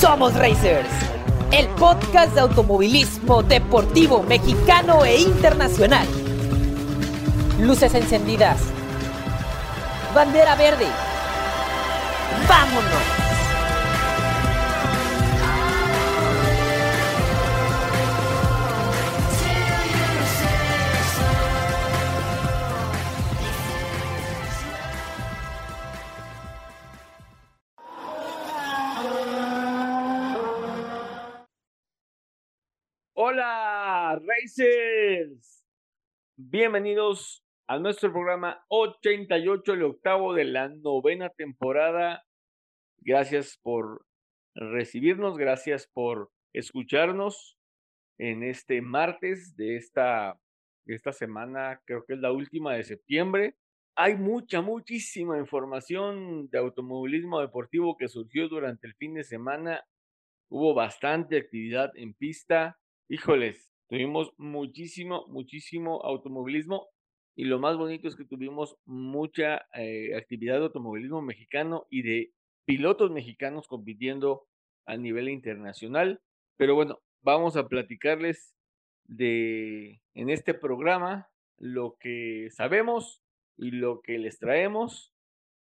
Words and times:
Somos 0.00 0.34
Racers, 0.34 0.90
el 1.52 1.66
podcast 1.68 2.34
de 2.34 2.40
automovilismo 2.40 3.42
deportivo 3.42 4.22
mexicano 4.22 5.06
e 5.06 5.22
internacional. 5.22 6.06
Luces 7.58 7.94
encendidas. 7.94 8.60
Bandera 10.14 10.54
verde. 10.54 10.86
¡Vámonos! 12.46 13.25
Bienvenidos 36.36 37.42
a 37.66 37.78
nuestro 37.78 38.12
programa 38.12 38.62
88, 38.68 39.72
el 39.72 39.82
octavo 39.84 40.34
de 40.34 40.44
la 40.44 40.68
novena 40.68 41.30
temporada. 41.30 42.22
Gracias 42.98 43.58
por 43.62 44.04
recibirnos, 44.54 45.38
gracias 45.38 45.88
por 45.90 46.30
escucharnos 46.52 47.56
en 48.18 48.42
este 48.42 48.82
martes 48.82 49.56
de 49.56 49.76
esta, 49.76 50.38
de 50.84 50.94
esta 50.94 51.12
semana, 51.12 51.80
creo 51.86 52.04
que 52.04 52.14
es 52.14 52.20
la 52.20 52.32
última 52.32 52.74
de 52.74 52.84
septiembre. 52.84 53.56
Hay 53.94 54.16
mucha, 54.16 54.60
muchísima 54.60 55.38
información 55.38 56.50
de 56.50 56.58
automovilismo 56.58 57.40
deportivo 57.40 57.96
que 57.96 58.08
surgió 58.08 58.48
durante 58.48 58.86
el 58.86 58.94
fin 58.96 59.14
de 59.14 59.24
semana. 59.24 59.82
Hubo 60.50 60.74
bastante 60.74 61.38
actividad 61.38 61.90
en 61.94 62.12
pista. 62.12 62.78
Híjoles, 63.08 63.70
tuvimos 63.88 64.32
muchísimo, 64.38 65.26
muchísimo 65.28 66.02
automovilismo 66.04 66.88
y 67.36 67.44
lo 67.44 67.58
más 67.58 67.76
bonito 67.76 68.08
es 68.08 68.16
que 68.16 68.24
tuvimos 68.24 68.76
mucha 68.86 69.66
eh, 69.74 70.16
actividad 70.16 70.58
de 70.58 70.64
automovilismo 70.64 71.20
mexicano 71.20 71.86
y 71.90 72.02
de 72.02 72.32
pilotos 72.64 73.10
mexicanos 73.10 73.68
compitiendo 73.68 74.46
a 74.86 74.96
nivel 74.96 75.28
internacional. 75.28 76.22
Pero 76.56 76.74
bueno, 76.74 77.00
vamos 77.20 77.56
a 77.56 77.68
platicarles 77.68 78.54
de 79.04 80.00
en 80.14 80.30
este 80.30 80.54
programa 80.54 81.28
lo 81.58 81.96
que 82.00 82.48
sabemos 82.50 83.22
y 83.56 83.70
lo 83.70 84.00
que 84.00 84.18
les 84.18 84.38
traemos. 84.38 85.12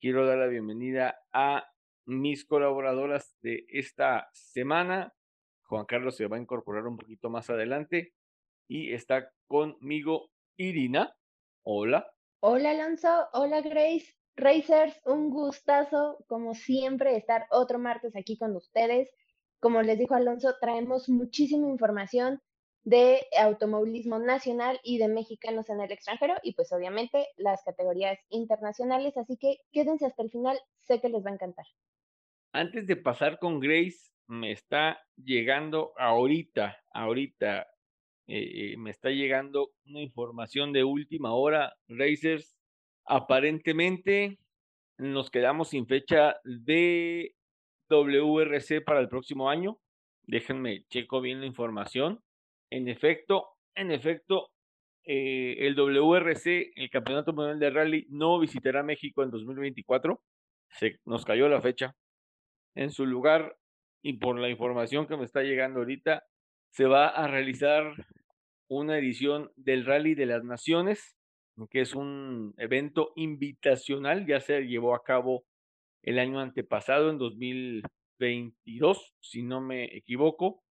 Quiero 0.02 0.25
dar 0.25 0.38
la 0.38 0.48
bienvenida 0.48 1.20
a 1.31 1.66
mis 2.05 2.45
colaboradoras 2.45 3.38
de 3.42 3.66
esta 3.70 4.30
semana. 4.33 5.14
Juan 5.73 5.85
Carlos 5.88 6.16
se 6.16 6.27
va 6.27 6.38
a 6.38 6.39
incorporar 6.39 6.85
un 6.85 6.97
poquito 6.97 7.31
más 7.31 7.49
adelante 7.49 8.13
y 8.67 8.93
está 8.93 9.31
conmigo 9.47 10.30
Irina. 10.55 11.15
Hola. 11.63 12.05
Hola 12.41 12.69
Alonso, 12.69 13.09
hola 13.33 13.61
Grace, 13.61 14.13
Racers, 14.35 15.02
un 15.03 15.31
gustazo 15.31 16.23
como 16.27 16.53
siempre 16.53 17.17
estar 17.17 17.47
otro 17.49 17.80
martes 17.80 18.15
aquí 18.15 18.38
con 18.38 18.55
ustedes. 18.55 19.09
Como 19.59 19.81
les 19.81 19.97
dijo 19.97 20.13
Alonso, 20.13 20.53
traemos 20.61 21.09
muchísima 21.09 21.67
información 21.67 22.39
de 22.83 23.25
automovilismo 23.39 24.19
nacional 24.19 24.80
y 24.83 24.99
de 24.99 25.08
mexicanos 25.08 25.71
en 25.71 25.81
el 25.81 25.91
extranjero 25.91 26.35
y 26.43 26.53
pues 26.53 26.71
obviamente 26.71 27.30
las 27.35 27.63
categorías 27.63 28.19
internacionales, 28.30 29.17
así 29.17 29.37
que 29.37 29.58
quédense 29.71 30.05
hasta 30.05 30.21
el 30.21 30.30
final, 30.30 30.59
sé 30.77 31.02
que 31.02 31.09
les 31.09 31.25
va 31.25 31.31
a 31.31 31.33
encantar. 31.33 31.65
Antes 32.52 32.85
de 32.85 32.95
pasar 32.95 33.39
con 33.39 33.59
Grace, 33.59 34.12
me 34.27 34.52
está 34.52 34.99
llegando 35.16 35.93
ahorita, 35.98 36.77
ahorita, 36.93 37.67
eh, 38.27 38.75
me 38.77 38.92
está 38.92 39.09
llegando 39.09 39.71
una 39.86 40.02
información 40.02 40.71
de 40.73 40.83
última 40.83 41.33
hora, 41.33 41.73
Racers. 41.87 42.55
Aparentemente 43.05 44.39
nos 44.98 45.30
quedamos 45.30 45.70
sin 45.70 45.87
fecha 45.87 46.37
de 46.43 47.36
WRC 47.89 48.81
para 48.81 49.02
el 49.02 49.09
próximo 49.09 49.49
año. 49.49 49.80
Déjenme 50.23 50.86
checo 50.89 51.21
bien 51.21 51.42
la 51.42 51.45
información. 51.45 52.21
En 52.69 52.87
efecto, 52.87 53.49
en 53.75 53.92
efecto, 53.92 54.52
eh, 55.05 55.58
el 55.59 55.75
WRC, 55.75 56.71
el 56.75 56.89
Campeonato 56.89 57.33
Mundial 57.33 57.59
de 57.59 57.69
Rally, 57.69 58.08
no 58.09 58.39
visitará 58.39 58.83
México 58.83 59.23
en 59.23 59.31
2024. 59.31 60.21
Se 60.69 60.99
nos 61.05 61.25
cayó 61.25 61.49
la 61.49 61.61
fecha. 61.61 61.95
En 62.75 62.89
su 62.92 63.05
lugar, 63.05 63.55
y 64.03 64.14
por 64.14 64.37
la 64.37 64.49
información 64.49 65.08
que 65.08 65.17
me 65.17 65.23
está 65.23 65.41
llegando 65.41 65.80
ahorita, 65.80 66.23
se 66.69 66.86
va 66.86 67.08
a 67.08 67.27
realizar 67.27 67.95
una 68.67 68.97
edición 68.97 69.52
del 69.55 69.86
Rally 69.86 70.14
de 70.14 70.25
las 70.25 70.43
Naciones, 70.43 71.15
que 71.69 71.81
es 71.81 71.95
un 71.95 72.53
evento 72.58 73.13
invitacional, 73.15 74.27
ya 74.27 74.42
se 74.42 74.61
llevó 74.67 74.93
a 74.93 75.03
cabo 75.03 75.45
el 76.02 76.19
año 76.19 76.39
antepasado, 76.39 77.09
en 77.09 77.17
2022, 77.17 79.13
si 79.21 79.42
no 79.42 79.61
me 79.61 79.86
equivoco, 79.95 80.63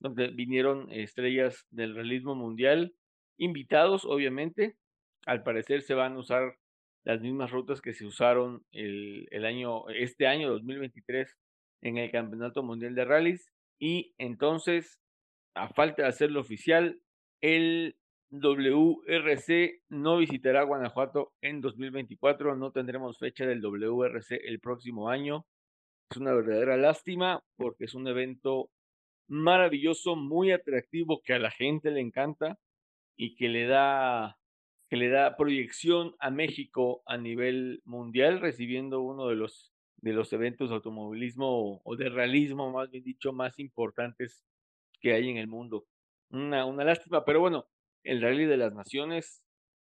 donde 0.00 0.28
vinieron 0.28 0.90
estrellas 0.90 1.66
del 1.70 1.94
realismo 1.94 2.34
mundial, 2.34 2.94
invitados, 3.38 4.04
obviamente. 4.04 4.76
Al 5.26 5.44
parecer 5.44 5.82
se 5.82 5.94
van 5.94 6.14
a 6.14 6.18
usar 6.18 6.56
las 7.04 7.20
mismas 7.20 7.52
rutas 7.52 7.80
que 7.80 7.92
se 7.92 8.04
usaron 8.04 8.64
el, 8.72 9.28
el 9.30 9.44
año, 9.44 9.88
este 9.90 10.26
año 10.26 10.50
2023 10.50 11.36
en 11.82 11.98
el 11.98 12.10
Campeonato 12.10 12.62
Mundial 12.62 12.94
de 12.94 13.04
Rallys. 13.04 13.52
Y 13.78 14.14
entonces, 14.18 15.00
a 15.54 15.68
falta 15.68 16.02
de 16.02 16.08
hacerlo 16.08 16.40
oficial, 16.40 17.00
el 17.40 17.96
WRC 18.30 19.82
no 19.88 20.18
visitará 20.18 20.62
Guanajuato 20.62 21.32
en 21.40 21.60
2024. 21.60 22.56
No 22.56 22.70
tendremos 22.72 23.18
fecha 23.18 23.46
del 23.46 23.60
WRC 23.60 24.40
el 24.44 24.60
próximo 24.60 25.08
año. 25.08 25.46
Es 26.10 26.16
una 26.16 26.32
verdadera 26.32 26.76
lástima 26.76 27.42
porque 27.56 27.84
es 27.84 27.94
un 27.94 28.06
evento 28.08 28.70
maravilloso, 29.28 30.16
muy 30.16 30.50
atractivo 30.50 31.22
que 31.22 31.34
a 31.34 31.38
la 31.38 31.50
gente 31.50 31.90
le 31.90 32.00
encanta 32.00 32.58
y 33.16 33.36
que 33.36 33.48
le 33.48 33.66
da 33.66 34.36
que 34.88 34.96
le 34.96 35.08
da 35.08 35.36
proyección 35.36 36.16
a 36.18 36.32
México 36.32 37.02
a 37.06 37.16
nivel 37.16 37.80
mundial, 37.84 38.40
recibiendo 38.40 39.00
uno 39.02 39.28
de 39.28 39.36
los 39.36 39.72
de 40.02 40.12
los 40.12 40.32
eventos 40.32 40.70
de 40.70 40.76
automovilismo 40.76 41.80
o 41.84 41.96
de 41.96 42.08
realismo, 42.08 42.70
más 42.70 42.90
bien 42.90 43.04
dicho, 43.04 43.32
más 43.32 43.58
importantes 43.58 44.44
que 45.00 45.12
hay 45.12 45.28
en 45.30 45.36
el 45.36 45.46
mundo. 45.48 45.86
Una, 46.30 46.64
una 46.64 46.84
lástima, 46.84 47.24
pero 47.24 47.40
bueno, 47.40 47.66
el 48.04 48.22
Rally 48.22 48.46
de 48.46 48.56
las 48.56 48.72
Naciones 48.72 49.42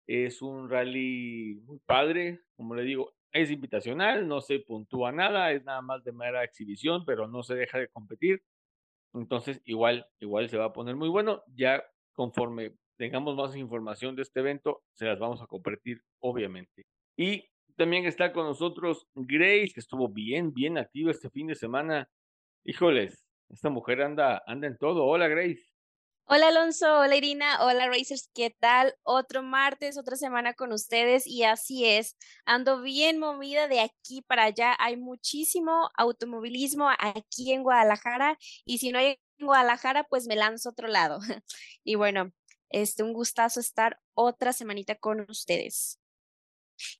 es 0.06 0.42
un 0.42 0.68
rally 0.68 1.60
muy 1.64 1.78
padre, 1.80 2.40
como 2.56 2.74
le 2.74 2.82
digo, 2.82 3.14
es 3.32 3.50
invitacional, 3.50 4.28
no 4.28 4.40
se 4.40 4.58
puntúa 4.60 5.12
nada, 5.12 5.52
es 5.52 5.64
nada 5.64 5.80
más 5.80 6.04
de 6.04 6.12
mera 6.12 6.44
exhibición, 6.44 7.04
pero 7.06 7.28
no 7.28 7.42
se 7.42 7.54
deja 7.54 7.78
de 7.78 7.88
competir. 7.88 8.42
Entonces, 9.14 9.60
igual, 9.64 10.06
igual 10.20 10.48
se 10.48 10.58
va 10.58 10.66
a 10.66 10.72
poner 10.72 10.96
muy 10.96 11.08
bueno. 11.08 11.42
Ya 11.54 11.82
conforme 12.12 12.74
tengamos 12.96 13.36
más 13.36 13.56
información 13.56 14.16
de 14.16 14.22
este 14.22 14.40
evento, 14.40 14.82
se 14.94 15.06
las 15.06 15.18
vamos 15.18 15.40
a 15.42 15.46
compartir, 15.46 16.02
obviamente. 16.20 16.86
Y 17.16 17.44
también 17.76 18.06
está 18.06 18.32
con 18.32 18.46
nosotros 18.46 19.06
Grace, 19.14 19.72
que 19.74 19.80
estuvo 19.80 20.08
bien, 20.08 20.52
bien 20.52 20.78
activa 20.78 21.10
este 21.10 21.30
fin 21.30 21.46
de 21.46 21.54
semana. 21.54 22.08
Híjoles, 22.64 23.24
esta 23.48 23.70
mujer 23.70 24.02
anda, 24.02 24.42
anda 24.46 24.66
en 24.66 24.78
todo. 24.78 25.04
Hola, 25.04 25.28
Grace. 25.28 25.72
Hola 26.24 26.48
Alonso, 26.48 27.00
hola 27.00 27.16
Irina, 27.16 27.62
hola 27.62 27.88
Racers, 27.88 28.30
¿qué 28.32 28.54
tal? 28.58 28.94
Otro 29.02 29.42
martes, 29.42 29.98
otra 29.98 30.16
semana 30.16 30.54
con 30.54 30.72
ustedes 30.72 31.26
y 31.26 31.42
así 31.42 31.84
es, 31.84 32.16
ando 32.46 32.80
bien 32.80 33.18
movida 33.18 33.66
de 33.66 33.80
aquí 33.80 34.22
para 34.22 34.44
allá, 34.44 34.74
hay 34.78 34.96
muchísimo 34.96 35.90
automovilismo 35.98 36.88
aquí 36.98 37.52
en 37.52 37.64
Guadalajara 37.64 38.38
y 38.64 38.78
si 38.78 38.92
no 38.92 39.00
hay 39.00 39.18
en 39.38 39.46
Guadalajara, 39.46 40.04
pues 40.04 40.26
me 40.26 40.36
lanzo 40.36 40.68
a 40.68 40.72
otro 40.72 40.88
lado. 40.88 41.18
y 41.84 41.96
bueno, 41.96 42.32
este, 42.70 43.02
un 43.02 43.12
gustazo 43.12 43.60
estar 43.60 44.00
otra 44.14 44.52
semanita 44.52 44.94
con 44.94 45.26
ustedes. 45.28 46.01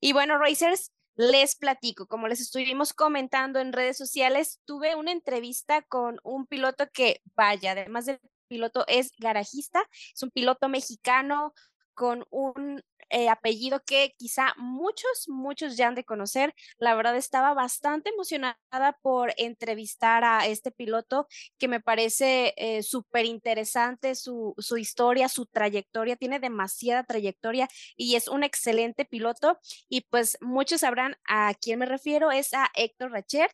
Y 0.01 0.13
bueno, 0.13 0.39
Racers, 0.39 0.93
les 1.15 1.57
platico, 1.57 2.07
como 2.07 2.29
les 2.29 2.41
estuvimos 2.41 2.93
comentando 2.93 3.61
en 3.61 3.73
redes 3.73 3.99
sociales, 3.99 4.61
tuve 4.65 4.95
una 4.95 5.13
entrevista 5.13 5.83
con 5.83 6.19
un 6.23 6.47
piloto 6.47 6.89
que, 6.93 7.21
vaya, 7.35 7.73
además 7.73 8.07
de 8.07 8.21
piloto, 8.49 8.85
es 8.87 9.13
garajista, 9.19 9.83
es 10.15 10.23
un 10.23 10.31
piloto 10.31 10.69
mexicano 10.69 11.53
con 11.95 12.25
un 12.31 12.83
eh, 13.13 13.29
apellido 13.29 13.83
que 13.85 14.15
quizá 14.17 14.55
muchos, 14.57 15.29
muchos 15.29 15.77
ya 15.77 15.89
han 15.89 15.95
de 15.95 16.05
conocer. 16.05 16.55
La 16.79 16.95
verdad 16.95 17.17
estaba 17.17 17.55
bastante 17.55 18.11
emocionada 18.11 18.99
por 19.03 19.33
entrevistar 19.37 20.25
a 20.25 20.47
este 20.47 20.71
piloto 20.71 21.29
que 21.59 21.69
me 21.69 21.81
parece 21.81 22.55
eh, 22.57 22.83
súper 22.83 23.27
interesante 23.27 24.15
su, 24.15 24.55
su 24.59 24.79
historia, 24.79 25.29
su 25.29 25.47
trayectoria, 25.47 26.17
tiene 26.17 26.41
demasiada 26.41 27.05
trayectoria 27.05 27.69
y 27.97 28.17
es 28.17 28.29
un 28.29 28.45
excelente 28.45 29.05
piloto. 29.05 29.59
Y 29.89 30.03
pues 30.11 30.39
muchos 30.41 30.81
sabrán 30.81 31.17
a 31.29 31.55
quién 31.61 31.79
me 31.79 31.87
refiero, 31.87 32.33
es 32.33 32.55
a 32.55 32.71
Héctor 32.75 33.13
Racher. 33.13 33.51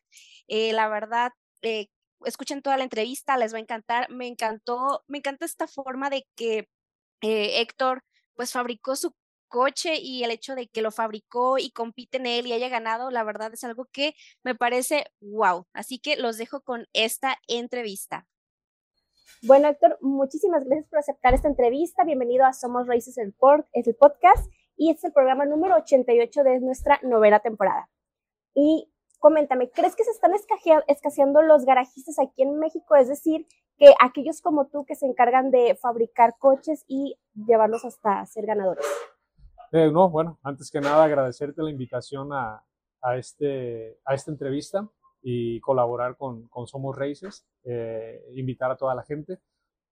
Eh, 0.47 0.73
la 0.73 0.87
verdad, 0.87 1.31
escuchen 2.25 2.61
toda 2.61 2.77
la 2.77 2.83
entrevista, 2.83 3.37
les 3.37 3.53
va 3.53 3.57
a 3.57 3.61
encantar. 3.61 4.09
Me 4.09 4.27
encantó, 4.27 5.03
me 5.07 5.19
encanta 5.19 5.45
esta 5.45 5.67
forma 5.67 6.09
de 6.09 6.25
que 6.35 6.69
eh, 7.21 7.61
Héctor 7.61 8.03
pues 8.35 8.51
fabricó 8.53 8.95
su 8.95 9.13
coche 9.49 9.95
y 10.01 10.23
el 10.23 10.31
hecho 10.31 10.55
de 10.55 10.67
que 10.67 10.81
lo 10.81 10.91
fabricó 10.91 11.57
y 11.57 11.71
compite 11.71 12.17
en 12.17 12.27
él 12.27 12.47
y 12.47 12.53
haya 12.53 12.69
ganado, 12.69 13.11
la 13.11 13.23
verdad 13.23 13.53
es 13.53 13.63
algo 13.63 13.85
que 13.91 14.13
me 14.43 14.55
parece 14.55 15.05
wow. 15.19 15.65
Así 15.73 15.99
que 15.99 16.15
los 16.15 16.37
dejo 16.37 16.61
con 16.61 16.87
esta 16.93 17.37
entrevista. 17.47 18.27
Bueno, 19.41 19.67
Héctor, 19.67 19.97
muchísimas 20.01 20.65
gracias 20.65 20.87
por 20.89 20.99
aceptar 20.99 21.33
esta 21.33 21.47
entrevista. 21.47 22.03
Bienvenido 22.03 22.45
a 22.45 22.53
Somos 22.53 22.87
Races, 22.87 23.17
el, 23.17 23.33
el 23.73 23.95
podcast, 23.95 24.51
y 24.75 24.89
este 24.89 24.99
es 24.99 25.03
el 25.05 25.13
programa 25.13 25.45
número 25.45 25.75
88 25.75 26.43
de 26.43 26.59
nuestra 26.59 26.99
novena 27.03 27.39
temporada. 27.39 27.89
Y 28.53 28.91
coméntame, 29.19 29.69
¿crees 29.71 29.95
que 29.95 30.03
se 30.03 30.11
están 30.11 30.33
escaseando 30.87 31.41
los 31.41 31.65
garajistas 31.65 32.19
aquí 32.19 32.43
en 32.43 32.59
México? 32.59 32.95
Es 32.95 33.07
decir, 33.07 33.47
que 33.77 33.93
aquellos 34.01 34.41
como 34.41 34.67
tú 34.67 34.85
que 34.85 34.95
se 34.95 35.05
encargan 35.05 35.51
de 35.51 35.75
fabricar 35.81 36.35
coches 36.37 36.83
y 36.87 37.17
llevarlos 37.33 37.85
hasta 37.85 38.25
ser 38.25 38.45
ganadores. 38.45 38.85
Eh, 39.71 39.91
no, 39.91 40.09
bueno, 40.09 40.39
antes 40.41 40.71
que 40.71 40.81
nada 40.81 41.03
agradecerte 41.03 41.61
la 41.61 41.69
invitación 41.69 42.33
a, 42.33 42.63
a, 43.01 43.17
este, 43.17 43.99
a 44.03 44.15
esta 44.15 44.31
entrevista 44.31 44.87
y 45.21 45.59
colaborar 45.59 46.17
con, 46.17 46.47
con 46.47 46.65
Somos 46.65 46.97
Races, 46.97 47.45
eh, 47.63 48.23
invitar 48.33 48.71
a 48.71 48.77
toda 48.77 48.95
la 48.95 49.03
gente. 49.03 49.37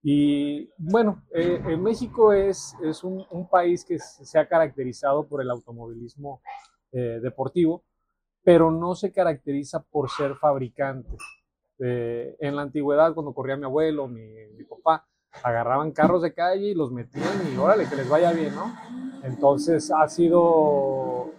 Y 0.02 0.70
bueno, 0.78 1.24
eh, 1.32 1.62
en 1.68 1.84
México 1.84 2.34
es, 2.34 2.76
es 2.84 3.04
un, 3.04 3.24
un, 3.30 3.50
país 3.50 3.84
que 3.86 4.00
se 4.00 4.40
ha 4.40 4.48
caracterizado 4.48 5.28
por 5.28 5.42
el 5.42 5.50
automovilismo 5.50 6.42
deportivo, 6.92 7.84
pero 8.44 8.72
no 8.72 8.96
se 8.96 9.12
caracteriza 9.12 9.84
por 9.84 10.10
ser 10.10 10.36
fabricante. 10.36 11.16
en 11.78 12.56
la 12.56 12.64
antigüedad, 12.64 13.14
cuando 13.14 13.34
corría 13.34 13.58
mi 13.58 13.66
abuelo, 13.66 14.08
mi, 14.08 14.26
mi 14.56 14.64
papá, 14.64 15.06
agarraban 15.44 15.92
carros 15.92 16.22
de 16.22 16.34
calle 16.34 16.68
y 16.68 16.74
los 16.74 16.92
metían 16.92 17.42
y 17.54 17.58
órale, 17.58 17.88
que 17.88 17.96
les 17.96 18.10
vaya 18.10 18.32
bien, 18.32 18.56
¿no? 18.56 18.74
Entonces 19.24 19.92
ha 19.92 20.08
sido 20.08 21.32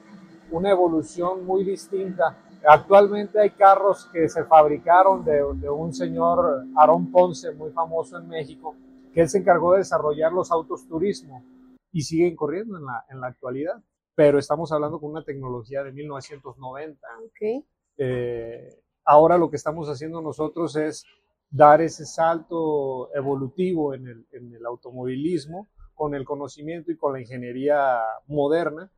una 0.50 0.70
evolución 0.70 1.44
muy 1.44 1.64
distinta. 1.64 2.38
Actualmente 2.66 3.40
hay 3.40 3.50
carros 3.50 4.08
que 4.12 4.28
se 4.28 4.44
fabricaron 4.44 5.24
de, 5.24 5.42
un 5.42 5.92
señor, 5.92 6.64
Aarón 6.76 7.10
Ponce, 7.10 7.52
muy 7.52 7.70
famoso 7.70 8.18
en 8.18 8.28
México, 8.28 8.74
que 9.12 9.22
él 9.22 9.28
se 9.28 9.38
encargó 9.38 9.72
de 9.72 9.78
desarrollar 9.78 10.32
los 10.32 10.50
autos 10.50 10.86
turismo 10.88 11.44
y 11.92 12.02
siguen 12.02 12.36
corriendo 12.36 12.76
en 12.76 12.84
la, 12.84 13.04
en 13.08 13.20
la 13.20 13.28
actualidad. 13.28 13.82
Pero 14.14 14.38
estamos 14.38 14.72
hablando 14.72 14.98
con 14.98 15.10
una 15.10 15.22
tecnología 15.22 15.84
de 15.84 15.92
1990. 15.92 17.06
Okay. 17.28 17.64
Eh, 17.96 18.82
ahora 19.04 19.38
lo 19.38 19.48
que 19.48 19.56
estamos 19.56 19.88
haciendo 19.88 20.20
nosotros 20.20 20.74
es 20.76 21.04
dar 21.50 21.80
ese 21.80 22.04
salto 22.04 23.14
evolutivo 23.14 23.94
en 23.94 24.06
el, 24.08 24.26
en 24.32 24.54
el 24.54 24.66
automovilismo 24.66 25.68
con 25.94 26.14
el 26.14 26.24
conocimiento 26.24 26.92
y 26.92 26.96
con 26.96 27.14
la 27.14 27.20
ingeniería 27.20 27.98
moderna 28.26 28.90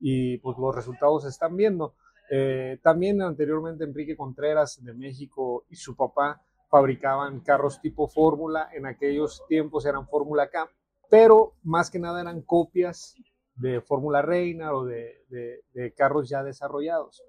y 0.00 0.38
pues 0.38 0.56
los 0.58 0.74
resultados 0.74 1.24
se 1.24 1.28
están 1.28 1.56
viendo. 1.56 1.94
Eh, 2.30 2.78
también 2.82 3.20
anteriormente 3.22 3.84
Enrique 3.84 4.16
Contreras 4.16 4.82
de 4.82 4.94
México 4.94 5.64
y 5.68 5.76
su 5.76 5.96
papá 5.96 6.42
fabricaban 6.68 7.40
carros 7.40 7.80
tipo 7.80 8.08
Fórmula, 8.08 8.68
en 8.74 8.86
aquellos 8.86 9.42
tiempos 9.48 9.86
eran 9.86 10.06
Fórmula 10.06 10.50
K, 10.50 10.68
pero 11.10 11.54
más 11.62 11.90
que 11.90 11.98
nada 11.98 12.20
eran 12.20 12.42
copias 12.42 13.14
de 13.54 13.80
Fórmula 13.80 14.22
Reina 14.22 14.74
o 14.74 14.84
de, 14.84 15.24
de, 15.28 15.94
carros 15.94 16.28
ya 16.28 16.42
desarrollados. 16.42 17.22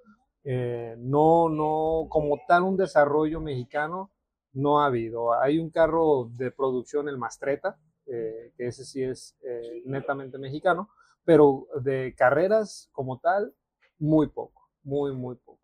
Eh, 0.43 0.95
no, 0.97 1.49
no, 1.49 2.07
como 2.09 2.37
tal 2.47 2.63
un 2.63 2.77
desarrollo 2.77 3.39
mexicano 3.41 4.11
no 4.53 4.81
ha 4.81 4.85
habido. 4.85 5.33
Hay 5.33 5.59
un 5.59 5.69
carro 5.69 6.29
de 6.35 6.51
producción, 6.51 7.09
el 7.09 7.17
Mastreta, 7.17 7.77
eh, 8.05 8.51
que 8.57 8.67
ese 8.67 8.85
sí 8.85 9.03
es 9.03 9.37
eh, 9.43 9.81
netamente 9.85 10.37
mexicano, 10.37 10.89
pero 11.23 11.67
de 11.81 12.15
carreras 12.17 12.89
como 12.91 13.19
tal, 13.19 13.53
muy 13.99 14.27
poco, 14.27 14.69
muy, 14.83 15.13
muy 15.13 15.35
poco. 15.35 15.59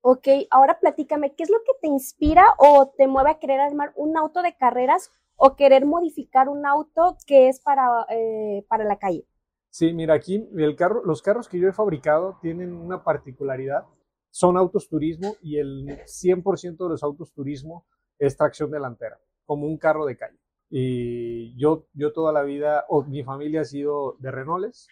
Ok, 0.00 0.28
ahora 0.50 0.78
platícame, 0.78 1.34
¿qué 1.34 1.44
es 1.44 1.50
lo 1.50 1.58
que 1.64 1.72
te 1.80 1.88
inspira 1.88 2.44
o 2.58 2.92
te 2.96 3.06
mueve 3.06 3.30
a 3.30 3.38
querer 3.38 3.60
armar 3.60 3.92
un 3.96 4.16
auto 4.16 4.42
de 4.42 4.54
carreras 4.56 5.10
o 5.36 5.56
querer 5.56 5.86
modificar 5.86 6.48
un 6.48 6.66
auto 6.66 7.16
que 7.26 7.48
es 7.48 7.60
para, 7.60 8.06
eh, 8.10 8.64
para 8.68 8.84
la 8.84 8.98
calle? 8.98 9.26
Sí, 9.70 9.92
mira, 9.92 10.14
aquí 10.14 10.46
el 10.56 10.76
carro, 10.76 11.02
los 11.04 11.20
carros 11.22 11.48
que 11.48 11.58
yo 11.58 11.68
he 11.68 11.72
fabricado 11.72 12.38
tienen 12.40 12.74
una 12.74 13.02
particularidad. 13.02 13.86
Son 14.30 14.56
autos 14.56 14.88
turismo 14.88 15.36
y 15.42 15.58
el 15.58 15.86
100% 16.06 16.84
de 16.84 16.90
los 16.90 17.02
autos 17.02 17.32
turismo 17.32 17.86
es 18.18 18.36
tracción 18.36 18.70
delantera, 18.70 19.20
como 19.44 19.66
un 19.66 19.78
carro 19.78 20.06
de 20.06 20.16
calle. 20.16 20.38
Y 20.70 21.56
yo, 21.56 21.86
yo 21.92 22.12
toda 22.12 22.32
la 22.32 22.42
vida, 22.42 22.84
o 22.88 23.04
mi 23.04 23.22
familia 23.22 23.60
ha 23.62 23.64
sido 23.64 24.16
de 24.18 24.30
Renaults, 24.30 24.88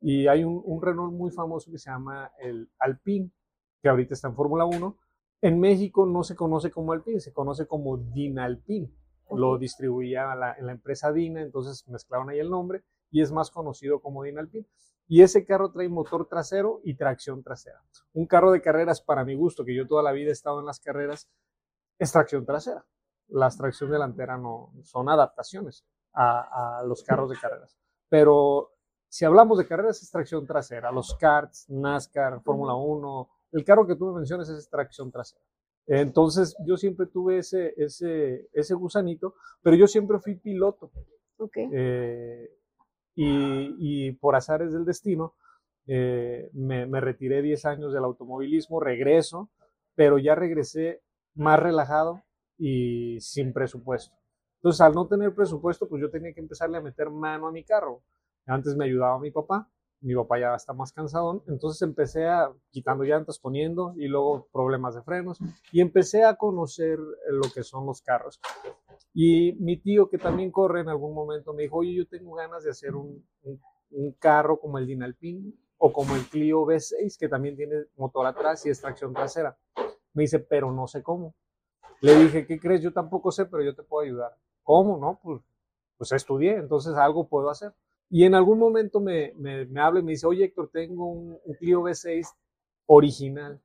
y 0.00 0.26
hay 0.26 0.44
un, 0.44 0.62
un 0.64 0.82
Renault 0.82 1.12
muy 1.12 1.30
famoso 1.30 1.70
que 1.70 1.78
se 1.78 1.90
llama 1.90 2.30
el 2.38 2.70
Alpine, 2.78 3.30
que 3.82 3.88
ahorita 3.88 4.14
está 4.14 4.28
en 4.28 4.34
Fórmula 4.34 4.64
1. 4.64 4.98
En 5.42 5.60
México 5.60 6.06
no 6.06 6.22
se 6.22 6.36
conoce 6.36 6.70
como 6.70 6.92
Alpine, 6.92 7.20
se 7.20 7.32
conoce 7.32 7.66
como 7.66 7.96
Dinalpine. 7.96 8.90
Lo 9.30 9.58
distribuía 9.58 10.34
la, 10.34 10.54
en 10.54 10.66
la 10.66 10.72
empresa 10.72 11.12
Dina, 11.12 11.42
entonces 11.42 11.88
mezclaron 11.88 12.28
ahí 12.30 12.38
el 12.38 12.50
nombre 12.50 12.82
y 13.10 13.20
es 13.20 13.32
más 13.32 13.50
conocido 13.50 14.00
como 14.00 14.22
Dinalpine. 14.22 14.66
Y 15.06 15.22
ese 15.22 15.44
carro 15.44 15.70
trae 15.70 15.88
motor 15.88 16.28
trasero 16.28 16.80
y 16.82 16.94
tracción 16.94 17.42
trasera. 17.42 17.82
Un 18.12 18.26
carro 18.26 18.52
de 18.52 18.62
carreras, 18.62 19.02
para 19.02 19.24
mi 19.24 19.34
gusto, 19.34 19.64
que 19.64 19.74
yo 19.74 19.86
toda 19.86 20.02
la 20.02 20.12
vida 20.12 20.30
he 20.30 20.32
estado 20.32 20.60
en 20.60 20.66
las 20.66 20.80
carreras, 20.80 21.28
es 21.98 22.12
tracción 22.12 22.44
trasera 22.44 22.84
la 23.28 23.50
tracción 23.50 23.90
delantera 23.90 24.36
no 24.36 24.72
son 24.82 25.08
adaptaciones 25.08 25.84
a, 26.12 26.82
los 26.86 27.02
carros 27.02 27.30
de 27.30 27.36
carreras. 27.36 27.76
Pero 28.08 28.70
si 29.08 29.24
hablamos 29.24 29.58
de 29.58 29.66
carreras, 29.66 30.00
es 30.02 30.10
tracción 30.10 30.46
trasera. 30.46 30.92
Los 30.92 31.16
karts, 31.16 31.68
NASCAR, 31.68 32.40
Fórmula 32.42 32.74
1, 32.74 33.28
el 33.52 33.64
carro 33.64 33.86
que 33.86 33.96
tú 33.96 34.06
me 34.06 34.18
mencionas 34.18 34.48
es 34.48 34.68
tracción 34.68 35.10
trasera. 35.10 35.42
Entonces 35.86 36.56
yo 36.66 36.76
siempre 36.76 37.06
tuve 37.06 37.38
ese, 37.38 37.74
ese, 37.76 38.48
ese 38.52 38.74
gusanito, 38.74 39.34
pero 39.62 39.76
yo 39.76 39.86
siempre 39.86 40.18
fui 40.18 40.36
piloto. 40.36 40.92
Okay. 41.36 41.68
Eh, 41.72 42.56
y, 43.16 44.06
y, 44.06 44.12
por 44.12 44.36
azares 44.36 44.72
del 44.72 44.84
destino, 44.84 45.34
eh, 45.86 46.48
me, 46.52 46.86
me, 46.86 47.00
retiré 47.00 47.42
10 47.42 47.64
años 47.66 47.92
del 47.92 48.04
automovilismo, 48.04 48.80
regreso, 48.80 49.50
pero 49.94 50.18
ya 50.18 50.34
regresé 50.34 51.02
más 51.34 51.58
relajado, 51.58 52.22
y 52.58 53.20
sin 53.20 53.52
presupuesto. 53.52 54.16
Entonces, 54.56 54.80
al 54.80 54.94
no 54.94 55.06
tener 55.06 55.34
presupuesto, 55.34 55.88
pues 55.88 56.00
yo 56.00 56.10
tenía 56.10 56.32
que 56.32 56.40
empezarle 56.40 56.78
a 56.78 56.80
meter 56.80 57.10
mano 57.10 57.48
a 57.48 57.52
mi 57.52 57.64
carro. 57.64 58.02
Antes 58.46 58.76
me 58.76 58.84
ayudaba 58.84 59.18
mi 59.18 59.30
papá, 59.30 59.70
mi 60.00 60.14
papá 60.14 60.38
ya 60.38 60.54
está 60.54 60.72
más 60.74 60.92
cansado, 60.92 61.42
entonces 61.48 61.80
empecé 61.82 62.26
a 62.26 62.52
quitando 62.70 63.04
llantas, 63.04 63.38
poniendo 63.38 63.94
y 63.96 64.06
luego 64.06 64.48
problemas 64.52 64.94
de 64.94 65.02
frenos 65.02 65.38
y 65.72 65.80
empecé 65.80 66.24
a 66.24 66.36
conocer 66.36 66.98
lo 66.98 67.50
que 67.54 67.62
son 67.62 67.86
los 67.86 68.02
carros. 68.02 68.38
Y 69.14 69.54
mi 69.60 69.78
tío, 69.78 70.10
que 70.10 70.18
también 70.18 70.50
corre 70.50 70.80
en 70.80 70.88
algún 70.88 71.14
momento, 71.14 71.54
me 71.54 71.62
dijo, 71.62 71.78
oye, 71.78 71.94
yo 71.94 72.06
tengo 72.06 72.34
ganas 72.34 72.64
de 72.64 72.70
hacer 72.70 72.94
un, 72.94 73.26
un, 73.90 74.12
carro 74.18 74.58
como 74.58 74.78
el 74.78 74.86
Dinalpine 74.86 75.54
o 75.78 75.92
como 75.92 76.16
el 76.16 76.22
Clio 76.22 76.62
V6, 76.62 77.16
que 77.18 77.28
también 77.28 77.56
tiene 77.56 77.76
motor 77.96 78.26
atrás 78.26 78.66
y 78.66 78.70
extracción 78.70 79.14
trasera. 79.14 79.56
Me 80.14 80.22
dice, 80.22 80.38
pero 80.38 80.72
no 80.72 80.86
sé 80.86 81.02
cómo. 81.02 81.34
Le 82.00 82.14
dije, 82.16 82.46
¿qué 82.46 82.58
crees? 82.58 82.82
Yo 82.82 82.92
tampoco 82.92 83.30
sé, 83.30 83.46
pero 83.46 83.62
yo 83.62 83.74
te 83.74 83.82
puedo 83.82 84.04
ayudar. 84.04 84.36
¿Cómo? 84.62 84.98
No, 84.98 85.20
pues, 85.22 85.42
pues 85.96 86.12
estudié, 86.12 86.56
entonces 86.56 86.94
algo 86.94 87.28
puedo 87.28 87.50
hacer. 87.50 87.72
Y 88.10 88.24
en 88.24 88.34
algún 88.34 88.58
momento 88.58 89.00
me, 89.00 89.32
me, 89.36 89.66
me 89.66 89.80
habla 89.80 90.00
y 90.00 90.02
me 90.02 90.12
dice, 90.12 90.26
oye 90.26 90.44
Héctor, 90.44 90.70
tengo 90.72 91.06
un, 91.06 91.38
Clio 91.58 91.82
V6 91.82 92.26
original. 92.86 93.60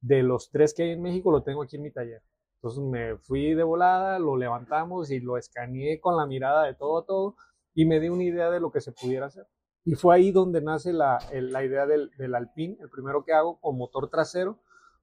De 0.00 0.22
los 0.22 0.50
tres 0.50 0.74
que 0.74 0.82
hay 0.82 0.90
en 0.90 1.02
México, 1.02 1.30
lo 1.30 1.42
tengo 1.42 1.62
aquí 1.62 1.76
en 1.76 1.82
mi 1.82 1.90
taller. 1.90 2.22
Entonces 2.56 2.82
me 2.82 3.16
fui 3.18 3.54
de 3.54 3.62
volada, 3.62 4.18
lo 4.18 4.36
levantamos 4.36 5.10
y 5.10 5.20
lo 5.20 5.36
escaneé 5.36 6.00
con 6.00 6.16
la 6.16 6.26
mirada 6.26 6.64
de 6.64 6.74
todo 6.74 6.98
a 6.98 7.06
todo 7.06 7.36
y 7.74 7.86
me 7.86 8.00
di 8.00 8.08
una 8.08 8.24
idea 8.24 8.50
de 8.50 8.60
lo 8.60 8.70
que 8.70 8.80
se 8.80 8.92
pudiera 8.92 9.26
hacer. 9.26 9.46
Y 9.84 9.94
fue 9.94 10.16
ahí 10.16 10.32
donde 10.32 10.60
nace 10.60 10.92
la, 10.92 11.18
la 11.32 11.64
idea 11.64 11.86
del, 11.86 12.10
del 12.18 12.34
Alpine, 12.34 12.76
el 12.80 12.90
primero 12.90 13.24
que 13.24 13.32
hago 13.32 13.60
con 13.60 13.78
motor 13.78 14.10
trasero, 14.10 14.58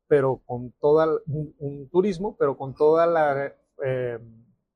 pero 0.07 0.41
con 0.45 0.71
toda 0.79 1.07
un, 1.27 1.89
turismo, 1.89 2.35
pero 2.37 2.57
con 2.57 2.73
todas 2.73 3.09
las 3.09 3.53
eh, 3.83 4.19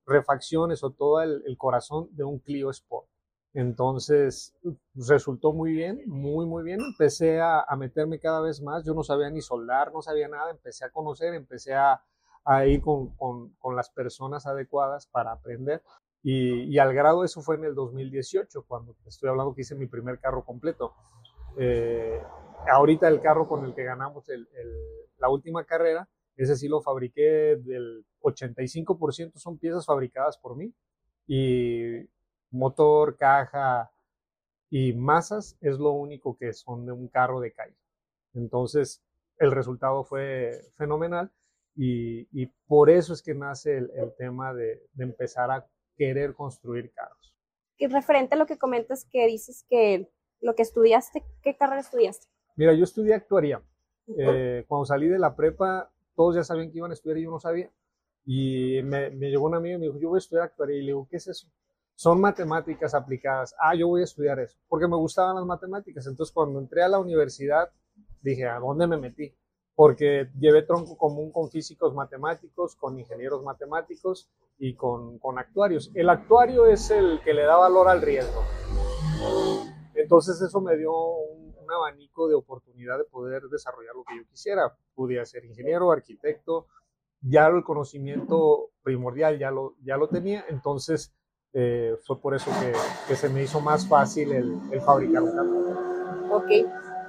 refacciones 0.05 0.83
o 0.83 0.91
todo 0.91 1.21
el, 1.21 1.57
corazón 1.57 2.09
de 2.11 2.23
un 2.23 2.39
Clio 2.39 2.69
Sport. 2.69 3.07
Entonces 3.53 4.55
resultó 4.95 5.51
muy 5.51 5.71
bien, 5.73 6.03
muy, 6.05 6.45
muy 6.45 6.63
bien. 6.63 6.79
Empecé 6.81 7.41
a, 7.41 7.65
meterme 7.77 8.19
cada 8.19 8.41
vez 8.41 8.61
más. 8.61 8.85
Yo 8.85 8.93
no 8.93 9.03
sabía 9.03 9.29
ni 9.29 9.41
soldar, 9.41 9.91
no 9.91 10.01
sabía 10.01 10.27
nada. 10.27 10.51
Empecé 10.51 10.85
a 10.85 10.91
conocer, 10.91 11.33
empecé 11.33 11.73
a, 11.73 12.01
ir 12.65 12.81
con, 12.81 13.09
con, 13.15 13.75
las 13.75 13.89
personas 13.89 14.45
adecuadas 14.45 15.07
para 15.07 15.31
aprender. 15.31 15.81
Y, 16.23 16.63
y, 16.63 16.79
al 16.79 16.93
grado 16.93 17.23
eso 17.23 17.41
fue 17.41 17.55
en 17.55 17.65
el 17.65 17.75
2018, 17.75 18.63
cuando 18.67 18.95
estoy 19.05 19.29
hablando 19.29 19.53
que 19.53 19.61
hice 19.61 19.75
mi 19.75 19.87
primer 19.87 20.19
carro 20.19 20.43
completo. 20.43 20.93
Eh, 21.57 22.21
ahorita 22.71 23.07
el 23.07 23.21
carro 23.21 23.47
con 23.47 23.65
el 23.65 23.73
que 23.73 23.83
ganamos 23.83 24.27
el, 24.29 24.47
la 25.17 25.29
última 25.29 25.63
carrera 25.63 26.07
ese 26.37 26.55
sí 26.55 26.67
lo 26.67 26.81
fabriqué 26.81 27.57
del 27.57 28.05
85% 28.21 29.37
son 29.37 29.57
piezas 29.57 29.85
fabricadas 29.85 30.37
por 30.37 30.55
mí 30.55 30.71
y 31.25 32.07
motor, 32.51 33.17
caja 33.17 33.91
y 34.69 34.93
masas 34.93 35.57
es 35.61 35.79
lo 35.79 35.91
único 35.91 36.37
que 36.37 36.53
son 36.53 36.85
de 36.85 36.91
un 36.91 37.07
carro 37.07 37.39
de 37.39 37.53
calle. 37.53 37.77
Entonces, 38.33 39.03
el 39.39 39.51
resultado 39.51 40.03
fue 40.03 40.61
fenomenal 40.75 41.31
y, 41.75 42.47
por 42.67 42.89
eso 42.89 43.13
es 43.13 43.21
que 43.21 43.33
nace 43.33 43.77
el, 43.77 44.13
tema 44.17 44.53
de, 44.53 44.83
empezar 44.97 45.51
a 45.51 45.67
querer 45.95 46.33
construir 46.33 46.91
carros. 46.91 47.35
Y 47.77 47.87
referente 47.87 48.35
a 48.35 48.37
lo 48.37 48.45
que 48.45 48.57
comentas 48.57 49.05
que 49.05 49.27
dices 49.27 49.65
que 49.69 50.11
lo 50.39 50.55
que 50.55 50.63
estudiaste, 50.63 51.23
¿qué 51.41 51.55
carrera 51.55 51.81
estudiaste? 51.81 52.27
Mira, 52.57 52.73
yo 52.73 52.83
estudié 52.83 53.13
actuaría. 53.13 53.61
Eh, 54.17 54.65
cuando 54.67 54.85
salí 54.85 55.07
de 55.07 55.19
la 55.19 55.35
prepa, 55.35 55.89
todos 56.15 56.35
ya 56.35 56.43
sabían 56.43 56.71
que 56.71 56.79
iban 56.79 56.91
a 56.91 56.95
estudiar 56.95 57.19
y 57.19 57.23
yo 57.23 57.31
no 57.31 57.39
sabía. 57.39 57.71
Y 58.25 58.81
me, 58.83 59.09
me 59.11 59.29
llegó 59.29 59.45
un 59.45 59.55
amigo 59.55 59.77
y 59.77 59.79
me 59.79 59.85
dijo, 59.85 59.99
yo 59.99 60.09
voy 60.09 60.17
a 60.17 60.19
estudiar 60.19 60.45
actuaría. 60.45 60.77
Y 60.77 60.81
le 60.81 60.87
digo, 60.87 61.07
¿qué 61.09 61.17
es 61.17 61.27
eso? 61.27 61.47
Son 61.95 62.19
matemáticas 62.19 62.93
aplicadas. 62.93 63.55
Ah, 63.59 63.75
yo 63.75 63.87
voy 63.87 64.01
a 64.01 64.03
estudiar 64.03 64.39
eso, 64.39 64.57
porque 64.67 64.87
me 64.87 64.97
gustaban 64.97 65.35
las 65.35 65.45
matemáticas. 65.45 66.05
Entonces, 66.07 66.33
cuando 66.33 66.59
entré 66.59 66.83
a 66.83 66.89
la 66.89 66.99
universidad, 66.99 67.69
dije, 68.21 68.45
¿a 68.45 68.59
dónde 68.59 68.87
me 68.87 68.97
metí? 68.97 69.33
Porque 69.75 70.29
llevé 70.39 70.63
tronco 70.63 70.97
común 70.97 71.31
con 71.31 71.49
físicos 71.49 71.93
matemáticos, 71.93 72.75
con 72.75 72.99
ingenieros 72.99 73.43
matemáticos 73.43 74.29
y 74.57 74.73
con, 74.73 75.19
con 75.19 75.37
actuarios. 75.37 75.91
El 75.93 76.09
actuario 76.09 76.65
es 76.65 76.89
el 76.89 77.21
que 77.23 77.33
le 77.33 77.43
da 77.43 77.57
valor 77.57 77.87
al 77.87 78.01
riesgo. 78.01 78.43
Entonces 79.93 80.41
eso 80.41 80.61
me 80.61 80.77
dio 80.77 80.91
un, 80.91 81.36
abanico 81.71 82.27
de 82.27 82.35
oportunidad 82.35 82.97
de 82.97 83.05
poder 83.05 83.43
desarrollar 83.43 83.95
lo 83.95 84.03
que 84.03 84.17
yo 84.17 84.25
quisiera. 84.27 84.75
Pude 84.95 85.25
ser 85.25 85.45
ingeniero, 85.45 85.91
arquitecto, 85.91 86.67
ya 87.21 87.47
el 87.47 87.63
conocimiento 87.63 88.71
primordial 88.83 89.39
ya 89.39 89.51
lo, 89.51 89.75
ya 89.81 89.97
lo 89.97 90.07
tenía, 90.07 90.45
entonces 90.49 91.13
eh, 91.53 91.97
fue 92.05 92.19
por 92.19 92.35
eso 92.35 92.51
que, 92.59 92.73
que, 93.07 93.15
se 93.15 93.29
me 93.29 93.43
hizo 93.43 93.59
más 93.59 93.87
fácil 93.87 94.31
el, 94.31 94.59
el 94.71 94.81
fabricar 94.81 95.23
un 95.23 95.31
carro. 95.31 96.35
Ok. 96.35 96.47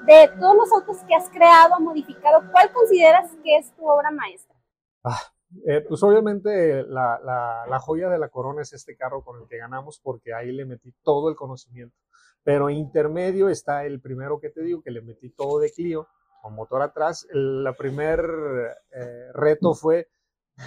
De 0.07 0.31
todos 0.41 0.57
los 0.57 0.73
autos 0.73 0.99
que 1.07 1.15
has 1.15 1.29
creado, 1.29 1.79
modificado, 1.81 2.43
¿cuál 2.51 2.73
consideras 2.73 3.31
que 3.43 3.59
es 3.59 3.75
tu 3.77 3.87
obra 3.87 4.11
maestra? 4.11 4.57
Ah, 5.05 5.21
eh, 5.67 5.85
pues 5.87 6.03
obviamente 6.03 6.83
la, 6.85 7.21
la, 7.23 7.65
la, 7.69 7.79
joya 7.79 8.09
de 8.09 8.19
la 8.19 8.29
corona 8.29 8.63
es 8.63 8.73
este 8.73 8.97
carro 8.97 9.23
con 9.23 9.41
el 9.41 9.49
que 9.49 9.59
ganamos 9.59 10.01
porque 10.03 10.33
ahí 10.33 10.53
le 10.53 10.65
metí 10.65 10.93
todo 11.03 11.29
el 11.29 11.37
conocimiento. 11.37 11.97
Pero 12.45 12.71
intermedio 12.71 13.49
está 13.49 13.85
el 13.85 14.01
primero 14.01 14.41
que 14.41 14.51
te 14.51 14.63
digo, 14.63 14.83
que 14.83 14.91
le 14.91 15.03
metí 15.03 15.31
todo 15.31 15.59
de 15.59 15.71
Clio, 15.71 16.09
con 16.43 16.55
motor 16.55 16.83
atrás. 16.83 17.27
El 17.33 17.67
primer 17.77 18.21
eh, 18.91 19.33
reto 19.35 19.75
fue 19.75 20.09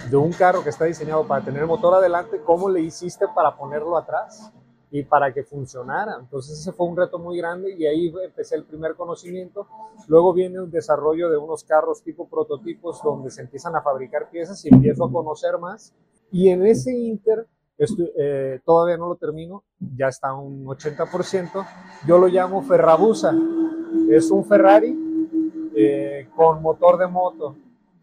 de 0.10 0.18
un 0.18 0.32
carro 0.32 0.64
que 0.64 0.70
está 0.70 0.86
diseñado 0.86 1.28
para 1.28 1.44
tener 1.44 1.66
motor 1.66 1.96
adelante, 1.96 2.42
¿cómo 2.46 2.70
le 2.70 2.82
hiciste 2.82 3.26
para 3.36 3.56
ponerlo 3.58 3.98
atrás? 3.98 4.52
y 4.92 5.04
para 5.04 5.34
que 5.34 5.44
funcionara. 5.44 6.18
Entonces 6.20 6.60
ese 6.60 6.74
fue 6.74 6.86
un 6.86 6.98
reto 6.98 7.18
muy 7.18 7.38
grande 7.38 7.74
y 7.74 7.86
ahí 7.86 8.14
empecé 8.24 8.56
el 8.56 8.66
primer 8.66 8.96
conocimiento. 8.96 9.66
Luego 10.08 10.34
viene 10.34 10.60
un 10.60 10.70
desarrollo 10.70 11.30
de 11.30 11.38
unos 11.38 11.64
carros 11.64 12.04
tipo 12.04 12.28
prototipos 12.28 13.02
donde 13.02 13.32
se 13.32 13.42
empiezan 13.42 13.76
a 13.76 13.82
fabricar 13.82 14.30
piezas 14.30 14.64
y 14.66 14.70
empiezo 14.70 15.06
a 15.06 15.12
conocer 15.12 15.58
más. 15.58 15.94
Y 16.30 16.50
en 16.50 16.66
ese 16.66 16.94
inter 16.94 17.48
eh, 18.18 18.60
todavía 18.64 18.98
no 18.98 19.08
lo 19.08 19.16
termino, 19.16 19.64
ya 19.80 20.08
está 20.08 20.34
un 20.34 20.66
80%. 20.66 21.66
Yo 22.08 22.18
lo 22.18 22.28
llamo 22.28 22.62
Ferrabusa. 22.62 23.34
Es 24.10 24.30
un 24.32 24.46
Ferrari 24.46 24.96
eh, 25.76 26.28
con 26.36 26.62
motor 26.62 26.98
de 26.98 27.08
moto, 27.08 27.56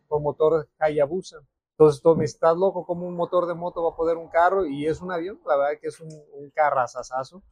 con 0.07 0.23
motor 0.23 0.69
Hayabusa. 0.79 1.39
Entonces, 1.73 2.03
tú 2.03 2.17
me 2.17 2.25
estás 2.25 2.57
loco, 2.57 2.85
como 2.85 3.07
un 3.07 3.15
motor 3.15 3.47
de 3.47 3.55
moto 3.55 3.85
va 3.85 3.91
a 3.91 3.97
poder 3.97 4.17
un 4.17 4.29
carro 4.29 4.67
y 4.67 4.87
es 4.87 5.01
un 5.01 5.13
avión, 5.13 5.39
la 5.47 5.57
verdad 5.57 5.79
que 5.81 5.87
es 5.87 6.01
un, 6.01 6.11
un 6.33 6.51
carrazazazo. 6.51 7.43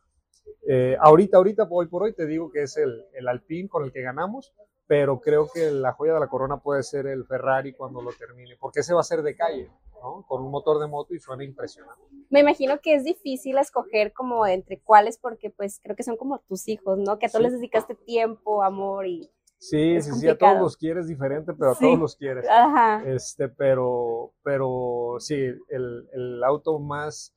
Eh, 0.68 0.96
ahorita, 1.00 1.36
ahorita, 1.36 1.68
hoy 1.70 1.86
por 1.86 2.02
hoy, 2.02 2.12
te 2.12 2.26
digo 2.26 2.50
que 2.50 2.62
es 2.62 2.76
el, 2.76 3.04
el 3.12 3.28
Alpine 3.28 3.68
con 3.68 3.84
el 3.84 3.92
que 3.92 4.02
ganamos, 4.02 4.52
pero 4.86 5.20
creo 5.20 5.48
que 5.52 5.70
la 5.70 5.92
joya 5.92 6.14
de 6.14 6.20
la 6.20 6.28
corona 6.28 6.58
puede 6.58 6.82
ser 6.82 7.06
el 7.06 7.24
Ferrari 7.26 7.72
cuando 7.72 8.00
lo 8.00 8.12
termine, 8.12 8.56
porque 8.58 8.80
ese 8.80 8.94
va 8.94 9.00
a 9.00 9.04
ser 9.04 9.22
de 9.22 9.34
calle, 9.34 9.70
¿no? 10.02 10.24
Con 10.26 10.42
un 10.42 10.50
motor 10.50 10.78
de 10.80 10.86
moto 10.86 11.14
y 11.14 11.18
suena 11.18 11.44
impresionante. 11.44 12.02
Me 12.30 12.40
imagino 12.40 12.80
que 12.80 12.94
es 12.94 13.04
difícil 13.04 13.58
escoger 13.58 14.12
como 14.12 14.46
entre 14.46 14.80
cuáles, 14.80 15.18
porque 15.18 15.50
pues 15.50 15.80
creo 15.82 15.96
que 15.96 16.02
son 16.02 16.16
como 16.16 16.38
tus 16.40 16.68
hijos, 16.68 16.98
¿no? 16.98 17.18
Que 17.18 17.26
a 17.26 17.28
todos 17.28 17.42
les 17.42 17.52
dedicaste 17.52 17.94
tiempo, 17.94 18.62
amor 18.62 19.06
y... 19.06 19.30
Sí, 19.58 20.00
sí, 20.02 20.12
sí, 20.12 20.28
a 20.28 20.36
todos 20.36 20.60
los 20.60 20.76
quieres 20.76 21.08
diferente, 21.08 21.54
pero 21.54 21.72
a 21.72 21.74
todos 21.74 21.98
los 21.98 22.14
quieres. 22.14 22.46
Ajá. 22.46 23.02
Este, 23.06 23.48
pero, 23.48 24.34
pero 24.42 25.16
sí, 25.18 25.34
el, 25.34 26.08
el 26.12 26.44
auto 26.44 26.78
más 26.78 27.34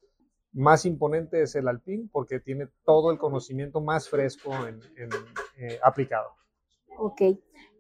más 0.52 0.86
imponente 0.86 1.42
es 1.42 1.56
el 1.56 1.68
Alpine 1.68 2.10
porque 2.12 2.40
tiene 2.40 2.68
todo 2.84 3.12
el 3.12 3.18
conocimiento 3.18 3.82
más 3.82 4.10
fresco 4.10 4.52
en, 4.68 4.82
en, 4.98 5.10
eh, 5.58 5.80
aplicado. 5.84 6.39
Ok, 7.02 7.22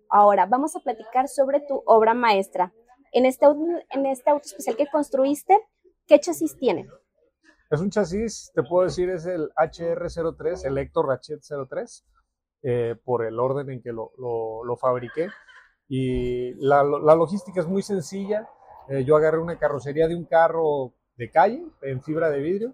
ahora 0.10 0.46
vamos 0.46 0.78
a 0.78 0.80
platicar 0.80 1.28
sobre 1.28 1.60
tu 1.60 1.84
obra 1.86 2.14
maestra. 2.14 2.74
En 3.12 3.26
este, 3.26 3.46
en 3.90 4.06
este 4.06 4.30
auto 4.30 4.46
especial 4.46 4.78
que 4.78 4.88
construiste, 4.88 5.60
¿qué 6.08 6.22
chasis 6.22 6.58
tiene? 6.58 6.88
Es 7.70 7.82
un 7.82 7.90
chasis, 7.90 8.50
te 8.56 8.64
puedo 8.64 8.86
decir, 8.86 9.10
es 9.10 9.26
el 9.26 9.50
HR03, 9.56 10.66
el 10.66 10.78
Héctor 10.78 11.08
Rachet 11.08 11.42
03, 11.42 12.06
eh, 12.64 12.96
por 13.04 13.26
el 13.26 13.38
orden 13.42 13.70
en 13.70 13.82
que 13.82 13.92
lo, 13.92 14.14
lo, 14.18 14.78
fabriqué. 14.78 15.28
Y 15.90 16.54
la, 16.54 16.82
la, 16.84 17.16
logística 17.16 17.60
es 17.60 17.68
muy 17.68 17.82
sencilla. 17.82 18.48
Eh, 18.88 19.04
yo 19.04 19.18
agarré 19.18 19.40
una 19.40 19.60
carrocería 19.60 20.08
de 20.08 20.16
un 20.16 20.24
carro 20.24 20.94
de 21.18 21.30
calle 21.30 21.62
en 21.82 22.02
fibra 22.02 22.30
de 22.30 22.40
vidrio, 22.40 22.74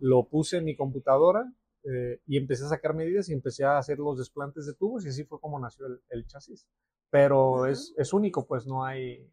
lo 0.00 0.24
puse 0.24 0.56
en 0.56 0.64
mi 0.64 0.74
computadora, 0.74 1.44
eh, 1.84 2.20
y 2.26 2.36
empecé 2.36 2.64
a 2.64 2.68
sacar 2.68 2.94
medidas 2.94 3.28
y 3.28 3.32
empecé 3.32 3.64
a 3.64 3.78
hacer 3.78 3.98
los 3.98 4.18
desplantes 4.18 4.66
de 4.66 4.74
tubos 4.74 5.04
y 5.04 5.08
así 5.08 5.24
fue 5.24 5.40
como 5.40 5.58
nació 5.58 5.86
el, 6.08 6.26
chasis. 6.26 6.66
Pero 7.10 7.66
es, 7.66 7.94
es, 7.96 8.12
único, 8.12 8.46
pues 8.46 8.66
no 8.66 8.84
hay, 8.84 9.30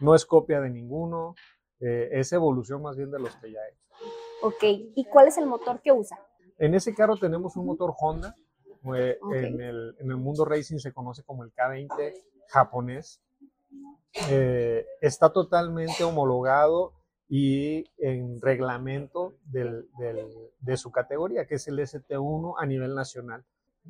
no 0.00 0.14
es 0.14 0.24
copia 0.24 0.60
de 0.60 0.70
ninguno, 0.70 1.34
eh, 1.80 2.08
es 2.12 2.32
evolución 2.32 2.82
más 2.82 2.96
bien 2.96 3.10
de 3.10 3.18
los 3.18 3.34
que 3.36 3.52
ya 3.52 3.58
he 3.58 3.72
hecho. 3.72 3.84
Ok, 4.42 4.92
¿y 4.94 5.04
cuál 5.06 5.28
es 5.28 5.36
el 5.36 5.46
motor 5.46 5.80
que 5.82 5.92
usa? 5.92 6.18
En 6.58 6.74
ese 6.74 6.94
carro 6.94 7.16
tenemos 7.16 7.56
un 7.56 7.66
motor 7.66 7.94
Honda, 7.98 8.34
eh, 8.94 9.18
en, 9.34 9.60
el, 9.60 9.96
en, 9.98 10.10
el, 10.10 10.16
mundo 10.16 10.44
racing 10.44 10.78
se 10.78 10.92
conoce 10.92 11.22
como 11.24 11.44
el 11.44 11.52
K20 11.52 12.14
japonés. 12.48 13.20
está 15.00 15.32
totalmente 15.32 16.04
homologado 16.04 16.97
y 17.28 17.84
en 17.98 18.40
reglamento 18.40 19.34
del, 19.44 19.88
del, 19.98 20.28
de 20.60 20.76
su 20.76 20.90
categoría, 20.90 21.46
que 21.46 21.56
es 21.56 21.68
el 21.68 21.78
ST1 21.78 22.54
a 22.58 22.66
nivel 22.66 22.94
nacional, 22.94 23.44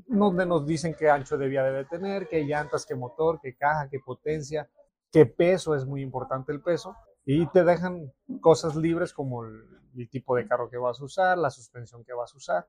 donde 0.07 0.47
nos 0.47 0.67
dicen 0.67 0.95
qué 0.99 1.09
ancho 1.11 1.39
de 1.39 1.49
vía 1.49 1.63
debe 1.63 1.85
tener, 1.85 2.29
qué 2.29 2.45
llantas, 2.45 2.85
qué 2.87 2.95
motor, 2.95 3.39
qué 3.41 3.55
caja, 3.57 3.89
qué 3.89 4.01
potencia, 4.01 4.69
qué 5.13 5.27
peso, 5.27 5.75
es 5.75 5.85
muy 5.87 6.03
importante 6.03 6.53
el 6.53 6.61
peso, 6.61 6.97
y 7.25 7.47
te 7.49 7.63
dejan 7.63 8.13
cosas 8.41 8.75
libres 8.75 9.13
como 9.13 9.45
el, 9.45 9.63
el 9.97 10.09
tipo 10.09 10.35
de 10.37 10.47
carro 10.47 10.71
que 10.71 10.79
vas 10.79 11.01
a 11.01 11.05
usar, 11.05 11.39
la 11.39 11.51
suspensión 11.51 12.05
que 12.05 12.15
vas 12.15 12.33
a 12.35 12.37
usar. 12.37 12.67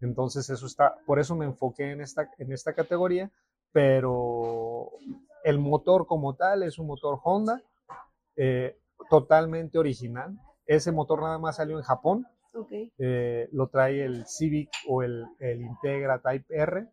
Entonces 0.00 0.50
eso 0.50 0.66
está, 0.66 0.96
por 1.06 1.18
eso 1.18 1.36
me 1.36 1.44
enfoqué 1.44 1.92
en 1.92 2.00
esta, 2.00 2.28
en 2.38 2.52
esta 2.52 2.74
categoría, 2.74 3.30
pero 3.70 4.90
el 5.44 5.58
motor 5.58 6.06
como 6.06 6.34
tal 6.34 6.62
es 6.62 6.78
un 6.78 6.86
motor 6.86 7.18
Honda. 7.22 7.62
Eh, 8.36 8.78
totalmente 9.10 9.78
original. 9.78 10.38
Ese 10.66 10.92
motor 10.92 11.20
nada 11.22 11.38
más 11.38 11.56
salió 11.56 11.78
en 11.78 11.84
Japón. 11.84 12.26
Eh, 12.98 13.48
lo 13.52 13.68
trae 13.68 14.04
el 14.04 14.26
Civic 14.26 14.68
o 14.88 15.02
el, 15.02 15.24
el, 15.38 15.62
Integra 15.62 16.20
Type 16.20 16.54
R. 16.54 16.86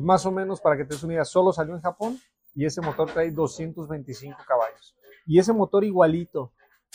Más 0.00 0.26
o 0.26 0.32
menos, 0.32 0.60
para 0.60 0.76
que 0.76 0.84
te 0.84 0.94
des 0.94 1.02
una 1.04 1.14
idea, 1.14 1.24
solo 1.24 1.52
salió 1.52 1.74
en 1.74 1.80
Japón 1.80 2.18
y 2.54 2.64
ese 2.64 2.80
motor 2.80 3.10
trae 3.12 3.30
225 3.30 4.38
caballos. 4.46 4.96
Y 5.26 5.38
ese 5.38 5.52
motor 5.52 5.84
igualito, 5.84 6.52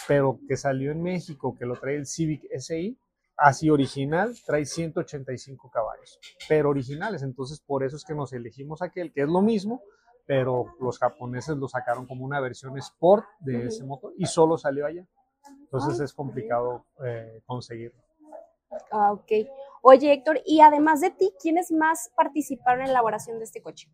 pero 0.08 0.40
que 0.48 0.58
salió 0.58 0.92
en 0.92 1.02
México, 1.02 1.56
que 1.58 1.66
lo 1.66 1.76
trae 1.76 1.96
el 1.96 2.06
Civic 2.06 2.44
SI, 2.58 2.98
así 3.38 3.70
original, 3.70 4.36
trae 4.46 4.66
185 4.66 5.70
caballos, 5.72 6.20
pero 6.48 6.70
originales. 6.70 7.24
Entonces, 7.24 7.60
por 7.60 7.84
eso 7.84 7.96
es 7.96 8.04
que 8.04 8.14
nos 8.14 8.34
elegimos 8.34 8.82
aquel, 8.82 9.12
que 9.12 9.22
es 9.22 9.28
lo 9.28 9.42
mismo, 9.42 9.82
pero 10.32 10.78
los 10.80 10.98
japoneses 10.98 11.58
lo 11.58 11.68
sacaron 11.68 12.08
como 12.08 12.24
una 12.24 12.40
versión 12.40 12.78
sport 12.78 13.26
de 13.42 13.66
ese 13.66 13.84
motor 13.84 14.14
y 14.18 14.26
solo 14.26 14.58
salió 14.58 14.86
allá. 14.86 15.06
Entonces 15.64 16.00
es 16.00 16.14
complicado 16.14 16.86
eh, 17.06 17.42
conseguirlo. 17.46 18.02
Ah, 18.94 19.12
ok. 19.12 19.30
Oye, 19.82 20.14
Héctor, 20.14 20.40
y 20.46 20.62
además 20.62 21.02
de 21.02 21.10
ti, 21.10 21.34
¿quiénes 21.38 21.70
más 21.74 22.14
participaron 22.16 22.80
en 22.80 22.88
la 22.88 22.92
elaboración 22.94 23.40
de 23.40 23.44
este 23.44 23.62
coche? 23.62 23.90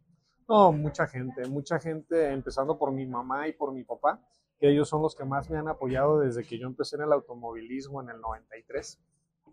No, 0.47 0.71
mucha 0.71 1.07
gente, 1.07 1.47
mucha 1.47 1.79
gente, 1.79 2.31
empezando 2.31 2.77
por 2.77 2.91
mi 2.91 3.07
mamá 3.07 3.47
y 3.47 3.53
por 3.53 3.73
mi 3.73 3.83
papá, 3.83 4.21
que 4.59 4.69
ellos 4.69 4.87
son 4.87 5.01
los 5.01 5.15
que 5.15 5.25
más 5.25 5.49
me 5.49 5.57
han 5.57 5.67
apoyado 5.67 6.19
desde 6.19 6.43
que 6.43 6.59
yo 6.59 6.67
empecé 6.67 6.97
en 6.97 7.01
el 7.01 7.13
automovilismo 7.13 7.99
en 8.03 8.11
el 8.11 8.21
93. 8.21 8.99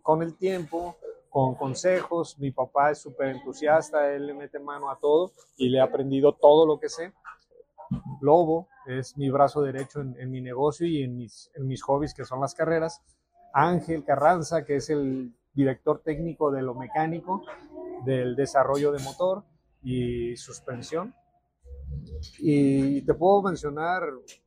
Con 0.03 0.21
el 0.21 0.37
tiempo, 0.37 0.95
con 1.35 1.53
consejos. 1.55 2.39
Mi 2.39 2.51
papá 2.51 2.91
es 2.91 2.99
súper 2.99 3.27
entusiasta, 3.27 4.09
él 4.13 4.27
le 4.27 4.33
mete 4.33 4.57
mano 4.57 4.89
a 4.89 4.97
todo 4.97 5.33
y 5.57 5.67
le 5.67 5.79
he 5.79 5.81
aprendido 5.81 6.31
todo 6.31 6.65
lo 6.65 6.79
que 6.79 6.87
sé. 6.87 7.11
Lobo 8.21 8.69
es 8.87 9.17
mi 9.17 9.29
brazo 9.29 9.61
derecho 9.61 9.99
en, 9.99 10.15
en 10.17 10.31
mi 10.31 10.39
negocio 10.39 10.87
y 10.87 11.03
en 11.03 11.17
mis, 11.17 11.51
en 11.55 11.67
mis 11.67 11.83
hobbies 11.83 12.13
que 12.13 12.23
son 12.23 12.39
las 12.39 12.55
carreras. 12.55 13.01
Ángel 13.53 14.05
Carranza, 14.05 14.63
que 14.63 14.77
es 14.77 14.89
el 14.89 15.35
director 15.53 16.01
técnico 16.01 16.51
de 16.51 16.61
lo 16.61 16.73
mecánico, 16.73 17.43
del 18.05 18.37
desarrollo 18.37 18.93
de 18.93 19.03
motor 19.03 19.43
y 19.83 20.37
suspensión. 20.37 21.13
Y 22.39 23.01
te 23.01 23.13
puedo 23.13 23.41
mencionar 23.41 24.03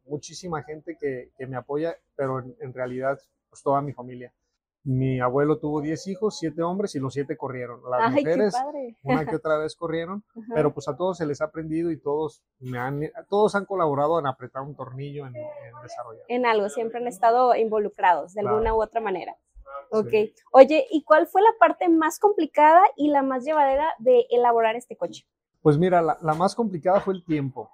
muchísima 0.07 0.63
gente 0.63 0.97
que, 0.99 1.33
que 1.37 1.47
me 1.47 1.57
apoya, 1.59 1.99
pero 2.17 2.39
en, 2.39 2.57
en 2.61 2.73
realidad 2.73 3.21
pues 3.51 3.63
toda 3.63 3.83
mi 3.83 3.93
familia. 3.93 4.33
Mi 4.91 5.21
abuelo 5.21 5.59
tuvo 5.59 5.83
10 5.83 6.07
hijos, 6.07 6.39
7 6.39 6.63
hombres 6.63 6.95
y 6.95 6.99
los 6.99 7.13
7 7.13 7.37
corrieron. 7.37 7.83
Las 7.91 8.11
Ay, 8.15 8.25
mujeres 8.25 8.55
una 9.03 9.27
que 9.27 9.37
otra 9.37 9.59
vez 9.59 9.77
corrieron, 9.77 10.25
Ajá. 10.31 10.53
pero 10.55 10.73
pues 10.73 10.89
a 10.89 10.97
todos 10.97 11.19
se 11.19 11.27
les 11.27 11.43
ha 11.43 11.45
aprendido 11.45 11.91
y 11.91 12.01
todos 12.01 12.43
me 12.59 12.79
han, 12.79 13.03
todos 13.29 13.55
han 13.55 13.67
colaborado 13.67 14.19
en 14.19 14.27
apretar 14.27 14.63
un 14.63 14.75
tornillo 14.75 15.27
en, 15.27 15.37
en 15.37 15.83
desarrollar. 15.83 16.25
en 16.29 16.47
algo, 16.47 16.71
siempre 16.71 17.01
han 17.01 17.07
estado 17.07 17.55
involucrados 17.55 18.33
de 18.33 18.41
Claro. 18.41 18.57
alguna 18.57 18.75
u 18.75 18.83
otra 18.83 19.03
manera. 19.03 19.37
Ok. 19.91 20.09
Sí. 20.11 20.35
Oye, 20.53 20.87
¿y 20.91 21.05
cuál 21.05 21.27
fue 21.27 21.43
la 21.43 21.53
parte 21.61 21.89
más 21.91 22.19
complicada 22.19 22.83
y 22.97 23.11
la 23.11 23.21
más 23.23 23.45
llevadera 23.45 23.93
de 23.99 24.25
elaborar 24.31 24.75
este 24.75 24.97
coche? 24.97 25.25
Pues 25.61 25.77
mira, 25.77 26.01
la, 26.01 26.17
la 26.23 26.33
más 26.33 26.55
complicada 26.55 27.01
fue 27.01 27.13
el 27.13 27.25
tiempo. 27.27 27.71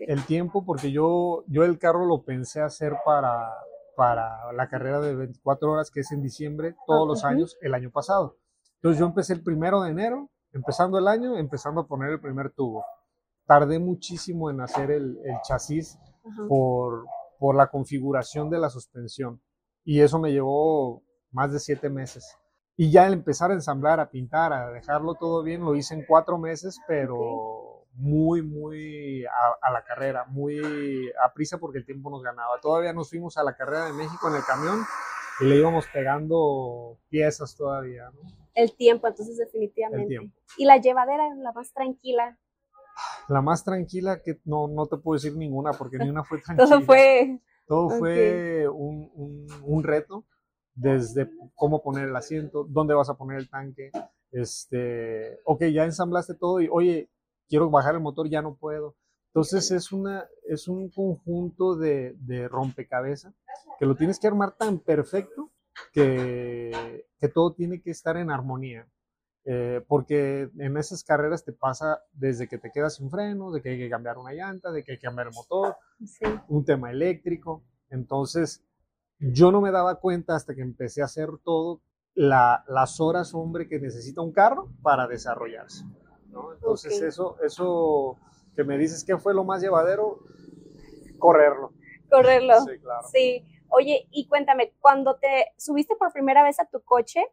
El 0.00 0.24
tiempo, 0.26 0.64
porque 0.64 0.90
yo, 0.90 1.44
yo 1.46 1.62
el 1.62 1.78
carro 1.78 2.06
lo 2.06 2.24
pensé 2.24 2.60
hacer 2.60 2.94
para, 3.04 3.52
para 3.96 4.52
la 4.52 4.68
carrera 4.68 5.00
de 5.00 5.14
24 5.14 5.72
horas, 5.72 5.90
que 5.90 6.00
es 6.00 6.12
en 6.12 6.22
diciembre, 6.22 6.76
todos 6.86 7.08
los 7.08 7.24
años, 7.24 7.56
el 7.62 7.74
año 7.74 7.90
pasado. 7.90 8.36
Entonces 8.76 9.00
yo 9.00 9.06
empecé 9.06 9.32
el 9.32 9.42
primero 9.42 9.80
de 9.80 9.90
enero, 9.90 10.30
empezando 10.52 10.98
el 10.98 11.08
año, 11.08 11.36
empezando 11.36 11.80
a 11.80 11.86
poner 11.86 12.10
el 12.10 12.20
primer 12.20 12.50
tubo. 12.52 12.84
Tardé 13.46 13.78
muchísimo 13.78 14.50
en 14.50 14.60
hacer 14.60 14.90
el, 14.90 15.18
el 15.24 15.36
chasis 15.42 15.98
por, 16.48 17.06
por 17.38 17.56
la 17.56 17.68
configuración 17.68 18.50
de 18.50 18.58
la 18.58 18.70
suspensión. 18.70 19.40
Y 19.84 20.00
eso 20.00 20.18
me 20.18 20.32
llevó 20.32 21.02
más 21.30 21.52
de 21.52 21.58
siete 21.58 21.88
meses. 21.88 22.36
Y 22.76 22.90
ya 22.90 23.06
el 23.06 23.14
empezar 23.14 23.50
a 23.50 23.54
ensamblar, 23.54 24.00
a 24.00 24.10
pintar, 24.10 24.52
a 24.52 24.70
dejarlo 24.70 25.14
todo 25.14 25.42
bien, 25.42 25.64
lo 25.64 25.74
hice 25.74 25.94
en 25.94 26.04
cuatro 26.06 26.38
meses, 26.38 26.78
pero 26.86 27.75
muy, 27.96 28.42
muy 28.42 29.24
a, 29.26 29.56
a 29.68 29.70
la 29.72 29.84
carrera, 29.84 30.24
muy 30.26 31.10
a 31.22 31.32
prisa 31.32 31.58
porque 31.58 31.78
el 31.78 31.86
tiempo 31.86 32.10
nos 32.10 32.22
ganaba. 32.22 32.60
Todavía 32.60 32.92
nos 32.92 33.10
fuimos 33.10 33.36
a 33.38 33.42
la 33.44 33.56
carrera 33.56 33.86
de 33.86 33.92
México 33.92 34.28
en 34.28 34.36
el 34.36 34.44
camión 34.44 34.80
y 35.40 35.44
le 35.46 35.56
íbamos 35.56 35.86
pegando 35.92 36.98
piezas 37.08 37.56
todavía. 37.56 38.10
¿no? 38.10 38.20
El 38.54 38.74
tiempo, 38.76 39.06
entonces 39.08 39.36
definitivamente. 39.36 40.02
El 40.14 40.20
tiempo. 40.20 40.38
Y 40.58 40.64
la 40.64 40.76
llevadera, 40.78 41.28
la 41.36 41.52
más 41.52 41.72
tranquila. 41.72 42.38
La 43.28 43.42
más 43.42 43.64
tranquila 43.64 44.22
que 44.22 44.40
no, 44.44 44.68
no 44.68 44.86
te 44.86 44.96
puedo 44.96 45.16
decir 45.20 45.36
ninguna 45.36 45.72
porque 45.72 45.98
ni 45.98 46.08
una 46.08 46.22
fue 46.24 46.38
tranquila. 46.44 46.68
Todo 46.68 46.80
fue 46.82 47.40
Todo 47.66 47.86
Ok. 47.86 47.92
fue 47.98 48.68
un, 48.68 49.10
un- 49.14 49.46
un 49.64 49.82
reto, 49.84 50.24
desde 50.74 51.28
cómo 51.54 51.82
poner 51.82 52.08
el 52.08 52.16
asiento, 52.16 52.64
dónde 52.68 52.94
vas 52.94 53.08
a 53.08 53.14
poner 53.14 53.38
el 53.38 53.48
tanque, 53.50 53.90
este, 54.30 55.40
ok, 55.44 55.64
ya 55.72 55.84
ensamblaste 55.84 56.34
todo 56.34 56.60
y, 56.60 56.68
oye, 56.70 57.10
quiero 57.48 57.70
bajar 57.70 57.94
el 57.94 58.00
motor, 58.00 58.28
ya 58.28 58.42
no 58.42 58.56
puedo. 58.56 58.94
Entonces 59.28 59.70
es, 59.70 59.92
una, 59.92 60.24
es 60.48 60.66
un 60.66 60.88
conjunto 60.90 61.76
de, 61.76 62.14
de 62.20 62.48
rompecabezas 62.48 63.34
que 63.78 63.84
lo 63.86 63.94
tienes 63.94 64.18
que 64.18 64.26
armar 64.26 64.52
tan 64.56 64.78
perfecto 64.78 65.50
que, 65.92 67.06
que 67.18 67.28
todo 67.28 67.52
tiene 67.52 67.80
que 67.82 67.90
estar 67.90 68.16
en 68.16 68.30
armonía. 68.30 68.86
Eh, 69.48 69.80
porque 69.86 70.50
en 70.58 70.76
esas 70.76 71.04
carreras 71.04 71.44
te 71.44 71.52
pasa 71.52 72.02
desde 72.12 72.48
que 72.48 72.58
te 72.58 72.72
quedas 72.72 72.96
sin 72.96 73.10
frenos, 73.10 73.54
de 73.54 73.62
que 73.62 73.68
hay 73.70 73.78
que 73.78 73.88
cambiar 73.90 74.18
una 74.18 74.32
llanta, 74.32 74.72
de 74.72 74.82
que 74.82 74.92
hay 74.92 74.98
que 74.98 75.06
cambiar 75.06 75.28
el 75.28 75.34
motor, 75.34 75.76
sí, 76.04 76.24
un 76.48 76.64
tema 76.64 76.90
eléctrico. 76.90 77.62
Entonces, 77.90 78.64
yo 79.20 79.52
no 79.52 79.60
me 79.60 79.70
daba 79.70 80.00
cuenta 80.00 80.34
hasta 80.34 80.54
que 80.54 80.62
empecé 80.62 81.00
a 81.00 81.04
hacer 81.04 81.28
todo 81.44 81.80
la- 82.14 82.64
las 82.66 82.98
horas, 83.00 83.34
hombre, 83.34 83.68
que 83.68 83.78
necesita 83.78 84.20
un 84.20 84.32
carro 84.32 84.68
para 84.82 85.06
desarrollarse. 85.06 85.84
¿No? 86.36 86.52
Entonces, 86.54 87.00
eso, 87.02 87.36
eso 87.42 88.16
que 88.54 88.64
me 88.64 88.78
dices 88.78 89.04
que 89.04 89.16
fue 89.18 89.34
lo 89.34 89.44
más 89.44 89.60
llevadero, 89.62 90.20
correrlo. 91.18 91.72
correrlo. 92.10 92.60
Sí, 92.60 92.78
claro. 92.80 93.06
Sí. 93.12 93.44
Oye, 93.68 94.06
y 94.10 94.26
cuéntame, 94.28 94.72
cuando 94.80 95.16
te 95.16 95.52
subiste 95.56 95.96
por 95.96 96.12
primera 96.12 96.42
vez 96.44 96.60
a 96.60 96.66
tu 96.66 96.80
coche, 96.82 97.26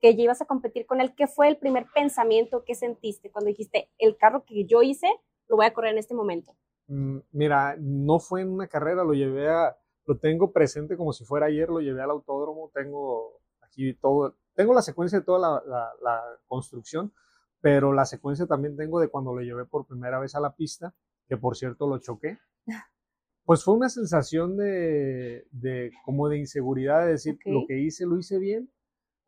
que 0.00 0.14
ya 0.14 0.22
ibas 0.24 0.40
a 0.40 0.46
competir 0.46 0.86
con 0.86 1.00
él, 1.00 1.14
¿qué 1.14 1.26
fue 1.26 1.48
el 1.48 1.56
primer 1.58 1.86
pensamiento 1.94 2.64
que 2.64 2.74
sentiste 2.74 3.30
cuando 3.30 3.48
dijiste, 3.48 3.90
el 3.98 4.16
carro 4.16 4.44
que 4.44 4.64
yo 4.66 4.82
hice, 4.82 5.08
lo 5.48 5.56
voy 5.56 5.66
a 5.66 5.72
correr 5.74 5.92
en 5.92 5.98
este 5.98 6.14
momento? 6.14 6.54
Mm, 6.86 7.18
Mira, 7.32 7.76
no 7.78 8.18
fue 8.18 8.42
en 8.42 8.50
una 8.50 8.66
carrera, 8.68 9.04
lo 9.04 9.12
llevé 9.14 9.48
a, 9.48 9.76
lo 10.06 10.18
tengo 10.18 10.52
presente 10.52 10.96
como 10.96 11.12
si 11.12 11.24
fuera 11.24 11.46
ayer, 11.46 11.68
lo 11.68 11.80
llevé 11.80 12.02
al 12.02 12.10
autódromo, 12.10 12.70
tengo 12.74 13.40
aquí 13.62 13.94
todo, 13.94 14.36
tengo 14.54 14.74
la 14.74 14.82
secuencia 14.82 15.18
de 15.18 15.24
toda 15.24 15.38
la, 15.38 15.62
la- 15.66 15.92
la 16.02 16.22
construcción, 16.46 17.12
pero 17.60 17.92
la 17.92 18.04
secuencia 18.06 18.46
también 18.46 18.76
tengo 18.76 19.00
de 19.00 19.08
cuando 19.08 19.34
lo 19.34 19.42
llevé 19.42 19.64
por 19.66 19.86
primera 19.86 20.18
vez 20.20 20.34
a 20.34 20.40
la 20.40 20.54
pista, 20.54 20.94
que 21.28 21.36
por 21.36 21.56
cierto 21.56 21.88
lo 21.88 21.98
choqué. 21.98 22.38
Pues 23.44 23.64
fue 23.64 23.74
una 23.74 23.88
sensación 23.88 24.56
de, 24.56 25.46
de 25.50 25.90
como 26.04 26.28
de 26.28 26.38
inseguridad, 26.38 27.04
de 27.04 27.12
decir, 27.12 27.40
lo 27.44 27.64
que 27.66 27.78
hice, 27.80 28.06
lo 28.06 28.18
hice 28.18 28.38
bien, 28.38 28.70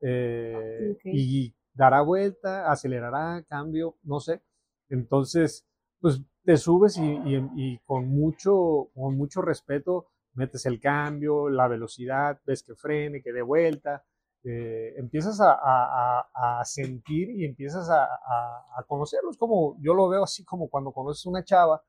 eh, 0.01 0.97
y 1.11 1.55
dará 1.75 2.03
vuelta, 2.03 2.71
acelerará, 2.71 3.45
cambio, 3.49 3.97
no 4.03 4.21
sé. 4.21 4.42
Entonces, 4.88 5.66
pues 6.01 6.21
te 6.45 6.57
subes 6.57 6.99
y, 6.99 7.03
y- 7.03 7.51
y 7.57 7.79
con, 7.87 8.09
mucho, 8.09 8.90
con 8.95 9.16
mucho 9.16 9.42
respeto 9.42 10.07
metes 10.35 10.66
el 10.66 10.81
cambio, 10.81 11.49
la 11.51 11.68
velocidad, 11.68 12.40
ves 12.47 12.62
que 12.62 12.75
frene, 12.75 13.23
que 13.23 13.33
dé 13.33 13.42
vuelta, 13.42 14.05
eh, 14.44 14.94
empiezas 14.96 15.40
a, 15.40 15.52
a- 15.52 16.26
a- 16.35 16.61
a 16.61 16.64
sentir 16.64 17.31
y 17.31 17.44
empiezas 17.44 17.88
a, 17.90 18.05
a, 18.05 18.66
a 18.76 18.83
conocerlo. 18.88 19.31
Es 19.31 19.37
como, 19.37 19.76
yo 19.81 19.94
lo 19.94 20.09
veo 20.09 20.24
así 20.24 20.44
como 20.44 20.68
cuando 20.68 20.92
conoces 20.92 21.24
una 21.26 21.44
chava 21.44 21.83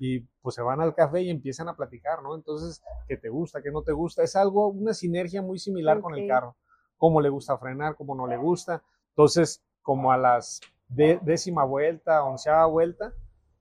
y 0.00 0.20
pues 0.40 0.54
se 0.54 0.62
van 0.62 0.80
al 0.80 0.94
café 0.94 1.20
y 1.22 1.30
empiezan 1.30 1.68
a 1.68 1.76
platicar, 1.76 2.22
¿no? 2.22 2.34
Entonces, 2.34 2.82
¿qué 3.06 3.16
te 3.18 3.28
gusta, 3.28 3.60
qué 3.62 3.70
no 3.70 3.82
te 3.82 3.92
gusta? 3.92 4.22
Es 4.22 4.36
algo, 4.36 4.68
una 4.68 4.94
sinergia 4.94 5.42
muy 5.42 5.58
similar 5.58 6.00
con 6.00 6.14
el 6.14 6.20
carro. 6.28 6.56
Cómo 6.96 7.20
le 7.20 7.28
gusta 7.28 7.56
frenar, 7.58 7.94
cómo 7.94 8.14
no 8.14 8.26
le 8.26 8.36
gusta. 8.38 8.82
Entonces, 9.10 9.62
como 9.82 10.10
a 10.10 10.16
las 10.16 10.60
de- 10.88 11.18
décima 11.22 11.64
vuelta, 11.64 12.24
onceava 12.24 12.64
vuelta, 12.66 13.12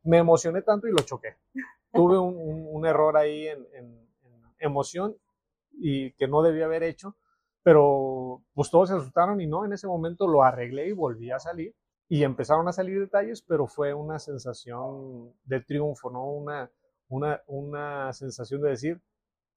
me 0.04 0.18
emocioné 0.20 0.62
tanto 0.62 0.88
y 0.88 0.92
lo 0.92 1.00
choqué. 1.04 1.36
Tuve 1.92 2.18
un, 2.18 2.36
un- 2.38 2.68
un 2.72 2.86
error 2.86 3.18
ahí 3.18 3.48
en, 3.48 3.60
en- 3.74 4.08
en 4.24 4.42
emoción 4.60 5.16
y 5.74 6.14
que 6.14 6.28
no 6.28 6.42
debía 6.42 6.66
haber 6.66 6.84
hecho, 6.84 7.16
pero 7.68 8.44
pues 8.54 8.72
todos 8.72 8.88
se 8.88 8.96
asustaron 8.96 9.42
y 9.42 9.46
no, 9.46 9.66
en 9.66 9.74
ese 9.74 9.88
momento 9.88 10.26
lo 10.26 10.42
arreglé 10.42 10.88
y 10.88 10.94
volví 10.94 11.32
a 11.32 11.40
salir 11.40 11.76
y 12.08 12.24
empezaron 12.24 12.66
a 12.70 12.72
salir 12.72 12.98
detalles, 12.98 13.42
pero 13.42 13.68
fue 13.68 13.94
una 13.94 14.20
sensación 14.20 15.34
de 15.44 15.60
triunfo, 15.60 16.10
¿no? 16.10 16.32
Una, 16.32 16.72
una, 17.10 17.42
una 17.48 18.14
sensación 18.14 18.62
de 18.62 18.70
decir, 18.70 19.02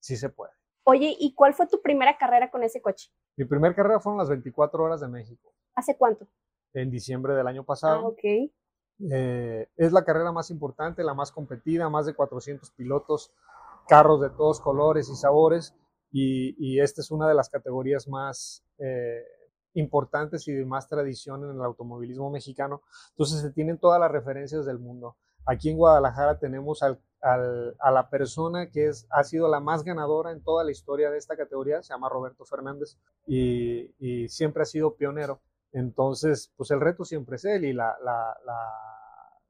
sí 0.01 0.17
se 0.17 0.29
puede. 0.29 0.51
Oye, 0.83 1.15
¿y 1.21 1.37
cuál 1.37 1.55
fue 1.55 1.69
tu 1.69 1.81
primera 1.83 2.19
carrera 2.19 2.51
con 2.51 2.65
ese 2.65 2.83
coche? 2.83 3.13
Mi 3.37 3.45
primera 3.45 3.77
carrera 3.77 4.01
fueron 4.01 4.19
las 4.19 4.29
24 4.29 4.83
horas 4.83 5.01
de 5.01 5.07
México, 5.07 5.55
¿Hace 5.77 5.97
cuánto? 5.97 6.27
en 6.73 6.91
diciembre 6.91 7.35
del 7.35 7.47
año 7.47 7.61
Ah, 7.61 7.67
pasado. 7.67 8.07
ok. 8.09 8.51
Eh, 9.13 9.69
es 9.77 9.93
la 9.93 10.05
carrera 10.05 10.33
más 10.33 10.51
importante, 10.51 11.05
la 11.05 11.15
más 11.15 11.31
competida, 11.31 11.89
más 11.89 12.07
de 12.07 12.15
400 12.15 12.73
pilotos, 12.73 13.33
carros 13.87 14.21
de 14.21 14.31
todos 14.31 14.61
colores 14.61 15.09
y 15.09 15.15
sabores, 15.15 15.77
y, 16.13 16.55
y 16.59 16.81
esta 16.81 17.01
es 17.01 17.11
una 17.11 17.29
de 17.29 17.35
las 17.35 17.49
categorías 17.49 18.09
más 18.09 18.65
eh, 18.79 19.23
importantes 19.75 20.47
y 20.49 20.53
de 20.53 20.65
más 20.65 20.89
tradición 20.89 21.45
en 21.45 21.51
el 21.57 21.63
automovilismo 21.63 22.31
mexicano. 22.31 22.83
Entonces 23.11 23.41
se 23.41 23.51
tienen 23.53 23.79
todas 23.79 24.01
las 24.01 24.11
referencias 24.11 24.67
del 24.67 24.79
mundo. 24.79 25.17
Aquí 25.47 25.71
en 25.71 25.77
Guadalajara 25.77 26.39
tenemos 26.39 26.83
al- 26.83 27.01
al- 27.23 27.75
a 27.81 27.91
la 27.91 28.11
persona 28.11 28.71
que 28.71 28.89
es, 28.89 29.07
ha 29.11 29.25
sido 29.25 29.49
la 29.49 29.61
más 29.61 29.85
ganadora 29.85 30.33
en 30.33 30.43
toda 30.43 30.65
la 30.65 30.71
historia 30.71 31.11
de 31.11 31.19
esta 31.19 31.37
categoría, 31.37 31.83
se 31.83 31.93
llama 31.95 32.09
Roberto 32.09 32.45
Fernández, 32.45 32.99
y, 33.27 33.95
y 33.99 34.29
siempre 34.29 34.63
ha 34.63 34.67
sido 34.67 34.97
pionero. 34.97 35.41
Entonces, 35.73 36.53
pues 36.57 36.71
el 36.73 36.81
reto 36.81 37.05
siempre 37.05 37.37
es 37.37 37.45
él 37.45 37.65
y 37.65 37.73
la, 37.73 37.97
la, 38.05 38.37
la, 38.45 38.59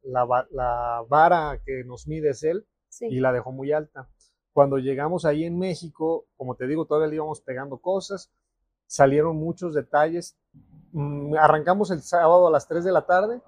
la 0.03 0.25
va- 0.25 0.47
la 0.51 1.03
vara 1.09 1.59
que 1.65 1.83
nos 1.85 2.07
mide 2.07 2.31
es 2.31 2.43
él 2.43 2.67
Sí. 2.89 3.07
y 3.09 3.21
la 3.21 3.33
dejó 3.33 3.53
muy 3.53 3.73
alta. 3.73 4.09
Cuando 4.53 4.79
llegamos 4.79 5.25
ahí 5.25 5.45
en 5.45 5.59
México, 5.59 6.27
como 6.37 6.55
te 6.57 6.67
digo, 6.67 6.85
todavía 6.87 7.09
le 7.09 7.15
íbamos 7.17 7.41
pegando 7.41 7.79
cosas, 7.79 8.33
salieron 8.87 9.37
muchos 9.37 9.75
detalles. 9.75 10.37
Mm, 10.93 11.35
arrancamos 11.37 11.91
el 11.91 12.03
sábado 12.03 12.49
a 12.49 12.51
las 12.51 12.67
3 12.67 12.85
de 12.85 12.93
la 12.93 13.07
tarde 13.07 13.41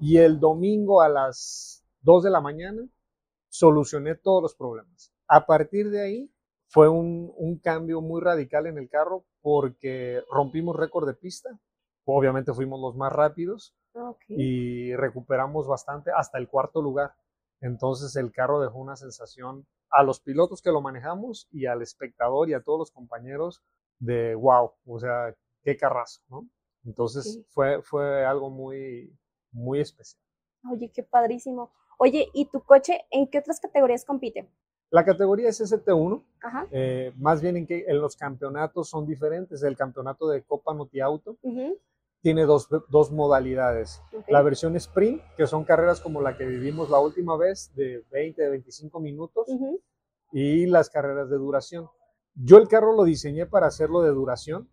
y 0.00 0.18
el 0.18 0.40
domingo 0.40 1.00
a 1.00 1.08
las 1.08 1.84
2 2.00 2.24
de 2.24 2.30
la 2.30 2.40
mañana 2.40 2.82
solucioné 3.48 4.16
todos 4.16 4.42
los 4.42 4.54
problemas. 4.54 5.12
A 5.28 5.46
partir 5.46 5.90
de 5.90 6.02
ahí 6.02 6.32
fue 6.68 6.88
un, 6.88 7.32
un 7.36 7.58
cambio 7.58 8.00
muy 8.00 8.20
radical 8.20 8.66
en 8.66 8.78
el 8.78 8.88
carro 8.88 9.24
porque 9.40 10.22
rompimos 10.30 10.74
récord 10.76 11.06
de 11.06 11.14
pista. 11.14 11.58
Obviamente 12.04 12.52
fuimos 12.52 12.80
los 12.80 12.96
más 12.96 13.12
rápidos 13.12 13.74
Ok. 13.94 14.24
y 14.28 14.94
recuperamos 14.96 15.66
bastante 15.66 16.10
hasta 16.14 16.38
el 16.38 16.48
cuarto 16.48 16.82
lugar. 16.82 17.14
Entonces 17.60 18.14
el 18.16 18.32
carro 18.32 18.60
dejó 18.60 18.78
una 18.78 18.96
sensación 18.96 19.66
a 19.90 20.02
los 20.02 20.20
pilotos 20.20 20.60
que 20.62 20.70
lo 20.72 20.80
manejamos 20.80 21.48
y 21.50 21.66
al 21.66 21.82
espectador 21.82 22.48
y 22.50 22.54
a 22.54 22.62
todos 22.62 22.78
los 22.78 22.90
compañeros 22.90 23.62
de 23.98 24.34
wow, 24.34 24.72
o 24.86 24.98
sea, 24.98 25.34
qué 25.62 25.76
carrazo, 25.76 26.20
¿no? 26.28 26.46
Entonces 26.84 27.24
Sí. 27.34 27.46
fue, 27.48 27.82
fue 27.82 28.24
algo 28.24 28.50
muy, 28.50 29.16
muy 29.52 29.80
especial. 29.80 30.20
Oye, 30.70 30.90
qué 30.92 31.02
padrísimo. 31.02 31.72
Oye, 31.98 32.28
¿y 32.34 32.46
tu 32.46 32.60
coche 32.62 33.06
en 33.10 33.28
qué 33.28 33.38
otras 33.38 33.60
categorías 33.60 34.04
compite? 34.04 34.48
La 34.90 35.04
categoría 35.04 35.48
es 35.48 35.60
ST1, 35.60 36.22
Ajá. 36.42 36.66
eh, 36.70 37.12
más 37.16 37.40
bien 37.40 37.56
en 37.56 37.66
que 37.66 37.84
en 37.88 38.00
los 38.00 38.16
campeonatos 38.16 38.88
son 38.88 39.06
diferentes. 39.06 39.62
El 39.62 39.76
campeonato 39.76 40.28
de 40.28 40.42
Copa 40.44 40.74
Noti 40.74 41.00
Auto 41.00 41.36
ujú, 41.42 41.78
tiene 42.22 42.44
dos, 42.44 42.68
dos 42.88 43.12
modalidades. 43.12 44.02
ok, 44.12 44.24
La 44.28 44.42
versión 44.42 44.74
sprint, 44.76 45.22
que 45.36 45.46
son 45.46 45.64
carreras 45.64 46.00
como 46.00 46.20
la 46.20 46.36
que 46.36 46.44
vivimos 46.46 46.90
la 46.90 46.98
última 46.98 47.36
vez, 47.36 47.72
de 47.74 48.04
20, 48.10 48.42
de 48.42 48.50
25 48.50 49.00
minutos, 49.00 49.46
ujú, 49.48 49.80
y 50.32 50.66
las 50.66 50.90
carreras 50.90 51.30
de 51.30 51.36
duración. 51.36 51.88
Yo 52.34 52.58
el 52.58 52.68
carro 52.68 52.92
lo 52.92 53.04
diseñé 53.04 53.46
para 53.46 53.66
hacerlo 53.68 54.02
de 54.02 54.10
duración, 54.10 54.68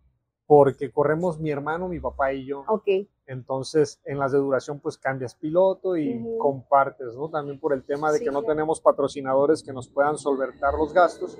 porque 0.46 0.90
corremos 0.90 1.40
mi 1.40 1.50
hermano, 1.50 1.88
mi 1.88 2.00
papá 2.00 2.32
y 2.32 2.44
yo. 2.46 2.64
Ok, 2.68 2.88
Entonces, 3.26 4.02
en 4.04 4.18
las 4.18 4.32
de 4.32 4.38
duración, 4.38 4.80
pues 4.80 4.98
cambias 4.98 5.34
piloto 5.34 5.96
y 5.96 6.18
Ujú. 6.18 6.36
compartes, 6.38 7.14
¿no? 7.16 7.30
También 7.30 7.58
por 7.58 7.72
el 7.72 7.82
tema 7.84 8.12
de 8.12 8.18
Sí, 8.18 8.24
que 8.24 8.30
no 8.30 8.40
claro. 8.40 8.54
tenemos 8.54 8.82
patrocinadores 8.82 9.62
que 9.62 9.72
nos 9.72 9.88
puedan 9.88 10.18
solventar 10.18 10.74
los 10.74 10.92
gastos. 10.92 11.38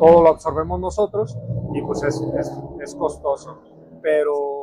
Todo 0.00 0.22
lo 0.22 0.28
absorbemos 0.30 0.80
nosotros 0.80 1.36
y 1.74 1.82
pues 1.82 2.02
es, 2.02 2.20
es, 2.36 2.50
es 2.80 2.94
costoso. 2.96 3.62
Pero 4.02 4.61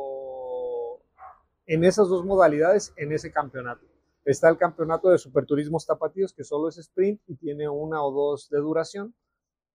en 1.70 1.84
esas 1.84 2.08
dos 2.08 2.24
modalidades, 2.24 2.92
en 2.96 3.12
ese 3.12 3.30
campeonato. 3.30 3.86
Está 4.24 4.48
el 4.48 4.58
campeonato 4.58 5.08
de 5.08 5.18
Superturismos 5.18 5.86
Tapatíos, 5.86 6.34
que 6.34 6.42
solo 6.42 6.68
es 6.68 6.78
sprint 6.78 7.22
y 7.28 7.36
tiene 7.36 7.68
una 7.68 8.02
o 8.02 8.10
dos 8.10 8.50
de 8.50 8.58
duración. 8.58 9.14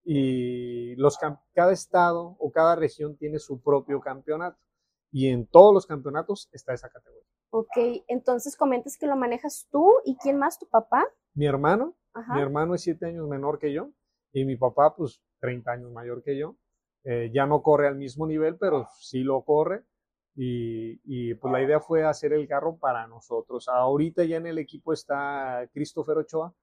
Y 0.03 0.93
los, 0.97 1.17
cada 1.53 1.71
estado 1.71 2.35
o 2.37 2.51
cada 2.51 2.75
región 2.75 3.15
tiene 3.15 3.39
su 3.39 3.61
propio 3.61 4.01
campeonato. 4.01 4.59
Y 5.09 5.29
en 5.29 5.47
todos 5.47 5.73
los 5.73 5.85
campeonatos 5.87 6.49
está 6.51 6.73
esa 6.73 6.89
categoría. 6.89 7.29
ok. 7.51 8.03
Entonces 8.09 8.57
comentas 8.57 8.97
que 8.97 9.07
lo 9.07 9.15
manejas 9.15 9.69
tú 9.71 9.89
y 10.03 10.17
quién 10.17 10.37
más, 10.37 10.59
tu 10.59 10.67
papá. 10.67 11.07
Mi 11.33 11.45
hermano, 11.45 11.95
Ajá. 12.13 12.35
mi 12.35 12.41
hermano 12.41 12.75
es 12.75 12.81
siete 12.81 13.05
años 13.05 13.25
menor 13.29 13.57
que 13.57 13.71
yo 13.71 13.91
y 14.33 14.43
mi 14.43 14.57
papá, 14.57 14.93
pues 14.97 15.21
30 15.39 15.71
años 15.71 15.91
mayor 15.93 16.23
que 16.23 16.37
yo. 16.37 16.57
Eh, 17.05 17.31
ya 17.33 17.45
no 17.45 17.63
corre 17.63 17.87
al 17.87 17.95
mismo 17.95 18.27
nivel, 18.27 18.57
pero 18.57 18.89
sí 18.99 19.23
lo 19.23 19.45
corre. 19.45 19.85
Y, 20.35 20.99
y, 21.05 21.33
pues 21.35 21.51
la 21.51 21.61
idea 21.61 21.79
fue 21.79 22.03
hacer 22.03 22.33
el 22.33 22.47
carro 22.47 22.77
para 22.77 23.07
nosotros. 23.07 23.69
Ahorita 23.69 24.25
ya 24.25 24.37
en 24.37 24.47
el 24.47 24.57
equipo 24.57 24.91
está 24.91 25.69
Christopher 25.73 26.17
Ochoa, 26.17 26.53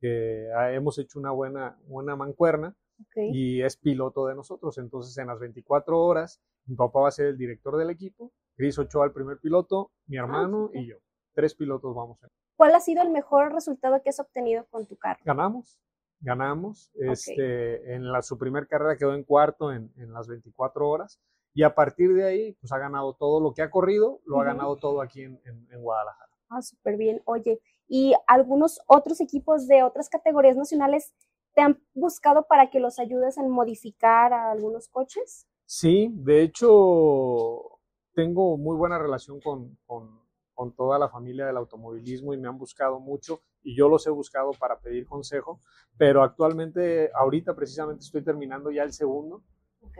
que 0.00 0.48
ah, 0.56 0.72
hemos 0.72 0.98
hecho 0.98 1.18
una 1.18 1.30
buena, 1.30 1.78
buena 1.86 2.16
mancuerna 2.16 2.74
y 3.14 3.62
es 3.62 3.76
piloto 3.76 4.26
de 4.26 4.34
nosotros. 4.34 4.78
Entonces, 4.78 5.16
en 5.18 5.26
las 5.28 5.38
24 5.38 6.00
horas, 6.00 6.40
mi 6.66 6.76
papá 6.76 7.00
va 7.00 7.08
a 7.08 7.12
ser 7.12 7.26
el 7.26 7.38
director 7.38 7.76
del 7.76 7.90
equipo, 7.90 8.32
Chris 8.56 8.78
Ochoa 8.78 9.06
el 9.06 9.12
primer 9.12 9.38
piloto, 9.38 9.92
mi 10.06 10.16
hermano 10.16 10.66
súper. 10.66 10.82
y 10.82 10.88
yo. 10.88 10.96
Tres 11.34 11.54
pilotos 11.54 11.94
vamos 11.94 12.22
a 12.24 12.28
¿Cuál 12.56 12.74
ha 12.74 12.80
sido 12.80 13.02
el 13.02 13.10
mejor 13.10 13.52
resultado 13.52 14.02
que 14.02 14.10
has 14.10 14.18
obtenido 14.18 14.66
con 14.70 14.86
tu 14.86 14.96
carro? 14.96 15.20
Ganamos, 15.24 15.78
ganamos. 16.20 16.90
Este, 16.94 17.94
en 17.94 18.10
la, 18.10 18.20
su 18.22 18.36
primer 18.36 18.66
carrera 18.66 18.96
quedó 18.96 19.14
en 19.14 19.22
cuarto 19.22 19.72
en, 19.72 19.92
en 19.96 20.12
las 20.12 20.26
24 20.26 20.88
horas. 20.88 21.20
Y 21.58 21.64
a 21.64 21.74
partir 21.74 22.14
de 22.14 22.24
ahí, 22.24 22.52
pues 22.60 22.70
ha 22.70 22.78
ganado 22.78 23.14
todo 23.14 23.40
lo 23.40 23.52
que 23.52 23.62
ha 23.62 23.70
corrido, 23.72 24.20
lo 24.26 24.38
ha 24.40 24.44
ganado 24.44 24.76
todo 24.76 25.02
aquí 25.02 25.22
en, 25.24 25.40
en- 25.44 25.66
en 25.72 25.82
Guadalajara. 25.82 26.30
Ah, 26.48 26.62
súper 26.62 26.96
bien. 26.96 27.20
Oye, 27.24 27.60
¿y 27.88 28.14
algunos 28.28 28.78
otros 28.86 29.20
equipos 29.20 29.66
de 29.66 29.82
otras 29.82 30.08
categorías 30.08 30.56
nacionales 30.56 31.12
te 31.56 31.62
han 31.62 31.82
buscado 31.94 32.46
para 32.46 32.70
que 32.70 32.78
los 32.78 33.00
ayudes 33.00 33.38
en 33.38 33.50
modificar 33.50 34.32
a 34.32 34.52
algunos 34.52 34.86
coches? 34.86 35.48
Sí, 35.66 36.08
de 36.14 36.42
hecho, 36.42 37.80
tengo 38.14 38.56
muy 38.56 38.76
buena 38.76 38.96
relación 39.00 39.40
con, 39.40 39.76
con- 39.84 40.16
con 40.54 40.76
toda 40.76 40.96
la 40.96 41.08
familia 41.08 41.44
del 41.44 41.56
automovilismo 41.56 42.34
y 42.34 42.38
me 42.38 42.46
han 42.46 42.56
buscado 42.58 43.00
mucho 43.00 43.40
y 43.64 43.76
yo 43.76 43.88
los 43.88 44.06
he 44.06 44.10
buscado 44.10 44.52
para 44.52 44.78
pedir 44.78 45.06
consejo, 45.08 45.60
pero 45.96 46.22
actualmente, 46.22 47.10
ahorita 47.16 47.56
precisamente 47.56 48.04
estoy 48.04 48.22
terminando 48.22 48.70
ya 48.70 48.84
el 48.84 48.92
segundo, 48.92 49.42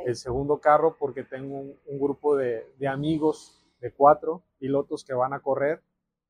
El 0.05 0.17
segundo 0.17 0.59
carro 0.59 0.97
porque 0.99 1.25
tengo 1.25 1.59
un, 1.59 1.75
un 1.87 1.99
grupo 1.99 2.37
de, 2.37 2.67
de 2.79 2.89
amigos 2.89 3.59
de 3.81 3.93
cuatro 3.93 4.43
pilotos 4.59 5.05
que 5.05 5.15
van 5.15 5.33
a 5.33 5.41
correr. 5.41 5.83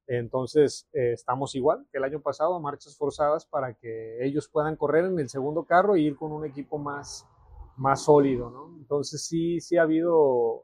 Entonces, 0.06 0.88
eh, 0.94 1.12
estamos 1.12 1.54
igual 1.54 1.86
que 1.92 1.98
el 1.98 2.04
año 2.04 2.20
pasado, 2.20 2.58
marchas 2.60 2.96
forzadas 2.96 3.44
para 3.44 3.74
que 3.74 4.24
ellos 4.24 4.48
puedan 4.48 4.76
correr 4.76 5.04
en 5.04 5.18
el 5.18 5.28
segundo 5.28 5.64
carro 5.64 5.96
e 5.96 6.00
ir 6.00 6.16
con 6.16 6.32
un 6.32 6.46
equipo 6.46 6.78
más, 6.78 7.26
más 7.76 8.04
sólido, 8.04 8.48
¿no? 8.50 8.74
Entonces, 8.78 9.26
sí, 9.26 9.60
sí 9.60 9.76
ha 9.76 9.82
habido 9.82 10.62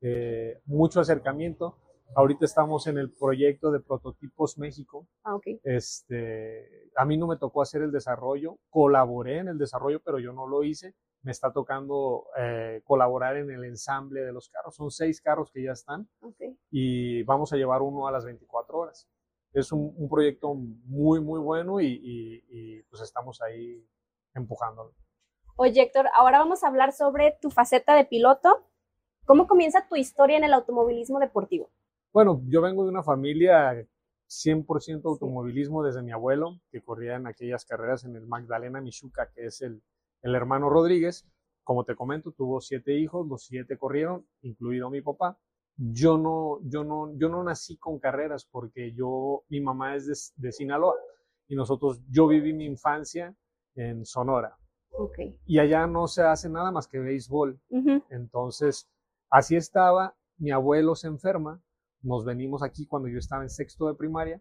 eh, 0.00 0.60
mucho 0.66 1.00
acercamiento. 1.00 1.76
Ahorita 2.14 2.44
estamos 2.44 2.86
en 2.86 2.98
el 2.98 3.10
proyecto 3.10 3.72
de 3.72 3.80
Prototipos 3.80 4.58
México. 4.58 5.08
Ah. 5.24 5.38
Este, 5.64 6.88
a 6.96 7.04
mí 7.04 7.16
no 7.16 7.26
me 7.26 7.36
tocó 7.36 7.62
hacer 7.62 7.82
el 7.82 7.90
desarrollo, 7.90 8.58
colaboré 8.70 9.38
en 9.38 9.48
el 9.48 9.58
desarrollo, 9.58 10.00
pero 10.04 10.20
yo 10.20 10.32
no 10.32 10.46
lo 10.46 10.62
hice. 10.62 10.94
Me 11.24 11.32
está 11.32 11.52
tocando 11.52 12.26
eh, 12.38 12.80
colaborar 12.84 13.36
en 13.36 13.50
el 13.50 13.64
ensamble 13.64 14.20
de 14.20 14.32
los 14.32 14.48
carros. 14.48 14.76
Son 14.76 14.90
seis 14.90 15.20
carros 15.20 15.50
que 15.50 15.64
ya 15.64 15.72
están 15.72 16.08
y 16.70 17.22
vamos 17.24 17.52
a 17.52 17.56
llevar 17.56 17.82
uno 17.82 18.06
a 18.06 18.12
las 18.12 18.24
24 18.24 18.78
horas. 18.78 19.08
Es 19.52 19.72
un, 19.72 19.92
un 19.96 20.08
proyecto 20.08 20.54
muy, 20.54 21.20
muy 21.20 21.40
bueno 21.40 21.80
y, 21.80 21.86
y- 21.86 22.44
y, 22.50 22.82
pues 22.84 23.02
estamos 23.02 23.40
ahí 23.42 23.84
empujándolo. 24.34 24.92
Oye, 25.56 25.80
Héctor, 25.82 26.06
ahora 26.14 26.38
vamos 26.40 26.62
a 26.62 26.68
hablar 26.68 26.92
sobre 26.92 27.38
tu 27.40 27.50
faceta 27.50 27.94
de 27.96 28.04
piloto. 28.04 28.66
¿Cómo 29.24 29.46
comienza 29.46 29.86
tu 29.88 29.96
historia 29.96 30.36
en 30.36 30.44
el 30.44 30.52
automovilismo 30.52 31.18
deportivo? 31.20 31.70
Bueno, 32.12 32.42
yo 32.48 32.60
vengo 32.60 32.82
de 32.84 32.90
una 32.90 33.02
familia 33.02 33.86
100% 34.28 35.02
automovilismo 35.04 35.82
desde 35.82 36.02
mi 36.02 36.12
abuelo, 36.12 36.60
que 36.70 36.82
corría 36.82 37.14
en 37.16 37.26
aquellas 37.26 37.64
carreras 37.64 38.04
en 38.04 38.16
el 38.16 38.26
Magdalena 38.26 38.80
Michuca, 38.80 39.30
que 39.32 39.46
es 39.46 39.62
el, 39.62 39.82
el 40.24 40.34
hermano 40.34 40.68
Rodríguez. 40.68 41.24
Como 41.62 41.84
te 41.84 41.94
comento, 41.94 42.32
tuvo 42.32 42.60
siete 42.60 42.98
hijos, 42.98 43.26
los 43.26 43.44
siete 43.46 43.78
corrieron, 43.78 44.26
incluido 44.42 44.90
mi 44.90 45.00
papá. 45.00 45.38
Yo 45.76 46.18
no, 46.18 46.58
yo 46.64 46.84
no, 46.84 47.16
yo 47.16 47.28
no 47.28 47.42
nací 47.42 47.76
con 47.78 47.98
carreras 47.98 48.46
porque 48.50 48.92
yo, 48.94 49.44
mi 49.48 49.60
mamá 49.60 49.96
es 49.96 50.06
de, 50.06 50.14
de 50.46 50.52
Sinaloa 50.52 50.94
y 51.48 51.56
nosotros, 51.56 52.00
yo 52.10 52.26
viví 52.26 52.52
mi 52.52 52.64
infancia 52.66 53.34
en 53.74 54.04
Sonora 54.04 54.56
Ok. 54.90 55.18
y 55.46 55.58
allá 55.58 55.86
no 55.86 56.06
se 56.06 56.22
hace 56.22 56.48
nada 56.48 56.70
más 56.70 56.86
que 56.86 56.98
béisbol. 57.00 57.58
Ujú, 57.70 58.02
Entonces, 58.10 58.88
así 59.30 59.56
estaba, 59.56 60.14
mi 60.38 60.50
abuelo 60.52 60.94
se 60.94 61.08
enferma, 61.08 61.62
nos 62.02 62.24
venimos 62.24 62.62
aquí 62.62 62.86
cuando 62.86 63.08
yo 63.08 63.18
estaba 63.18 63.42
en 63.42 63.50
sexto 63.50 63.88
de 63.88 63.94
primaria 63.94 64.40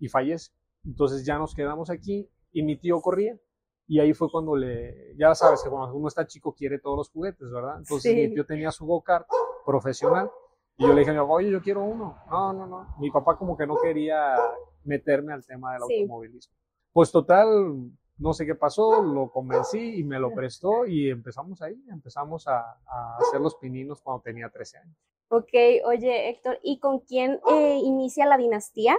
y 0.00 0.08
fallece. 0.08 0.50
Entonces 0.84 1.24
ya 1.24 1.38
nos 1.38 1.54
quedamos 1.54 1.88
aquí 1.88 2.28
y 2.52 2.62
mi 2.62 2.76
tío 2.76 3.00
corría. 3.00 3.38
Y 3.86 4.00
ahí 4.00 4.14
fue 4.14 4.30
cuando 4.30 4.56
le, 4.56 5.14
ya 5.16 5.34
sabes 5.34 5.62
que 5.62 5.68
cuando 5.68 5.94
uno 5.94 6.08
está 6.08 6.26
chico 6.26 6.54
quiere 6.54 6.78
todos 6.78 6.96
los 6.96 7.10
juguetes, 7.10 7.50
¿verdad? 7.50 7.78
Entonces 7.78 8.12
Sí. 8.12 8.14
mi 8.16 8.32
tío 8.34 8.46
tenía 8.46 8.70
su 8.70 8.86
go-kart 8.86 9.26
profesional 9.66 10.30
y 10.78 10.86
yo 10.86 10.92
le 10.92 11.00
dije 11.00 11.10
a 11.10 11.14
mi 11.14 11.20
papá, 11.20 11.32
oye, 11.34 11.50
yo 11.50 11.60
quiero 11.60 11.82
uno. 11.84 12.16
No, 12.30 12.52
no, 12.52 12.66
no. 12.66 12.94
Mi 12.98 13.10
papá 13.10 13.36
como 13.36 13.56
que 13.56 13.66
no 13.66 13.76
quería 13.80 14.36
meterme 14.84 15.32
al 15.32 15.44
tema 15.44 15.74
del 15.74 15.82
Sí. 15.86 16.00
automovilismo. 16.02 16.54
Pues 16.92 17.10
total, 17.12 17.90
no 18.18 18.32
sé 18.32 18.46
qué 18.46 18.54
pasó, 18.54 19.02
lo 19.02 19.30
convencí 19.30 19.98
y 20.00 20.04
me 20.04 20.18
lo 20.18 20.30
prestó 20.32 20.86
y 20.86 21.10
empezamos 21.10 21.60
ahí, 21.60 21.76
empezamos 21.90 22.46
a, 22.48 22.60
a 22.86 23.16
hacer 23.18 23.40
los 23.40 23.56
pininos 23.56 24.00
cuando 24.00 24.22
tenía 24.22 24.48
13 24.48 24.78
años. 24.78 24.96
Ok, 25.28 25.50
oye, 25.86 26.28
Héctor, 26.30 26.58
¿y 26.62 26.78
con 26.78 27.00
quién 27.00 27.40
eh, 27.50 27.78
inicia 27.82 28.24
la 28.26 28.36
dinastía? 28.36 28.96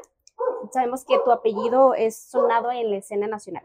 Sabemos 0.72 1.06
que 1.06 1.18
tu 1.24 1.32
apellido 1.32 1.94
es 1.94 2.18
sonado 2.30 2.72
en 2.72 2.92
la 2.92 2.98
escena 2.98 3.28
nacional. 3.28 3.64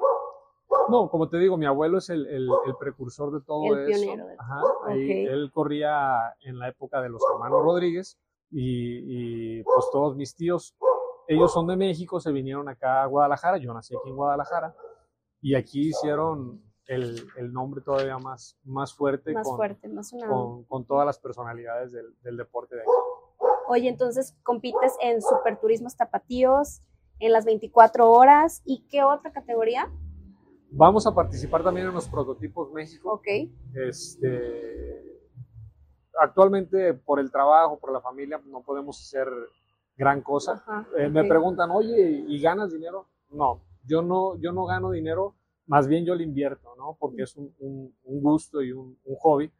No, 0.91 1.09
como 1.11 1.29
te 1.29 1.39
digo, 1.39 1.57
mi 1.57 1.67
abuelo 1.67 1.99
es 1.99 2.11
el, 2.11 2.27
el- 2.27 2.49
el 2.67 2.77
precursor 2.79 3.33
de 3.33 3.41
todo 3.41 3.75
El 3.75 3.89
eso. 3.91 4.01
pionero 4.03 4.27
de 4.27 4.37
todo. 4.37 4.43
Ajá, 4.45 4.61
ahí. 4.87 5.11
Él 5.27 5.51
corría 5.53 6.35
en 6.43 6.59
la 6.59 6.69
época 6.69 7.01
de 7.01 7.09
los 7.09 7.23
hermanos 7.33 7.63
Rodríguez 7.63 8.19
y, 8.51 9.59
y, 9.59 9.63
pues 9.63 9.87
todos 9.93 10.17
mis 10.17 10.35
tíos, 10.35 10.75
ellos 11.29 11.53
son 11.53 11.67
de 11.69 11.77
México, 11.77 12.19
se 12.21 12.33
vinieron 12.33 12.69
acá 12.69 13.03
a 13.03 13.07
Guadalajara, 13.07 13.59
yo 13.59 13.73
nací 13.73 13.95
aquí 13.95 14.09
en 14.11 14.17
Guadalajara 14.17 14.75
y 15.41 15.55
aquí 15.55 15.89
hicieron 15.91 16.61
el, 16.87 17.25
el 17.37 17.53
nombre 17.53 17.81
todavía 17.83 18.19
más, 18.19 18.59
más 18.65 18.93
fuerte, 18.93 19.33
Más 19.33 19.47
con, 19.47 19.57
fuerte, 19.57 19.89
más 19.89 20.11
con, 20.29 20.65
con 20.65 20.85
todas 20.85 21.07
las 21.07 21.19
personalidades 21.21 21.93
del, 21.93 22.15
del 22.23 22.37
deporte 22.37 22.75
de 22.75 22.83
aquí. 22.83 22.91
Oye, 23.69 23.89
entonces 23.89 24.37
compites 24.43 24.97
en 25.01 25.23
superturismos 25.23 25.97
tapatíos, 25.97 26.83
en 27.21 27.33
las 27.33 27.45
24 27.45 28.11
horas, 28.11 28.61
¿y 28.65 28.89
qué 28.89 29.05
otra 29.05 29.31
categoría? 29.31 29.89
Vamos 30.73 31.07
a 31.07 31.15
participar 31.15 31.65
también 31.65 31.89
en 31.89 31.95
los 31.95 32.09
prototipos 32.09 32.73
México. 32.73 33.13
Ok, 33.15 33.27
Este, 33.75 35.21
actualmente 36.21 36.95
por 36.95 37.19
el 37.21 37.31
trabajo, 37.31 37.79
por 37.79 37.93
la 37.93 38.01
familia, 38.01 38.41
no 38.47 38.63
podemos 38.63 39.01
hacer 39.01 39.29
gran 39.97 40.23
cosa. 40.23 40.53
ajá. 40.53 40.87
Eh, 40.97 41.09
Me 41.09 41.25
preguntan, 41.25 41.71
oye, 41.71 42.25
¿y 42.27 42.41
ganas 42.41 42.73
dinero? 42.73 43.07
No, 43.31 43.61
yo 43.85 44.03
no, 44.03 44.37
yo 44.39 44.53
no 44.53 44.65
gano 44.65 44.91
dinero, 44.91 45.35
más 45.67 45.87
bien 45.87 46.05
yo 46.05 46.15
lo 46.15 46.23
invierto, 46.23 46.75
¿no? 46.77 46.97
Porque 46.99 47.23
es 47.23 47.37
un, 47.37 47.55
un, 47.59 47.95
gusto 48.23 48.63
y 48.63 48.73
un, 48.73 48.99
un, 49.05 49.17
hobby, 49.17 49.53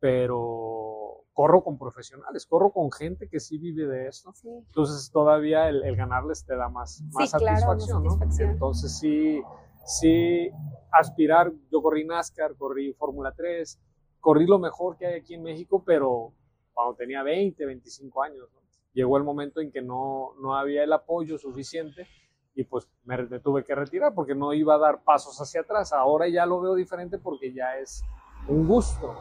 pero 0.00 1.24
corro 1.32 1.62
con 1.62 1.78
profesionales, 1.78 2.46
corro 2.46 2.70
con 2.70 2.90
gente 2.90 3.28
que 3.28 3.38
sí 3.38 3.58
vive 3.58 3.86
de 3.86 4.08
esto. 4.08 4.32
Entonces 4.44 5.10
todavía 5.10 5.68
el, 5.68 5.84
el, 5.84 5.96
ganarles 5.96 6.44
te 6.44 6.56
da 6.56 6.68
más, 6.68 7.02
más, 7.12 7.30
satisfacción, 7.30 8.04
¿no? 8.04 8.18
Entonces 8.40 8.98
sí, 8.98 9.40
sí, 9.84 10.50
aspirar, 10.90 11.52
yo 11.70 11.82
corrí 11.82 12.04
NASCAR, 12.04 12.56
corrí 12.56 12.92
Fórmula 12.92 13.32
3, 13.36 13.78
corrí 14.20 14.46
lo 14.46 14.58
mejor 14.58 14.96
que 14.96 15.06
hay 15.06 15.20
aquí 15.20 15.34
en 15.34 15.42
México, 15.42 15.82
pero 15.84 16.32
cuando 16.72 16.94
tenía 16.94 17.22
20, 17.22 17.64
25 17.64 18.22
años, 18.22 18.48
¿no? 18.54 18.62
llegó 18.94 19.16
el 19.16 19.24
momento 19.24 19.60
en 19.60 19.70
que 19.70 19.82
no, 19.82 20.34
no 20.40 20.56
había 20.56 20.84
el 20.84 20.92
apoyo 20.92 21.38
suficiente 21.38 22.06
y 22.54 22.64
pues 22.64 22.88
me, 23.04 23.16
tuve 23.40 23.64
que 23.64 23.74
retirar 23.74 24.14
porque 24.14 24.34
no 24.34 24.52
iba 24.52 24.74
a 24.74 24.78
dar 24.78 25.02
pasos 25.02 25.38
hacia 25.40 25.62
atrás. 25.62 25.92
Ahora 25.92 26.28
ya 26.28 26.44
lo 26.44 26.60
veo 26.60 26.74
diferente 26.74 27.18
porque 27.18 27.52
ya 27.52 27.78
es 27.78 28.04
un 28.48 28.66
gusto. 28.66 29.14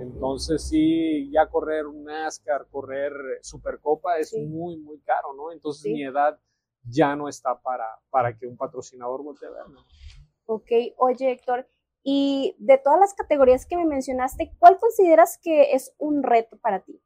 Entonces 0.00 0.68
sí, 0.68 1.30
ya 1.30 1.46
correr 1.46 1.86
un 1.86 2.04
NASCAR, 2.04 2.66
correr 2.70 3.12
Supercopa 3.42 4.18
es 4.18 4.34
muy, 4.36 4.76
muy 4.78 4.98
caro, 5.00 5.34
¿no? 5.34 5.52
Entonces 5.52 5.92
mi 5.92 6.02
edad 6.02 6.38
ya 6.88 7.16
no 7.16 7.28
está 7.28 7.60
para, 7.60 7.86
para 8.10 8.36
que 8.36 8.46
un 8.46 8.56
patrocinador 8.56 9.22
voltee 9.22 9.48
a 9.48 9.52
verme. 9.52 9.80
Ok, 10.46 10.70
oye 10.98 11.32
Héctor, 11.32 11.68
y 12.02 12.54
de 12.58 12.78
todas 12.78 13.00
las 13.00 13.14
categorías 13.14 13.66
que 13.66 13.76
me 13.76 13.84
mencionaste, 13.84 14.52
¿cuál 14.58 14.78
consideras 14.78 15.38
que 15.42 15.72
es 15.72 15.92
un 15.98 16.22
reto 16.22 16.56
para 16.58 16.80
ti? 16.80 17.02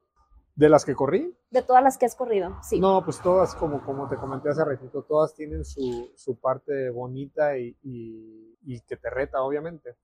¿De 0.54 0.68
las 0.68 0.84
que 0.84 0.94
corrí? 0.94 1.34
De 1.50 1.62
todas 1.62 1.82
las 1.82 1.96
que 1.96 2.04
has 2.04 2.14
corrido, 2.14 2.58
sí. 2.62 2.78
No, 2.78 3.02
pues 3.02 3.18
todas, 3.22 3.54
como, 3.54 3.82
como 3.82 4.08
te 4.08 4.16
comenté 4.16 4.50
hace 4.50 4.62
ratito, 4.62 5.02
todas 5.04 5.34
tienen 5.34 5.64
su, 5.64 6.10
su 6.16 6.38
parte 6.38 6.90
bonita 6.90 7.56
y, 7.56 7.74
y, 7.82 8.80
que 8.82 8.98
te 8.98 9.08
reta, 9.08 9.42
obviamente. 9.42 9.96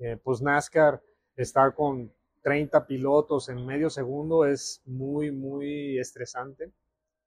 Eh, 0.00 0.16
pues 0.16 0.42
NASCAR, 0.42 1.00
estar 1.36 1.74
con 1.76 2.12
30 2.42 2.88
pilotos 2.88 3.48
en 3.50 3.64
medio 3.64 3.88
segundo 3.88 4.44
es 4.44 4.82
muy, 4.84 5.30
muy 5.30 5.96
estresante. 6.00 6.72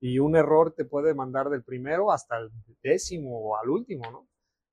Y 0.06 0.20
un 0.20 0.36
error 0.36 0.74
te 0.76 0.84
puede 0.84 1.14
mandar 1.14 1.50
del 1.50 1.64
primero 1.64 2.12
hasta 2.12 2.38
el 2.38 2.52
décimo 2.84 3.40
o 3.40 3.56
al 3.56 3.70
último, 3.70 4.12
¿no? 4.12 4.28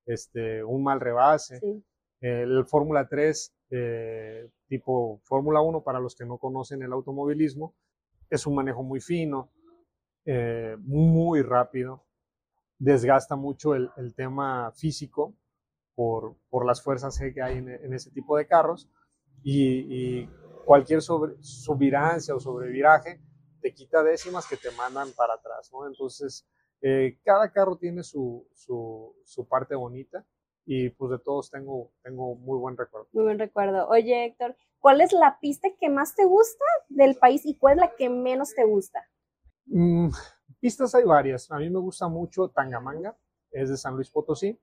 Este, 0.05 0.61
un 0.61 0.83
mal 0.83 0.99
rebase. 0.99 1.57
Sí. 1.57 1.85
El 2.19 2.65
Fórmula 2.65 3.07
3, 3.07 3.55
eh, 3.69 4.49
tipo 4.67 5.21
Fórmula 5.23 5.61
1, 5.61 5.83
para 5.83 6.01
los 6.01 6.17
que 6.17 6.25
no 6.25 6.37
conocen 6.37 6.81
el 6.81 6.91
automovilismo, 6.91 7.73
es 8.29 8.45
un 8.45 8.55
manejo 8.55 8.83
muy 8.83 8.99
fino, 8.99 9.53
eh, 10.25 10.75
muy 10.81 11.41
rápido, 11.43 12.03
desgasta 12.77 13.37
mucho 13.37 13.73
el, 13.73 14.13
tema 14.13 14.73
físico 14.73 15.33
por, 15.95 16.35
por, 16.49 16.65
las 16.65 16.83
fuerzas 16.83 17.17
que 17.33 17.41
hay 17.41 17.59
en, 17.59 17.93
ese 17.93 18.11
tipo 18.11 18.35
de 18.35 18.47
carros 18.47 18.89
y, 19.43 20.27
cualquier 20.65 21.01
sobre, 21.01 21.41
subirancia 21.41 22.35
o 22.35 22.39
sobreviraje 22.41 23.21
te 23.61 23.73
quita 23.73 24.03
décimas 24.03 24.47
que 24.47 24.57
te 24.57 24.71
mandan 24.71 25.11
para 25.13 25.35
atrás, 25.35 25.69
¿no? 25.71 25.87
Entonces, 25.87 26.47
eh, 26.81 27.19
cada 27.23 27.51
carro 27.51 27.77
tiene 27.77 28.03
su, 28.03 28.47
su, 28.53 29.15
su, 29.23 29.47
parte 29.47 29.75
bonita 29.75 30.25
y 30.65 30.89
pues 30.89 31.11
de 31.11 31.19
todos 31.19 31.51
tengo, 31.51 31.91
tengo 32.01 32.35
muy 32.35 32.57
buen 32.57 32.75
recuerdo. 32.75 33.07
Muy 33.13 33.23
buen 33.23 33.39
recuerdo. 33.39 33.87
Oye, 33.87 34.25
Héctor, 34.25 34.55
¿cuál 34.79 35.01
es 35.01 35.13
la 35.13 35.39
pista 35.39 35.67
que 35.79 35.89
más 35.89 36.15
te 36.15 36.25
gusta 36.25 36.65
del 36.89 37.15
país 37.15 37.45
y 37.45 37.55
cuál 37.55 37.75
es 37.75 37.81
la 37.81 37.95
que 37.95 38.09
menos 38.09 38.53
te 38.55 38.65
gusta? 38.65 39.07
Mm, 39.65 40.09
pistas 40.59 40.95
hay 40.95 41.03
varias. 41.03 41.51
A 41.51 41.57
mí 41.57 41.69
me 41.69 41.79
gusta 41.79 42.07
mucho 42.07 42.49
Tangamanga, 42.49 43.15
es 43.51 43.69
de 43.69 43.77
San 43.77 43.95
Luis 43.95 44.09
Potosí. 44.09 44.59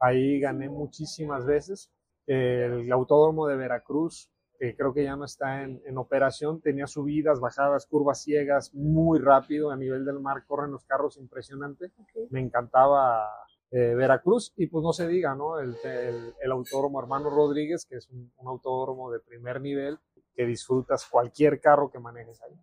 Ahí 0.00 0.40
gané 0.40 0.68
muchísimas 0.68 1.46
veces. 1.46 1.92
El 2.26 2.90
autódromo 2.92 3.46
de 3.46 3.56
Veracruz, 3.56 4.30
creo 4.76 4.92
que 4.92 5.04
ya 5.04 5.16
no 5.16 5.24
está 5.24 5.62
en, 5.62 5.80
en, 5.86 5.96
operación, 5.96 6.60
tenía 6.60 6.86
subidas, 6.86 7.40
bajadas, 7.40 7.86
curvas 7.86 8.22
ciegas, 8.22 8.74
muy 8.74 9.18
rápido. 9.18 9.70
A 9.70 9.76
nivel 9.76 10.04
del 10.04 10.20
mar 10.20 10.44
corren 10.46 10.70
los 10.70 10.84
carros 10.84 11.16
impresionante. 11.16 11.92
Me 12.28 12.40
encantaba 12.40 13.26
eh, 13.72 13.94
Veracruz 13.94 14.52
y 14.56 14.66
pues 14.66 14.82
no 14.82 14.92
se 14.92 15.06
diga, 15.06 15.36
¿no? 15.36 15.60
El, 15.60 15.76
el, 15.84 16.50
autódromo 16.50 17.00
Hermano 17.00 17.30
Rodríguez, 17.30 17.86
que 17.86 17.96
es 17.96 18.10
un, 18.10 18.32
autódromo 18.44 19.12
de 19.12 19.20
primer 19.20 19.60
nivel, 19.60 19.98
que 20.34 20.44
disfrutas 20.44 21.06
cualquier 21.06 21.60
carro 21.60 21.88
que 21.88 22.00
manejes 22.00 22.42
ahí. 22.42 22.54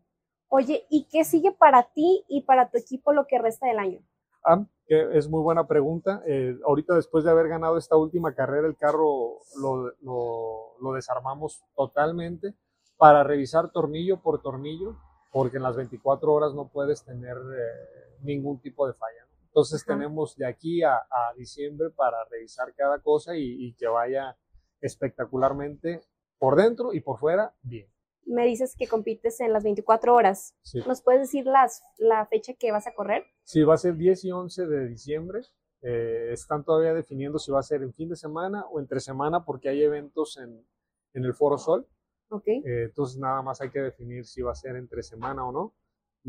Oye, 0.49 0.85
¿y 0.89 1.07
qué 1.09 1.23
sigue 1.23 1.53
para 1.53 1.83
ti 1.93 2.25
y 2.27 2.41
para 2.41 2.69
tu 2.69 2.77
equipo 2.77 3.13
lo 3.13 3.25
que 3.25 3.39
resta 3.39 3.67
del 3.67 3.79
año? 3.79 4.01
Ah, 4.49 4.65
que 4.87 5.17
es 5.17 5.27
muy 5.27 5.41
buena 5.41 5.67
pregunta. 5.67 6.23
Eh, 6.25 6.57
ahorita 6.65 6.95
después 6.95 7.25
de 7.25 7.31
haber 7.31 7.49
ganado 7.49 7.77
esta 7.77 7.97
última 7.97 8.33
carrera, 8.33 8.65
el 8.65 8.77
carro 8.77 9.39
lo, 9.61 9.91
lo, 10.01 10.79
lo 10.81 10.93
desarmamos 10.93 11.61
totalmente 11.75 12.53
para 12.95 13.23
revisar 13.23 13.71
tornillo 13.71 14.21
por 14.21 14.41
tornillo, 14.41 14.95
porque 15.33 15.57
en 15.57 15.63
las 15.63 15.75
24 15.75 16.31
horas 16.33 16.53
no 16.53 16.69
puedes 16.69 17.03
tener 17.03 17.35
eh, 17.35 18.17
ningún 18.21 18.61
tipo 18.61 18.87
de 18.87 18.93
falla. 18.93 19.27
Entonces 19.47 19.83
tenemos 19.85 20.37
de 20.37 20.45
aquí 20.45 20.83
a, 20.83 21.01
diciembre 21.35 21.89
para 21.89 22.23
revisar 22.29 22.73
cada 22.75 22.99
cosa 22.99 23.35
y, 23.35 23.73
que 23.73 23.87
vaya 23.87 24.37
espectacularmente 24.81 26.03
por 26.37 26.55
dentro 26.55 26.93
y 26.93 27.01
por 27.01 27.19
fuera 27.19 27.53
bien. 27.63 27.87
Me 28.27 28.45
dices 28.45 28.75
que 28.77 28.87
compites 28.87 29.39
en 29.39 29.53
las 29.53 29.63
24 29.63 30.13
horas. 30.13 30.55
¿Nos 30.85 31.01
puedes 31.01 31.21
decir 31.21 31.45
las, 31.45 31.81
la 31.97 32.25
fecha 32.27 32.53
que 32.53 32.71
vas 32.71 32.85
a 32.85 32.93
correr? 32.93 33.23
Sí, 33.43 33.63
va 33.63 33.73
a 33.73 33.77
ser 33.77 33.95
10 33.95 34.25
y 34.25 34.31
11 34.31 34.67
de 34.67 34.87
diciembre. 34.87 35.41
Eh, 35.81 36.29
están 36.31 36.63
todavía 36.63 36.93
definiendo 36.93 37.39
si 37.39 37.51
va 37.51 37.59
a 37.59 37.63
ser 37.63 37.81
en 37.83 37.93
fin 37.93 38.09
de 38.09 38.15
semana 38.15 38.65
o 38.71 38.79
entre 38.79 38.99
semana 38.99 39.45
porque 39.45 39.69
hay 39.69 39.83
eventos 39.83 40.37
en, 40.37 40.65
en 41.13 41.25
el 41.25 41.33
Foro 41.33 41.57
Sol. 41.57 41.87
Okay. 42.29 42.57
Eh, 42.57 42.83
entonces 42.85 43.17
nada 43.17 43.41
más 43.41 43.61
hay 43.61 43.71
que 43.71 43.79
definir 43.79 44.25
si 44.25 44.41
va 44.41 44.51
a 44.51 44.55
ser 44.55 44.75
entre 44.75 45.01
semana 45.01 45.47
o 45.47 45.51
no 45.51 45.73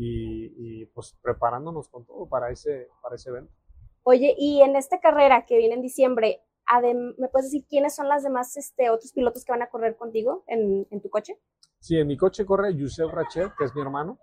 y, 0.01 0.85
pues 0.87 1.17
preparándonos 1.21 1.89
con 1.89 2.05
todo 2.05 2.27
para 2.29 2.51
ese, 2.51 2.87
para 3.01 3.15
ese 3.15 3.29
evento. 3.29 3.51
Oye, 4.03 4.33
y 4.37 4.61
en 4.61 4.77
esta 4.77 5.01
carrera 5.01 5.45
que 5.45 5.57
viene 5.57 5.75
en 5.75 5.81
diciembre, 5.81 6.41
¿me 7.17 7.27
puedes 7.27 7.51
decir 7.51 7.65
quiénes 7.67 7.95
son 7.95 8.07
las 8.07 8.23
demás 8.23 8.55
este, 8.55 8.89
otros 8.89 9.11
pilotos 9.11 9.43
que 9.43 9.51
van 9.51 9.61
a 9.61 9.69
correr 9.69 9.97
contigo 9.97 10.45
en, 10.47 10.87
en 10.89 11.01
tu 11.01 11.09
coche? 11.09 11.37
Sí, 11.79 11.97
en 11.97 12.07
mi 12.07 12.17
coche 12.17 12.45
corre 12.45 12.75
Yusef 12.75 13.11
Rachet, 13.11 13.53
que 13.57 13.63
es 13.63 13.73
mi 13.73 13.81
hermano. 13.81 14.19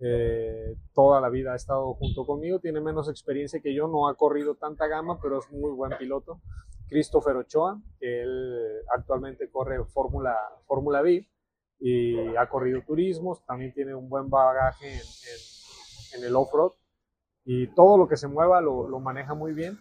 Eh, 0.00 0.74
toda 0.92 1.20
la 1.20 1.28
vida 1.28 1.52
ha 1.52 1.56
estado 1.56 1.94
junto 1.94 2.26
conmigo, 2.26 2.58
tiene 2.58 2.80
menos 2.80 3.08
experiencia 3.08 3.60
que 3.60 3.74
yo, 3.74 3.86
no 3.86 4.08
ha 4.08 4.16
corrido 4.16 4.56
tanta 4.56 4.86
gama, 4.86 5.20
pero 5.20 5.38
es 5.38 5.50
muy 5.52 5.70
buen 5.70 5.96
piloto. 5.98 6.40
Christopher 6.88 7.36
Ochoa, 7.36 7.80
que 7.98 8.22
él 8.22 8.82
actualmente 8.94 9.50
corre 9.50 9.84
Fórmula 9.84 10.36
Fórmula 10.66 11.02
B 11.02 11.26
y 11.80 12.36
ha 12.36 12.48
corrido 12.48 12.82
turismos, 12.86 13.44
también 13.46 13.72
tiene 13.72 13.94
un 13.94 14.08
buen 14.08 14.28
bagaje 14.30 14.92
en, 14.94 16.24
el 16.24 16.36
off-road 16.36 16.72
y 17.44 17.66
todo 17.74 17.98
lo 17.98 18.06
que 18.08 18.16
se 18.16 18.28
mueva 18.28 18.60
lo, 18.60 18.88
lo, 18.88 19.00
maneja 19.00 19.34
muy 19.34 19.52
bien. 19.52 19.78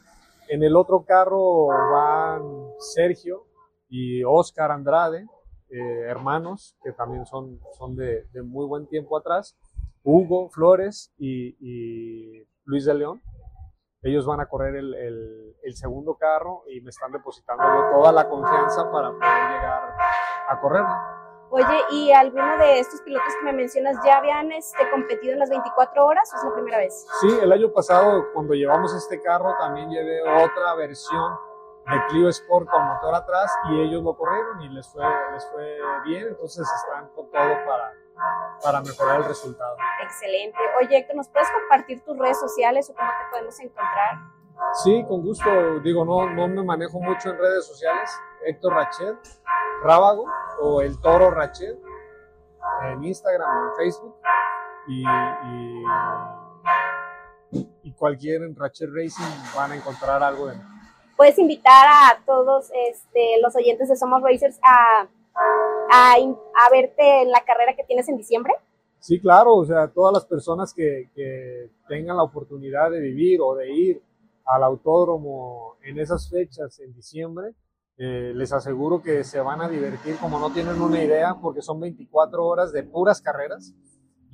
En 0.49 0.63
el 0.63 0.75
otro 0.75 1.05
carro 1.05 1.67
van 1.67 2.41
Sergio 2.79 3.45
y 3.87 4.23
Oscar 4.23 4.71
Andrade, 4.71 5.25
eh, 5.69 6.05
hermanos, 6.07 6.77
que 6.83 6.91
también 6.91 7.25
son, 7.25 7.59
son 7.77 7.95
de, 7.95 8.25
de, 8.31 8.41
muy 8.41 8.65
buen 8.65 8.87
tiempo 8.87 9.17
atrás, 9.17 9.57
Hugo 10.03 10.49
Flores 10.49 11.13
y, 11.17 11.55
y 11.59 12.47
Luis 12.65 12.85
de 12.85 12.93
León. 12.93 13.21
Ellos 14.01 14.25
van 14.25 14.41
a 14.41 14.47
correr 14.47 14.75
el, 14.75 14.93
el, 14.95 15.55
el, 15.63 15.75
segundo 15.75 16.15
carro 16.15 16.63
y 16.67 16.81
me 16.81 16.89
están 16.89 17.11
depositando 17.13 17.63
toda 17.93 18.11
la 18.11 18.27
confianza 18.27 18.91
para 18.91 19.09
poder 19.11 19.21
llegar 19.21 19.95
a 20.49 20.59
correr. 20.59 20.83
Oye, 21.49 21.83
¿y 21.91 22.11
alguno 22.11 22.57
de 22.57 22.79
estos 22.79 22.99
pilotos 23.01 23.31
que 23.39 23.45
me 23.45 23.53
mencionas 23.53 23.95
ya 24.03 24.17
habían 24.17 24.51
este, 24.51 24.89
competido 24.89 25.33
en 25.33 25.39
las 25.39 25.49
24 25.51 26.05
horas 26.05 26.29
o 26.33 26.37
es 26.37 26.43
la 26.43 26.53
primera 26.53 26.77
vez? 26.79 27.05
Sí, 27.21 27.29
el 27.41 27.51
año 27.51 27.71
pasado 27.71 28.25
cuando 28.33 28.55
llevamos 28.55 28.93
este 28.93 29.21
carro 29.21 29.55
también 29.59 29.89
llevé 29.89 30.21
otra 30.21 30.73
versión 30.75 31.31
de 31.85 32.05
Clio 32.07 32.29
Sport 32.29 32.69
con 32.69 32.85
motor 32.85 33.15
atrás 33.15 33.51
y 33.69 33.81
ellos 33.81 34.03
lo 34.03 34.15
corrieron 34.15 34.61
y 34.61 34.69
les 34.69 34.87
fue, 34.87 35.03
les 35.33 35.45
fue 35.51 35.77
bien, 36.05 36.27
entonces 36.29 36.67
están 36.67 37.09
con 37.09 37.29
todo 37.29 37.65
para, 37.65 37.93
para 38.63 38.81
mejorar 38.81 39.21
el 39.21 39.25
resultado. 39.25 39.75
Excelente. 40.01 40.57
Oye, 40.81 40.97
Héctor, 40.97 41.15
¿nos 41.17 41.29
puedes 41.29 41.49
compartir 41.51 42.01
tus 42.01 42.17
redes 42.17 42.39
sociales 42.39 42.89
o 42.89 42.93
cómo 42.95 43.09
te 43.09 43.29
podemos 43.31 43.59
encontrar? 43.59 44.19
Sí, 44.83 45.03
con 45.07 45.21
gusto. 45.21 45.79
Digo, 45.81 46.05
no, 46.05 46.29
no 46.29 46.47
me 46.47 46.63
manejo 46.63 46.99
mucho 46.99 47.29
en 47.29 47.37
redes 47.37 47.65
sociales. 47.67 48.09
Héctor 48.45 48.73
Rachet, 48.73 49.17
Rábago 49.83 50.25
o 50.59 50.81
el 50.81 50.99
Toro 50.99 51.31
Rachet 51.31 51.77
en 52.83 53.03
Instagram 53.03 53.49
o 53.49 53.69
en 53.69 53.75
Facebook. 53.75 54.15
Y, 54.87 55.03
y, 57.83 57.93
cualquier 57.93 58.41
Rachet 58.57 58.89
Racing 58.91 59.55
van 59.55 59.71
a 59.71 59.75
encontrar 59.75 60.21
algo 60.21 60.47
de 60.47 60.55
mí. 60.55 60.63
Puedes 61.15 61.37
invitar 61.39 61.87
a 61.87 62.23
todos 62.25 62.71
este, 62.87 63.41
los 63.41 63.55
oyentes 63.55 63.89
de 63.89 63.95
Somos 63.95 64.21
Racers 64.21 64.59
a, 64.63 65.07
verte 66.71 67.21
en 67.21 67.29
la 67.29 67.43
carrera 67.45 67.75
que 67.75 67.83
tienes 67.83 68.09
en 68.09 68.17
diciembre. 68.17 68.53
Sí, 68.99 69.19
claro, 69.19 69.55
o 69.55 69.65
sea, 69.65 69.87
todas 69.89 70.13
las 70.13 70.25
personas 70.25 70.73
que, 70.73 71.09
que 71.13 71.69
tengan 71.87 72.17
la 72.17 72.23
oportunidad 72.23 72.89
de 72.89 72.99
vivir 72.99 73.41
o 73.41 73.53
de 73.53 73.71
ir 73.71 74.01
al 74.45 74.63
autódromo 74.63 75.75
en 75.83 75.99
esas 75.99 76.29
fechas, 76.29 76.79
en 76.79 76.93
diciembre, 76.93 77.53
eh, 77.97 78.33
les 78.35 78.51
aseguro 78.51 79.03
que 79.03 79.23
se 79.23 79.39
van 79.39 79.61
a 79.61 79.69
divertir 79.69 80.17
como 80.17 80.39
no 80.39 80.51
tienen 80.51 80.81
una 80.81 81.03
idea, 81.03 81.35
porque 81.39 81.61
son 81.61 81.79
24 81.79 82.43
horas 82.45 82.71
de 82.71 82.83
puras 82.83 83.21
carreras. 83.21 83.73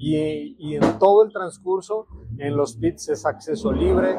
Y, 0.01 0.55
y, 0.57 0.77
en 0.77 0.97
todo 0.97 1.25
el 1.25 1.33
transcurso, 1.33 2.07
en 2.37 2.55
los 2.55 2.77
pits 2.77 3.09
es 3.09 3.25
acceso 3.25 3.69
libre, 3.73 4.17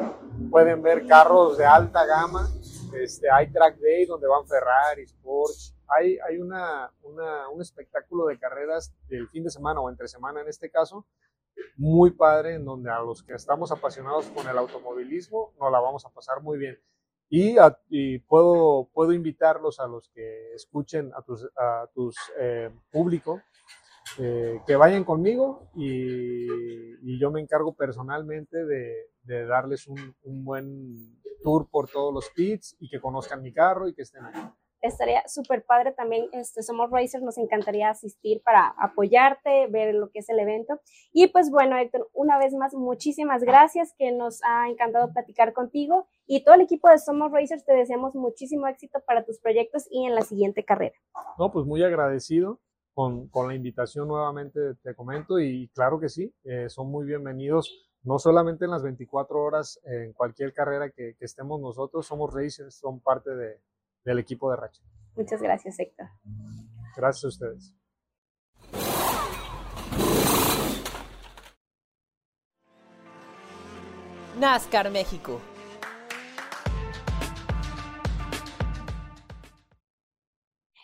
pueden 0.51 0.83
ver 0.83 1.07
carros 1.07 1.57
de 1.57 1.65
alta 1.65 2.05
gama, 2.05 2.47
este, 2.93 3.31
hay 3.31 3.51
track 3.51 3.79
day 3.79 4.05
donde 4.05 4.27
van 4.27 4.45
Ferrari, 4.45 5.07
Porsche, 5.23 5.73
hay, 5.87 6.19
hay 6.19 6.37
una, 6.37 6.91
una, 7.01 7.49
un 7.49 7.61
espectáculo 7.61 8.27
de 8.27 8.37
carreras 8.37 8.93
del 9.09 9.27
fin 9.29 9.43
de 9.43 9.49
semana 9.49 9.81
o 9.81 9.89
entre 9.89 10.07
semana 10.07 10.41
en 10.41 10.49
este 10.49 10.69
caso, 10.69 11.07
muy 11.77 12.11
padre, 12.11 12.53
en 12.53 12.63
donde 12.63 12.91
a 12.91 12.99
los 12.99 13.23
que 13.23 13.33
estamos 13.33 13.71
apasionados 13.71 14.27
con 14.27 14.47
el 14.47 14.57
automovilismo 14.59 15.53
nos 15.59 15.71
la 15.71 15.79
vamos 15.79 16.05
a 16.05 16.09
pasar 16.09 16.43
muy 16.43 16.59
bien. 16.59 16.77
Y, 17.27 17.55
y 17.89 18.19
puedo, 18.19 18.89
puedo 18.93 19.13
invitarlos 19.13 19.79
a 19.79 19.87
los 19.87 20.09
que 20.09 20.53
escuchen, 20.53 21.11
a 21.15 21.23
tus, 21.23 21.49
a 21.57 21.87
tus 21.93 22.15
eh, 22.37 22.69
público, 22.91 23.41
eh, 24.19 24.59
que 24.67 24.75
vayan 24.75 25.03
conmigo 25.03 25.69
y, 25.75 26.47
y, 27.01 27.19
yo 27.19 27.31
me 27.31 27.39
encargo 27.39 27.73
personalmente 27.73 28.65
de, 28.65 28.93
de 29.23 29.45
darles 29.45 29.87
un, 29.87 30.15
un, 30.23 30.43
buen 30.43 31.21
tour 31.43 31.69
por 31.69 31.89
todos 31.89 32.13
los 32.13 32.29
pits 32.29 32.75
y 32.79 32.89
que 32.89 32.99
conozcan 32.99 33.41
mi 33.41 33.53
carro 33.53 33.87
y 33.87 33.93
que 33.93 34.01
estén 34.01 34.25
ahí 34.25 34.41
estaría 34.81 35.23
súper 35.27 35.63
padre 35.63 35.93
también, 35.93 36.27
este, 36.31 36.63
somos 36.63 36.89
Racers, 36.89 37.23
nos 37.23 37.37
encantaría 37.37 37.89
asistir 37.89 38.41
para 38.43 38.73
apoyarte, 38.77 39.67
ver 39.67 39.93
lo 39.95 40.09
que 40.09 40.19
es 40.19 40.29
el 40.29 40.39
evento. 40.39 40.79
Y 41.13 41.27
pues 41.27 41.49
bueno, 41.51 41.77
Héctor, 41.77 42.09
una 42.13 42.37
vez 42.37 42.53
más, 42.53 42.73
muchísimas 42.73 43.43
gracias, 43.43 43.93
que 43.97 44.11
nos 44.11 44.41
ha 44.43 44.67
encantado 44.69 45.13
platicar 45.13 45.53
contigo 45.53 46.07
y 46.25 46.43
todo 46.43 46.55
el 46.55 46.61
equipo 46.61 46.89
de 46.89 46.97
Somos 46.97 47.31
Racers 47.31 47.65
te 47.65 47.73
deseamos 47.73 48.15
muchísimo 48.15 48.67
éxito 48.67 48.99
para 49.05 49.23
tus 49.23 49.39
proyectos 49.39 49.87
y 49.89 50.05
en 50.05 50.15
la 50.15 50.21
siguiente 50.21 50.65
carrera. 50.65 50.95
No, 51.37 51.51
pues 51.51 51.65
muy 51.65 51.83
agradecido. 51.83 52.59
Con, 52.93 53.29
con 53.29 53.47
la 53.47 53.55
invitación 53.55 54.07
nuevamente 54.07 54.75
te 54.83 54.93
comento 54.95 55.39
y 55.39 55.69
claro 55.69 55.99
que 55.99 56.09
sí, 56.09 56.33
eh, 56.43 56.69
son 56.69 56.91
muy 56.91 57.05
bienvenidos 57.05 57.87
no 58.03 58.17
solamente 58.19 58.65
en 58.65 58.71
las 58.71 58.83
24 58.83 59.39
horas, 59.39 59.79
en 59.83 60.13
cualquier 60.13 60.53
carrera 60.53 60.89
que, 60.89 61.15
que 61.17 61.25
estemos 61.25 61.61
nosotros, 61.61 62.05
somos 62.05 62.33
racers, 62.33 62.75
son 62.75 62.99
parte 62.99 63.29
de, 63.31 63.61
del 64.03 64.19
equipo 64.19 64.49
de 64.49 64.57
Racha. 64.57 64.81
Muchas 65.15 65.41
gracias, 65.41 65.79
Héctor. 65.79 66.07
Gracias 66.95 67.23
a 67.23 67.27
ustedes. 67.27 67.75
NASCAR 74.39 74.89
México. 74.89 75.39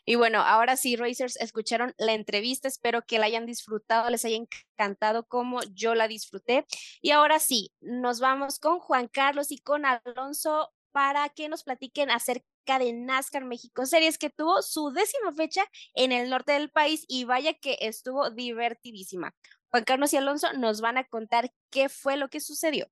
Y 0.09 0.15
bueno, 0.15 0.39
ahora 0.39 0.77
sí, 0.77 0.95
Racers, 0.95 1.35
escucharon 1.35 1.93
la 1.97 2.13
entrevista. 2.13 2.69
Espero 2.69 3.01
que 3.05 3.19
la 3.19 3.25
hayan 3.25 3.45
disfrutado, 3.45 4.09
les 4.09 4.23
haya 4.23 4.37
encantado 4.37 5.27
como 5.27 5.61
yo 5.73 5.95
la 5.95 6.07
disfruté. 6.07 6.65
Y 7.01 7.11
ahora 7.11 7.39
sí, 7.39 7.73
nos 7.81 8.21
vamos 8.21 8.57
con 8.57 8.79
Juan 8.79 9.09
Carlos 9.09 9.51
y 9.51 9.57
con 9.57 9.85
Alonso 9.85 10.71
para 10.93 11.27
que 11.27 11.49
nos 11.49 11.63
platiquen 11.63 12.09
acerca 12.09 12.79
de 12.79 12.93
NASCAR 12.93 13.43
México 13.43 13.85
Series, 13.85 14.17
que 14.17 14.29
tuvo 14.29 14.61
su 14.61 14.91
décima 14.91 15.33
fecha 15.33 15.65
en 15.93 16.13
el 16.13 16.29
norte 16.29 16.53
del 16.53 16.71
país 16.71 17.03
y 17.09 17.25
vaya 17.25 17.53
que 17.55 17.77
estuvo 17.81 18.29
divertidísima. 18.29 19.35
Juan 19.71 19.83
Carlos 19.83 20.13
y 20.13 20.17
Alonso 20.17 20.53
nos 20.53 20.79
van 20.79 20.97
a 20.97 21.03
contar 21.03 21.51
qué 21.69 21.89
fue 21.89 22.15
lo 22.15 22.29
que 22.29 22.39
sucedió 22.39 22.89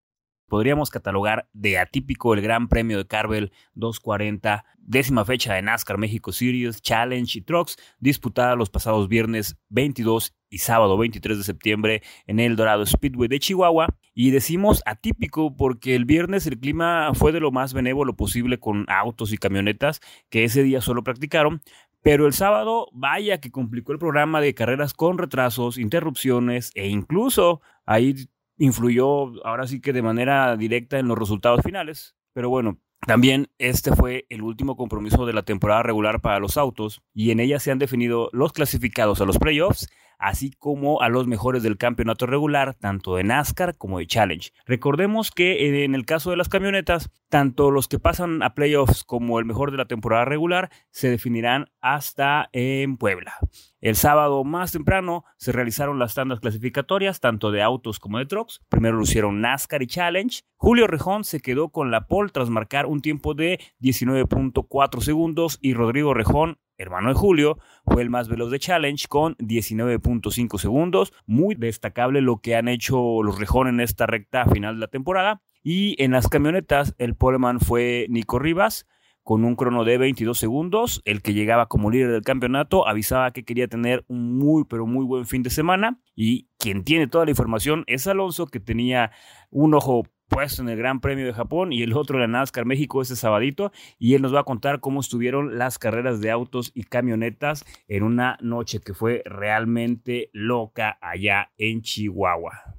podríamos 0.48 0.90
catalogar 0.90 1.50
de 1.54 1.78
atípico 1.78 2.34
el 2.34 2.42
Gran 2.42 2.68
Premio 2.68 2.98
de 2.98 3.08
Carvel 3.08 3.52
240, 3.74 4.66
décima 4.78 5.26
fecha 5.26 5.54
de 5.54 5.62
NASCAR 5.62 5.98
México 5.98 6.32
Series, 6.32 6.82
Challenge 6.82 7.38
y 7.38 7.42
Trucks, 7.42 7.78
disputada 8.00 8.56
los 8.56 8.70
pasados 8.70 9.08
viernes 9.08 9.58
22 9.70 10.34
y 10.50 10.60
sábado 10.60 10.98
23 10.98 11.38
de 11.38 11.44
septiembre 11.44 12.02
en 12.28 12.40
el 12.40 12.56
Dorado 12.56 12.86
Speedway 12.86 13.28
de 13.28 13.40
Chihuahua. 13.40 13.88
Y 14.14 14.32
decimos 14.32 14.82
atípico 14.86 15.56
porque 15.58 15.96
el 15.96 16.06
viernes 16.06 16.48
el 16.48 16.60
clima 16.60 17.12
fue 17.14 17.32
de 17.32 17.42
lo 17.42 17.52
más 17.52 17.74
benévolo 17.74 18.16
posible 18.16 18.60
con 18.60 18.86
autos 18.88 19.34
y 19.34 19.38
camionetas 19.38 20.00
que 20.30 20.46
ese 20.46 20.64
día 20.64 20.80
solo 20.80 21.04
practicaron, 21.04 21.62
pero 22.06 22.28
el 22.28 22.34
sábado, 22.34 22.88
vaya 22.94 23.42
que 23.42 23.50
complicó 23.50 23.92
el 23.92 23.98
programa 23.98 24.40
de 24.40 24.54
carreras 24.54 24.94
con 24.94 25.18
retrasos, 25.18 25.80
interrupciones 25.80 26.70
e 26.76 26.88
incluso 26.88 27.62
ahí 27.84 28.28
influyó 28.58 29.46
ahora 29.46 29.68
sí 29.68 29.82
que 29.82 29.94
de 29.94 30.02
manera 30.02 30.56
directa 30.58 31.00
en 31.00 31.08
los 31.08 31.18
resultados 31.18 31.62
finales. 31.64 32.16
Pero 32.34 32.50
bueno, 32.50 32.80
también 33.06 33.48
este 33.58 33.96
fue 33.96 34.26
el 34.30 34.42
último 34.42 34.76
compromiso 34.76 35.26
de 35.26 35.34
la 35.34 35.44
temporada 35.44 35.84
regular 35.84 36.22
para 36.22 36.40
los 36.40 36.58
autos 36.58 37.02
y 37.14 37.32
en 37.32 37.40
ella 37.40 37.60
se 37.60 37.72
han 37.72 37.80
definido 37.80 38.30
los 38.34 38.52
clasificados 38.54 39.22
a 39.22 39.26
los 39.26 39.38
playoffs 39.38 39.88
así 40.20 40.52
como 40.52 41.02
a 41.02 41.10
los 41.10 41.28
mejores 41.28 41.64
del 41.64 41.78
campeonato 41.78 42.26
regular, 42.26 42.74
tanto 42.74 43.16
de 43.16 43.24
NASCAR 43.24 43.78
como 43.78 44.00
de 44.00 44.08
Challenge. 44.08 44.52
Recordemos 44.66 45.32
que 45.32 45.84
en 45.84 45.96
el 45.96 46.06
caso 46.06 46.32
de 46.32 46.38
las 46.38 46.50
camionetas, 46.50 47.10
tanto 47.30 47.72
los 47.72 47.88
que 47.88 48.00
pasan 48.00 48.44
a 48.44 48.54
playoffs 48.54 49.04
como 49.04 49.40
el 49.40 49.46
mejor 49.46 49.72
de 49.72 49.78
la 49.78 49.86
temporada 49.86 50.26
regular 50.26 50.70
se 50.92 51.10
definirán 51.10 51.66
hasta 51.82 52.50
en 52.52 52.98
Puebla. 52.98 53.34
El 53.82 53.96
sábado 53.96 54.44
más 54.44 54.72
temprano 54.72 55.26
se 55.38 55.52
realizaron 55.52 56.00
las 56.00 56.16
tandas 56.16 56.40
clasificatorias, 56.40 57.20
tanto 57.20 57.52
de 57.52 57.62
autos 57.62 58.00
como 58.00 58.18
de 58.18 58.26
trucks. 58.26 58.62
Primero 58.70 58.98
lo 58.98 59.04
hicieron 59.04 59.42
NASCAR 59.42 59.84
y 59.84 59.88
Challenge. 59.88 60.42
Julio 60.56 60.88
Rejón 60.88 61.24
se 61.24 61.40
quedó 61.40 61.70
con 61.70 61.92
la 61.92 62.08
pole 62.08 62.32
tras 62.32 62.50
marcar 62.50 62.88
un 62.88 63.02
tiempo 63.02 63.36
de 63.36 63.60
19.4 63.82 65.02
segundos 65.02 65.60
y 65.62 65.74
Rodrigo 65.74 66.14
Rejón 66.14 66.58
hermano 66.78 67.10
de 67.10 67.16
Julio, 67.16 67.58
fue 67.86 68.02
el 68.02 68.10
más 68.10 68.28
veloz 68.28 68.52
de 68.52 68.60
Challenge 68.60 69.08
con 69.08 69.36
19.5 69.38 70.58
segundos. 70.58 71.14
Muy 71.26 71.56
destacable 71.56 72.22
lo 72.22 72.38
que 72.38 72.56
han 72.56 72.68
hecho 72.68 73.24
los 73.24 73.40
Rejón 73.40 73.68
en 73.68 73.80
esta 73.80 74.06
recta 74.06 74.46
final 74.46 74.76
de 74.76 74.82
la 74.82 74.88
temporada. 74.88 75.42
Y 75.64 76.02
en 76.04 76.12
las 76.12 76.28
camionetas, 76.28 76.94
el 76.98 77.16
poleman 77.16 77.60
fue 77.60 78.06
Nico 78.10 78.38
Rivas 78.40 78.86
con 79.24 79.44
un 79.44 79.56
crono 79.56 79.84
de 79.84 79.98
22 79.98 80.38
segundos. 80.38 81.02
El 81.04 81.24
que 81.24 81.34
llegaba 81.34 81.66
como 81.68 81.90
líder 81.90 82.12
del 82.12 82.22
campeonato 82.22 82.88
avisaba 82.88 83.32
que 83.32 83.44
quería 83.44 83.68
tener 83.68 84.06
un 84.08 84.38
muy, 84.38 84.66
pero 84.66 84.86
muy 84.86 85.04
buen 85.04 85.26
fin 85.26 85.42
de 85.42 85.50
semana. 85.50 86.00
Y 86.16 86.48
quien 86.60 86.84
tiene 86.84 87.08
toda 87.08 87.26
la 87.26 87.32
información 87.32 87.84
es 87.88 88.06
Alonso, 88.06 88.46
que 88.46 88.60
tenía 88.60 89.12
un 89.50 89.74
ojo 89.74 90.04
puesto 90.28 90.62
en 90.62 90.70
el 90.70 90.78
Gran 90.78 91.02
Premio 91.02 91.26
de 91.26 91.34
Japón 91.34 91.72
y 91.72 91.84
el 91.84 91.94
otro 91.94 92.18
en 92.18 92.22
la 92.22 92.40
NASCAR 92.40 92.66
México 92.66 93.02
ese 93.02 93.16
sabadito 93.16 93.72
y 94.00 94.16
él 94.16 94.22
nos 94.22 94.34
va 94.34 94.42
a 94.42 94.46
contar 94.46 94.80
cómo 94.80 95.00
estuvieron 95.00 95.58
las 95.58 95.80
carreras 95.80 96.22
de 96.22 96.32
autos 96.32 96.72
y 96.74 96.84
camionetas 96.84 97.66
en 97.88 98.04
una 98.04 98.38
noche 98.42 98.80
que 98.80 98.94
fue 98.94 99.22
realmente 99.26 100.30
loca 100.34 100.98
allá 101.02 101.52
en 101.58 101.82
Chihuahua. 101.82 102.76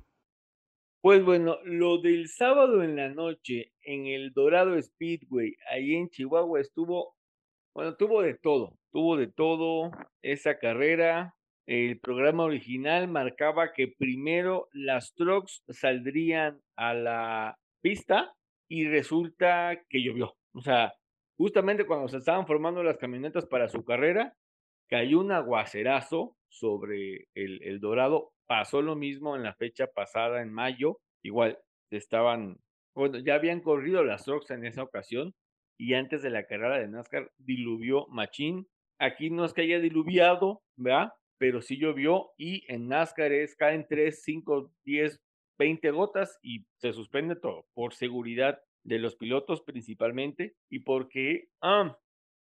Pues 1.07 1.25
bueno, 1.25 1.59
lo 1.65 1.99
del 1.99 2.29
sábado 2.29 2.83
en 2.83 2.97
la 2.97 3.09
noche 3.11 3.73
en 3.85 4.07
el 4.07 4.33
Dorado 4.33 4.81
Speedway, 4.83 5.55
ahí 5.71 5.95
en 5.95 6.09
Chihuahua, 6.09 6.61
estuvo, 6.61 7.15
bueno, 7.73 7.95
tuvo 7.95 8.23
de 8.23 8.35
todo, 8.35 8.77
tuvo 8.91 9.17
de 9.17 9.29
todo 9.29 9.93
esa 10.23 10.59
carrera, 10.59 11.36
el 11.67 11.99
programa 11.99 12.45
original 12.45 13.09
marcaba 13.09 13.73
que 13.73 13.89
primero 13.89 14.69
las 14.73 15.15
trucks 15.15 15.65
saldrían 15.69 16.61
a 16.77 16.95
la 16.95 17.59
pista 17.83 18.33
y 18.69 18.87
resulta 18.87 19.81
que 19.89 20.03
llovió. 20.03 20.35
O 20.55 20.61
sea, 20.61 20.95
justamente 21.37 21.87
cuando 21.87 22.09
se 22.09 22.19
estaban 22.19 22.47
formando 22.47 22.83
las 22.83 22.99
camionetas 22.99 23.47
para 23.47 23.69
su 23.69 23.85
carrera, 23.85 24.35
cayó 24.89 25.21
un 25.21 25.33
aguacerazo 25.33 26.37
sobre 26.49 27.27
el, 27.35 27.63
el 27.63 27.81
Dorado. 27.81 28.33
Pasó 28.47 28.81
lo 28.81 28.95
mismo 28.95 29.35
en 29.35 29.43
la 29.43 29.55
fecha 29.55 29.89
pasada, 29.89 30.43
en 30.43 30.53
mayo. 30.53 30.99
Igual 31.25 31.59
estaban, 31.91 32.59
bueno, 32.95 33.19
ya 33.19 33.35
habían 33.35 33.61
corrido 33.61 34.05
las 34.05 34.25
trucks 34.25 34.51
en 34.51 34.65
esa 34.65 34.85
ocasión 34.85 35.35
y 35.79 35.95
antes 35.95 36.23
de 36.23 36.31
la 36.31 36.47
carrera 36.47 36.79
de 36.79 36.89
NASCAR 36.89 37.31
diluvió 37.39 38.07
Machín. 38.09 38.67
Aquí 38.99 39.31
no 39.31 39.45
es 39.45 39.53
que 39.53 39.63
haya 39.63 39.81
diluviado, 39.81 40.63
¿verdad? 40.77 41.11
Pero 41.39 41.63
sí 41.63 41.79
llovió 41.79 42.33
y 42.37 42.65
en 42.73 42.89
NASCAR 42.89 43.33
es 43.33 43.57
caen 43.57 43.87
3, 43.89 44.23
5, 44.23 44.73
10, 44.85 45.21
20 45.59 45.91
gotas 45.91 46.39
y 46.43 46.67
se 46.77 46.93
suspende 46.93 47.37
todo 47.37 47.67
por 47.75 47.95
seguridad 47.95 48.61
de 48.85 48.99
los 48.99 49.17
pilotos 49.17 49.63
principalmente 49.63 50.55
y 50.71 50.81
porque 50.81 51.49
ah, 51.61 51.99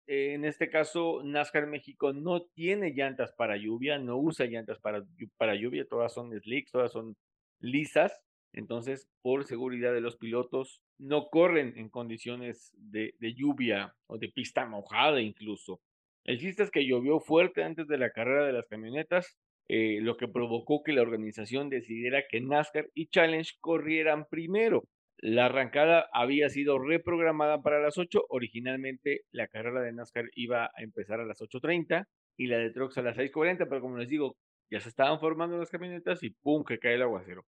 en 0.07 0.45
este 0.45 0.69
caso 0.69 1.23
NASCAR 1.25 1.67
México 1.67 2.13
no 2.13 2.43
tiene 2.43 2.91
llantas 2.91 3.33
para 3.33 3.57
lluvia, 3.57 3.99
no 3.99 4.19
usa 4.19 4.47
llantas 4.47 4.79
para, 4.79 5.05
para 5.37 5.55
lluvia, 5.55 5.87
todas 5.89 6.13
son 6.13 6.39
slicks, 6.39 6.71
todas 6.71 6.93
son 6.93 7.17
lisas, 7.61 8.21
entonces 8.53 9.09
por 9.23 9.45
seguridad 9.45 9.95
de 9.95 10.03
los 10.03 10.17
pilotos 10.17 10.83
no 10.99 11.29
corren 11.31 11.73
en 11.77 11.89
condiciones 11.89 12.73
de, 12.77 13.15
de 13.19 13.35
lluvia 13.35 13.97
o 14.07 14.19
de 14.19 14.29
pista 14.29 14.67
mojada 14.67 15.21
incluso. 15.21 15.81
El 16.25 16.39
chiste 16.39 16.62
es 16.62 16.70
que 16.70 16.87
llovió 16.87 17.20
fuerte 17.20 17.62
antes 17.62 17.87
de 17.87 17.99
la 17.99 18.11
carrera 18.11 18.47
de 18.47 18.53
las 18.53 18.66
camionetas, 18.66 19.37
eh, 19.68 19.99
lo 20.01 20.16
que 20.16 20.29
provocó 20.29 20.83
que 20.83 20.93
la 20.93 21.03
organización 21.03 21.70
decidiera 21.70 22.25
que 22.29 22.41
NASCAR 22.41 22.89
y 22.95 23.09
Challenge 23.09 23.51
corrieran 23.61 24.27
primero. 24.31 24.85
La 25.18 25.47
arrancada 25.47 26.09
había 26.12 26.49
sido 26.51 26.79
reprogramada 26.79 27.62
para 27.62 27.81
las 27.81 27.97
8. 27.99 28.25
Originalmente 28.29 29.22
la 29.33 29.49
carrera 29.49 29.81
de 29.81 29.93
NASCAR 29.93 30.27
iba 30.35 30.66
a 30.66 30.83
empezar 30.83 31.20
a 31.20 31.25
las 31.25 31.41
8.30 31.41 32.07
y 32.37 32.47
la 32.47 32.59
de 32.59 32.70
Trucks 32.70 32.99
a 32.99 33.03
las 33.03 33.16
6.40, 33.16 33.66
pero 33.68 33.81
como 33.81 33.97
les 33.97 34.09
digo, 34.09 34.37
ya 34.70 34.81
se 34.81 34.89
estaban 34.89 35.20
formando 35.20 35.57
las 35.57 35.70
camionetas 35.70 36.22
y 36.22 36.31
¡pum! 36.31 36.64
que 36.64 36.79
cae 36.79 36.95
el 36.95 37.03
aguacero. 37.03 37.45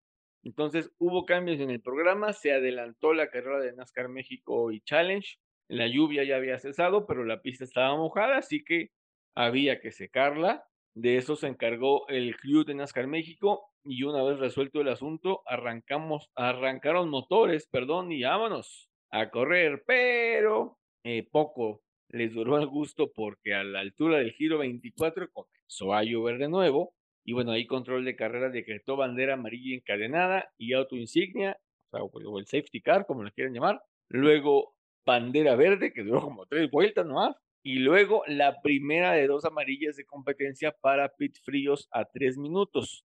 Entonces 0.43 0.91
hubo 0.97 1.25
cambios 1.25 1.59
en 1.59 1.69
el 1.69 1.81
programa, 1.81 2.33
se 2.33 2.51
adelantó 2.51 3.13
la 3.13 3.29
carrera 3.29 3.59
de 3.59 3.73
NASCAR 3.73 4.09
México 4.09 4.71
y 4.71 4.81
Challenge. 4.81 5.37
La 5.71 5.87
lluvia 5.87 6.25
ya 6.25 6.35
había 6.35 6.59
cesado, 6.59 7.05
pero 7.05 7.23
la 7.23 7.41
pista 7.41 7.63
estaba 7.63 7.95
mojada, 7.95 8.37
así 8.37 8.61
que 8.61 8.89
había 9.35 9.79
que 9.79 9.91
secarla. 9.91 10.65
De 10.93 11.15
eso 11.15 11.37
se 11.37 11.47
encargó 11.47 12.05
el 12.09 12.35
crew 12.35 12.65
de 12.65 12.75
NASCAR 12.75 13.07
México 13.07 13.71
y 13.85 14.03
una 14.03 14.21
vez 14.21 14.37
resuelto 14.37 14.81
el 14.81 14.89
asunto, 14.89 15.43
arrancamos, 15.45 16.29
arrancaron 16.35 17.09
motores, 17.09 17.67
perdón, 17.67 18.11
y 18.11 18.23
vámonos 18.23 18.89
a 19.11 19.29
correr, 19.29 19.83
pero 19.87 20.77
eh, 21.05 21.25
poco 21.31 21.81
les 22.09 22.33
duró 22.33 22.57
el 22.57 22.67
gusto 22.67 23.09
porque 23.13 23.53
a 23.53 23.63
la 23.63 23.79
altura 23.79 24.17
del 24.17 24.33
giro 24.33 24.57
24 24.57 25.29
comenzó 25.31 25.93
a 25.93 26.03
llover 26.03 26.37
de 26.37 26.49
nuevo 26.49 26.93
y 27.23 27.31
bueno, 27.31 27.53
ahí 27.53 27.65
control 27.65 28.03
de 28.03 28.17
carrera 28.17 28.49
decretó 28.49 28.97
bandera 28.97 29.35
amarilla 29.35 29.73
encadenada 29.73 30.51
y 30.57 30.73
auto 30.73 30.97
insignia, 30.97 31.57
o, 31.91 32.39
el 32.39 32.45
safety 32.45 32.81
car, 32.81 33.05
como 33.05 33.23
le 33.23 33.31
quieran 33.31 33.53
llamar. 33.53 33.81
Luego 34.09 34.75
bandera 35.05 35.55
verde, 35.55 35.93
que 35.93 36.03
duró 36.03 36.21
como 36.21 36.45
tres 36.45 36.69
vueltas 36.69 37.05
nomás. 37.05 37.35
Y 37.63 37.75
luego 37.79 38.23
la 38.27 38.61
primera 38.61 39.13
de 39.13 39.27
dos 39.27 39.45
amarillas 39.45 39.95
de 39.95 40.05
competencia 40.05 40.71
para 40.81 41.09
pit 41.09 41.37
fríos 41.43 41.87
a 41.91 42.05
tres 42.05 42.37
minutos. 42.37 43.05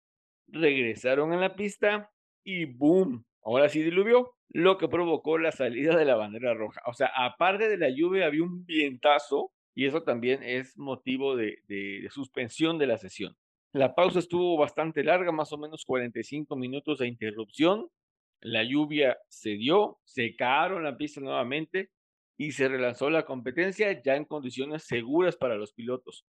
Regresaron 0.47 1.33
a 1.33 1.37
la 1.37 1.55
pista 1.55 2.11
y 2.43 2.65
¡boom! 2.65 3.25
Ahora 3.43 3.67
sí 3.69 3.81
diluvió, 3.81 4.35
lo 4.49 4.77
que 4.77 4.87
provocó 4.87 5.37
la 5.37 5.51
salida 5.51 5.97
de 5.97 6.05
la 6.05 6.15
bandera 6.15 6.53
roja. 6.53 6.81
O 6.85 6.93
sea, 6.93 7.11
aparte 7.15 7.67
de 7.67 7.77
la 7.77 7.89
lluvia, 7.89 8.27
había 8.27 8.43
un 8.43 8.65
vientazo 8.65 9.51
y 9.75 9.87
eso 9.87 10.03
también 10.03 10.43
es 10.43 10.77
motivo 10.77 11.35
de 11.35 12.07
suspensión 12.11 12.77
de 12.77 12.87
la 12.87 12.97
sesión. 12.97 13.35
La 13.73 13.95
pausa 13.95 14.19
estuvo 14.19 14.55
bastante 14.55 15.03
larga, 15.03 15.31
más 15.31 15.51
o 15.51 15.57
menos 15.57 15.83
45 15.83 16.55
minutos 16.55 16.99
de 16.99 17.07
interrupción. 17.07 17.89
La 18.43 18.61
lluvia 18.65 19.17
se 19.29 19.51
dio, 19.51 19.99
secaron 20.03 20.83
la 20.83 20.97
pista 20.97 21.21
nuevamente 21.21 21.91
y 22.37 22.51
se 22.51 22.67
relanzó 22.67 23.09
la 23.09 23.23
competencia 23.23 24.01
ya 24.03 24.17
en 24.17 24.25
condiciones 24.25 24.83
seguras 24.83 25.37
para 25.37 25.55
los 25.55 25.71
pilotos. 25.71 26.25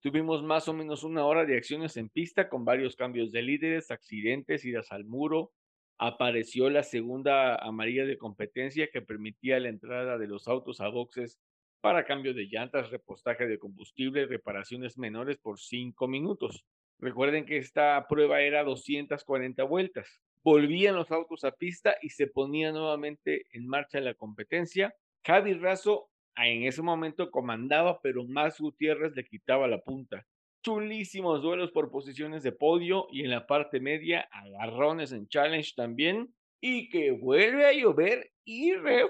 Tuvimos 0.00 0.44
más 0.44 0.68
o 0.68 0.72
menos 0.72 1.02
una 1.02 1.26
hora 1.26 1.44
de 1.44 1.56
acciones 1.56 1.96
en 1.96 2.08
pista 2.08 2.48
con 2.48 2.64
varios 2.64 2.94
cambios 2.94 3.32
de 3.32 3.42
líderes, 3.42 3.90
accidentes, 3.90 4.64
idas 4.64 4.92
al 4.92 5.04
muro. 5.04 5.50
Apareció 5.98 6.70
la 6.70 6.84
segunda 6.84 7.56
amarilla 7.56 8.04
de 8.04 8.16
competencia 8.16 8.88
que 8.92 9.02
permitía 9.02 9.58
la 9.58 9.68
entrada 9.68 10.18
de 10.18 10.28
los 10.28 10.46
autos 10.46 10.80
a 10.80 10.86
boxes 10.86 11.40
para 11.80 12.04
cambio 12.04 12.32
de 12.32 12.46
llantas, 12.46 12.90
repostaje 12.90 13.48
de 13.48 13.58
combustible, 13.58 14.26
reparaciones 14.26 14.98
menores 14.98 15.38
por 15.38 15.58
cinco 15.58 16.06
minutos. 16.06 16.64
Recuerden 17.00 17.44
que 17.44 17.56
esta 17.56 18.06
prueba 18.08 18.40
era 18.40 18.62
240 18.62 19.64
vueltas. 19.64 20.20
Volvían 20.46 20.94
los 20.94 21.10
autos 21.10 21.42
a 21.42 21.50
pista 21.50 21.96
y 22.00 22.10
se 22.10 22.28
ponía 22.28 22.70
nuevamente 22.70 23.46
en 23.50 23.66
marcha 23.66 23.98
la 23.98 24.14
competencia. 24.14 24.94
Javi 25.24 25.54
Razo 25.54 26.08
en 26.36 26.62
ese 26.62 26.82
momento 26.82 27.32
comandaba, 27.32 28.00
pero 28.00 28.22
Max 28.22 28.60
Gutiérrez 28.60 29.16
le 29.16 29.24
quitaba 29.24 29.66
la 29.66 29.80
punta. 29.80 30.24
Chulísimos 30.62 31.42
duelos 31.42 31.72
por 31.72 31.90
posiciones 31.90 32.44
de 32.44 32.52
podio 32.52 33.08
y 33.10 33.24
en 33.24 33.30
la 33.30 33.48
parte 33.48 33.80
media 33.80 34.28
agarrones 34.30 35.10
en 35.10 35.26
challenge 35.26 35.72
también. 35.74 36.32
Y 36.60 36.90
que 36.90 37.10
vuelve 37.10 37.66
a 37.66 37.72
llover 37.72 38.30
y 38.44 38.72
re. 38.74 39.02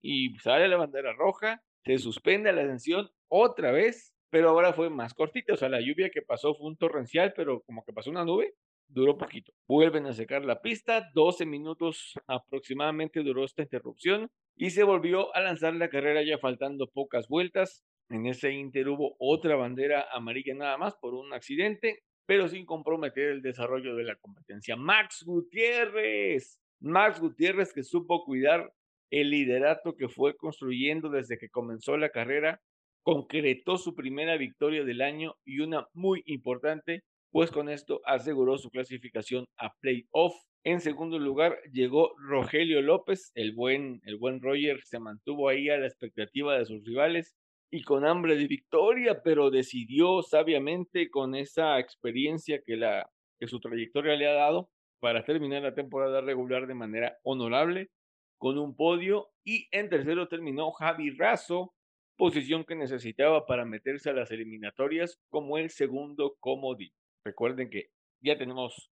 Y 0.00 0.38
sale 0.38 0.68
la 0.68 0.78
bandera 0.78 1.12
roja, 1.12 1.62
se 1.84 1.98
suspende 1.98 2.50
la 2.50 2.62
ascensión 2.62 3.10
otra 3.28 3.72
vez 3.72 4.14
pero 4.32 4.48
ahora 4.48 4.72
fue 4.72 4.88
más 4.88 5.12
cortita, 5.12 5.52
o 5.52 5.56
sea, 5.58 5.68
la 5.68 5.82
lluvia 5.82 6.08
que 6.08 6.22
pasó 6.22 6.54
fue 6.54 6.66
un 6.66 6.78
torrencial, 6.78 7.34
pero 7.36 7.60
como 7.64 7.84
que 7.84 7.92
pasó 7.92 8.08
una 8.08 8.24
nube, 8.24 8.54
duró 8.88 9.16
poquito. 9.16 9.52
Vuelven 9.66 10.06
a 10.06 10.12
secar 10.12 10.44
la 10.44 10.60
pista, 10.60 11.10
12 11.14 11.46
minutos 11.46 12.14
aproximadamente 12.26 13.22
duró 13.22 13.44
esta 13.44 13.62
interrupción 13.62 14.30
y 14.56 14.70
se 14.70 14.82
volvió 14.82 15.34
a 15.34 15.40
lanzar 15.40 15.74
la 15.74 15.88
carrera 15.88 16.22
ya 16.22 16.38
faltando 16.38 16.88
pocas 16.88 17.28
vueltas. 17.28 17.84
En 18.08 18.26
ese 18.26 18.52
inter 18.52 18.88
hubo 18.88 19.16
otra 19.18 19.56
bandera 19.56 20.06
amarilla 20.12 20.54
nada 20.54 20.76
más 20.76 20.94
por 21.00 21.14
un 21.14 21.32
accidente, 21.32 22.00
pero 22.26 22.48
sin 22.48 22.66
comprometer 22.66 23.30
el 23.30 23.42
desarrollo 23.42 23.96
de 23.96 24.04
la 24.04 24.16
competencia. 24.16 24.76
Max 24.76 25.22
Gutiérrez, 25.24 26.60
Max 26.80 27.20
Gutiérrez 27.20 27.72
que 27.72 27.82
supo 27.82 28.24
cuidar 28.24 28.72
el 29.10 29.30
liderato 29.30 29.96
que 29.96 30.08
fue 30.08 30.36
construyendo 30.36 31.08
desde 31.08 31.38
que 31.38 31.48
comenzó 31.48 31.96
la 31.96 32.10
carrera 32.10 32.60
concretó 33.02 33.78
su 33.78 33.94
primera 33.94 34.36
victoria 34.36 34.84
del 34.84 35.02
año 35.02 35.34
y 35.44 35.60
una 35.60 35.86
muy 35.92 36.22
importante, 36.26 37.02
pues 37.32 37.50
con 37.50 37.68
esto 37.68 38.00
aseguró 38.04 38.58
su 38.58 38.70
clasificación 38.70 39.46
a 39.56 39.74
playoff. 39.80 40.34
En 40.64 40.80
segundo 40.80 41.18
lugar 41.18 41.58
llegó 41.72 42.14
Rogelio 42.18 42.82
López, 42.82 43.32
el 43.34 43.52
buen, 43.52 44.00
el 44.04 44.16
buen 44.16 44.40
Roger 44.40 44.80
se 44.84 45.00
mantuvo 45.00 45.48
ahí 45.48 45.70
a 45.70 45.78
la 45.78 45.86
expectativa 45.86 46.56
de 46.56 46.66
sus 46.66 46.84
rivales 46.84 47.34
y 47.70 47.82
con 47.82 48.04
hambre 48.06 48.36
de 48.36 48.46
victoria, 48.46 49.22
pero 49.24 49.50
decidió 49.50 50.22
sabiamente 50.22 51.10
con 51.10 51.34
esa 51.34 51.80
experiencia 51.80 52.60
que, 52.64 52.76
la, 52.76 53.10
que 53.40 53.48
su 53.48 53.58
trayectoria 53.60 54.14
le 54.14 54.28
ha 54.28 54.34
dado 54.34 54.68
para 55.00 55.24
terminar 55.24 55.62
la 55.62 55.74
temporada 55.74 56.20
regular 56.20 56.66
de 56.66 56.74
manera 56.74 57.18
honorable 57.24 57.88
con 58.36 58.58
un 58.58 58.76
podio 58.76 59.30
y 59.42 59.68
en 59.72 59.88
tercero 59.88 60.28
terminó 60.28 60.70
Javi 60.72 61.10
Razo 61.10 61.72
posición 62.16 62.64
que 62.64 62.76
necesitaba 62.76 63.46
para 63.46 63.64
meterse 63.64 64.10
a 64.10 64.12
las 64.12 64.30
eliminatorias 64.30 65.18
como 65.28 65.58
el 65.58 65.70
segundo 65.70 66.36
comodín. 66.38 66.92
Recuerden 67.24 67.70
que 67.70 67.90
ya 68.20 68.36
tenemos, 68.36 68.90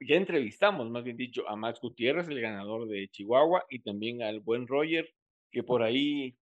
ya 0.00 0.16
entrevistamos, 0.16 0.90
más 0.90 1.04
bien 1.04 1.16
dicho, 1.16 1.48
a 1.48 1.56
Max 1.56 1.80
Gutiérrez, 1.80 2.28
el 2.28 2.40
ganador 2.40 2.88
de 2.88 3.08
Chihuahua, 3.08 3.64
y 3.68 3.80
también 3.80 4.22
al 4.22 4.40
buen 4.40 4.66
Roger, 4.66 5.08
que 5.50 5.62
por 5.62 5.82
ahí 5.82 6.36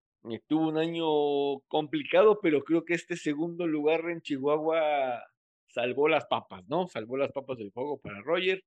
tuvo 0.46 0.68
un 0.68 0.78
año 0.78 1.60
complicado, 1.68 2.38
pero 2.40 2.62
creo 2.64 2.84
que 2.84 2.94
este 2.94 3.16
segundo 3.16 3.66
lugar 3.66 4.08
en 4.08 4.20
Chihuahua 4.22 5.22
salvó 5.68 6.08
las 6.08 6.26
papas, 6.26 6.66
¿no? 6.68 6.86
Salvó 6.88 7.16
las 7.16 7.32
papas 7.32 7.58
del 7.58 7.72
fuego 7.72 7.98
para 8.00 8.20
Roger 8.20 8.62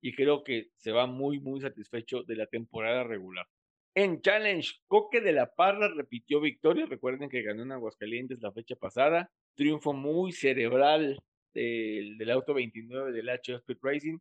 y 0.00 0.14
creo 0.14 0.44
que 0.44 0.68
se 0.76 0.92
va 0.92 1.06
muy, 1.06 1.40
muy 1.40 1.60
satisfecho 1.60 2.22
de 2.22 2.36
la 2.36 2.46
temporada 2.46 3.04
regular. 3.04 3.46
En 3.94 4.20
Challenge, 4.20 4.70
Coque 4.86 5.20
de 5.20 5.32
la 5.32 5.52
Parra 5.52 5.88
repitió 5.88 6.40
victoria. 6.40 6.86
Recuerden 6.86 7.28
que 7.28 7.42
ganó 7.42 7.62
en 7.62 7.72
Aguascalientes 7.72 8.40
la 8.40 8.52
fecha 8.52 8.76
pasada. 8.76 9.32
Triunfo 9.56 9.92
muy 9.92 10.30
cerebral 10.30 11.18
del, 11.54 12.30
auto 12.30 12.54
29 12.54 13.12
del 13.12 13.28
HF 13.28 13.60
Speed 13.60 13.78
Racing, 13.82 14.18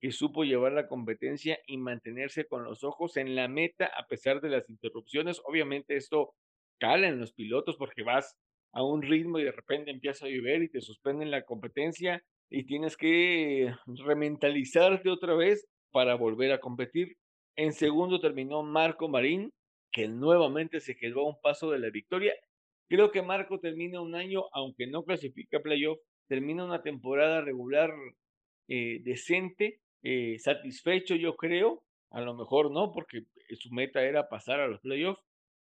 que 0.00 0.12
supo 0.12 0.44
llevar 0.44 0.72
la 0.72 0.88
competencia 0.88 1.58
y 1.66 1.76
mantenerse 1.76 2.46
con 2.46 2.64
los 2.64 2.84
ojos 2.84 3.16
en 3.16 3.34
la 3.34 3.48
meta 3.48 3.86
a 3.86 4.06
pesar 4.06 4.40
de 4.40 4.48
las 4.48 4.68
interrupciones. 4.70 5.40
Obviamente 5.44 5.96
esto 5.96 6.34
cala 6.78 7.08
en 7.08 7.20
los 7.20 7.32
pilotos 7.32 7.76
porque 7.76 8.02
vas 8.02 8.36
a 8.72 8.82
un 8.82 9.02
ritmo 9.02 9.38
y 9.38 9.44
de 9.44 9.52
repente 9.52 9.90
empieza 9.90 10.26
a 10.26 10.28
llover 10.28 10.62
y 10.62 10.70
te 10.70 10.80
suspenden 10.80 11.30
la 11.30 11.44
competencia 11.44 12.22
y 12.48 12.64
tienes 12.64 12.96
que 12.96 13.72
rementalizarte 14.06 15.10
otra 15.10 15.34
vez 15.34 15.66
para 15.92 16.14
volver 16.14 16.52
a 16.52 16.60
competir. 16.60 17.16
En 17.56 17.72
segundo 17.72 18.20
terminó 18.20 18.62
Marco 18.62 19.08
Marín, 19.08 19.52
que 19.92 20.08
nuevamente 20.08 20.80
se 20.80 20.96
quedó 20.96 21.20
a 21.20 21.28
un 21.30 21.40
paso 21.42 21.70
de 21.70 21.78
la 21.78 21.90
victoria. 21.90 22.32
Creo 22.88 23.10
que 23.10 23.22
Marco 23.22 23.60
termina 23.60 24.00
un 24.00 24.14
año, 24.14 24.44
aunque 24.52 24.86
no 24.86 25.04
clasifica 25.04 25.60
playoff, 25.60 25.98
termina 26.30 26.64
una 26.64 26.80
temporada 26.80 27.40
regular 27.40 27.92
eh, 28.68 29.00
decente, 29.02 29.80
eh, 30.04 30.38
satisfecho 30.38 31.16
yo 31.16 31.34
creo, 31.34 31.82
a 32.10 32.20
lo 32.20 32.34
mejor 32.34 32.70
no, 32.70 32.92
porque 32.92 33.24
su 33.58 33.72
meta 33.72 34.00
era 34.04 34.28
pasar 34.28 34.60
a 34.60 34.68
los 34.68 34.80
playoffs, 34.80 35.20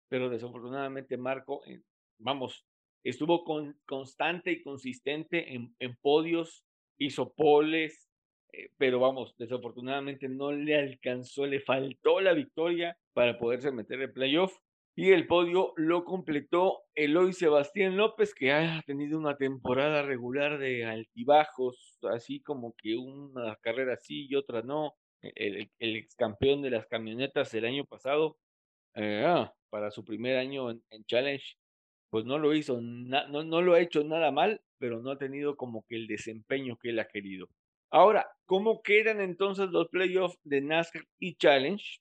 pero 0.10 0.30
desafortunadamente 0.30 1.16
Marco, 1.16 1.66
eh, 1.68 1.80
vamos, 2.20 2.66
estuvo 3.02 3.46
con, 3.46 3.80
constante 3.86 4.52
y 4.52 4.62
consistente 4.62 5.54
en, 5.56 5.74
en 5.80 5.96
podios, 6.02 6.66
hizo 6.98 7.32
poles, 7.32 8.10
eh, 8.52 8.70
pero 8.78 9.00
vamos, 9.00 9.38
desafortunadamente 9.38 10.28
no 10.28 10.52
le 10.52 10.76
alcanzó, 10.76 11.46
le 11.46 11.62
faltó 11.62 12.20
la 12.20 12.34
victoria 12.34 12.98
para 13.14 13.38
poderse 13.38 13.72
meter 13.72 14.02
en 14.02 14.12
playoff. 14.12 14.54
Y 15.00 15.12
el 15.12 15.28
podio 15.28 15.74
lo 15.76 16.04
completó 16.04 16.82
Eloy 16.96 17.32
Sebastián 17.32 17.98
López, 17.98 18.34
que 18.34 18.52
ha 18.52 18.82
tenido 18.82 19.20
una 19.20 19.38
temporada 19.38 20.02
regular 20.02 20.58
de 20.58 20.86
altibajos, 20.86 22.00
así 22.12 22.42
como 22.42 22.74
que 22.76 22.96
una 22.96 23.56
carrera 23.58 23.96
sí 23.98 24.26
y 24.28 24.34
otra 24.34 24.64
no. 24.64 24.96
E-, 25.22 25.34
el, 25.36 25.72
el 25.78 25.98
ex 25.98 26.16
campeón 26.16 26.64
de 26.64 26.72
las 26.72 26.88
camionetas 26.88 27.54
el 27.54 27.66
año 27.66 27.86
pasado, 27.86 28.40
eh, 28.96 29.24
ah, 29.24 29.54
para 29.70 29.92
su 29.92 30.04
primer 30.04 30.36
año 30.36 30.72
en, 30.72 31.06
Challenge, 31.06 31.46
pues 32.10 32.26
no 32.26 32.40
lo 32.40 32.56
hizo, 32.56 32.82
no, 32.82 33.44
no 33.44 33.62
lo 33.62 33.76
ha 33.76 33.82
hecho 33.82 34.04
nada 34.04 34.32
mal, 34.32 34.62
pero 34.80 35.00
no 35.04 35.12
ha 35.12 35.20
tenido 35.20 35.58
como 35.58 35.86
que 35.88 35.96
el 35.96 36.08
desempeño 36.08 36.76
que 36.82 36.90
él 36.90 36.98
ha 36.98 37.08
querido. 37.08 37.48
Ahora, 37.92 38.26
¿cómo 38.48 38.82
quedan 38.82 39.22
entonces 39.22 39.70
los 39.70 39.90
playoffs 39.90 40.40
de 40.44 40.62
NASCAR 40.62 41.04
y 41.20 41.36
Challenge? 41.36 42.00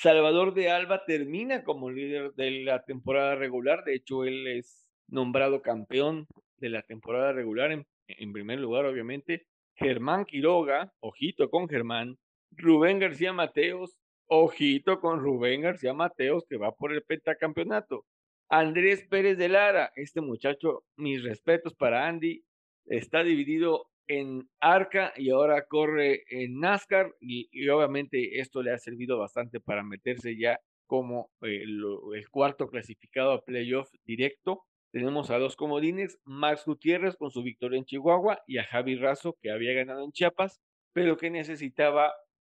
Salvador 0.00 0.54
de 0.54 0.70
Alba 0.70 1.04
termina 1.06 1.64
como 1.64 1.90
líder 1.90 2.32
de 2.34 2.52
la 2.62 2.84
temporada 2.84 3.34
regular. 3.34 3.82
De 3.82 3.96
hecho, 3.96 4.24
él 4.24 4.46
es 4.46 4.86
nombrado 5.08 5.60
campeón 5.60 6.28
de 6.58 6.68
la 6.68 6.82
temporada 6.82 7.32
regular 7.32 7.72
en, 7.72 8.32
primer 8.32 8.60
lugar, 8.60 8.84
obviamente. 8.84 9.48
Germán 9.74 10.24
Quiroga, 10.24 10.92
ojito 11.00 11.50
con 11.50 11.68
Germán. 11.68 12.16
Rubén 12.52 13.00
García 13.00 13.32
Mateos, 13.32 13.98
ojito 14.26 15.00
con 15.00 15.18
Rubén 15.18 15.62
García 15.62 15.94
Mateos, 15.94 16.46
que 16.48 16.58
va 16.58 16.70
por 16.76 16.92
el 16.92 17.02
pentacampeonato. 17.02 18.06
Andrés 18.48 19.04
Pérez 19.10 19.36
de 19.36 19.48
Lara, 19.48 19.90
este 19.96 20.20
muchacho, 20.20 20.84
mis 20.94 21.24
respetos 21.24 21.74
para 21.74 22.06
Andy, 22.06 22.44
está 22.86 23.24
dividido 23.24 23.90
en 24.08 24.48
Arca 24.60 25.12
y 25.16 25.30
ahora 25.30 25.66
corre 25.66 26.24
en 26.30 26.58
NASCAR 26.60 27.14
y, 27.20 27.68
obviamente 27.68 28.40
esto 28.40 28.62
le 28.62 28.72
ha 28.72 28.78
servido 28.78 29.18
bastante 29.18 29.60
para 29.60 29.84
meterse 29.84 30.36
ya 30.36 30.58
como 30.86 31.30
eh, 31.42 31.62
el 31.62 32.28
cuarto 32.30 32.68
clasificado 32.68 33.32
a 33.32 33.44
playoff 33.44 33.90
directo. 34.04 34.64
Tenemos 34.90 35.30
a 35.30 35.38
dos 35.38 35.54
comodines, 35.54 36.18
Max 36.24 36.64
Gutiérrez 36.64 37.16
con 37.16 37.30
su 37.30 37.42
victoria 37.42 37.78
en 37.78 37.84
Chihuahua 37.84 38.40
y 38.46 38.56
a 38.56 38.64
Javi 38.64 38.96
Razo 38.96 39.36
que 39.42 39.50
había 39.50 39.74
ganado 39.74 40.02
en 40.02 40.12
Chiapas, 40.12 40.60
pero 40.94 41.18
que 41.18 41.30
necesitaba 41.30 42.14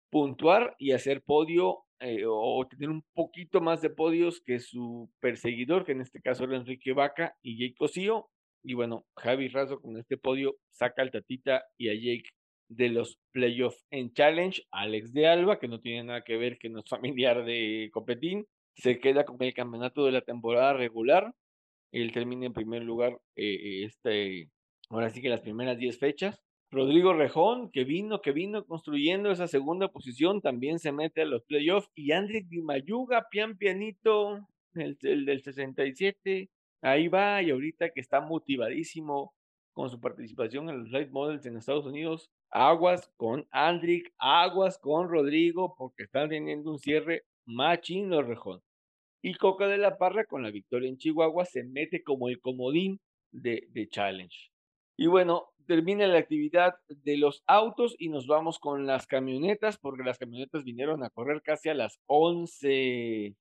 puntuar 0.09 0.75
y 0.79 0.91
hacer 0.93 1.21
podio 1.21 1.83
eh, 1.99 2.23
o 2.27 2.67
tener 2.67 2.89
un 2.89 3.03
poquito 3.13 3.61
más 3.61 3.81
de 3.81 3.89
podios 3.89 4.41
que 4.41 4.59
su 4.59 5.09
perseguidor, 5.19 5.85
que 5.85 5.93
en 5.93 6.01
este 6.01 6.21
caso 6.21 6.43
era 6.43 6.57
Enrique 6.57 6.91
Vaca 6.91 7.35
y 7.41 7.57
Jake 7.57 7.75
Cosío, 7.77 8.29
y 8.63 8.73
bueno, 8.73 9.05
Javi 9.17 9.49
Razo 9.49 9.79
con 9.81 9.97
este 9.97 10.17
podio 10.17 10.55
saca 10.71 11.01
al 11.01 11.11
Tatita 11.11 11.65
y 11.77 11.89
a 11.89 11.93
Jake 11.93 12.29
de 12.69 12.89
los 12.89 13.19
playoffs 13.31 13.85
en 13.91 14.13
Challenge. 14.13 14.61
Alex 14.71 15.13
de 15.13 15.27
Alba, 15.27 15.59
que 15.59 15.67
no 15.67 15.79
tiene 15.79 16.05
nada 16.05 16.23
que 16.23 16.37
ver, 16.37 16.57
que 16.57 16.69
no 16.69 16.79
es 16.79 16.85
familiar 16.89 17.45
de 17.45 17.89
Copetín, 17.93 18.47
se 18.75 18.99
queda 18.99 19.25
con 19.25 19.41
el 19.41 19.53
campeonato 19.53 20.05
de 20.05 20.13
la 20.13 20.21
temporada 20.21 20.73
regular. 20.73 21.33
Él 21.91 22.11
termina 22.11 22.45
en 22.45 22.53
primer 22.53 22.83
lugar, 22.83 23.19
eh, 23.35 23.83
este, 23.85 24.49
ahora 24.89 25.09
sí 25.09 25.21
que 25.21 25.29
las 25.29 25.41
primeras 25.41 25.77
10 25.77 25.99
fechas. 25.99 26.41
Rodrigo 26.71 27.13
Rejón, 27.13 27.69
que 27.69 27.83
vino, 27.83 28.21
que 28.21 28.31
vino 28.31 28.65
construyendo 28.65 29.29
esa 29.29 29.47
segunda 29.47 29.89
posición, 29.89 30.41
también 30.41 30.79
se 30.79 30.91
mete 30.91 31.21
a 31.21 31.25
los 31.25 31.43
playoffs. 31.43 31.91
Y 31.93 32.13
André 32.13 32.41
Di 32.47 32.63
Mayuga, 32.63 33.27
pian 33.29 33.57
pianito, 33.57 34.39
el, 34.73 34.97
el 35.01 35.25
del 35.25 35.43
67, 35.43 36.49
Ahí 36.83 37.07
va, 37.07 37.41
y 37.41 37.49
ahorita 37.49 37.91
que 37.91 38.01
está 38.01 38.19
motivadísimo 38.19 39.33
con 39.71 39.89
su 39.89 40.01
participación 40.01 40.69
en 40.69 40.79
los 40.79 40.91
Light 40.91 41.11
Models 41.11 41.45
en 41.45 41.55
Estados 41.55 41.85
Unidos, 41.85 42.29
aguas 42.51 43.09
con 43.15 43.47
Andrick, 43.51 44.13
aguas 44.19 44.77
con 44.77 45.07
Rodrigo, 45.07 45.75
porque 45.77 46.03
están 46.03 46.27
teniendo 46.27 46.71
un 46.71 46.79
cierre 46.79 47.23
machín 47.45 48.09
los 48.09 48.27
rejón. 48.27 48.61
Y 49.21 49.35
Coca 49.35 49.67
de 49.67 49.77
la 49.77 49.97
Parra, 49.97 50.25
con 50.25 50.43
la 50.43 50.51
victoria 50.51 50.89
en 50.89 50.97
Chihuahua, 50.97 51.45
se 51.45 51.63
mete 51.63 52.03
como 52.03 52.27
el 52.27 52.41
comodín 52.41 52.99
de, 53.31 53.65
de 53.69 53.87
Challenge. 53.87 54.51
Y 54.97 55.07
bueno, 55.07 55.53
termina 55.65 56.05
la 56.05 56.19
actividad 56.19 56.75
de 56.89 57.15
los 57.15 57.43
autos 57.47 57.95
y 57.97 58.09
nos 58.09 58.27
vamos 58.27 58.59
con 58.59 58.85
las 58.85 59.07
camionetas, 59.07 59.77
porque 59.77 60.03
las 60.03 60.17
camionetas 60.17 60.65
vinieron 60.65 61.01
a 61.01 61.09
correr 61.09 61.41
casi 61.41 61.69
a 61.69 61.73
las 61.75 62.01
11, 62.07 63.37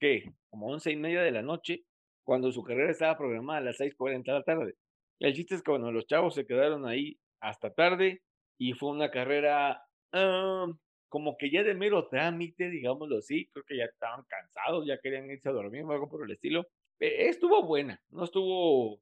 ¿qué? 0.00 0.32
Como 0.48 0.68
once 0.68 0.90
y 0.90 0.96
media 0.96 1.20
de 1.20 1.32
la 1.32 1.42
noche 1.42 1.84
cuando 2.24 2.52
su 2.52 2.62
carrera 2.62 2.90
estaba 2.90 3.16
programada 3.16 3.58
a 3.58 3.62
las 3.62 3.78
6.40 3.78 4.24
de 4.24 4.32
la 4.32 4.42
tarde. 4.42 4.74
El 5.20 5.34
chiste 5.34 5.54
es 5.54 5.62
que 5.62 5.70
bueno, 5.70 5.92
los 5.92 6.06
chavos 6.06 6.34
se 6.34 6.46
quedaron 6.46 6.86
ahí 6.86 7.18
hasta 7.40 7.72
tarde 7.72 8.22
y 8.58 8.72
fue 8.74 8.90
una 8.90 9.10
carrera 9.10 9.84
ah, 10.12 10.66
como 11.08 11.36
que 11.36 11.50
ya 11.50 11.62
de 11.62 11.74
mero 11.74 12.08
trámite, 12.08 12.70
digámoslo 12.70 13.18
así. 13.18 13.46
Creo 13.52 13.64
que 13.64 13.76
ya 13.76 13.84
estaban 13.84 14.24
cansados, 14.28 14.86
ya 14.86 14.98
querían 14.98 15.30
irse 15.30 15.48
a 15.48 15.52
dormir 15.52 15.84
o 15.84 15.92
algo 15.92 16.08
por 16.08 16.24
el 16.24 16.32
estilo. 16.32 16.66
E, 16.98 17.28
estuvo 17.28 17.62
buena, 17.64 18.00
no 18.10 18.24
estuvo 18.24 19.00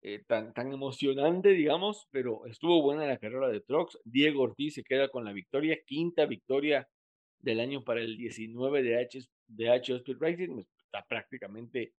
eh, 0.00 0.24
tan, 0.26 0.54
tan 0.54 0.72
emocionante, 0.72 1.50
digamos, 1.50 2.08
pero 2.10 2.46
estuvo 2.46 2.82
buena 2.82 3.06
la 3.06 3.18
carrera 3.18 3.48
de 3.48 3.60
Trox. 3.60 3.98
Diego 4.04 4.44
Ortiz 4.44 4.74
se 4.74 4.82
queda 4.82 5.08
con 5.08 5.24
la 5.24 5.32
victoria, 5.32 5.78
quinta 5.84 6.26
victoria 6.26 6.88
del 7.38 7.60
año 7.60 7.84
para 7.84 8.00
el 8.00 8.16
19 8.16 8.82
de 8.82 9.00
H, 9.00 9.20
de 9.46 9.70
H 9.70 9.94
Speed 9.96 10.16
Racing. 10.20 10.64
Está 10.86 11.04
prácticamente 11.06 11.92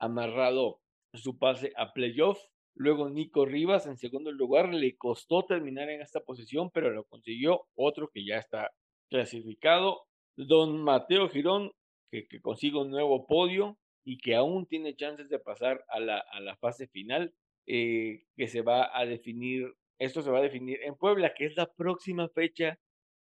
amarrado 0.00 0.80
su 1.14 1.38
pase 1.38 1.72
a 1.76 1.92
playoff. 1.92 2.40
Luego 2.74 3.10
Nico 3.10 3.44
Rivas 3.44 3.86
en 3.86 3.96
segundo 3.96 4.32
lugar 4.32 4.72
le 4.72 4.96
costó 4.96 5.44
terminar 5.44 5.90
en 5.90 6.00
esta 6.00 6.20
posición, 6.20 6.70
pero 6.70 6.90
lo 6.90 7.04
consiguió 7.04 7.66
otro 7.74 8.08
que 8.08 8.24
ya 8.24 8.38
está 8.38 8.70
clasificado. 9.10 10.02
Don 10.36 10.82
Mateo 10.82 11.28
Girón, 11.28 11.72
que, 12.10 12.26
consigue 12.40 12.78
un 12.78 12.90
nuevo 12.90 13.26
podio 13.26 13.76
y 14.04 14.18
que 14.18 14.34
aún 14.34 14.66
tiene 14.66 14.96
chances 14.96 15.28
de 15.28 15.38
pasar 15.38 15.84
a 15.88 16.00
la, 16.00 16.18
a 16.18 16.40
la 16.40 16.56
fase 16.56 16.86
final, 16.88 17.34
eh, 17.66 18.24
que 18.36 18.48
se 18.48 18.62
va 18.62 18.96
a 18.98 19.04
definir, 19.04 19.74
esto 19.98 20.22
se 20.22 20.30
va 20.30 20.38
a 20.38 20.42
definir 20.42 20.80
en 20.82 20.94
Puebla, 20.94 21.34
que 21.34 21.44
es 21.44 21.56
la 21.56 21.66
próxima 21.66 22.28
fecha 22.28 22.78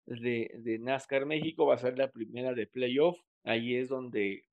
de, 0.05 0.51
de 0.55 0.79
NASCAR 0.79 1.25
México, 1.25 1.65
va 1.65 1.75
a 1.75 1.77
ser 1.77 1.97
la 1.97 2.11
primera 2.11 2.53
de 2.53 2.65
playoff. 2.65 3.19
Ahí 3.43 3.75
es 3.75 3.89
donde 3.89 4.45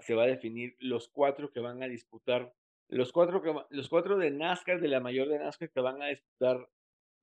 se 0.00 0.14
va 0.14 0.24
a 0.24 0.26
definir 0.26 0.76
los 0.78 1.08
cuatro 1.08 1.50
que 1.50 1.60
van 1.60 1.82
a 1.82 1.88
disputar, 1.88 2.54
los 2.88 3.12
cuatro, 3.12 3.66
los 3.70 3.88
cuatro 3.88 4.18
de 4.18 4.30
NASCAR, 4.30 4.80
de 4.80 4.88
la 4.88 5.00
mayor 5.00 5.28
de 5.28 5.38
NASCAR, 5.38 5.70
que 5.70 5.80
van 5.80 6.02
a 6.02 6.08
disputar 6.08 6.68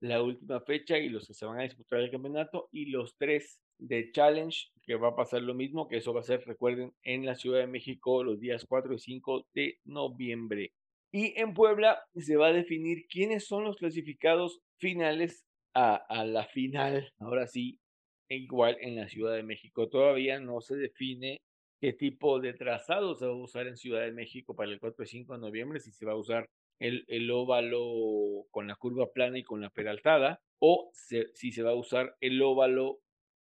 la 0.01 0.23
última 0.23 0.59
fecha 0.61 0.97
y 0.97 1.09
los 1.09 1.27
que 1.27 1.33
se 1.33 1.45
van 1.45 1.59
a 1.59 1.63
disputar 1.63 1.99
el 1.99 2.09
campeonato, 2.09 2.69
y 2.71 2.87
los 2.87 3.15
tres 3.17 3.61
de 3.77 4.11
Challenge, 4.11 4.69
que 4.83 4.95
va 4.95 5.09
a 5.09 5.15
pasar 5.15 5.41
lo 5.43 5.53
mismo, 5.53 5.87
que 5.87 5.97
eso 5.97 6.13
va 6.13 6.21
a 6.21 6.23
ser, 6.23 6.43
recuerden, 6.45 6.93
en 7.03 7.25
la 7.25 7.35
Ciudad 7.35 7.59
de 7.59 7.67
México 7.67 8.23
los 8.23 8.39
días 8.39 8.65
4 8.67 8.93
y 8.93 8.99
5 8.99 9.47
de 9.53 9.79
noviembre. 9.85 10.73
Y 11.11 11.39
en 11.39 11.53
Puebla 11.53 12.03
se 12.15 12.37
va 12.37 12.47
a 12.47 12.53
definir 12.53 13.05
quiénes 13.07 13.45
son 13.45 13.63
los 13.63 13.77
clasificados 13.77 14.61
finales 14.77 15.45
a 15.73 16.25
la 16.25 16.45
final, 16.45 17.13
ahora 17.19 17.47
sí, 17.47 17.79
igual 18.29 18.77
en 18.81 18.95
la 18.95 19.07
Ciudad 19.07 19.35
de 19.35 19.43
México. 19.43 19.89
Todavía 19.89 20.39
no 20.39 20.61
se 20.61 20.75
define 20.75 21.41
qué 21.81 21.93
tipo 21.93 22.39
de 22.39 22.53
trazado 22.53 23.15
se 23.15 23.25
va 23.25 23.31
a 23.31 23.35
usar 23.35 23.67
en 23.67 23.75
Ciudad 23.75 24.01
de 24.01 24.11
México 24.11 24.55
para 24.55 24.71
el 24.71 24.79
4 24.79 25.03
y 25.03 25.07
5 25.07 25.33
de 25.33 25.39
noviembre, 25.39 25.79
si 25.79 25.91
se 25.91 26.05
va 26.05 26.11
a 26.11 26.17
usar 26.17 26.47
el, 26.79 27.03
el 27.07 27.29
óvalo 27.31 28.45
con 28.51 28.67
la 28.67 28.75
curva 28.75 29.11
plana 29.11 29.39
y 29.39 29.43
con 29.43 29.61
la 29.61 29.71
peraltada, 29.71 30.41
o 30.59 30.91
si 30.93 31.51
se 31.51 31.63
va 31.63 31.71
a 31.71 31.75
usar 31.75 32.15
el 32.21 32.39
óvalo 32.41 32.99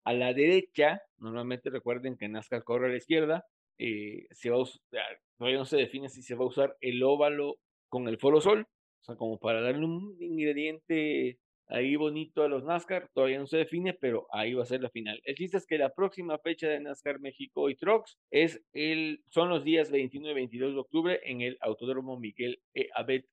a 0.06 0.14
la 0.14 0.34
derecha, 0.34 1.02
normalmente 1.18 1.70
recuerden 1.70 2.18
que 2.18 2.30
NASCAR 2.30 2.64
corre 2.64 2.88
a 2.88 2.92
la 2.92 2.98
izquierda, 2.98 3.46
eh, 3.78 4.28
se 4.32 4.50
va 4.50 4.62
a 4.62 4.66
todavía 5.38 5.60
no 5.60 5.66
se 5.66 5.78
define 5.78 6.08
si 6.08 6.22
se 6.22 6.36
va 6.36 6.46
a 6.46 6.48
usar 6.48 6.78
el 6.80 7.04
óvalo 7.04 7.58
con 7.90 8.08
el 8.08 8.18
foro 8.18 8.40
sol, 8.40 8.66
o 9.02 9.04
sea, 9.04 9.16
como 9.16 9.40
para 9.40 9.60
darle 9.60 9.86
un 9.86 10.16
ingrediente 10.22 11.40
ahí 11.72 11.96
bonito 11.96 12.44
a 12.44 12.50
los 12.50 12.64
NASCAR, 12.64 13.10
todavía 13.14 13.40
no 13.40 13.48
se 13.48 13.58
define, 13.58 13.94
pero 13.94 14.28
ahí 14.32 14.54
va 14.54 14.64
a 14.64 14.68
ser 14.68 14.82
la 14.82 14.90
final. 14.90 15.22
El 15.24 15.36
chiste 15.36 15.58
es 15.58 15.66
que 15.66 15.78
la 15.78 15.94
próxima 15.94 16.38
fecha 16.38 16.68
de 16.68 16.80
NASCAR 16.80 17.20
México 17.20 17.70
y 17.70 17.76
Trucks 17.76 18.18
es 18.30 18.62
el, 18.74 19.24
son 19.30 19.50
los 19.50 19.64
días 19.64 19.90
21 19.90 20.30
y 20.30 20.34
22 20.34 20.74
de 20.74 20.80
octubre 20.80 21.20
en 21.24 21.42
el 21.42 21.58
Autódromo 21.62 22.20
Miguel 22.20 22.62
E. 22.74 22.90
Abet 22.94 23.26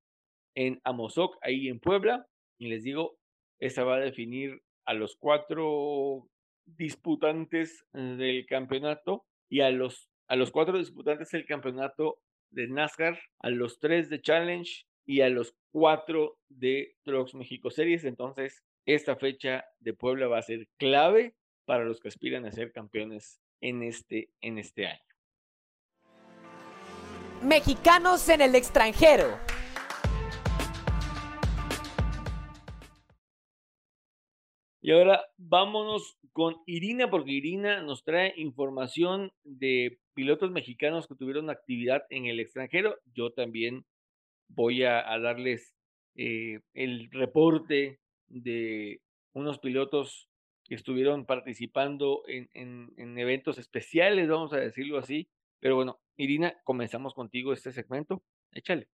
en 0.55 0.81
Amozoc, 0.85 1.37
ahí 1.43 1.69
en 1.69 1.81
Puebla. 1.81 2.27
Y 2.59 2.69
les 2.69 2.85
digo, 2.85 3.19
esa 3.61 3.85
va 3.85 3.97
a 3.97 4.01
definir 4.01 4.61
a 4.87 4.95
los 4.95 5.17
cuatro 5.17 6.29
disputantes 6.65 7.85
del 7.93 8.47
campeonato 8.47 9.25
y 9.49 9.61
a 9.61 9.71
los, 9.71 10.09
a 10.29 10.37
los 10.37 10.51
cuatro 10.51 10.79
disputantes 10.79 11.31
del 11.31 11.47
campeonato 11.47 12.19
de 12.51 12.69
NASCAR, 12.69 13.19
a 13.41 13.51
los 13.51 13.79
tres 13.81 14.09
de 14.09 14.21
Challenge 14.21 14.88
y 15.09 15.23
a 15.23 15.31
los 15.31 15.55
cuatro 15.73 16.39
de 16.51 16.95
Trucks 17.03 17.35
México 17.35 17.71
Series. 17.71 18.05
Entonces, 18.05 18.63
esta 18.85 19.17
fecha 19.17 19.65
de 19.81 19.95
Puebla 19.95 20.29
va 20.29 20.39
a 20.39 20.43
ser 20.43 20.69
clave 20.77 21.35
para 21.65 21.85
los 21.85 21.99
que 21.99 22.09
aspiran 22.09 22.45
a 22.45 22.53
ser 22.53 22.73
campeones 22.73 23.41
en 23.63 23.83
este, 23.83 24.29
en 24.43 24.59
este 24.59 24.87
año. 24.87 25.01
Mexicanos 27.43 28.29
en 28.29 28.43
el 28.43 28.55
extranjero. 28.55 29.39
Y 34.83 34.93
ahora 34.93 35.25
vámonos 35.39 36.19
con 36.33 36.57
Irina, 36.67 37.09
porque 37.09 37.31
Irina 37.31 37.81
nos 37.81 38.05
trae 38.05 38.35
información 38.37 39.33
de 39.43 39.99
pilotos 40.13 40.51
mexicanos 40.51 41.09
que 41.09 41.15
tuvieron 41.15 41.49
actividad 41.49 42.05
en 42.11 42.27
el 42.27 42.41
extranjero. 42.41 42.99
Yo 43.15 43.33
también 43.33 43.87
voy 44.49 44.85
a, 44.85 45.03
darles 45.19 45.75
eh, 46.15 46.61
el 46.75 47.11
reporte 47.11 48.01
de 48.27 49.01
unos 49.33 49.59
pilotos 49.59 50.29
que 50.65 50.75
estuvieron 50.75 51.25
participando 51.25 52.23
en, 52.27 52.51
en, 52.55 53.19
eventos 53.19 53.59
especiales, 53.59 54.29
vamos 54.29 54.53
a 54.53 54.59
decirlo 54.59 54.99
así. 54.99 55.29
Pero 55.61 55.77
bueno, 55.77 55.99
Irina, 56.17 56.61
comenzamos 56.65 57.15
contigo 57.15 57.53
este 57.53 57.73
segmento. 57.73 58.23
Échale. 58.53 58.89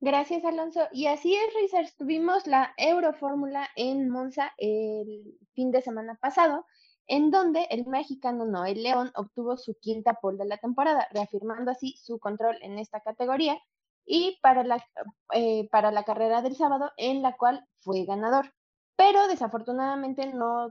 Gracias, 0.00 0.44
Alonso. 0.44 0.88
Y 0.92 1.06
así 1.06 1.34
es, 1.34 1.54
Racers. 1.54 1.96
Tuvimos 1.96 2.46
la 2.46 2.74
Eurofórmula 2.76 3.68
en 3.76 4.08
Monza 4.08 4.52
el 4.58 5.38
fin 5.54 5.70
de 5.70 5.80
semana 5.80 6.16
pasado 6.20 6.66
en 7.06 7.30
donde 7.30 7.66
el 7.70 7.86
mexicano 7.86 8.44
Noel 8.44 8.82
León 8.82 9.12
obtuvo 9.14 9.56
su 9.56 9.74
quinta 9.74 10.14
pole 10.14 10.38
de 10.38 10.46
la 10.46 10.58
temporada, 10.58 11.08
reafirmando 11.10 11.70
así 11.70 11.96
su 11.98 12.18
control 12.18 12.56
en 12.62 12.78
esta 12.78 13.00
categoría 13.00 13.60
y 14.04 14.38
para 14.42 14.64
la, 14.64 14.84
eh, 15.32 15.68
para 15.70 15.92
la 15.92 16.04
carrera 16.04 16.42
del 16.42 16.56
sábado, 16.56 16.90
en 16.96 17.22
la 17.22 17.36
cual 17.36 17.66
fue 17.80 18.04
ganador. 18.04 18.52
Pero 18.96 19.26
desafortunadamente 19.28 20.26
no, 20.26 20.68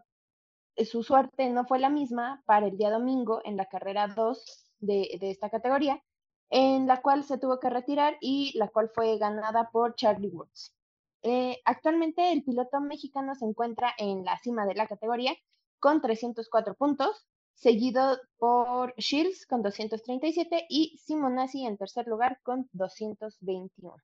eh, 0.75 0.85
su 0.85 1.03
suerte 1.03 1.49
no 1.49 1.65
fue 1.65 1.79
la 1.79 1.89
misma 1.89 2.43
para 2.45 2.67
el 2.67 2.77
día 2.77 2.91
domingo 2.91 3.41
en 3.45 3.57
la 3.57 3.65
carrera 3.65 4.07
2 4.07 4.73
de, 4.79 5.17
de 5.19 5.31
esta 5.31 5.49
categoría, 5.49 6.01
en 6.49 6.87
la 6.87 7.01
cual 7.01 7.23
se 7.23 7.37
tuvo 7.37 7.59
que 7.59 7.69
retirar 7.69 8.17
y 8.21 8.57
la 8.57 8.69
cual 8.69 8.89
fue 8.93 9.17
ganada 9.17 9.69
por 9.71 9.95
Charlie 9.95 10.29
Woods. 10.29 10.75
Eh, 11.23 11.61
actualmente 11.65 12.31
el 12.31 12.43
piloto 12.43 12.81
mexicano 12.81 13.35
se 13.35 13.45
encuentra 13.45 13.93
en 13.97 14.25
la 14.25 14.37
cima 14.39 14.65
de 14.65 14.73
la 14.73 14.87
categoría 14.87 15.35
con 15.79 16.01
304 16.01 16.73
puntos, 16.75 17.27
seguido 17.61 18.19
por 18.37 18.95
Shields 18.97 19.45
con 19.45 19.61
237 19.61 20.65
y 20.67 20.97
Simonazzi 20.97 21.63
en 21.65 21.77
tercer 21.77 22.07
lugar 22.07 22.39
con 22.41 22.67
221. 22.73 23.95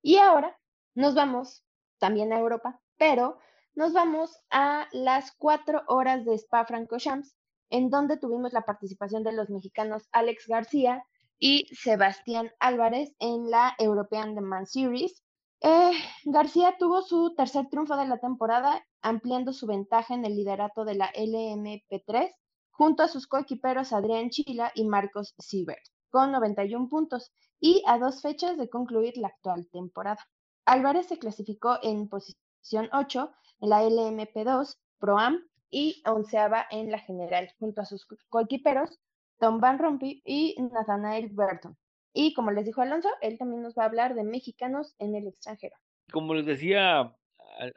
Y 0.00 0.16
ahora 0.16 0.58
nos 0.94 1.14
vamos 1.14 1.64
también 1.98 2.32
a 2.32 2.38
Europa, 2.38 2.80
pero 2.96 3.38
nos 3.74 3.92
vamos 3.92 4.34
a 4.50 4.88
las 4.92 5.32
cuatro 5.36 5.82
horas 5.86 6.24
de 6.24 6.34
Spa-Francorchamps, 6.34 7.36
en 7.68 7.90
donde 7.90 8.16
tuvimos 8.16 8.54
la 8.54 8.62
participación 8.62 9.22
de 9.22 9.32
los 9.32 9.50
mexicanos 9.50 10.08
Alex 10.10 10.46
García 10.48 11.04
y 11.38 11.66
Sebastián 11.74 12.52
Álvarez 12.58 13.14
en 13.18 13.50
la 13.50 13.74
European 13.78 14.34
Demand 14.34 14.66
Series. 14.66 15.22
Eh, 15.60 15.92
García 16.24 16.76
tuvo 16.78 17.02
su 17.02 17.34
tercer 17.34 17.68
triunfo 17.68 17.96
de 17.96 18.06
la 18.06 18.18
temporada, 18.18 18.82
ampliando 19.02 19.52
su 19.52 19.66
ventaja 19.66 20.14
en 20.14 20.24
el 20.24 20.36
liderato 20.36 20.86
de 20.86 20.94
la 20.94 21.12
LMP3 21.12 22.32
junto 22.72 23.02
a 23.02 23.08
sus 23.08 23.26
coequiperos 23.26 23.92
Adrián 23.92 24.30
Chila 24.30 24.72
y 24.74 24.84
Marcos 24.84 25.34
Siebert, 25.38 25.82
con 26.10 26.32
91 26.32 26.88
puntos 26.88 27.30
y 27.60 27.82
a 27.86 27.98
dos 27.98 28.20
fechas 28.20 28.58
de 28.58 28.68
concluir 28.68 29.16
la 29.16 29.28
actual 29.28 29.68
temporada. 29.70 30.18
Álvarez 30.66 31.06
se 31.06 31.18
clasificó 31.18 31.78
en 31.82 32.08
posición 32.08 32.88
8 32.92 33.30
en 33.60 33.68
la 33.68 33.82
LMP2 33.82 34.76
Pro-Am 34.98 35.38
y 35.70 36.02
onceava 36.06 36.66
en 36.70 36.90
la 36.90 36.98
general, 36.98 37.48
junto 37.58 37.80
a 37.80 37.84
sus 37.84 38.06
coequiperos 38.28 38.98
Tom 39.38 39.60
Van 39.60 39.78
Rompuy 39.78 40.22
y 40.24 40.56
Nathanael 40.72 41.30
Burton. 41.30 41.76
Y 42.12 42.34
como 42.34 42.50
les 42.50 42.66
dijo 42.66 42.82
Alonso, 42.82 43.08
él 43.22 43.38
también 43.38 43.62
nos 43.62 43.74
va 43.74 43.84
a 43.84 43.86
hablar 43.86 44.14
de 44.14 44.24
mexicanos 44.24 44.94
en 44.98 45.14
el 45.14 45.26
extranjero. 45.26 45.76
Como 46.12 46.34
les 46.34 46.46
decía 46.46 47.14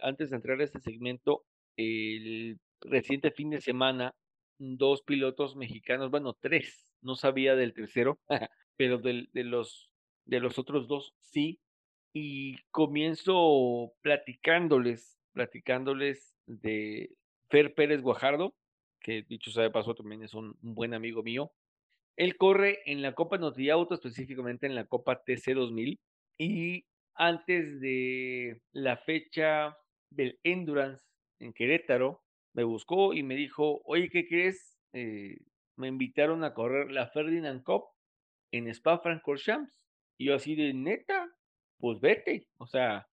antes 0.02 0.30
de 0.30 0.36
entrar 0.36 0.60
a 0.60 0.64
este 0.64 0.80
segmento, 0.80 1.44
el 1.78 2.60
reciente 2.82 3.32
fin 3.32 3.50
de 3.50 3.62
semana 3.62 4.14
dos 4.58 5.02
pilotos 5.02 5.56
mexicanos, 5.56 6.12
bueno, 6.12 6.34
tres, 6.34 6.94
no 7.02 7.16
sabía 7.16 7.56
del 7.56 7.74
tercero, 7.74 8.20
pero 8.78 8.98
de 8.98 9.28
los, 9.34 9.90
de 10.26 10.40
los 10.40 10.60
otros 10.60 10.88
dos 10.88 11.14
sí. 11.20 11.60
Y 12.14 12.58
comienzo 12.72 13.94
platicándoles, 14.02 15.20
platicándoles 15.34 16.34
de 16.46 17.12
Fer 17.50 17.76
Pérez 17.76 18.02
Guajardo, 18.02 18.56
que 19.02 19.24
dicho 19.24 19.52
sea 19.52 19.64
de 19.64 19.70
paso 19.70 19.94
también 19.94 20.24
es 20.24 20.34
un, 20.34 20.58
buen 20.62 20.94
amigo 20.94 21.22
mío. 21.22 21.52
Él 22.18 22.38
corre 22.38 22.80
en 22.86 23.02
la 23.02 23.14
Copa 23.14 23.38
Noti 23.38 23.70
Auto, 23.70 23.94
específicamente 23.94 24.66
en 24.66 24.76
la 24.76 24.86
Copa 24.86 25.22
TC 25.24 25.54
2000, 25.54 26.00
y 26.40 26.86
antes 27.14 27.80
de 27.82 28.62
la 28.72 28.98
fecha 28.98 29.78
del 30.10 30.40
Endurance 30.44 31.06
en 31.40 31.54
Querétaro, 31.54 32.24
me 32.56 32.64
buscó 32.64 33.14
y 33.14 33.22
me 33.22 33.36
dijo, 33.36 33.82
oye, 33.84 34.10
¿qué 34.10 34.28
crees? 34.28 34.78
Eh, 34.94 35.38
me 35.76 35.90
invitaron 35.90 36.46
a 36.46 36.54
correr 36.54 36.90
la 36.90 37.08
Ferdinand 37.08 37.62
Cup 37.64 37.84
en 38.52 38.70
Spa 38.70 38.98
Francorchamps. 39.00 39.72
Y 40.18 40.28
yo 40.28 40.36
así 40.36 40.56
de 40.56 40.74
neta, 40.74 41.30
pues 41.78 42.00
vete. 42.00 42.48
O 42.58 42.66
sea, 42.66 43.10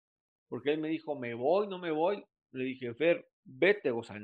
porque 0.50 0.72
él 0.72 0.80
me 0.80 0.90
dijo, 0.90 1.16
me 1.16 1.36
voy, 1.36 1.68
no 1.68 1.78
me 1.78 1.92
voy. 1.92 2.26
Le 2.52 2.64
dije, 2.64 2.96
Fer, 2.96 3.28
vete. 3.46 3.92
O 3.92 4.02
sea, 4.02 4.18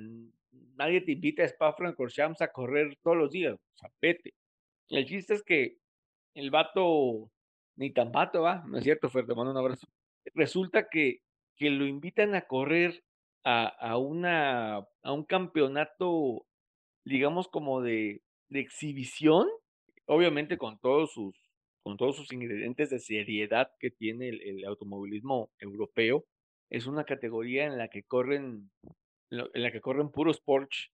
nadie 0.76 1.02
te 1.02 1.12
invita 1.12 1.44
a 1.44 1.46
Spa 1.46 1.74
Francorchamps 1.74 2.42
a 2.42 2.52
correr 2.52 2.98
todos 3.04 3.16
los 3.16 3.30
días. 3.30 3.54
O 3.54 3.78
sea, 3.78 3.92
vete. 4.02 4.34
El 4.90 5.06
chiste 5.06 5.36
es 5.36 5.44
que 5.44 5.78
el 6.34 6.50
vato, 6.50 7.30
ni 7.76 7.92
tan 7.92 8.12
vato 8.12 8.42
va, 8.42 8.64
¿no 8.66 8.80
es 8.80 8.84
cierto, 8.84 9.12
Fer? 9.12 9.28
Te 9.28 9.36
mando 9.36 9.52
un 9.52 9.58
abrazo. 9.58 9.88
Resulta 10.34 10.90
que, 10.90 11.22
que 11.56 11.70
lo 11.70 11.86
invitan 11.86 12.34
a 12.34 12.48
correr 12.48 13.04
a, 13.44 13.98
una, 13.98 14.78
a 14.78 15.12
un 15.12 15.24
campeonato, 15.26 16.46
digamos, 17.06 17.48
como 17.48 17.82
de, 17.82 18.22
de 18.50 18.60
exhibición, 18.60 19.48
obviamente 20.06 20.58
con 20.58 20.80
todos 20.80 21.14
sus 21.14 21.36
con 21.84 21.98
todos 21.98 22.16
sus 22.16 22.32
ingredientes 22.32 22.90
de 22.90 23.00
seriedad 23.00 23.70
que 23.78 23.92
tiene 23.92 24.30
el, 24.30 24.64
automovilismo 24.64 25.52
europeo, 25.60 26.24
es 26.70 26.88
una 26.88 27.04
categoría 27.04 27.66
en 27.66 27.78
la 27.78 27.90
que 27.90 28.04
corren 28.04 28.72
en 29.30 29.62
la 29.62 29.70
que 29.70 29.82
corren 29.82 30.10
puros 30.10 30.40
Porsche 30.40 30.92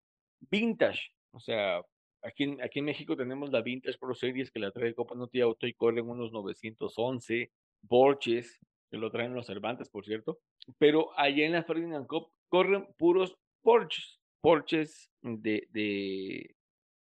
vintage, 0.52 1.10
o 1.32 1.40
sea, 1.40 1.82
aquí 2.22 2.44
en, 2.44 2.62
aquí 2.62 2.80
en 2.80 2.86
México 2.86 3.18
tenemos 3.18 3.52
la 3.52 3.62
Vintage 3.62 3.98
Pro 3.98 4.14
Series 4.14 4.52
que 4.52 4.60
la 4.60 4.72
trae 4.72 4.94
Copa 4.94 5.16
Noti 5.16 5.42
Auto 5.42 5.66
y 5.66 5.74
corren 5.74 6.08
unos 6.08 6.32
911 6.32 7.52
Porsches, 7.88 8.60
que 8.90 8.98
lo 8.98 9.12
traen 9.12 9.34
los 9.34 9.48
Cervantes, 9.48 9.90
por 9.90 10.06
cierto, 10.06 10.40
pero 10.78 11.18
allá 11.18 11.46
en 11.46 11.54
la 11.54 11.64
Ferdinand 11.64 12.08
Cup 12.08 12.30
corren 12.50 12.88
puros 12.98 13.38
Porsches, 13.62 14.20
Porsches 14.42 15.12
de, 15.22 15.68
de 15.72 16.56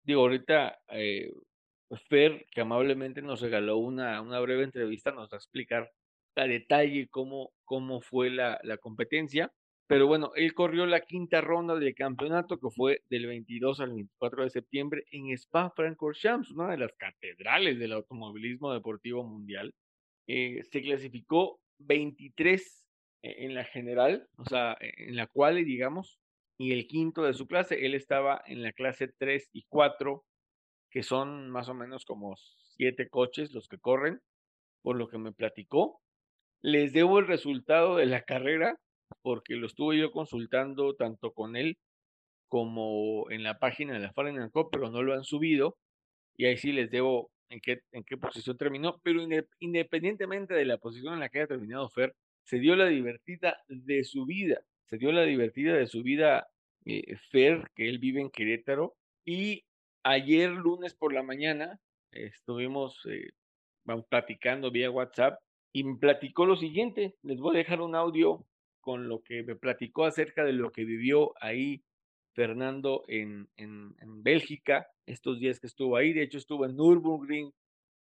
digo, 0.05 0.23
ahorita 0.23 0.79
eh, 0.91 1.33
Fer, 2.09 2.47
que 2.51 2.61
amablemente 2.61 3.21
nos 3.21 3.41
regaló 3.41 3.79
una, 3.79 4.21
una 4.23 4.41
breve 4.41 4.65
entrevista, 4.65 5.11
nos 5.11 5.29
va 5.29 5.35
a 5.35 5.39
explicar 5.39 5.91
a 6.37 6.45
detalle 6.47 7.09
cómo, 7.09 7.53
cómo 7.65 8.01
fue 8.01 8.31
la, 8.31 8.59
la 8.63 8.79
competencia. 8.79 9.53
Pero 9.89 10.07
bueno, 10.07 10.33
él 10.37 10.55
corrió 10.55 10.87
la 10.87 11.01
quinta 11.01 11.41
ronda 11.41 11.75
del 11.75 11.95
campeonato 11.95 12.59
que 12.59 12.71
fue 12.71 13.03
del 13.11 13.27
22 13.27 13.81
al 13.81 13.91
24 13.91 14.45
de 14.45 14.51
septiembre 14.51 15.05
en 15.11 15.31
Spa-Francorchamps, 15.37 16.51
una 16.53 16.71
de 16.71 16.79
las 16.79 16.93
catedrales 16.95 17.79
del 17.79 17.93
automovilismo 17.93 18.73
deportivo 18.73 19.25
mundial. 19.25 19.75
Eh, 20.27 20.63
se 20.71 20.81
clasificó 20.81 21.61
23 21.79 22.63
e-, 22.63 22.82
en 23.23 23.55
la 23.55 23.65
general, 23.65 24.29
o 24.37 24.45
sea, 24.45 24.77
e-, 24.81 25.09
en 25.09 25.17
la 25.17 25.27
cual, 25.27 25.65
digamos, 25.65 26.19
y 26.59 26.73
el 26.73 26.87
quinto 26.87 27.23
de 27.23 27.35
su 27.35 27.47
clase, 27.47 27.87
él 27.87 27.95
estaba 27.95 28.43
en 28.47 28.63
la 28.63 28.73
clase 28.73 29.09
3 29.19 29.51
y 29.53 29.65
4, 29.69 30.25
que 30.91 31.03
son 31.03 31.51
más 31.51 31.69
o 31.69 31.75
menos 31.75 32.05
como 32.05 32.37
siete 32.37 33.09
coches 33.09 33.53
los 33.53 33.69
que 33.69 33.79
corren, 33.79 34.21
por 34.83 34.97
lo 34.97 35.09
que 35.09 35.19
me 35.19 35.33
platicó. 35.33 36.01
Les 36.63 36.93
debo 36.93 37.19
el 37.19 37.27
resultado 37.27 37.97
de 37.97 38.07
la 38.07 38.23
carrera, 38.23 38.79
porque 39.23 39.57
lo 39.57 39.67
estuve 39.67 39.99
yo 39.99 40.13
consultando 40.13 40.95
tanto 40.95 41.33
con 41.33 41.57
él 41.57 41.79
como 42.49 43.31
en 43.31 43.43
la 43.43 43.59
página 43.59 43.95
de 43.95 44.01
la 44.01 44.13
Faren 44.13 44.51
Cup, 44.51 44.69
pero 44.71 44.91
no 44.91 45.03
lo 45.03 45.15
han 45.15 45.25
subido. 45.25 45.79
Y 46.37 46.47
ahí 46.47 46.57
sí 46.57 46.73
les 46.73 46.91
debo 46.91 47.31
en 47.49 47.61
qué, 47.61 47.81
en 47.93 48.05
qué 48.05 48.17
posición 48.17 48.57
terminó. 48.57 49.01
Pero 49.03 49.21
independientemente 49.59 50.55
de 50.55 50.65
la 50.65 50.79
posición 50.79 51.15
en 51.15 51.21
la 51.21 51.29
que 51.29 51.39
haya 51.39 51.49
terminado 51.49 51.89
Fer, 51.89 52.15
se 52.45 52.59
dio 52.59 52.77
la 52.77 52.87
divertida 52.87 53.63
de 53.69 54.05
su 54.05 54.27
vida, 54.27 54.63
se 54.87 54.99
dio 54.99 55.13
la 55.13 55.23
divertida 55.23 55.75
de 55.75 55.87
su 55.87 56.03
vida 56.03 56.49
eh, 56.85 57.17
Fer, 57.31 57.71
que 57.75 57.89
él 57.89 57.99
vive 57.99 58.21
en 58.21 58.31
Querétaro, 58.31 58.97
y 59.25 59.65
ayer 60.03 60.51
lunes 60.51 60.95
por 60.95 61.13
la 61.13 61.23
mañana 61.23 61.81
estuvimos 62.11 63.01
eh, 63.07 63.31
platicando 64.09 64.71
vía 64.71 64.91
WhatsApp 64.91 65.41
y 65.73 65.85
me 65.85 65.97
platicó 65.97 66.45
lo 66.45 66.57
siguiente, 66.57 67.15
les 67.23 67.39
voy 67.39 67.57
a 67.57 67.59
dejar 67.59 67.81
un 67.81 67.95
audio 67.95 68.45
con 68.81 69.09
lo 69.09 69.23
que 69.23 69.43
me 69.43 69.57
platicó 69.57 70.05
acerca 70.05 70.45
de 70.45 70.53
lo 70.53 70.71
que 70.73 70.85
vivió 70.85 71.33
ahí 71.41 71.83
Fernando 72.35 73.05
en, 73.09 73.49
en, 73.57 73.95
en 74.01 74.23
Bélgica, 74.23 74.89
estos 75.07 75.39
días 75.39 75.61
que 75.61 75.67
estuvo 75.67 75.97
ahí, 75.97 76.13
de 76.13 76.23
hecho 76.23 76.39
estuvo 76.39 76.67
en 76.67 76.77
Nürburgring, 76.77 77.53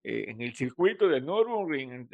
eh, 0.05 0.27
en 0.29 0.41
el 0.41 0.55
circuito 0.55 1.09
de 1.09 1.21
Nürburgring, 1.21 2.09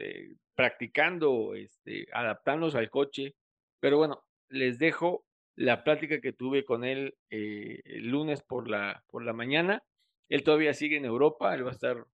practicando, 0.55 1.55
este, 1.55 2.07
adaptándose 2.13 2.79
al 2.79 2.91
coche. 2.91 3.35
Pero 3.81 3.99
bueno, 3.99 4.25
les 4.49 4.79
dejo 4.79 5.25
la 5.57 5.85
plática 5.85 6.21
que 6.21 6.33
tuve 6.33 6.65
con 6.65 6.85
él 6.85 7.17
eh, 7.31 7.81
el 7.85 8.09
lunes 8.09 8.43
por 8.43 8.69
la, 8.69 9.05
por 9.09 9.25
la 9.25 9.33
mañana. 9.33 9.83
Él 10.29 10.43
todavía 10.43 10.75
sigue 10.75 10.97
en 10.97 11.05
Europa, 11.05 11.55
él 11.55 11.65
va 11.65 11.71
a 11.71 11.75
estar 11.75 12.05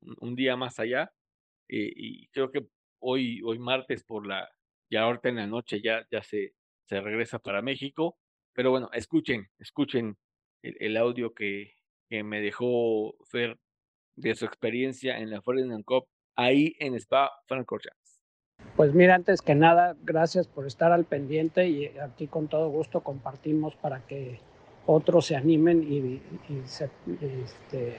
un, 0.00 0.34
día 0.34 0.56
más 0.56 0.78
allá. 0.78 1.12
Eh, 1.68 1.92
y 1.94 2.28
creo 2.28 2.50
que 2.50 2.66
hoy, 3.00 3.42
hoy 3.44 3.58
martes 3.58 4.04
por 4.04 4.26
la, 4.26 4.48
ya 4.90 5.02
ahorita 5.02 5.28
en 5.28 5.36
la 5.36 5.46
noche 5.46 5.80
ya, 5.82 6.06
ya 6.10 6.22
se, 6.22 6.54
se 6.86 7.00
regresa 7.00 7.38
para 7.38 7.62
México. 7.62 8.18
Pero 8.52 8.70
bueno, 8.70 8.90
escuchen, 8.92 9.48
escuchen 9.58 10.16
el, 10.62 10.96
audio 10.96 11.32
que, 11.32 11.74
que 12.08 12.24
me 12.24 12.40
dejó 12.40 13.14
Fer 13.26 13.58
de 14.18 14.34
su 14.34 14.44
experiencia 14.44 15.18
en 15.18 15.30
la 15.30 15.40
Ferdinand 15.42 15.84
Cup 15.84 16.06
ahí 16.36 16.74
en 16.78 16.94
Spa 16.94 17.30
Francorchamps. 17.46 18.20
Pues 18.76 18.94
mira, 18.94 19.14
antes 19.14 19.42
que 19.42 19.54
nada, 19.54 19.96
gracias 20.02 20.46
por 20.46 20.66
estar 20.66 20.92
al 20.92 21.04
pendiente 21.04 21.68
y 21.68 21.86
aquí 21.98 22.26
con 22.26 22.48
todo 22.48 22.68
gusto 22.68 23.00
compartimos 23.00 23.74
para 23.76 24.00
que 24.00 24.38
otros 24.86 25.26
se 25.26 25.36
animen 25.36 25.82
y, 25.82 26.20
este, 27.44 27.96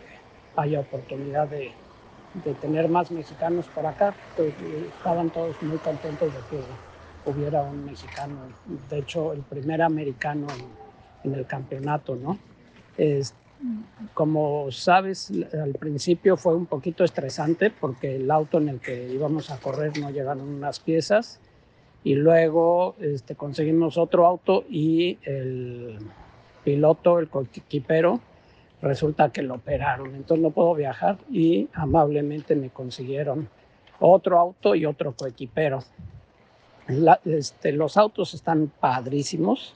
haya 0.56 0.80
oportunidad 0.80 1.48
de, 1.48 1.72
tener 2.62 2.90
más 2.90 3.12
mexicanos 3.12 3.68
por 3.68 3.86
acá. 3.86 4.14
Pues, 4.36 4.54
estaban 4.98 5.30
todos 5.30 5.62
muy 5.62 5.78
contentos 5.80 6.34
de 6.34 6.40
que 6.50 7.30
hubiera 7.30 7.64
un 7.64 7.86
mexicano, 7.86 8.36
de 8.90 9.00
hecho 9.00 9.34
el 9.34 9.42
primer 9.42 9.82
americano 9.82 10.48
en, 11.24 11.34
el 11.34 11.46
campeonato, 11.46 12.16
¿no? 12.16 12.40
Como 14.14 14.72
sabes, 14.72 15.32
al 15.54 15.74
principio 15.74 16.38
fue 16.38 16.56
un 16.56 16.66
poquito 16.66 17.04
estresante 17.04 17.70
porque 17.70 18.16
el 18.16 18.32
auto 18.32 18.58
en 18.58 18.70
el 18.70 18.80
que 18.80 19.10
íbamos 19.12 19.52
a 19.52 19.58
correr 19.58 19.98
no 20.00 20.10
llegaron 20.12 20.48
unas 20.48 20.80
piezas 20.80 21.40
y 22.04 22.16
luego 22.16 22.96
este, 23.00 23.36
conseguimos 23.36 23.98
otro 23.98 24.26
auto 24.26 24.64
y 24.70 25.18
el 25.24 26.00
piloto, 26.64 27.20
el 27.20 27.30
coequipero, 27.30 28.22
resulta 28.82 29.30
que 29.32 29.42
lo 29.42 29.56
operaron, 29.56 30.16
entonces 30.16 30.42
no 30.42 30.52
puedo 30.52 30.74
viajar 30.74 31.18
y 31.30 31.68
amablemente 31.74 32.56
me 32.56 32.70
consiguieron 32.70 33.50
otro 34.00 34.40
auto 34.40 34.76
y 34.76 34.86
otro 34.86 35.14
coequipero. 35.14 35.80
este, 37.26 37.74
los 37.74 37.98
autos 37.98 38.34
están 38.34 38.72
padrísimos, 38.80 39.76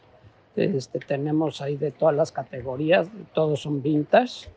este, 0.55 0.99
tenemos 0.99 1.61
ahí 1.61 1.77
de 1.77 1.91
todas 1.91 2.15
las 2.15 2.31
categorías, 2.31 3.07
todos 3.33 3.61
son 3.61 3.81
vintage, 3.81 4.49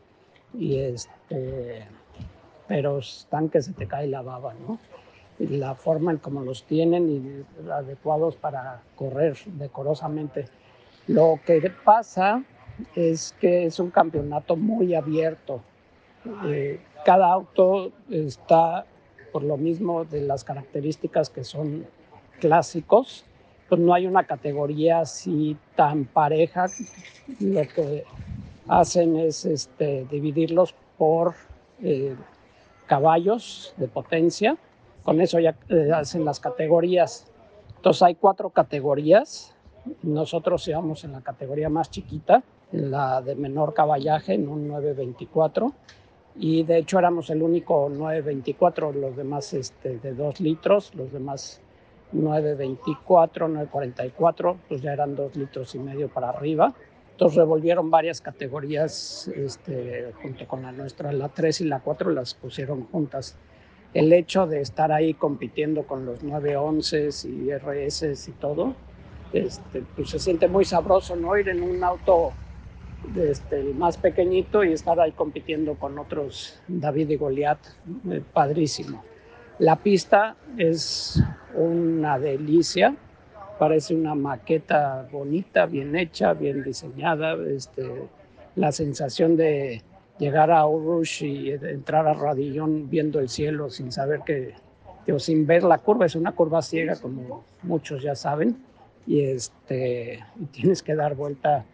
y 0.53 0.77
este, 0.77 1.85
pero 2.67 2.99
están 2.99 3.49
que 3.49 3.61
se 3.61 3.73
te 3.73 3.87
cae 3.87 4.07
la 4.07 4.21
baba, 4.21 4.53
¿no? 4.53 4.79
Y 5.39 5.57
la 5.57 5.75
forma 5.75 6.11
en 6.11 6.17
cómo 6.17 6.41
los 6.41 6.63
tienen 6.63 7.09
y 7.09 7.69
adecuados 7.69 8.35
para 8.35 8.81
correr 8.95 9.37
decorosamente. 9.45 10.45
Lo 11.07 11.39
que 11.45 11.71
pasa 11.83 12.43
es 12.95 13.35
que 13.39 13.65
es 13.65 13.79
un 13.79 13.91
campeonato 13.91 14.55
muy 14.55 14.95
abierto. 14.95 15.61
Eh, 16.45 16.79
cada 17.05 17.31
auto 17.31 17.91
está, 18.09 18.85
por 19.31 19.43
lo 19.43 19.57
mismo 19.57 20.05
de 20.05 20.21
las 20.21 20.43
características 20.43 21.29
que 21.29 21.43
son 21.43 21.85
clásicos, 22.39 23.25
pues 23.69 23.81
no 23.81 23.93
hay 23.93 24.07
una 24.07 24.23
categoría 24.23 24.99
así 25.01 25.57
tan 25.75 26.05
pareja. 26.05 26.67
Lo 27.39 27.61
que 27.61 28.03
hacen 28.67 29.17
es 29.17 29.45
este, 29.45 30.05
dividirlos 30.09 30.73
por 30.97 31.35
eh, 31.81 32.15
caballos 32.85 33.73
de 33.77 33.87
potencia. 33.87 34.57
Con 35.03 35.21
eso 35.21 35.39
ya 35.39 35.55
eh, 35.69 35.91
hacen 35.93 36.25
las 36.25 36.39
categorías. 36.39 37.27
Entonces 37.77 38.03
hay 38.03 38.15
cuatro 38.15 38.49
categorías. 38.49 39.53
Nosotros 40.03 40.67
íbamos 40.67 41.03
en 41.03 41.13
la 41.13 41.21
categoría 41.21 41.69
más 41.69 41.89
chiquita, 41.89 42.43
la 42.71 43.21
de 43.21 43.35
menor 43.35 43.73
caballaje, 43.73 44.33
en 44.33 44.49
un 44.49 44.67
924. 44.67 45.73
Y 46.35 46.63
de 46.63 46.79
hecho 46.79 46.99
éramos 46.99 47.29
el 47.29 47.41
único 47.41 47.89
924, 47.89 48.91
los 48.91 49.15
demás 49.15 49.53
este, 49.53 49.97
de 49.97 50.13
2 50.13 50.39
litros, 50.41 50.93
los 50.93 51.11
demás 51.11 51.61
924, 52.11 53.47
944, 53.47 54.57
pues 54.67 54.81
ya 54.81 54.93
eran 54.93 55.15
dos 55.15 55.35
litros 55.35 55.75
y 55.75 55.79
medio 55.79 56.09
para 56.09 56.29
arriba. 56.29 56.73
Entonces 57.11 57.37
revolvieron 57.37 57.89
varias 57.89 58.21
categorías 58.21 59.27
este, 59.29 60.13
junto 60.21 60.47
con 60.47 60.61
la 60.61 60.71
nuestra, 60.71 61.11
la 61.11 61.29
3 61.29 61.61
y 61.61 61.65
la 61.65 61.79
4 61.79 62.11
las 62.11 62.35
pusieron 62.35 62.85
juntas. 62.85 63.35
El 63.93 64.13
hecho 64.13 64.45
de 64.45 64.61
estar 64.61 64.91
ahí 64.91 65.15
compitiendo 65.15 65.87
con 65.87 66.05
los 66.05 66.23
911 66.23 67.09
y 67.27 67.51
RS 67.51 68.27
y 68.27 68.31
todo, 68.33 68.75
este, 69.33 69.83
pues 69.95 70.11
se 70.11 70.19
siente 70.19 70.47
muy 70.47 70.63
sabroso, 70.63 71.15
¿no? 71.15 71.35
Ir 71.37 71.49
en 71.49 71.63
un 71.63 71.83
auto 71.83 72.33
este, 73.15 73.63
más 73.73 73.97
pequeñito 73.97 74.63
y 74.63 74.73
estar 74.73 74.99
ahí 74.99 75.11
compitiendo 75.11 75.75
con 75.75 75.97
otros 75.97 76.59
David 76.67 77.09
y 77.09 77.15
Goliat, 77.15 77.59
eh, 78.11 78.21
padrísimo. 78.33 79.03
La 79.59 79.75
pista 79.75 80.35
es 80.57 81.21
una 81.55 82.19
delicia, 82.19 82.95
parece 83.57 83.95
una 83.95 84.13
maqueta 84.13 85.07
bonita, 85.11 85.65
bien 85.65 85.95
hecha, 85.95 86.33
bien 86.33 86.63
diseñada. 86.63 87.35
Este, 87.47 88.07
la 88.55 88.71
sensación 88.71 89.35
de 89.35 89.81
llegar 90.19 90.51
a 90.51 90.67
Urush 90.67 91.23
y 91.23 91.51
entrar 91.51 92.07
a 92.07 92.13
Radillón 92.13 92.87
viendo 92.87 93.19
el 93.19 93.29
cielo 93.29 93.71
sin 93.71 93.91
saber 93.91 94.21
que, 94.25 94.53
o 95.11 95.17
sin 95.17 95.47
ver 95.47 95.63
la 95.63 95.79
curva, 95.79 96.05
es 96.05 96.15
una 96.15 96.33
curva 96.33 96.61
ciega 96.61 96.95
como 96.95 97.43
muchos 97.63 98.03
ya 98.03 98.13
saben, 98.13 98.57
y, 99.07 99.21
este, 99.21 100.19
y 100.39 100.45
tienes 100.47 100.83
que 100.83 100.93
dar 100.93 101.15
vuelta 101.15 101.65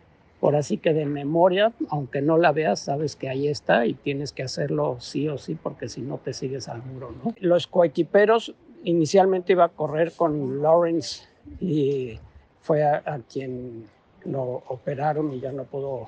por 0.44 0.58
así 0.58 0.78
que 0.78 0.94
de 0.94 1.06
memoria, 1.06 1.72
aunque 1.88 2.22
no 2.22 2.38
la 2.38 2.52
veas, 2.52 2.82
sabes 2.82 3.16
que 3.16 3.30
ahí 3.30 3.48
está 3.48 3.86
y 3.86 3.94
tienes 3.94 4.34
que 4.34 4.44
hacerlo 4.44 4.98
sí 5.00 5.30
o 5.30 5.38
sí 5.38 5.56
porque 5.56 5.88
si 5.88 6.02
no 6.02 6.18
te 6.18 6.34
sigues 6.34 6.68
al 6.68 6.84
muro. 6.84 7.14
Los 7.40 7.66
coequiperos, 7.66 8.54
inicialmente 8.84 9.54
iba 9.54 9.64
a 9.64 9.70
correr 9.70 10.12
con 10.12 10.62
Lawrence 10.62 11.24
y 11.62 12.20
fue 12.60 12.84
a, 12.84 13.22
quien 13.32 13.86
lo 14.26 14.64
operaron 14.68 15.32
y 15.32 15.40
ya 15.40 15.54
no 15.54 15.64
pudo 15.64 16.08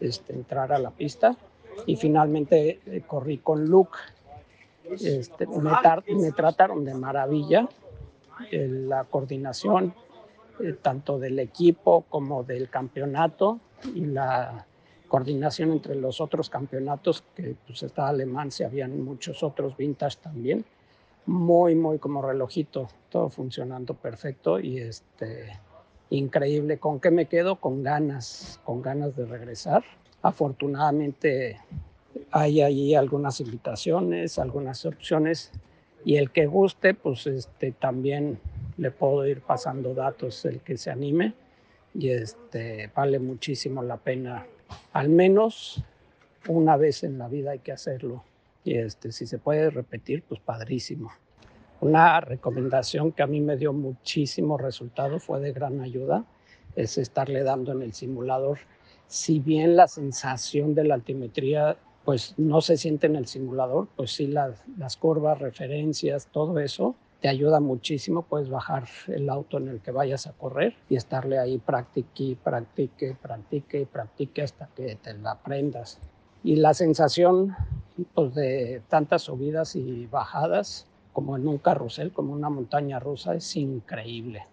este, 0.00 0.32
entrar 0.32 0.72
a 0.72 0.80
la 0.80 0.90
pista. 0.90 1.36
Y 1.86 1.94
finalmente 1.94 2.80
eh, 2.84 3.02
corrí 3.06 3.38
con 3.38 3.66
Luke. 3.66 3.96
Este, 4.90 5.46
me, 5.46 6.32
trataron 6.32 6.84
de 6.84 6.94
maravilla 6.94 7.68
la 8.50 9.04
coordinación, 9.04 9.94
eh, 10.58 10.72
tanto 10.82 11.20
del 11.20 11.38
equipo 11.38 12.06
como 12.08 12.42
del 12.42 12.68
campeonato 12.68 13.60
y 13.94 14.06
la 14.06 14.66
coordinación 15.08 15.72
entre 15.72 15.94
los 15.94 16.20
otros 16.20 16.50
campeonatos, 16.50 17.24
que 17.34 17.56
pues 17.66 17.82
está 17.82 18.08
alemán, 18.08 18.50
se 18.50 18.64
habían 18.64 19.02
muchos 19.02 19.42
otros 19.42 19.76
vintage 19.76 20.18
también, 20.22 20.64
muy, 21.26 21.74
muy 21.74 21.98
como 21.98 22.22
relojito, 22.22 22.88
todo 23.10 23.28
funcionando 23.28 23.94
perfecto 23.94 24.60
y 24.60 24.78
este, 24.78 25.58
increíble. 26.10 26.78
¿Con 26.78 27.00
qué 27.00 27.10
me 27.10 27.26
quedo? 27.26 27.56
Con 27.56 27.82
ganas, 27.82 28.60
con 28.64 28.82
ganas 28.82 29.16
de 29.16 29.26
regresar. 29.26 29.84
Afortunadamente 30.22 31.58
hay 32.30 32.60
ahí 32.60 32.94
algunas 32.94 33.40
invitaciones, 33.40 34.38
algunas 34.38 34.84
opciones 34.84 35.52
y 36.04 36.16
el 36.16 36.30
que 36.30 36.46
guste, 36.46 36.94
pues 36.94 37.26
este, 37.26 37.72
también 37.72 38.38
le 38.76 38.90
puedo 38.90 39.26
ir 39.26 39.40
pasando 39.40 39.94
datos, 39.94 40.44
el 40.44 40.60
que 40.60 40.76
se 40.76 40.90
anime 40.90 41.34
y 41.98 42.10
este, 42.10 42.90
vale 42.94 43.18
muchísimo 43.18 43.82
la 43.82 43.96
pena. 43.96 44.46
Al 44.92 45.08
menos 45.08 45.82
una 46.46 46.76
vez 46.76 47.02
en 47.02 47.18
la 47.18 47.28
vida 47.28 47.50
hay 47.50 47.58
que 47.58 47.72
hacerlo. 47.72 48.22
Y 48.62 48.74
este, 48.74 49.10
si 49.10 49.26
se 49.26 49.38
puede 49.38 49.70
repetir, 49.70 50.22
pues 50.22 50.40
padrísimo. 50.40 51.10
Una 51.80 52.20
recomendación 52.20 53.12
que 53.12 53.22
a 53.22 53.26
mí 53.26 53.40
me 53.40 53.56
dio 53.56 53.72
muchísimo 53.72 54.56
resultado, 54.58 55.18
fue 55.18 55.40
de 55.40 55.52
gran 55.52 55.80
ayuda, 55.80 56.24
es 56.76 56.98
estarle 56.98 57.42
dando 57.42 57.72
en 57.72 57.82
el 57.82 57.92
simulador. 57.92 58.58
Si 59.08 59.40
bien 59.40 59.74
la 59.74 59.88
sensación 59.88 60.74
de 60.74 60.84
la 60.84 60.94
altimetría 60.94 61.76
pues 62.04 62.34
no 62.38 62.62
se 62.62 62.78
siente 62.78 63.06
en 63.06 63.16
el 63.16 63.26
simulador, 63.26 63.88
pues 63.94 64.12
sí 64.12 64.28
las 64.28 64.96
curvas, 64.96 65.40
referencias, 65.40 66.28
todo 66.28 66.58
eso, 66.58 66.94
te 67.20 67.28
ayuda 67.28 67.60
muchísimo, 67.60 68.22
puedes 68.22 68.48
bajar 68.48 68.84
el 69.08 69.28
auto 69.28 69.58
en 69.58 69.68
el 69.68 69.80
que 69.80 69.90
vayas 69.90 70.26
a 70.26 70.32
correr 70.32 70.76
y 70.88 70.96
estarle 70.96 71.38
ahí 71.38 71.58
practique, 71.58 72.36
practique, 72.42 73.16
practique, 73.20 73.86
practique 73.86 74.42
hasta 74.42 74.68
que 74.68 74.96
te 74.96 75.14
la 75.14 75.32
aprendas. 75.32 75.98
Y 76.44 76.56
la 76.56 76.74
sensación 76.74 77.56
pues, 78.14 78.34
de 78.34 78.82
tantas 78.88 79.22
subidas 79.22 79.74
y 79.74 80.06
bajadas 80.06 80.86
como 81.12 81.36
en 81.36 81.48
un 81.48 81.58
carrusel, 81.58 82.12
como 82.12 82.32
una 82.32 82.48
montaña 82.50 83.00
rusa, 83.00 83.34
es 83.34 83.56
increíble. 83.56 84.46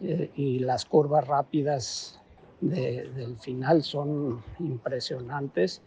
Eh, 0.00 0.30
y 0.34 0.60
las 0.60 0.86
curvas 0.86 1.26
rápidas 1.26 2.18
del 2.62 3.36
final 3.40 3.82
son 3.82 4.40
impresionantes 4.60 5.82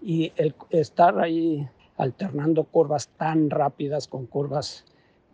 y 0.00 0.32
el 0.36 0.54
estar 0.70 1.18
ahí 1.18 1.68
alternando 1.96 2.64
curvas 2.64 3.08
tan 3.08 3.50
rápidas 3.50 4.06
con 4.06 4.26
curvas 4.26 4.84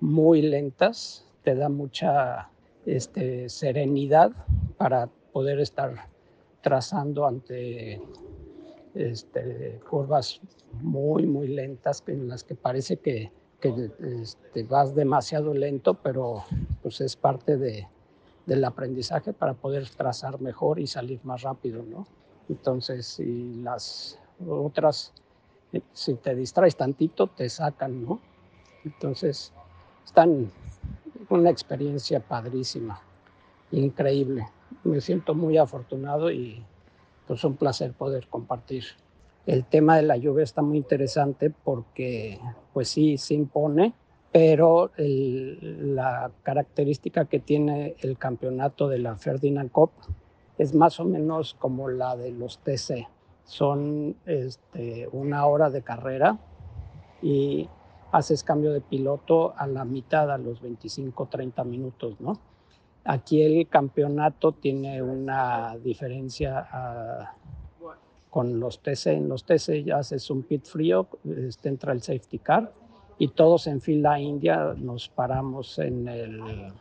muy 0.01 0.42
lentas, 0.42 1.24
te 1.42 1.55
da 1.55 1.68
mucha 1.68 2.51
este, 2.84 3.49
serenidad 3.49 4.32
para 4.76 5.09
poder 5.32 5.61
estar 5.61 6.09
trazando 6.61 7.26
ante 7.26 8.01
este, 8.94 9.80
curvas 9.88 10.40
muy, 10.80 11.26
muy 11.26 11.49
lentas 11.49 12.03
en 12.07 12.28
las 12.28 12.44
que 12.44 12.55
parece 12.55 12.97
que, 12.99 13.30
este, 13.62 14.62
vas 14.62 14.94
demasiado 14.94 15.53
lento, 15.53 15.94
pero 15.94 16.44
pues 16.82 17.01
es 17.01 17.16
parte 17.16 17.57
de, 17.57 17.88
del 18.47 18.64
aprendizaje 18.64 19.32
para 19.32 19.55
poder 19.55 19.88
trazar 19.88 20.40
mejor 20.40 20.78
y 20.78 20.86
salir 20.86 21.20
más 21.24 21.42
rápido, 21.42 21.82
¿no? 21.82 22.07
Entonces, 22.49 23.07
si 23.07 23.55
las 23.57 24.20
otras, 24.47 25.12
eh, 25.72 25.80
si 25.92 26.14
te 26.14 26.34
distraes 26.34 26.76
tantito, 26.76 27.26
te 27.26 27.49
sacan, 27.49 28.05
¿no? 28.05 28.20
Entonces, 28.84 29.53
están 30.07 30.50
una 31.28 31.50
experiencia 31.50 32.20
padrísima, 32.20 33.02
increíble. 33.72 34.48
Me 34.84 35.00
siento 35.00 35.34
muy 35.34 35.59
afortunado 35.59 36.30
y, 36.30 36.64
pues 37.26 37.44
un 37.44 37.57
placer 37.57 37.92
poder 37.92 38.28
compartir. 38.28 38.84
El 39.44 39.64
tema 39.64 39.96
de 39.96 40.02
la 40.02 40.16
lluvia 40.16 40.44
está 40.44 40.62
muy 40.62 40.78
interesante 40.78 41.50
porque 41.50 42.38
pues 42.72 42.88
sí, 42.88 43.18
se 43.18 43.34
impone, 43.34 43.94
pero 44.32 44.92
la 44.96 46.30
característica 46.42 47.24
que 47.24 47.40
tiene 47.40 47.96
el 48.00 48.16
campeonato 48.16 48.88
de 48.88 48.98
la 48.98 49.16
Ferdinand 49.16 49.70
Cup 49.70 49.90
es 50.59 50.74
más 50.74 51.00
o 51.00 51.04
menos 51.04 51.54
como 51.54 51.88
la 51.88 52.16
de 52.16 52.30
los 52.30 52.59
TC. 52.59 53.09
Son 53.44 54.16
este, 54.26 55.09
una 55.12 55.46
hora 55.46 55.70
de 55.70 55.82
carrera 55.82 56.38
y 57.22 57.68
haces 58.12 58.44
cambio 58.44 58.72
de 58.72 58.80
piloto 58.80 59.54
a 59.57 59.66
la 59.66 59.84
mitad, 59.84 60.30
a 60.30 60.38
los 60.38 60.61
25, 60.61 61.26
30 61.26 61.64
minutos, 61.64 62.20
¿no? 62.20 62.38
Aquí 63.04 63.42
el 63.42 63.68
campeonato 63.68 64.52
tiene 64.52 65.00
una 65.00 65.76
diferencia 65.76 66.68
con 68.30 68.59
los 68.59 68.80
TC. 68.80 69.07
En 69.07 69.28
los 69.28 69.44
TC 69.44 69.84
ya 69.84 69.98
haces 69.98 70.28
un 70.28 70.42
pit 70.42 70.64
frío, 70.66 71.07
este, 71.24 71.68
entra 71.68 71.92
el 71.92 72.02
safety 72.02 72.38
car 72.38 72.72
y 73.18 73.28
todos 73.28 73.66
en 73.68 73.80
fila 73.80 74.20
india 74.20 74.74
nos 74.76 75.09
paramos 75.09 75.78
en, 75.78 76.09
el, 76.09 76.72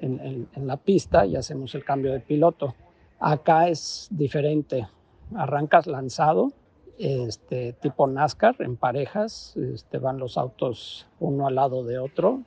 en 0.00 0.66
la 0.66 0.76
pista 0.78 1.26
y 1.26 1.36
hacemos 1.36 1.74
el 1.74 1.84
cambio 1.84 2.12
de 2.12 2.20
piloto. 2.20 2.74
Acá 3.20 3.68
es 3.68 4.08
diferente. 4.10 4.88
Arrancas 5.34 5.86
lanzado, 5.86 6.52
este, 6.98 7.72
tipo 7.74 8.06
NASCAR, 8.06 8.56
en 8.60 8.76
parejas. 8.76 9.56
Este, 9.56 9.98
van 9.98 10.18
los 10.18 10.38
autos 10.38 11.06
uno 11.20 11.46
al 11.46 11.56
lado 11.56 11.84
de 11.84 11.98
otro, 11.98 12.42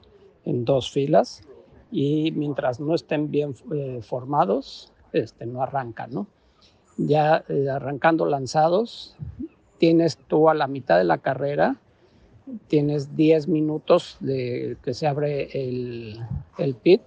en 0.46 0.66
dos 0.66 0.92
filas. 0.92 1.42
Y 1.92 2.32
mientras 2.32 2.80
no 2.80 2.96
estén 2.96 3.32
bien 3.32 3.56
eh, 3.74 4.00
formados, 4.02 4.92
este, 5.14 5.46
no 5.46 5.62
arrancan, 5.62 6.12
¿no? 6.12 6.28
Ya 6.98 7.44
eh, 7.50 7.70
arrancando 7.70 8.26
lanzados, 8.26 9.16
tienes 9.78 10.18
tú 10.18 10.50
a 10.50 10.54
la 10.54 10.68
mitad 10.68 10.98
de 10.98 11.04
la 11.04 11.18
carrera, 11.18 11.78
tienes 12.68 13.16
10 13.16 13.48
minutos 13.48 14.18
de 14.20 14.78
que 14.84 14.94
se 14.94 15.08
abre 15.08 15.50
el, 15.54 16.20
el 16.58 16.76
pit 16.76 17.02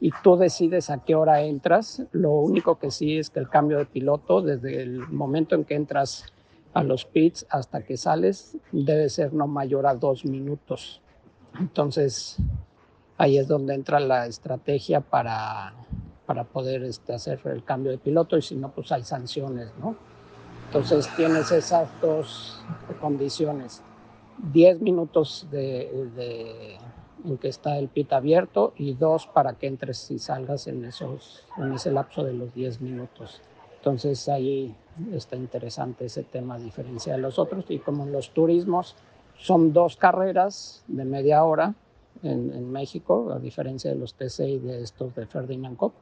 y 0.00 0.10
tú 0.22 0.36
decides 0.36 0.90
a 0.90 1.04
qué 1.04 1.14
hora 1.14 1.42
entras. 1.42 2.02
Lo 2.12 2.32
único 2.32 2.78
que 2.78 2.90
sí 2.90 3.18
es 3.18 3.30
que 3.30 3.38
el 3.38 3.48
cambio 3.48 3.78
de 3.78 3.86
piloto, 3.86 4.42
desde 4.42 4.82
el 4.82 4.98
momento 5.08 5.54
en 5.54 5.64
que 5.64 5.74
entras 5.74 6.32
a 6.74 6.82
los 6.82 7.04
pits 7.04 7.46
hasta 7.50 7.82
que 7.82 7.96
sales, 7.96 8.56
debe 8.70 9.08
ser 9.08 9.32
no 9.32 9.46
mayor 9.46 9.86
a 9.86 9.94
dos 9.94 10.24
minutos. 10.24 11.00
Entonces, 11.58 12.38
ahí 13.18 13.38
es 13.38 13.48
donde 13.48 13.74
entra 13.74 14.00
la 14.00 14.26
estrategia 14.26 15.00
para, 15.00 15.74
para 16.26 16.44
poder 16.44 16.82
este, 16.84 17.12
hacer 17.12 17.40
el 17.44 17.64
cambio 17.64 17.92
de 17.92 17.98
piloto 17.98 18.38
y 18.38 18.42
si 18.42 18.56
no, 18.56 18.70
pues 18.70 18.90
hay 18.92 19.02
sanciones, 19.02 19.70
¿no? 19.78 19.96
Entonces 20.66 21.08
tienes 21.16 21.52
esas 21.52 21.88
dos 22.00 22.62
condiciones. 23.00 23.82
Diez 24.38 24.80
minutos 24.80 25.46
de 25.50 26.78
en 27.24 27.38
que 27.38 27.48
está 27.48 27.78
el 27.78 27.88
pit 27.88 28.12
abierto 28.12 28.72
y 28.76 28.94
dos 28.94 29.26
para 29.26 29.54
que 29.54 29.66
entres 29.66 30.10
y 30.10 30.18
salgas 30.18 30.66
en, 30.66 30.84
esos, 30.84 31.44
en 31.56 31.72
ese 31.72 31.92
lapso 31.92 32.24
de 32.24 32.32
los 32.32 32.54
10 32.54 32.80
minutos. 32.80 33.40
Entonces 33.82 34.28
ahí 34.28 34.72
está 35.12 35.34
interesante 35.34 36.04
ese 36.04 36.22
tema, 36.22 36.56
diferencia 36.56 37.14
de 37.14 37.18
los 37.18 37.40
otros. 37.40 37.64
Y 37.68 37.80
como 37.80 38.06
los 38.06 38.30
turismos 38.30 38.94
son 39.36 39.72
dos 39.72 39.96
carreras 39.96 40.84
de 40.86 41.04
media 41.04 41.42
hora 41.42 41.74
en, 42.22 42.70
México, 42.70 43.32
a 43.32 43.40
diferencia 43.40 43.90
de 43.90 43.96
los 43.96 44.14
TC 44.14 44.40
y 44.48 44.58
de 44.60 44.84
estos 44.84 45.12
de 45.16 45.26
Ferdinand 45.26 45.76
Cup, 45.76 45.94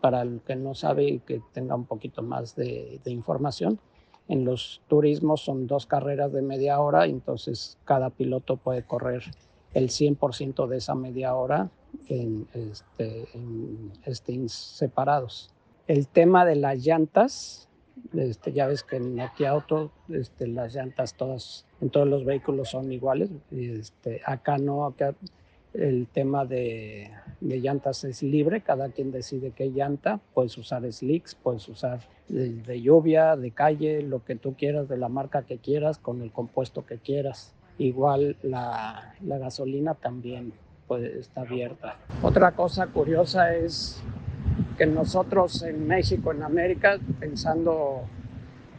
para 0.00 0.22
el 0.22 0.42
que 0.46 0.54
no 0.54 0.76
sabe 0.76 1.08
y 1.08 1.18
que 1.18 1.42
tenga 1.52 1.74
un 1.74 1.86
poquito 1.86 2.22
más 2.22 2.54
de, 2.54 3.00
información, 3.06 3.80
en 4.28 4.44
los 4.44 4.80
turismos 4.86 5.40
son 5.40 5.66
dos 5.66 5.86
carreras 5.86 6.32
de 6.32 6.40
media 6.40 6.78
hora, 6.78 7.06
entonces 7.06 7.78
cada 7.84 8.10
piloto 8.10 8.58
puede 8.58 8.84
correr 8.84 9.24
el 9.72 9.88
100% 9.88 10.68
de 10.68 10.76
esa 10.76 10.94
media 10.94 11.34
hora 11.34 11.68
en, 12.06 12.46
este, 12.54 13.26
en 13.34 14.48
separados. 14.48 15.53
El 15.86 16.08
tema 16.08 16.44
de 16.44 16.56
las 16.56 16.84
llantas, 16.84 17.68
este, 18.14 18.52
ya 18.52 18.66
ves 18.66 18.82
que 18.82 18.96
en 18.96 19.20
aquí 19.20 19.44
auto 19.44 19.90
este, 20.08 20.46
las 20.46 20.74
llantas 20.74 21.14
todas 21.14 21.66
en 21.80 21.90
todos 21.90 22.08
los 22.08 22.24
vehículos 22.24 22.70
son 22.70 22.90
iguales. 22.92 23.30
Este, 23.50 24.22
acá 24.24 24.56
no, 24.56 24.86
acá 24.86 25.14
el 25.74 26.06
tema 26.06 26.46
de, 26.46 27.10
de, 27.40 27.60
llantas 27.60 28.04
es 28.04 28.22
libre, 28.22 28.62
cada 28.62 28.90
quien 28.90 29.10
decide 29.10 29.50
qué 29.50 29.70
llanta, 29.70 30.20
puedes 30.32 30.56
usar 30.56 30.90
slicks, 30.90 31.34
puedes 31.34 31.68
usar 31.68 32.00
de, 32.28 32.80
lluvia, 32.80 33.36
de 33.36 33.50
calle, 33.50 34.00
lo 34.02 34.24
que 34.24 34.36
tú 34.36 34.54
quieras, 34.54 34.88
de 34.88 34.96
la 34.96 35.08
marca 35.08 35.42
que 35.42 35.58
quieras, 35.58 35.98
con 35.98 36.22
el 36.22 36.30
compuesto 36.30 36.86
que 36.86 36.98
quieras. 36.98 37.52
Igual 37.76 38.36
la, 38.42 39.14
la 39.20 39.38
gasolina 39.38 39.94
también 39.94 40.52
pues, 40.86 41.02
está 41.16 41.42
abierta. 41.42 41.98
Otra 42.22 42.52
cosa 42.52 42.86
curiosa 42.86 43.54
es 43.54 44.00
que 44.76 44.86
nosotros 44.86 45.62
en 45.62 45.86
México, 45.86 46.32
en 46.32 46.42
América, 46.42 46.98
pensando 47.20 48.02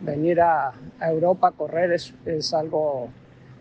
venir 0.01 0.41
a, 0.41 0.73
a 0.99 1.09
Europa 1.09 1.49
a 1.49 1.51
correr 1.51 1.93
es, 1.93 2.13
es, 2.25 2.53
algo, 2.53 3.09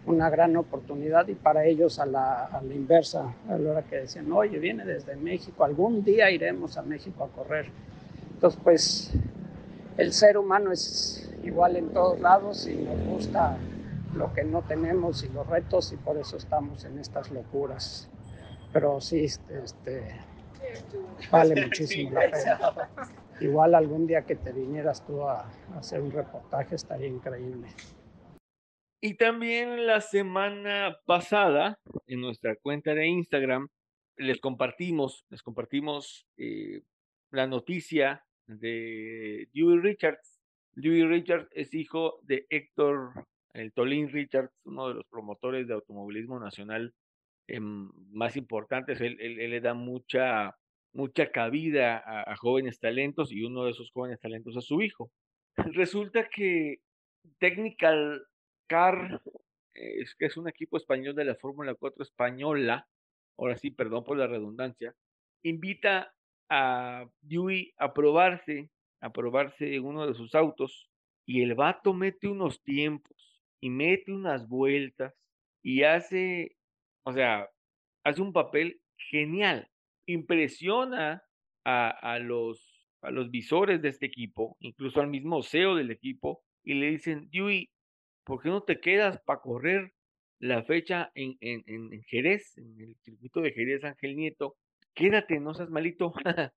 una 0.06 0.30
gran 0.30 0.56
oportunidad 0.56 1.28
y 1.28 1.34
para 1.34 1.64
ellos 1.64 1.98
a 1.98 2.06
la, 2.06 2.46
a 2.46 2.60
la, 2.62 2.74
inversa, 2.74 3.34
a 3.48 3.56
la 3.56 3.70
hora 3.70 3.82
que 3.82 3.96
decían, 3.96 4.30
oye, 4.32 4.58
viene 4.58 4.84
desde 4.84 5.16
México, 5.16 5.64
algún 5.64 6.04
día 6.04 6.30
iremos 6.30 6.76
a 6.76 6.82
México 6.82 7.24
a 7.24 7.28
correr. 7.28 7.66
Entonces, 8.34 8.60
pues 8.62 9.12
el 9.96 10.12
ser 10.12 10.36
humano 10.36 10.72
es 10.72 11.30
igual 11.44 11.76
en 11.76 11.90
todos 11.90 12.20
lados 12.20 12.66
y 12.66 12.74
nos 12.74 12.98
gusta 13.06 13.56
lo 14.14 14.32
que 14.32 14.44
no 14.44 14.62
tenemos 14.62 15.24
y 15.24 15.28
los 15.28 15.46
retos 15.46 15.92
y 15.92 15.96
por 15.96 16.16
eso 16.16 16.36
estamos 16.36 16.84
en 16.84 16.98
estas 16.98 17.30
locuras. 17.30 18.08
Pero 18.72 19.00
sí, 19.00 19.24
este, 19.24 20.02
vale 21.30 21.64
muchísimo 21.64 22.12
la 22.12 22.30
pena. 22.30 22.90
Igual 23.40 23.74
algún 23.74 24.06
día 24.06 24.22
que 24.22 24.36
te 24.36 24.52
vinieras 24.52 25.04
tú 25.06 25.22
a, 25.22 25.42
a 25.42 25.78
hacer 25.78 26.00
un 26.00 26.12
reportaje 26.12 26.76
estaría 26.76 27.08
increíble. 27.08 27.68
Y 29.00 29.14
también 29.14 29.86
la 29.86 30.00
semana 30.00 30.96
pasada, 31.04 31.78
en 32.06 32.20
nuestra 32.20 32.56
cuenta 32.56 32.94
de 32.94 33.06
Instagram, 33.06 33.68
les 34.16 34.40
compartimos, 34.40 35.24
les 35.28 35.42
compartimos 35.42 36.26
eh, 36.38 36.82
la 37.30 37.46
noticia 37.46 38.24
de 38.46 39.48
Dewey 39.52 39.78
Richards. 39.80 40.40
Dewey 40.72 41.04
Richards 41.04 41.48
es 41.52 41.74
hijo 41.74 42.18
de 42.22 42.46
Héctor 42.48 43.26
el 43.52 43.72
Tolín 43.72 44.08
Richards, 44.08 44.52
uno 44.64 44.88
de 44.88 44.94
los 44.94 45.04
promotores 45.06 45.68
de 45.68 45.74
automovilismo 45.74 46.40
nacional 46.40 46.92
eh, 47.48 47.60
más 47.60 48.36
importantes, 48.36 49.00
él, 49.00 49.16
él, 49.20 49.40
él, 49.40 49.50
le 49.50 49.60
da 49.60 49.74
mucha, 49.74 50.56
mucha 50.92 51.30
cabida 51.30 52.02
a, 52.04 52.36
jóvenes 52.36 52.80
talentos 52.80 53.32
y 53.32 53.42
uno 53.44 53.64
de 53.64 53.72
esos 53.72 53.90
jóvenes 53.90 54.20
talentos 54.20 54.56
es 54.56 54.64
su 54.64 54.80
hijo. 54.82 55.10
Resulta 55.56 56.28
que 56.28 56.80
Technical 57.38 58.26
Car, 58.66 59.20
es 59.74 60.14
que 60.14 60.26
es 60.26 60.36
un 60.36 60.48
equipo 60.48 60.76
español 60.76 61.14
de 61.14 61.24
la 61.24 61.34
Fórmula 61.34 61.74
4 61.74 62.02
española, 62.02 62.86
ahora 63.38 63.56
sí, 63.56 63.70
perdón 63.70 64.04
por 64.04 64.16
la 64.16 64.26
redundancia, 64.26 64.94
invita 65.42 66.14
a 66.48 67.06
Dewey 67.20 67.72
a 67.78 67.92
probarse, 67.92 68.70
a 69.00 69.12
probarse 69.12 69.80
uno 69.80 70.06
de 70.06 70.14
sus 70.14 70.34
autos 70.34 70.88
y 71.26 71.42
el 71.42 71.54
vato 71.54 71.92
mete 71.94 72.28
unos 72.28 72.62
tiempos 72.62 73.42
y 73.60 73.70
mete 73.70 74.12
unas 74.12 74.48
vueltas 74.48 75.14
y 75.62 75.82
hace, 75.82 76.56
o 77.04 77.12
sea, 77.12 77.48
hace 78.02 78.22
un 78.22 78.32
papel 78.32 78.80
genial. 78.96 79.70
Impresiona 80.06 81.22
a, 81.64 81.88
a, 81.90 82.18
los, 82.18 82.88
a 83.02 83.10
los 83.10 83.30
visores 83.30 83.80
de 83.82 83.88
este 83.88 84.06
equipo, 84.06 84.56
incluso 84.60 85.00
al 85.00 85.08
mismo 85.08 85.42
CEO 85.42 85.76
del 85.76 85.90
equipo, 85.90 86.42
y 86.62 86.74
le 86.74 86.90
dicen, 86.90 87.28
Dewey, 87.30 87.70
¿por 88.24 88.42
qué 88.42 88.48
no 88.48 88.62
te 88.62 88.80
quedas 88.80 89.20
para 89.22 89.40
correr 89.40 89.92
la 90.38 90.62
fecha 90.62 91.10
en, 91.14 91.36
en, 91.40 91.62
en, 91.66 92.02
Jerez, 92.04 92.56
en 92.58 92.80
el 92.80 92.96
circuito 92.96 93.40
de 93.40 93.52
Jerez 93.52 93.84
Ángel 93.84 94.16
Nieto? 94.16 94.56
Quédate, 94.94 95.40
no 95.40 95.54
seas 95.54 95.70
malito, 95.70 96.12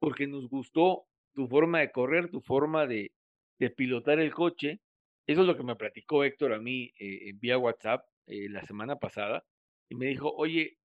porque 0.00 0.26
nos 0.26 0.48
gustó 0.48 1.06
tu 1.34 1.48
forma 1.48 1.80
de 1.80 1.92
correr, 1.92 2.30
tu 2.30 2.40
forma 2.40 2.86
de, 2.86 3.12
de 3.58 3.70
pilotar 3.70 4.18
el 4.20 4.32
coche, 4.32 4.80
eso 5.26 5.42
es 5.42 5.46
lo 5.46 5.56
que 5.56 5.62
me 5.62 5.76
platicó 5.76 6.24
Héctor 6.24 6.54
a 6.54 6.58
mí 6.58 6.90
eh, 6.98 7.32
vía 7.34 7.58
WhatsApp 7.58 8.02
eh, 8.26 8.48
la 8.48 8.64
semana 8.66 8.96
pasada 8.96 9.44
y 9.88 9.94
me 9.94 10.06
dijo, 10.06 10.32
oye, 10.34 10.78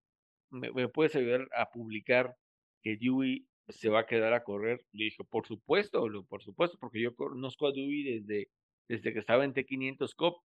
¿me, 0.50 0.72
¿me, 0.72 0.88
puedes 0.88 1.16
ayudar 1.16 1.48
a 1.56 1.70
publicar 1.70 2.36
que 2.82 2.96
Dewey 2.96 3.46
se 3.68 3.88
va 3.88 4.00
a 4.00 4.06
quedar 4.06 4.32
a 4.34 4.44
correr? 4.44 4.84
Le 4.92 5.04
dije, 5.04 5.24
por 5.24 5.46
supuesto, 5.46 6.04
por 6.28 6.42
supuesto, 6.42 6.78
porque 6.80 7.00
yo 7.00 7.14
conozco 7.14 7.66
a 7.68 7.72
Dewey 7.72 8.20
desde, 8.20 8.48
desde 8.88 9.12
que 9.12 9.18
estaba 9.18 9.44
en 9.44 9.54
T500 9.54 10.14
Cup, 10.14 10.36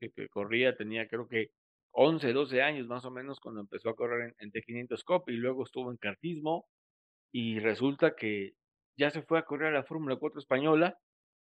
que, 0.00 0.10
que, 0.10 0.28
corría, 0.28 0.76
tenía 0.76 1.08
creo 1.08 1.28
que 1.28 1.50
11, 1.92 2.32
12 2.32 2.62
años 2.62 2.86
más 2.86 3.04
o 3.04 3.10
menos 3.10 3.40
cuando 3.40 3.60
empezó 3.60 3.90
a 3.90 3.96
correr 3.96 4.34
en, 4.38 4.50
en 4.50 4.52
T500 4.52 5.02
Cup 5.04 5.24
y 5.28 5.32
luego 5.32 5.64
estuvo 5.64 5.90
en 5.90 5.96
kartismo 5.96 6.66
y 7.32 7.58
resulta 7.60 8.14
que 8.14 8.52
ya 8.98 9.10
se 9.10 9.22
fue 9.22 9.38
a 9.38 9.44
correr 9.44 9.68
a 9.68 9.78
la 9.78 9.84
Fórmula 9.84 10.16
4 10.16 10.40
española 10.40 10.98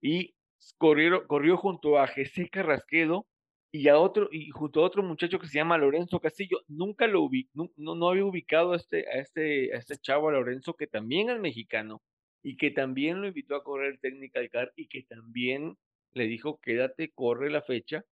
y 0.01 0.36
corrió 0.78 1.57
junto 1.57 1.97
a 1.97 2.07
Jesse 2.07 2.49
Carrasquedo 2.51 3.28
y 3.72 3.88
a 3.89 3.97
otro, 3.99 4.30
y 4.32 4.49
junto 4.49 4.82
a 4.82 4.86
otro 4.86 5.03
muchacho 5.03 5.39
que 5.39 5.47
se 5.47 5.57
llama 5.57 5.78
Lorenzo 5.78 6.20
Castillo. 6.20 6.61
Nunca 6.68 7.07
lo 7.07 7.28
vi, 7.30 7.49
no, 7.53 7.72
no, 7.76 8.09
había 8.09 8.26
ubicado 8.26 8.74
a 8.74 8.78
este, 8.78 9.07
a 9.09 9.20
este, 9.20 9.74
a 9.76 9.78
este 9.78 9.97
chavo, 9.97 10.32
Lorenzo, 10.32 10.76
que 10.76 10.88
también 10.88 11.30
es 11.30 11.39
mexicano 11.39 12.01
y 12.43 12.57
que 12.57 12.72
también 12.72 13.22
lo 13.22 13.28
invitó 13.28 13.55
a 13.55 13.63
correr 13.63 13.99
Technical 13.99 14.49
Car 14.49 14.74
y 14.76 14.88
que 14.88 15.03
también 15.03 15.78
le 16.13 16.28
dijo, 16.28 16.59
quédate, 16.61 17.11
corre 17.13 17.49
la 17.49 17.61
fecha, 17.61 18.03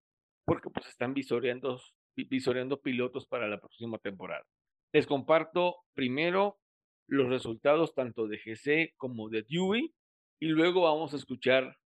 porque 0.44 0.70
pues 0.70 0.86
están 0.88 1.14
visoreando, 1.14 1.80
visoreando 2.16 2.80
pilotos 2.80 3.26
para 3.26 3.48
la 3.48 3.60
próxima 3.60 3.98
temporada. 3.98 4.44
Les 4.92 5.06
comparto 5.06 5.76
primero 5.94 6.58
los 7.06 7.28
resultados 7.28 7.94
tanto 7.94 8.26
de 8.26 8.38
GC 8.38 8.94
como 8.96 9.28
de 9.28 9.44
Dewey 9.48 9.94
y 10.40 10.46
luego 10.46 10.82
vamos 10.82 11.12
a 11.14 11.16
escuchar 11.16 11.76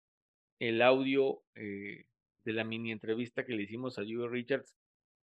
el 0.61 0.83
audio 0.83 1.43
eh, 1.55 2.05
de 2.45 2.53
la 2.53 2.64
mini 2.64 2.93
entrevista 2.93 3.45
que 3.45 3.55
le 3.55 3.62
hicimos 3.62 3.99
a 3.99 4.03
Dewey 4.03 4.28
Richards 4.28 4.74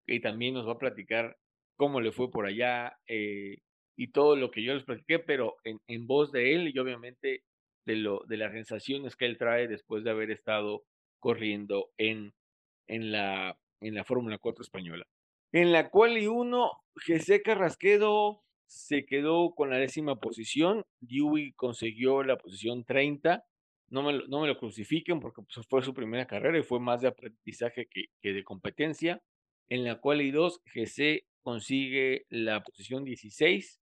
y 0.06 0.20
también 0.20 0.54
nos 0.54 0.68
va 0.68 0.72
a 0.72 0.78
platicar 0.78 1.36
cómo 1.76 2.00
le 2.00 2.12
fue 2.12 2.30
por 2.30 2.46
allá 2.46 2.96
eh, 3.06 3.58
y 3.96 4.08
todo 4.08 4.36
lo 4.36 4.50
que 4.50 4.62
yo 4.62 4.74
les 4.74 4.84
platiqué, 4.84 5.18
pero 5.18 5.56
en, 5.64 5.78
en, 5.86 6.06
voz 6.06 6.32
de 6.32 6.54
él 6.54 6.70
y 6.74 6.78
obviamente 6.78 7.42
de, 7.86 7.96
lo, 7.96 8.22
de 8.26 8.36
las 8.36 8.52
sensaciones 8.52 9.16
que 9.16 9.26
él 9.26 9.38
trae 9.38 9.68
después 9.68 10.04
de 10.04 10.10
haber 10.10 10.30
estado 10.30 10.84
corriendo 11.20 11.90
en, 11.96 12.34
en 12.88 13.12
la, 13.12 13.58
en 13.80 13.94
la 13.94 14.04
Fórmula 14.04 14.38
4 14.38 14.62
española. 14.62 15.06
En 15.52 15.72
la 15.72 15.90
cual 15.90 16.18
y 16.18 16.26
uno, 16.26 16.72
José 17.06 17.42
Carrasquedo 17.42 18.42
se 18.66 19.04
quedó 19.06 19.54
con 19.54 19.70
la 19.70 19.78
décima 19.78 20.16
posición, 20.16 20.84
Dewey 21.00 21.52
consiguió 21.52 22.24
la 22.24 22.36
posición 22.36 22.84
30, 22.84 23.44
no 23.95 24.03
me, 24.03 24.12
lo, 24.12 24.26
no 24.26 24.40
me 24.40 24.49
lo 24.49 24.59
crucifiquen 24.59 25.20
porque 25.20 25.42
pues, 25.42 25.64
fue 25.68 25.80
su 25.82 25.95
primera 25.95 26.26
carrera 26.26 26.59
y 26.59 26.64
fue 26.64 26.80
más 26.80 27.01
de 27.01 27.09
aprendizaje 27.09 27.86
que, 27.86 28.07
que 28.20 28.32
de 28.32 28.42
competencia. 28.42 29.22
En 29.68 29.84
la 29.84 30.01
cual 30.01 30.20
y 30.20 30.32
dos, 30.32 30.61
GC 30.74 31.24
consigue 31.42 32.26
la 32.28 32.62
posición 32.64 33.05
16 33.05 33.80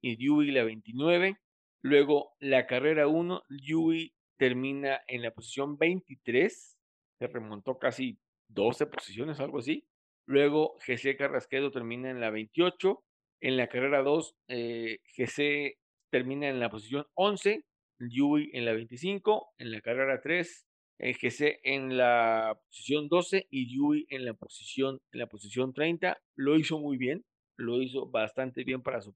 y 0.00 0.16
Dewey 0.16 0.52
la 0.52 0.62
29. 0.62 1.38
Luego 1.82 2.36
la 2.38 2.66
carrera 2.68 3.08
1, 3.08 3.42
Dewey 3.48 4.14
termina 4.36 5.00
en 5.08 5.22
la 5.22 5.32
posición 5.32 5.76
23, 5.76 6.78
se 7.18 7.26
remontó 7.26 7.78
casi 7.78 8.16
12 8.48 8.86
posiciones, 8.86 9.40
algo 9.40 9.58
así. 9.58 9.84
Luego 10.24 10.76
GC 10.86 11.16
Carrasquedo 11.16 11.72
termina 11.72 12.10
en 12.10 12.20
la 12.20 12.30
28. 12.30 13.02
En 13.40 13.56
la 13.56 13.68
carrera 13.68 14.02
2, 14.02 14.36
eh, 14.48 15.00
GC 15.16 15.78
termina 16.10 16.48
en 16.48 16.60
la 16.60 16.70
posición 16.70 17.06
11, 17.14 17.64
Dewey 17.98 18.50
en 18.52 18.64
la 18.64 18.72
25. 18.72 19.54
En 19.58 19.72
la 19.72 19.80
carrera 19.80 20.20
3, 20.20 20.66
eh, 21.00 21.12
GC 21.12 21.60
en 21.62 21.96
la 21.96 22.58
posición 22.66 23.08
12 23.08 23.46
y 23.50 23.74
Dewey 23.74 24.06
en 24.08 24.24
la 24.24 24.34
posición, 24.34 25.00
en 25.12 25.20
la 25.20 25.26
posición 25.26 25.72
30. 25.72 26.18
Lo 26.36 26.56
hizo 26.56 26.78
muy 26.78 26.96
bien, 26.96 27.24
lo 27.56 27.80
hizo 27.80 28.06
bastante 28.06 28.64
bien 28.64 28.82
para, 28.82 29.00
su, 29.00 29.14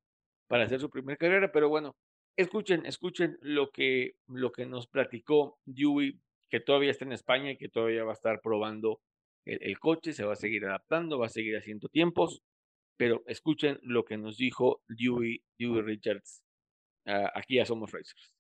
para 0.49 0.65
hacer 0.65 0.81
su 0.81 0.91
primera 0.91 1.17
carrera, 1.17 1.51
pero 1.53 1.69
bueno, 1.69 1.97
escuchen, 2.37 2.87
escuchen 2.87 3.37
lo 3.41 3.71
que, 3.71 4.13
lo 4.29 4.53
que 4.53 4.67
nos 4.67 4.87
platicó 4.87 5.59
Dewey, 5.65 6.21
que 6.51 6.61
todavía 6.61 6.91
está 6.91 7.05
en 7.05 7.13
España 7.13 7.51
y 7.51 7.57
que 7.57 7.69
todavía 7.69 8.05
va 8.05 8.13
a 8.13 8.15
estar 8.15 8.41
probando 8.41 9.01
el, 9.45 9.79
coche, 9.81 10.13
se 10.13 10.25
va 10.25 10.35
a 10.35 10.37
seguir 10.37 10.65
adaptando, 10.67 11.19
va 11.19 11.27
a 11.27 11.31
seguir 11.31 11.57
haciendo 11.57 11.89
tiempos, 11.89 12.43
pero 12.97 13.25
escuchen 13.27 13.81
lo 13.83 14.05
que 14.05 14.17
nos 14.17 14.37
dijo 14.37 14.83
Dewey, 14.87 15.43
Dewey 15.59 15.83
Richards 15.83 16.45
aquí 17.35 17.59
a 17.59 17.67
Somos 17.67 17.91
Racers. 17.91 18.33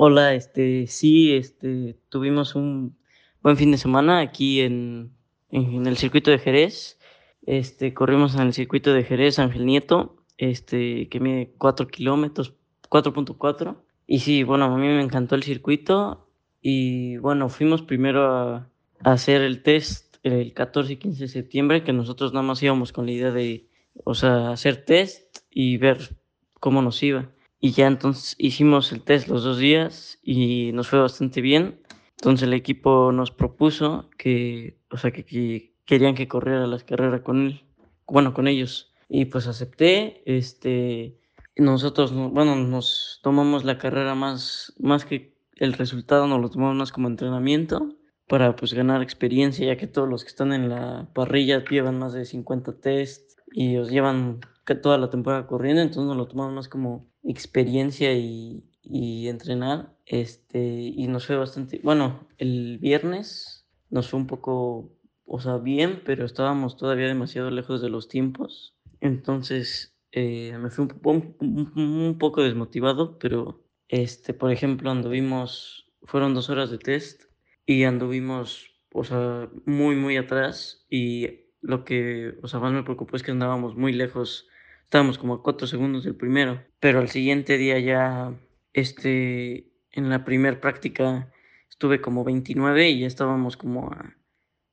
Hola, 0.00 0.32
este, 0.34 0.86
sí, 0.86 1.34
este, 1.34 1.98
tuvimos 2.08 2.54
un 2.54 2.96
buen 3.42 3.56
fin 3.56 3.72
de 3.72 3.78
semana 3.78 4.20
aquí 4.20 4.60
en, 4.60 5.10
en, 5.50 5.88
el 5.88 5.96
circuito 5.96 6.30
de 6.30 6.38
Jerez. 6.38 7.00
Este, 7.44 7.92
corrimos 7.94 8.36
en 8.36 8.42
el 8.42 8.52
circuito 8.52 8.92
de 8.94 9.02
Jerez, 9.02 9.40
Ángel 9.40 9.66
Nieto, 9.66 10.22
este, 10.36 11.08
que 11.08 11.18
mide 11.18 11.52
4 11.58 11.88
kilómetros, 11.88 12.54
4.4. 12.88 13.76
Y 14.06 14.20
sí, 14.20 14.44
bueno, 14.44 14.66
a 14.66 14.78
mí 14.78 14.86
me 14.86 15.02
encantó 15.02 15.34
el 15.34 15.42
circuito. 15.42 16.28
Y 16.62 17.16
bueno, 17.16 17.48
fuimos 17.48 17.82
primero 17.82 18.32
a, 18.32 18.70
hacer 19.02 19.40
el 19.42 19.64
test 19.64 20.18
el 20.22 20.54
14 20.54 20.92
y 20.92 20.96
15 20.98 21.24
de 21.24 21.28
septiembre, 21.28 21.82
que 21.82 21.92
nosotros 21.92 22.32
nada 22.32 22.46
más 22.46 22.62
íbamos 22.62 22.92
con 22.92 23.04
la 23.04 23.10
idea 23.10 23.32
de, 23.32 23.66
o 24.04 24.14
sea, 24.14 24.52
hacer 24.52 24.84
test 24.84 25.38
y 25.50 25.76
ver 25.76 26.16
cómo 26.60 26.82
nos 26.82 27.02
iba. 27.02 27.32
Y 27.60 27.72
ya 27.72 27.86
entonces 27.86 28.36
hicimos 28.38 28.92
el 28.92 29.02
test 29.02 29.28
los 29.28 29.42
dos 29.42 29.58
días 29.58 30.18
y 30.22 30.70
nos 30.72 30.88
fue 30.88 31.00
bastante 31.00 31.40
bien. 31.40 31.80
Entonces 32.16 32.46
el 32.46 32.54
equipo 32.54 33.12
nos 33.12 33.30
propuso 33.30 34.08
que, 34.16 34.78
o 34.90 34.96
sea, 34.96 35.10
que, 35.10 35.72
querían 35.84 36.14
que 36.14 36.28
corriera 36.28 36.66
las 36.66 36.84
carreras 36.84 37.22
con 37.22 37.46
él, 37.46 37.64
bueno, 38.06 38.34
con 38.34 38.46
ellos. 38.46 38.92
Y 39.08 39.24
pues 39.26 39.46
acepté, 39.46 40.22
este, 40.26 41.18
nosotros, 41.56 42.12
bueno, 42.12 42.56
nos 42.56 43.20
tomamos 43.22 43.64
la 43.64 43.78
carrera 43.78 44.14
más, 44.14 44.74
más 44.78 45.04
que 45.04 45.34
el 45.56 45.72
resultado, 45.72 46.26
nos 46.26 46.40
lo 46.40 46.50
tomamos 46.50 46.76
más 46.76 46.92
como 46.92 47.08
entrenamiento 47.08 47.96
para 48.28 48.54
pues 48.54 48.74
ganar 48.74 49.02
experiencia, 49.02 49.66
ya 49.66 49.76
que 49.76 49.86
todos 49.86 50.08
los 50.08 50.22
que 50.22 50.28
están 50.28 50.52
en 50.52 50.68
la 50.68 51.08
parrilla 51.14 51.64
llevan 51.64 51.98
más 51.98 52.12
de 52.12 52.24
50 52.24 52.80
tests 52.80 53.36
y 53.50 53.76
os 53.78 53.90
llevan 53.90 54.40
toda 54.82 54.98
la 54.98 55.08
temporada 55.10 55.46
corriendo, 55.46 55.80
entonces 55.80 56.04
nos 56.04 56.16
lo 56.16 56.28
tomamos 56.28 56.52
más 56.52 56.68
como 56.68 57.06
experiencia 57.30 58.12
y, 58.14 58.64
y 58.82 59.28
entrenar. 59.28 59.94
Este, 60.06 60.58
y 60.58 61.06
nos 61.08 61.26
fue 61.26 61.36
bastante, 61.36 61.80
bueno, 61.82 62.26
el 62.38 62.78
viernes 62.78 63.66
nos 63.90 64.08
fue 64.08 64.20
un 64.20 64.26
poco, 64.26 64.92
o 65.24 65.40
sea, 65.40 65.58
bien, 65.58 66.02
pero 66.04 66.24
estábamos 66.24 66.76
todavía 66.76 67.06
demasiado 67.06 67.50
lejos 67.50 67.82
de 67.82 67.90
los 67.90 68.08
tiempos. 68.08 68.74
Entonces 69.00 69.98
eh, 70.12 70.56
me 70.58 70.70
fui 70.70 70.88
un, 71.04 72.16
poco 72.18 72.42
desmotivado, 72.42 73.18
pero, 73.18 73.62
este, 73.88 74.34
por 74.34 74.50
ejemplo, 74.50 74.90
anduvimos, 74.90 75.92
fueron 76.02 76.34
dos 76.34 76.50
horas 76.50 76.70
de 76.70 76.78
test 76.78 77.24
y 77.66 77.84
anduvimos, 77.84 78.74
o 78.92 79.04
sea, 79.04 79.50
muy, 79.66 79.96
muy 79.96 80.16
atrás 80.16 80.86
y 80.88 81.48
lo 81.60 81.84
que, 81.84 82.34
o 82.42 82.48
sea, 82.48 82.60
más 82.60 82.72
me 82.72 82.82
preocupó 82.82 83.16
es 83.16 83.22
que 83.22 83.32
andábamos 83.32 83.76
muy 83.76 83.92
lejos 83.92 84.47
estábamos 84.88 85.18
como 85.18 85.34
a 85.34 85.42
cuatro 85.42 85.66
segundos 85.66 86.04
del 86.04 86.16
primero, 86.16 86.64
pero 86.80 87.00
al 87.00 87.10
siguiente 87.10 87.58
día 87.58 87.78
ya, 87.78 88.40
este, 88.72 89.70
en 89.90 90.08
la 90.08 90.24
primer 90.24 90.60
práctica 90.60 91.30
estuve 91.68 92.00
como 92.00 92.24
29 92.24 92.88
y 92.88 93.00
ya 93.00 93.06
estábamos 93.06 93.58
como 93.58 93.90
a, 93.92 94.16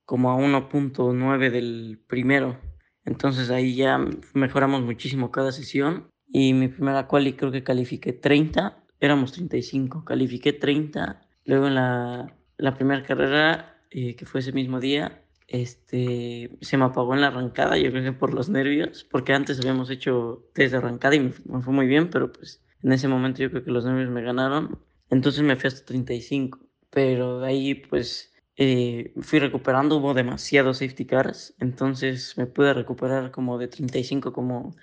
como 0.05 0.32
a 0.32 0.38
1.9 0.38 1.51
del 1.51 2.01
primero. 2.07 2.57
Entonces 3.03 3.49
ahí 3.49 3.76
ya 3.76 3.99
mejoramos 4.34 4.84
muchísimo 4.84 5.32
cada 5.32 5.51
sesión 5.51 6.07
y 6.28 6.53
mi 6.53 6.70
primera 6.70 7.07
quali 7.07 7.34
creo 7.34 7.51
que 7.51 7.63
califiqué 7.63 8.13
30, 8.13 8.86
éramos 9.01 9.34
35, 9.34 10.05
califiqué 10.05 10.53
30, 10.53 11.28
luego 11.43 11.68
en 11.68 11.76
la, 11.76 12.34
la 12.55 12.74
primera 12.74 13.03
carrera, 13.03 13.82
eh, 13.91 14.16
que 14.16 14.26
fue 14.26 14.39
ese 14.39 14.53
mismo 14.53 14.80
día, 14.80 15.25
este, 15.48 16.58
se 16.62 16.78
me 16.78 16.86
apagó 16.86 17.14
en 17.14 17.22
la 17.22 17.28
arrancada, 17.28 17.78
yo 17.78 17.91
creo 17.91 18.04
que 18.04 18.12
por 18.14 18.34
los 18.34 18.50
nervios, 18.50 19.06
porque 19.10 19.34
antes 19.34 19.60
habíamos 19.60 19.89
hecho 19.89 20.50
test 20.54 20.72
de 20.72 20.78
arrancada 20.78 21.16
y 21.16 21.20
me, 21.20 21.32
fue 21.32 21.74
muy 21.74 21.88
bien, 21.88 22.10
pero 22.10 22.32
pues 22.32 22.64
en 22.82 22.91
ese 22.91 23.08
momento 23.08 23.41
yo 23.41 23.50
creo 23.52 23.64
que 23.64 23.72
los 23.72 23.86
nervios 23.86 24.10
me 24.10 24.22
ganaron, 24.22 24.80
entonces 25.10 25.43
me 25.43 25.56
fui 25.56 25.68
hasta 25.68 25.86
35, 25.86 26.60
pero 26.89 27.39
de 27.39 27.48
ahí 27.48 27.76
pues 27.76 28.34
eh, 28.58 29.14
fui 29.22 29.39
recuperando, 29.39 29.98
hubo 29.98 30.14
demasiados 30.14 30.80
safety 30.80 31.06
cars, 31.06 31.56
entonces 31.60 32.38
me 32.38 32.48
pude 32.48 32.74
recuperar 32.74 33.32
como 33.32 33.58
de 33.58 33.68
35, 33.68 34.34
como 34.34 34.76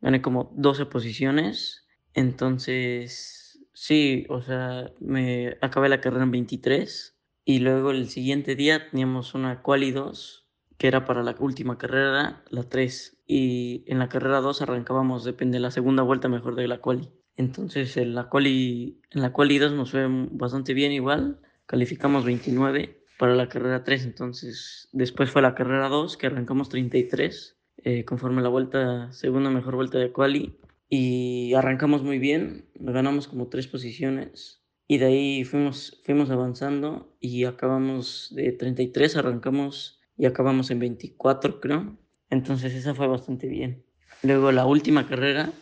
gané 0.00 0.20
como 0.20 0.52
12 0.54 0.86
posiciones, 0.86 1.86
entonces 2.14 3.58
sí, 3.72 4.26
o 4.28 4.42
sea, 4.42 4.92
me 5.00 5.56
acabé 5.62 5.88
la 5.88 6.00
carrera 6.00 6.24
en 6.24 6.30
23 6.30 7.16
y 7.44 7.60
luego 7.60 7.90
el 7.90 8.08
siguiente 8.08 8.54
día 8.54 8.90
teníamos 8.90 9.34
una 9.34 9.62
quali 9.62 9.92
2, 9.92 10.46
que 10.76 10.88
era 10.88 11.04
para 11.04 11.22
la 11.22 11.34
última 11.38 11.78
carrera, 11.78 12.44
la 12.48 12.62
3. 12.64 13.22
Y 13.26 13.84
en 13.86 13.98
la 13.98 14.08
carrera 14.08 14.40
2 14.40 14.62
arrancábamos, 14.62 15.24
depende 15.24 15.56
de 15.56 15.60
la 15.60 15.70
segunda 15.70 16.02
vuelta 16.02 16.28
mejor 16.28 16.54
de 16.54 16.68
la 16.68 16.80
quali. 16.80 17.10
Entonces 17.36 17.96
en 17.96 18.14
la 18.14 18.28
quali, 18.28 19.00
en 19.10 19.22
la 19.22 19.32
quali 19.32 19.58
2 19.58 19.72
nos 19.72 19.90
fue 19.90 20.06
bastante 20.30 20.74
bien 20.74 20.92
igual. 20.92 21.40
Calificamos 21.66 22.24
29 22.24 23.04
para 23.18 23.34
la 23.34 23.48
carrera 23.48 23.84
3. 23.84 24.04
Entonces 24.04 24.88
después 24.92 25.30
fue 25.30 25.42
la 25.42 25.54
carrera 25.54 25.88
2 25.88 26.16
que 26.16 26.26
arrancamos 26.26 26.68
33. 26.68 27.56
Eh, 27.82 28.04
conforme 28.04 28.42
la 28.42 28.48
vuelta, 28.50 29.10
segunda 29.12 29.50
mejor 29.50 29.76
vuelta 29.76 29.98
de 29.98 30.12
quali. 30.12 30.58
Y 30.88 31.54
arrancamos 31.54 32.02
muy 32.02 32.18
bien, 32.18 32.68
ganamos 32.74 33.28
como 33.28 33.48
tres 33.48 33.68
posiciones 33.68 34.59
y 34.90 34.98
de 34.98 35.06
ahí 35.06 35.44
fuimos, 35.44 36.00
fuimos 36.04 36.30
avanzando 36.30 37.16
y 37.20 37.44
acabamos 37.44 38.32
de 38.34 38.50
33, 38.50 39.14
arrancamos 39.14 40.00
y 40.16 40.26
acabamos 40.26 40.72
en 40.72 40.80
24, 40.80 41.60
creo. 41.60 41.96
Entonces 42.28 42.74
esa 42.74 42.92
fue 42.96 43.06
bastante 43.06 43.46
bien. 43.46 43.84
Luego 44.24 44.50
la 44.50 44.66
última 44.66 45.06
carrera, 45.06 45.52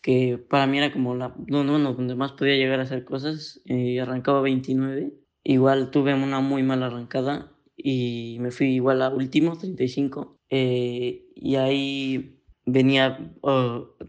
que 0.00 0.38
para 0.38 0.68
mí 0.68 0.78
era 0.78 0.92
como 0.92 1.16
la 1.16 1.34
no, 1.48 1.64
no, 1.64 1.80
no, 1.80 1.94
donde 1.94 2.14
más 2.14 2.30
podía 2.30 2.54
llegar 2.54 2.78
a 2.78 2.84
hacer 2.84 3.04
cosas, 3.04 3.60
eh, 3.64 4.00
arrancaba 4.00 4.42
29 4.42 5.12
igual 5.42 5.90
tuve 5.90 6.14
una 6.14 6.38
muy 6.38 6.62
mala 6.62 6.86
arrancada 6.86 7.50
y 7.76 8.36
me 8.38 8.52
fui 8.52 8.74
igual 8.74 9.02
a 9.02 9.08
último, 9.08 9.58
35. 9.58 10.38
Eh, 10.50 11.26
y 11.34 11.56
ahí 11.56 12.44
venía, 12.64 13.34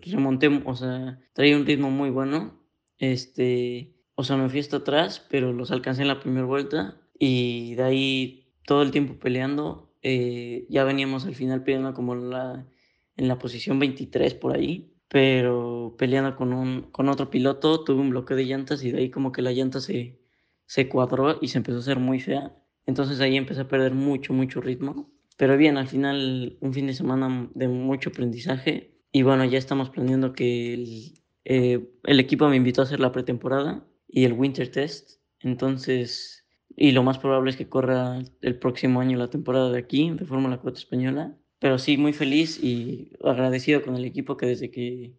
remonté, 0.03 0.61
o 0.63 0.76
sea, 0.76 1.20
traía 1.34 1.57
un 1.57 1.65
ritmo 1.65 1.89
muy 1.89 2.11
bueno. 2.11 2.61
Este, 2.99 3.95
o 4.20 4.24
sea, 4.26 4.36
me 4.36 4.49
fui 4.49 4.59
hasta 4.59 4.76
atrás, 4.76 5.26
pero 5.30 5.53
los 5.53 5.72
alcancé 5.72 6.01
en 6.01 6.09
la 6.09 6.20
primera 6.20 6.45
vuelta 6.45 6.99
y 7.17 7.76
de 7.76 7.84
ahí 7.84 8.53
todo 8.65 8.82
el 8.82 8.91
tiempo 8.91 9.17
peleando. 9.17 9.95
Eh, 10.01 10.65
ya 10.70 10.84
veníamos 10.84 11.26
al 11.26 11.36
final 11.36 11.63
peleando 11.63 11.93
como 11.93 12.15
la, 12.15 12.67
en 13.15 13.28
la 13.30 13.39
posición 13.39 13.80
23 13.80 14.34
por 14.34 14.57
ahí, 14.57 14.93
pero 15.07 15.95
peleando 15.97 16.36
con, 16.36 16.51
un, 16.51 16.91
con 16.91 17.07
otro 17.07 17.30
piloto, 17.30 17.86
tuve 17.86 18.01
un 18.01 18.09
bloqueo 18.09 18.36
de 18.36 18.43
llantas 18.43 18.84
y 18.84 18.91
de 18.91 18.99
ahí 18.99 19.09
como 19.09 19.32
que 19.32 19.41
la 19.41 19.53
llanta 19.53 19.80
se, 19.80 20.20
se 20.65 20.89
cuadró 20.89 21.38
y 21.39 21.47
se 21.47 21.59
empezó 21.59 21.78
a 21.78 21.80
hacer 21.80 21.99
muy 21.99 22.20
fea. 22.20 22.53
Entonces 22.86 23.22
ahí 23.22 23.38
empecé 23.38 23.61
a 23.61 23.70
perder 23.70 23.93
mucho, 23.93 24.34
mucho 24.34 24.59
ritmo. 24.59 25.13
Pero 25.38 25.55
bien, 25.55 25.78
al 25.78 25.88
final 25.88 26.57
un 26.59 26.74
fin 26.74 26.88
de 26.88 26.93
semana 26.93 27.49
de 27.55 27.70
mucho 27.70 28.09
aprendizaje. 28.09 28.99
Y 29.13 29.22
bueno, 29.22 29.45
ya 29.45 29.57
estamos 29.57 29.89
planeando 29.89 30.34
que 30.34 30.74
el, 30.74 31.13
eh, 31.45 31.89
el 32.03 32.20
equipo 32.20 32.49
me 32.49 32.57
invitó 32.57 32.82
a 32.82 32.84
hacer 32.84 32.99
la 32.99 33.13
pretemporada 33.13 33.86
y 34.10 34.26
el 34.26 34.34
winter 34.34 34.70
test. 34.70 35.22
Entonces, 35.39 36.45
y 36.76 36.91
lo 36.91 37.03
más 37.03 37.20
probable 37.20 37.51
es 37.51 37.57
que 37.57 37.70
corra 37.70 38.20
el 38.41 38.60
próximo 38.60 38.99
año 38.99 39.18
la 39.18 39.30
temporada 39.30 39.72
de 39.72 39.80
aquí, 39.80 40.10
de 40.12 40.26
Fórmula 40.26 40.57
4 40.57 40.78
española. 40.78 41.38
Pero 41.60 41.78
sí, 41.78 41.97
muy 41.97 42.14
feliz 42.14 42.62
y 42.62 43.12
agradecido 43.24 43.82
con 43.84 43.95
el 43.95 44.05
equipo 44.05 44.38
que 44.38 44.45
desde 44.45 44.72
que, 44.72 45.14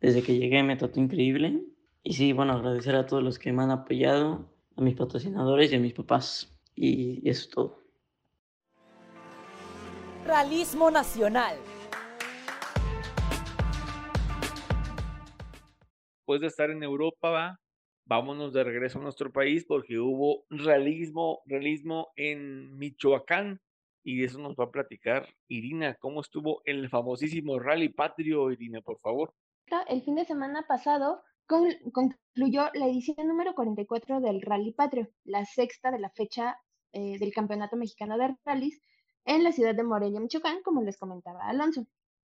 desde 0.00 0.22
que 0.22 0.36
llegué 0.38 0.62
me 0.62 0.76
trató 0.76 1.00
increíble. 1.00 1.62
Y 2.02 2.14
sí, 2.14 2.32
bueno, 2.32 2.52
agradecer 2.52 2.94
a 2.96 3.06
todos 3.06 3.22
los 3.22 3.38
que 3.38 3.52
me 3.52 3.62
han 3.62 3.70
apoyado, 3.70 4.52
a 4.76 4.80
mis 4.82 4.94
patrocinadores 4.94 5.72
y 5.72 5.76
a 5.76 5.80
mis 5.80 5.94
papás. 5.94 6.52
Y 6.74 7.28
eso 7.28 7.42
es 7.42 7.50
todo. 7.50 7.78
Realismo 10.26 10.90
Nacional. 10.90 11.56
Después 16.16 16.40
de 16.40 16.46
estar 16.46 16.70
en 16.70 16.82
Europa, 16.82 17.30
va, 17.30 17.60
vámonos 18.06 18.52
de 18.52 18.64
regreso 18.64 18.98
a 18.98 19.02
nuestro 19.02 19.32
país 19.32 19.64
porque 19.66 19.98
hubo 19.98 20.44
realismo, 20.50 21.42
realismo 21.46 22.12
en 22.16 22.76
Michoacán 22.78 23.60
y 24.02 24.22
eso 24.24 24.38
nos 24.38 24.54
va 24.54 24.64
a 24.64 24.70
platicar 24.70 25.28
Irina. 25.48 25.94
¿Cómo 25.94 26.20
estuvo 26.20 26.60
el 26.66 26.88
famosísimo 26.90 27.58
Rally 27.58 27.88
Patrio, 27.88 28.50
Irina, 28.50 28.80
por 28.82 28.98
favor? 29.00 29.34
El 29.88 30.02
fin 30.02 30.14
de 30.14 30.24
semana 30.24 30.66
pasado 30.68 31.22
concluyó 31.46 32.70
la 32.74 32.86
edición 32.86 33.26
número 33.26 33.54
44 33.54 34.20
del 34.20 34.42
Rally 34.42 34.72
Patrio, 34.72 35.08
la 35.24 35.44
sexta 35.44 35.90
de 35.90 35.98
la 35.98 36.10
fecha 36.10 36.58
eh, 36.92 37.18
del 37.18 37.32
Campeonato 37.32 37.76
Mexicano 37.76 38.18
de 38.18 38.36
Rallys 38.44 38.80
en 39.24 39.42
la 39.42 39.52
ciudad 39.52 39.74
de 39.74 39.82
Morelia, 39.82 40.20
Michoacán, 40.20 40.62
como 40.62 40.82
les 40.82 40.98
comentaba 40.98 41.48
Alonso, 41.48 41.86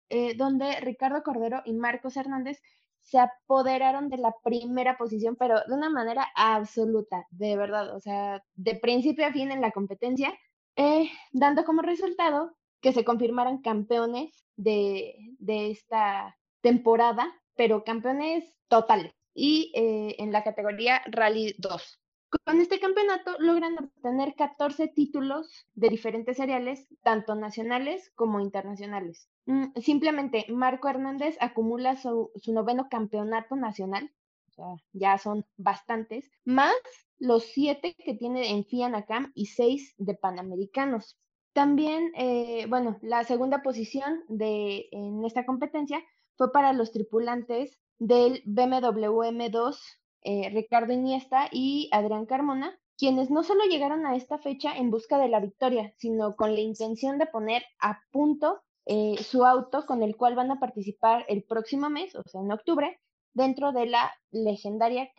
eh, 0.09 0.37
donde 0.37 0.81
Ricardo 0.81 1.23
Cordero 1.25 1.63
y 1.65 1.73
Marcos 1.75 2.17
Hernández 2.17 2.61
se 3.07 3.21
apoderaron 3.21 4.09
de 4.09 4.19
la 4.19 4.35
primera 4.43 4.99
posición, 4.99 5.37
pero 5.37 5.61
de 5.67 5.75
una 5.75 5.89
manera 5.91 6.27
absoluta, 6.35 7.25
de 7.31 7.57
verdad, 7.57 7.95
o 7.95 8.01
sea, 8.01 8.43
de 8.57 8.75
principio 8.75 9.27
a 9.27 9.33
fin 9.33 9.53
en 9.53 9.61
la 9.61 9.71
competencia, 9.71 10.35
eh, 10.75 11.09
dando 11.33 11.65
como 11.65 11.83
resultado 11.83 12.57
que 12.81 12.93
se 12.93 13.05
confirmaran 13.05 13.63
campeones 13.63 14.45
de, 14.57 15.15
de 15.39 15.71
esta 15.71 16.37
temporada, 16.63 17.33
pero 17.55 17.85
campeones 17.85 18.53
totales, 18.67 19.15
y 19.35 19.73
eh, 19.77 20.17
en 20.19 20.33
la 20.33 20.43
categoría 20.43 21.01
Rally 21.07 21.55
2. 21.59 22.01
Con 22.45 22.61
este 22.61 22.81
campeonato 22.81 23.37
logran 23.39 23.79
obtener 23.79 24.35
14 24.35 24.89
títulos 24.89 25.69
de 25.75 25.91
diferentes 25.91 26.39
seriales, 26.39 26.89
tanto 27.05 27.37
nacionales 27.37 28.11
como 28.17 28.41
internacionales. 28.41 29.31
Mm, 29.47 29.67
simplemente 29.81 30.47
Marco 30.49 30.89
Hernández 30.89 31.37
acumula 31.41 31.97
su, 31.97 32.33
noveno 32.49 32.89
campeonato 32.89 33.55
nacional, 33.57 34.11
o 34.49 34.53
sea, 34.53 34.67
ya 34.93 35.19
son 35.19 35.47
bastantes, 35.57 36.31
más 36.45 36.75
los 37.19 37.45
siete 37.45 37.95
que 37.95 38.15
tiene 38.15 38.51
en 38.51 38.65
FIANACAM 38.65 39.33
y 39.35 39.47
seis 39.47 39.95
de 39.99 40.15
Panamericanos. 40.15 41.19
También, 41.53 42.13
eh, 42.17 42.67
bueno, 42.69 42.99
la 43.03 43.25
segunda 43.25 43.63
posición 43.63 44.25
de, 44.29 44.89
en 44.91 45.25
esta 45.25 45.47
competencia 45.47 46.03
fue 46.37 46.53
para 46.53 46.73
los 46.73 46.93
tripulantes 46.93 47.81
del 47.99 48.43
BMW 48.45 49.23
M2 49.31 49.79
eh, 50.23 50.51
Ricardo 50.51 50.93
Iniesta 50.93 51.49
y 51.53 51.89
Adrián 51.93 52.27
Carmona, 52.27 52.77
quienes 52.99 53.31
no 53.31 53.45
solo 53.45 53.65
llegaron 53.65 54.07
a 54.07 54.17
esta 54.17 54.39
fecha 54.39 54.77
en 54.77 54.91
busca 54.91 55.19
de 55.19 55.29
la 55.29 55.39
victoria, 55.39 55.95
sino 55.99 56.35
con 56.35 56.55
la 56.55 56.61
intención 56.61 57.17
de 57.19 57.27
poner 57.27 57.63
a 57.79 58.01
punto 58.11 58.61
eh, 58.87 59.17
su 59.23 59.45
auto 59.45 59.85
con 59.85 60.03
el 60.03 60.17
cual 60.17 60.37
van 60.37 60.51
a 60.53 60.61
participar 60.61 61.25
el 61.29 61.43
próximo 61.43 61.91
mes, 61.91 62.15
o 62.15 62.23
sea, 62.25 62.41
en 62.41 62.53
octubre, 62.53 63.01
dentro 63.35 63.73
de 63.73 63.87
la 63.87 64.13
legendaria 64.31 65.11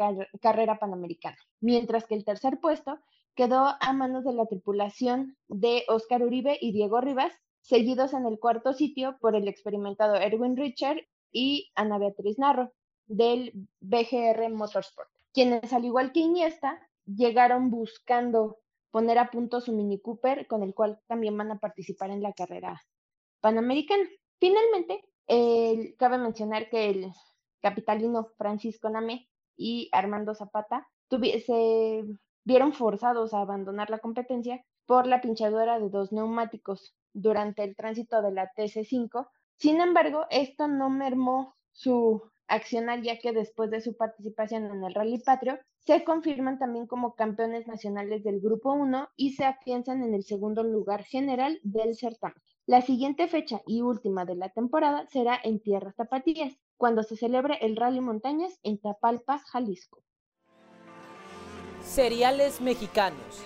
carrera 0.42 0.80
panamericana. 0.80 1.38
Mientras 1.60 2.06
que 2.06 2.16
el 2.16 2.26
tercer 2.26 2.60
puesto 2.60 3.00
quedó 3.36 3.76
a 3.80 3.94
manos 3.94 4.24
de 4.24 4.34
la 4.34 4.48
tripulación 4.48 5.38
de 5.48 5.84
Oscar 5.88 6.24
Uribe 6.24 6.58
y 6.60 6.72
Diego 6.72 7.02
Rivas, 7.02 7.34
seguidos 7.62 8.14
en 8.14 8.26
el 8.26 8.40
cuarto 8.40 8.74
sitio 8.74 9.18
por 9.20 9.36
el 9.36 9.48
experimentado 9.48 10.16
Erwin 10.16 10.58
Richard 10.58 10.98
y 11.32 11.70
Ana 11.76 12.00
Beatriz 12.00 12.40
Narro 12.40 12.72
del 13.06 13.52
BGR 13.82 14.50
Motorsport, 14.50 15.10
quienes 15.34 15.72
al 15.74 15.86
igual 15.86 16.12
que 16.14 16.22
Iniesta 16.22 16.80
llegaron 17.06 17.70
buscando 17.70 18.58
poner 18.92 19.20
a 19.20 19.30
punto 19.30 19.62
su 19.62 19.74
Mini 19.74 20.00
Cooper, 20.00 20.48
con 20.48 20.64
el 20.64 20.74
cual 20.74 21.00
también 21.08 21.38
van 21.38 21.52
a 21.52 21.60
participar 21.60 22.10
en 22.10 22.24
la 22.24 22.34
carrera 22.34 22.82
panamericana. 23.48 24.04
Finalmente, 24.42 25.06
cabe 25.98 26.18
mencionar 26.18 26.70
que 26.70 26.90
el 26.90 27.12
capitalino 27.62 28.26
Francisco 28.38 28.90
Name 28.90 29.30
y 29.56 29.90
Armando 29.94 30.36
Zapata 30.36 30.86
se 31.10 32.04
vieron 32.44 32.74
forzados 32.74 33.34
a 33.34 33.40
abandonar 33.40 33.90
la 33.90 34.00
competencia 34.00 34.62
por 34.86 35.08
la 35.08 35.22
pinchadura 35.22 35.80
de 35.80 35.90
dos 35.90 36.12
neumáticos 36.12 36.94
durante 37.14 37.64
el 37.64 37.78
tránsito 37.78 38.22
de 38.22 38.34
la 38.34 38.52
TC5. 38.54 39.30
Sin 39.56 39.80
embargo, 39.80 40.26
esto 40.30 40.68
no 40.68 40.90
mermó 40.90 41.56
su 41.72 42.22
accionar 42.50 43.02
ya 43.02 43.18
que 43.18 43.32
después 43.32 43.72
de 43.72 43.80
su 43.80 43.96
participación 43.96 44.66
en 44.66 44.84
el 44.84 44.94
Rally 44.94 45.20
Patrio, 45.20 45.58
se 45.80 46.04
confirman 46.04 46.60
también 46.60 46.86
como 46.86 47.16
campeones 47.16 47.66
nacionales 47.66 48.26
del 48.26 48.42
Grupo 48.42 48.74
1 48.74 49.08
y 49.16 49.36
se 49.36 49.46
afianzan 49.46 50.04
en 50.04 50.14
el 50.14 50.24
segundo 50.24 50.64
lugar 50.64 51.06
general 51.06 51.60
del 51.64 51.96
certamen. 51.96 52.42
La 52.70 52.82
siguiente 52.82 53.30
fecha 53.30 53.62
y 53.66 53.82
última 53.82 54.26
de 54.26 54.36
la 54.36 54.50
temporada 54.50 55.08
será 55.08 55.40
en 55.42 55.62
Tierras 55.62 55.96
Tapatías, 55.96 56.58
cuando 56.76 57.02
se 57.04 57.16
celebre 57.16 57.58
el 57.62 57.78
Rally 57.78 58.02
Montañas 58.02 58.60
en 58.62 58.78
Tapalpa, 58.78 59.40
Jalisco. 59.40 60.04
Seriales 61.80 62.60
mexicanos. 62.60 63.42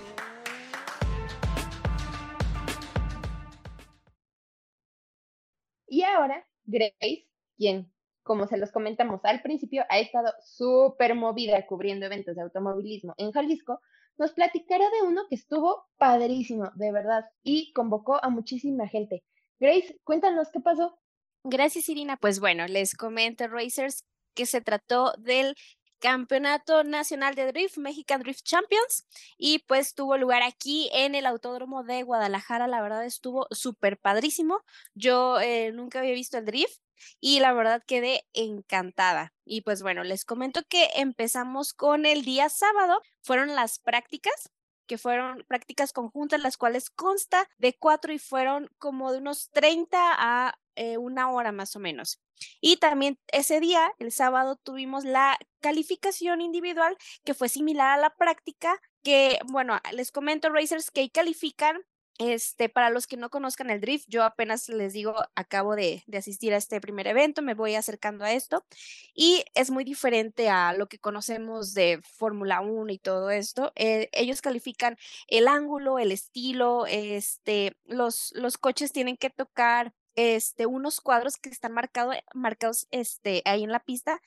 Y 5.85 6.01
ahora, 6.01 6.43
Grace, 6.63 7.27
quien 7.55 7.93
como 8.23 8.47
se 8.47 8.57
los 8.57 8.71
comentamos 8.71 9.21
al 9.23 9.43
principio, 9.43 9.83
ha 9.89 9.99
estado 9.99 10.33
súper 10.43 11.13
movida 11.13 11.63
cubriendo 11.67 12.07
eventos 12.07 12.35
de 12.35 12.41
automovilismo 12.41 13.13
en 13.17 13.31
Jalisco, 13.31 13.81
nos 14.17 14.31
platicará 14.33 14.85
de 14.89 15.07
uno 15.07 15.23
que 15.29 15.35
estuvo 15.35 15.85
padrísimo, 15.97 16.71
de 16.75 16.91
verdad, 16.91 17.25
y 17.43 17.73
convocó 17.73 18.23
a 18.23 18.29
muchísima 18.29 18.87
gente. 18.87 19.23
Grace, 19.59 19.99
cuéntanos 20.03 20.49
qué 20.51 20.59
pasó. 20.59 20.99
Gracias, 21.43 21.89
Irina. 21.89 22.17
Pues 22.17 22.39
bueno, 22.39 22.67
les 22.67 22.95
comento, 22.95 23.47
Racers, 23.47 24.05
que 24.35 24.45
se 24.45 24.61
trató 24.61 25.13
del 25.17 25.55
Campeonato 26.01 26.83
Nacional 26.83 27.35
de 27.35 27.45
Drift, 27.51 27.77
Mexican 27.77 28.21
Drift 28.21 28.43
Champions, 28.43 29.05
y 29.37 29.59
pues 29.59 29.93
tuvo 29.93 30.17
lugar 30.17 30.41
aquí 30.41 30.89
en 30.93 31.15
el 31.15 31.27
Autódromo 31.27 31.83
de 31.83 32.03
Guadalajara. 32.03 32.67
La 32.67 32.81
verdad 32.81 33.05
estuvo 33.05 33.47
súper 33.51 33.97
padrísimo. 33.99 34.63
Yo 34.95 35.39
eh, 35.39 35.71
nunca 35.71 35.99
había 35.99 36.13
visto 36.13 36.39
el 36.39 36.45
drift 36.45 36.81
y 37.19 37.39
la 37.39 37.53
verdad 37.53 37.83
quedé 37.85 38.25
encantada. 38.33 39.33
Y 39.45 39.61
pues 39.61 39.83
bueno, 39.83 40.03
les 40.03 40.25
comento 40.25 40.63
que 40.67 40.89
empezamos 40.95 41.73
con 41.73 42.05
el 42.05 42.25
día 42.25 42.49
sábado, 42.49 43.01
fueron 43.21 43.55
las 43.55 43.79
prácticas 43.79 44.51
que 44.87 44.97
fueron 44.97 45.45
prácticas 45.47 45.93
conjuntas, 45.93 46.41
las 46.41 46.57
cuales 46.57 46.89
consta 46.89 47.47
de 47.59 47.77
cuatro 47.77 48.11
y 48.11 48.19
fueron 48.19 48.69
como 48.77 49.11
de 49.13 49.19
unos 49.19 49.49
30 49.51 49.97
a 49.97 50.59
eh, 50.75 50.97
una 50.97 51.31
hora 51.31 51.51
más 51.51 51.75
o 51.75 51.79
menos. 51.79 52.19
Y 52.59 52.77
también 52.77 53.19
ese 53.27 53.59
día, 53.59 53.93
el 53.99 54.11
sábado, 54.11 54.57
tuvimos 54.63 55.05
la 55.05 55.37
calificación 55.59 56.41
individual 56.41 56.97
que 57.23 57.33
fue 57.33 57.49
similar 57.49 57.97
a 57.97 58.01
la 58.01 58.15
práctica, 58.15 58.79
que, 59.03 59.39
bueno, 59.51 59.79
les 59.93 60.11
comento, 60.11 60.49
Racers, 60.49 60.91
que 60.91 61.09
califican 61.09 61.81
Este, 62.19 62.69
para 62.69 62.91
los 62.91 63.07
que 63.07 63.17
no 63.17 63.29
conozcan 63.31 63.71
el 63.71 63.81
drift, 63.81 64.05
yo 64.07 64.23
apenas 64.23 64.69
les 64.69 64.93
digo, 64.93 65.15
acabo 65.33 65.75
de, 65.75 66.03
asistir 66.15 66.53
a 66.53 66.57
este 66.57 66.79
primer 66.79 67.07
evento, 67.07 67.41
me 67.41 67.55
voy 67.55 67.73
acercando 67.73 68.23
a 68.25 68.33
esto 68.33 68.63
y 69.15 69.43
es 69.55 69.71
muy 69.71 69.83
diferente 69.83 70.49
a 70.49 70.73
lo 70.73 70.87
que 70.87 70.99
conocemos 70.99 71.73
de 71.73 71.99
Fórmula 72.03 72.61
1 72.61 72.91
y 72.93 72.99
todo 72.99 73.31
esto. 73.31 73.71
Eh, 73.75 74.09
ellos 74.11 74.41
califican 74.41 74.97
el 75.27 75.47
ángulo, 75.47 75.97
el 75.97 76.11
estilo, 76.11 76.85
este, 76.85 77.75
los, 77.85 78.33
los 78.35 78.57
coches 78.59 78.91
tienen 78.91 79.17
que 79.17 79.31
tocar 79.31 79.93
este, 80.21 80.65
unos 80.65 81.01
cuadros 81.01 81.37
que 81.37 81.49
están 81.49 81.73
marcado, 81.73 82.11
marcados 82.33 82.87
este, 82.91 83.41
ahí 83.45 83.63
en 83.63 83.71
la 83.71 83.83
pista, 83.83 84.21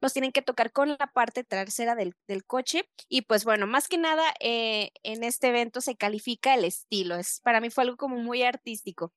los 0.00 0.12
tienen 0.12 0.32
que 0.32 0.42
tocar 0.42 0.72
con 0.72 0.90
la 0.90 1.10
parte 1.12 1.44
trasera 1.44 1.94
del, 1.94 2.14
del 2.26 2.44
coche. 2.44 2.88
Y 3.08 3.22
pues 3.22 3.44
bueno, 3.44 3.66
más 3.66 3.88
que 3.88 3.98
nada 3.98 4.22
eh, 4.40 4.92
en 5.02 5.24
este 5.24 5.48
evento 5.48 5.80
se 5.80 5.96
califica 5.96 6.54
el 6.54 6.64
estilo. 6.64 7.16
Es, 7.16 7.40
para 7.40 7.60
mí 7.60 7.70
fue 7.70 7.84
algo 7.84 7.96
como 7.96 8.16
muy 8.16 8.42
artístico. 8.42 9.12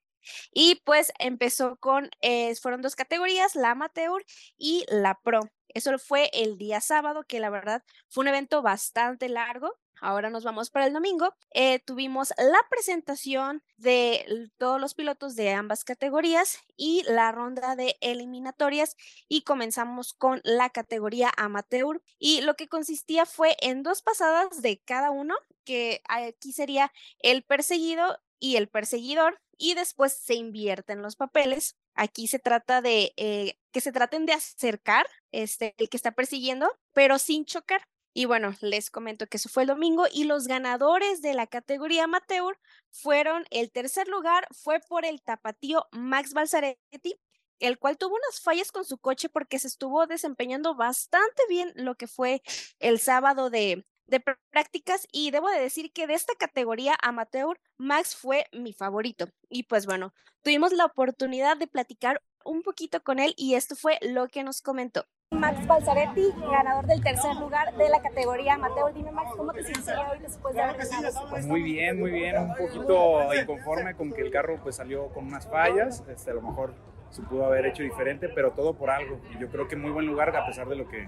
Y 0.54 0.82
pues 0.86 1.12
empezó 1.20 1.78
con, 1.78 2.10
eh, 2.22 2.56
fueron 2.56 2.82
dos 2.82 2.96
categorías, 2.96 3.56
la 3.56 3.72
amateur 3.72 4.24
y 4.58 4.86
la 4.90 5.20
pro. 5.24 5.42
Eso 5.74 5.98
fue 6.00 6.30
el 6.34 6.58
día 6.58 6.82
sábado, 6.82 7.24
que 7.28 7.40
la 7.40 7.50
verdad 7.50 7.84
fue 8.10 8.24
un 8.24 8.28
evento 8.30 8.62
bastante 8.62 9.30
largo. 9.30 9.78
Ahora 10.02 10.32
nos 10.32 10.44
vamos 10.44 10.72
para 10.72 10.88
el 10.88 10.94
domingo. 10.94 11.36
Eh, 11.54 11.80
tuvimos 11.80 12.34
la 12.38 12.60
presentación 12.72 13.64
de 13.78 14.50
todos 14.58 14.82
los 14.82 14.96
pilotos 14.96 15.36
de 15.36 15.52
ambas 15.52 15.84
categorías 15.84 16.58
y 16.76 17.04
la 17.04 17.32
ronda 17.32 17.76
de 17.76 17.98
eliminatorias 18.02 18.96
y 19.28 19.44
comenzamos 19.44 20.14
con 20.14 20.42
la 20.44 20.72
categoría 20.72 21.32
amateur 21.38 22.02
y 22.18 22.42
lo 22.42 22.56
que 22.56 22.68
consistía 22.68 23.28
fue 23.28 23.56
en 23.62 23.84
dos 23.84 24.02
pasadas 24.02 24.64
de 24.64 24.80
cada 24.80 25.12
uno, 25.12 25.36
que 25.66 26.02
aquí 26.10 26.52
sería 26.52 26.92
el 27.20 27.44
perseguido 27.44 28.18
y 28.42 28.58
el 28.58 28.68
perseguidor 28.68 29.40
y 29.58 29.76
después 29.76 30.12
se 30.14 30.34
invierten 30.34 31.02
los 31.02 31.16
papeles. 31.16 31.78
Aquí 31.94 32.28
se 32.28 32.40
trata 32.40 32.82
de 32.82 33.14
eh, 33.16 33.58
que 33.72 33.80
se 33.80 33.92
traten 33.94 34.26
de 34.26 34.34
acercar 34.34 35.08
este, 35.32 35.76
el 35.78 35.88
que 35.88 35.98
está 35.98 36.12
persiguiendo, 36.12 36.70
pero 36.92 37.20
sin 37.20 37.46
chocar. 37.46 37.82
Y 38.14 38.26
bueno, 38.26 38.54
les 38.60 38.90
comento 38.90 39.28
que 39.28 39.38
eso 39.38 39.48
fue 39.48 39.64
el 39.64 39.68
domingo 39.68 40.06
y 40.12 40.26
los 40.26 40.48
ganadores 40.48 41.22
de 41.22 41.34
la 41.34 41.48
categoría 41.48 42.06
amateur 42.06 42.58
fueron 42.90 43.46
el 43.52 43.72
tercer 43.72 44.08
lugar 44.10 44.48
fue 44.52 44.82
por 44.82 45.06
el 45.06 45.22
tapatío 45.22 45.88
Max 45.92 46.34
Balzaretti, 46.34 47.16
el 47.60 47.78
cual 47.78 47.98
tuvo 47.98 48.16
unas 48.16 48.42
fallas 48.42 48.72
con 48.72 48.84
su 48.84 48.98
coche 48.98 49.30
porque 49.30 49.60
se 49.60 49.68
estuvo 49.68 50.08
desempeñando 50.08 50.76
bastante 50.76 51.44
bien 51.48 51.72
lo 51.76 51.96
que 51.96 52.08
fue 52.08 52.42
el 52.80 53.00
sábado 53.00 53.50
de, 53.50 53.86
de 54.12 54.20
prácticas 54.52 55.08
y 55.12 55.32
debo 55.32 55.50
de 55.50 55.60
decir 55.60 55.92
que 55.92 56.06
de 56.06 56.14
esta 56.14 56.34
categoría 56.36 56.96
amateur, 57.02 57.60
Max 57.78 58.16
fue 58.16 58.46
mi 58.52 58.74
favorito. 58.74 59.28
Y 59.50 59.64
pues 59.64 59.86
bueno, 59.86 60.14
tuvimos 60.44 60.74
la 60.74 60.86
oportunidad 60.86 61.58
de 61.58 61.68
platicar 61.68 62.22
un 62.44 62.62
poquito 62.62 63.02
con 63.02 63.20
él 63.20 63.34
y 63.38 63.56
esto 63.56 63.76
fue 63.76 63.98
lo 64.02 64.28
que 64.28 64.44
nos 64.44 64.62
comentó. 64.62 65.06
Max 65.32 65.66
Balzaretti, 65.66 66.34
ganador 66.52 66.86
del 66.88 67.02
tercer 67.02 67.36
lugar 67.38 67.74
de 67.78 67.88
la 67.88 68.02
categoría 68.02 68.56
amateur. 68.56 68.94
Dime, 68.94 69.12
Max, 69.12 69.32
¿cómo 69.38 69.54
te 69.54 69.64
sientes 69.64 69.88
hoy 69.88 70.20
después 70.20 70.54
de 70.54 70.62
haber 70.62 70.78
ganado? 70.78 71.30
Pues 71.30 71.46
muy 71.46 71.62
bien, 71.62 71.98
muy 71.98 72.12
bien. 72.12 72.38
Un 72.38 72.56
poquito 72.56 73.34
inconforme 73.34 73.96
con 73.96 74.12
que 74.12 74.22
el 74.22 74.32
carro 74.32 74.60
pues 74.62 74.76
salió 74.76 75.08
con 75.14 75.26
unas 75.26 75.50
fallas. 75.50 76.04
Este, 76.10 76.32
a 76.32 76.34
lo 76.34 76.42
mejor 76.42 76.76
se 77.12 77.22
pudo 77.22 77.46
haber 77.46 77.66
hecho 77.66 77.82
diferente, 77.82 78.28
pero 78.28 78.52
todo 78.52 78.74
por 78.74 78.90
algo. 78.90 79.22
Y 79.34 79.40
yo 79.40 79.50
creo 79.50 79.70
que 79.70 79.78
muy 79.78 79.92
buen 79.92 80.06
lugar 80.06 80.36
a 80.36 80.46
pesar 80.46 80.68
de 80.68 80.76
lo 80.76 80.90
que, 80.90 81.08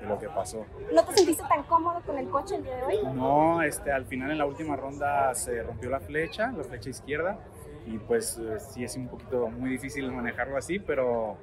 de 0.00 0.06
lo 0.06 0.18
que 0.18 0.28
pasó. 0.28 0.64
¿No 0.92 1.04
te 1.04 1.14
sentiste 1.14 1.44
tan 1.48 1.62
cómodo 1.64 2.00
con 2.06 2.18
el 2.18 2.28
coche 2.28 2.56
el 2.56 2.64
día 2.64 2.76
de 2.76 2.82
hoy? 2.82 2.98
No, 3.14 3.62
este, 3.62 3.92
al 3.92 4.06
final 4.06 4.30
en 4.30 4.38
la 4.38 4.46
última 4.46 4.76
ronda 4.76 5.34
se 5.34 5.62
rompió 5.62 5.90
la 5.90 6.00
flecha, 6.00 6.52
la 6.52 6.64
flecha 6.64 6.90
izquierda. 6.90 7.38
Y 7.86 7.98
pues 7.98 8.38
eh, 8.38 8.60
sí 8.60 8.84
es 8.84 8.96
un 8.96 9.08
poquito 9.08 9.48
muy 9.48 9.70
difícil 9.70 10.10
manejarlo 10.12 10.56
así, 10.56 10.78
pero 10.78 11.38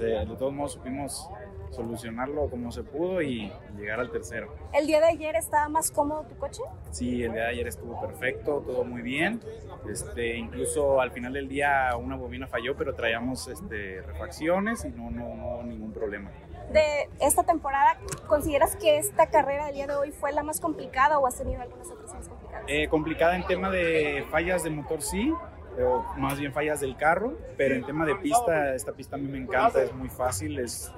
de 0.00 0.36
todos 0.38 0.52
modos 0.52 0.72
supimos 0.72 1.28
solucionarlo 1.70 2.48
como 2.48 2.72
se 2.72 2.82
pudo 2.82 3.20
y 3.22 3.52
llegar 3.76 4.00
al 4.00 4.10
tercero. 4.10 4.54
¿El 4.72 4.86
día 4.86 5.00
de 5.00 5.06
ayer 5.06 5.36
estaba 5.36 5.68
más 5.68 5.90
cómodo 5.90 6.24
tu 6.24 6.36
coche? 6.36 6.62
Sí, 6.90 7.22
el 7.22 7.32
día 7.32 7.42
de 7.42 7.48
ayer 7.48 7.68
estuvo 7.68 8.00
perfecto, 8.00 8.62
todo 8.66 8.84
muy 8.84 9.02
bien. 9.02 9.40
Este, 9.88 10.36
incluso 10.36 11.00
al 11.00 11.10
final 11.10 11.32
del 11.32 11.48
día 11.48 11.90
una 11.96 12.16
bobina 12.16 12.46
falló, 12.46 12.76
pero 12.76 12.94
traíamos 12.94 13.48
este, 13.48 14.00
refacciones 14.02 14.84
y 14.84 14.90
no, 14.90 15.10
no, 15.10 15.34
no 15.34 15.62
ningún 15.62 15.92
problema. 15.92 16.30
De 16.72 17.08
esta 17.20 17.44
temporada, 17.44 17.98
¿consideras 18.26 18.76
que 18.76 18.98
esta 18.98 19.26
carrera 19.26 19.66
del 19.66 19.74
día 19.74 19.86
de 19.86 19.94
hoy 19.94 20.10
fue 20.10 20.32
la 20.32 20.42
más 20.42 20.60
complicada 20.60 21.18
o 21.18 21.26
has 21.26 21.36
tenido 21.36 21.60
algunas 21.60 21.90
otras 21.90 22.14
más 22.14 22.28
complicadas? 22.28 22.64
Eh, 22.68 22.88
complicada 22.88 23.36
en 23.36 23.46
tema 23.46 23.70
de 23.70 24.24
fallas 24.30 24.62
de 24.64 24.70
motor, 24.70 25.02
sí 25.02 25.32
o 25.80 26.04
más 26.18 26.38
bien 26.38 26.52
fallas 26.52 26.80
del 26.80 26.96
carro, 26.96 27.34
pero 27.56 27.74
en 27.74 27.84
tema 27.84 28.04
de 28.04 28.14
pista, 28.16 28.74
esta 28.74 28.92
pista 28.92 29.16
a 29.16 29.18
mí 29.18 29.26
me 29.26 29.38
encanta, 29.38 29.82
es 29.82 29.94
muy 29.94 30.08
fácil, 30.08 30.58
es 30.58 30.92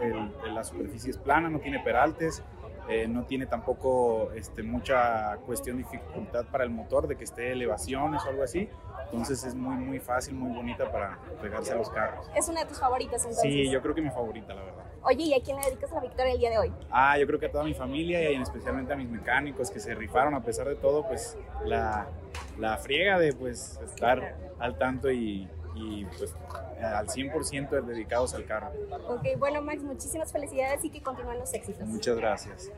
la 0.53 0.65
superficie 0.65 1.11
es 1.11 1.19
plana, 1.19 1.49
no 1.49 1.61
tiene 1.61 1.81
peraltes, 1.81 2.43
eh, 2.89 3.07
no 3.09 3.25
tiene 3.25 3.47
tampoco 3.47 4.33
este, 4.33 4.63
mucha 4.63 5.37
cuestión 5.47 5.79
de 5.79 5.85
dificultad 5.85 6.45
para 6.47 6.65
el 6.65 6.71
motor, 6.71 7.07
de 7.07 7.17
que 7.17 7.25
esté 7.25 7.53
elevaciones 7.53 8.23
o 8.25 8.29
algo 8.29 8.43
así. 8.43 8.69
Entonces 9.05 9.45
es 9.45 9.55
muy, 9.55 9.77
muy 9.77 10.01
fácil, 10.01 10.35
muy 10.35 10.55
bonita 10.55 10.91
para 10.91 11.19
pegarse 11.41 11.73
a 11.73 11.77
los 11.77 11.89
carros. 11.89 12.29
¿Es 12.35 12.49
una 12.49 12.61
de 12.61 12.67
tus 12.67 12.81
favoritas 12.81 13.23
entonces? 13.23 13.43
Sí, 13.43 13.71
yo 13.71 13.81
creo 13.81 13.95
que 13.95 14.03
mi 14.03 14.11
favorita, 14.11 14.53
la 14.55 14.63
verdad. 14.63 14.84
Oye, 15.07 15.25
¿y 15.25 15.35
a 15.35 15.43
quién 15.43 15.59
le 15.59 15.67
dedicas 15.67 15.91
la 15.93 16.01
victoria 16.01 16.33
el 16.33 16.39
día 16.39 16.51
de 16.51 16.59
hoy? 16.59 16.73
Ah, 16.91 17.19
yo 17.19 17.27
creo 17.27 17.39
que 17.39 17.47
a 17.47 17.53
toda 17.53 17.65
mi 17.65 17.75
familia 17.75 18.31
y 18.31 18.41
especialmente 18.41 18.93
a 18.93 18.97
mis 18.97 19.09
mecánicos 19.09 19.71
que 19.71 19.79
se 19.79 19.95
rifaron 19.95 20.35
a 20.35 20.43
pesar 20.43 20.67
de 20.67 20.77
todo, 20.77 21.07
pues 21.07 21.37
la, 21.65 22.09
la 22.59 22.79
friega 22.79 23.19
de 23.19 23.35
pues 23.35 23.79
estar 23.85 24.37
al 24.59 24.79
tanto 24.79 25.11
y, 25.11 25.49
y 25.75 26.07
pues 26.07 26.35
al 26.83 27.07
100% 27.07 27.83
dedicados 27.83 28.35
al 28.35 28.47
carro. 28.47 28.71
Ok, 29.09 29.39
bueno 29.39 29.61
Max, 29.61 29.83
muchísimas 29.83 30.33
felicidades 30.33 30.85
y 30.85 30.91
que 30.91 31.03
continúen 31.03 31.39
los 31.39 31.53
éxitos. 31.53 31.87
Muchas 31.87 32.17
gracias. 32.17 32.71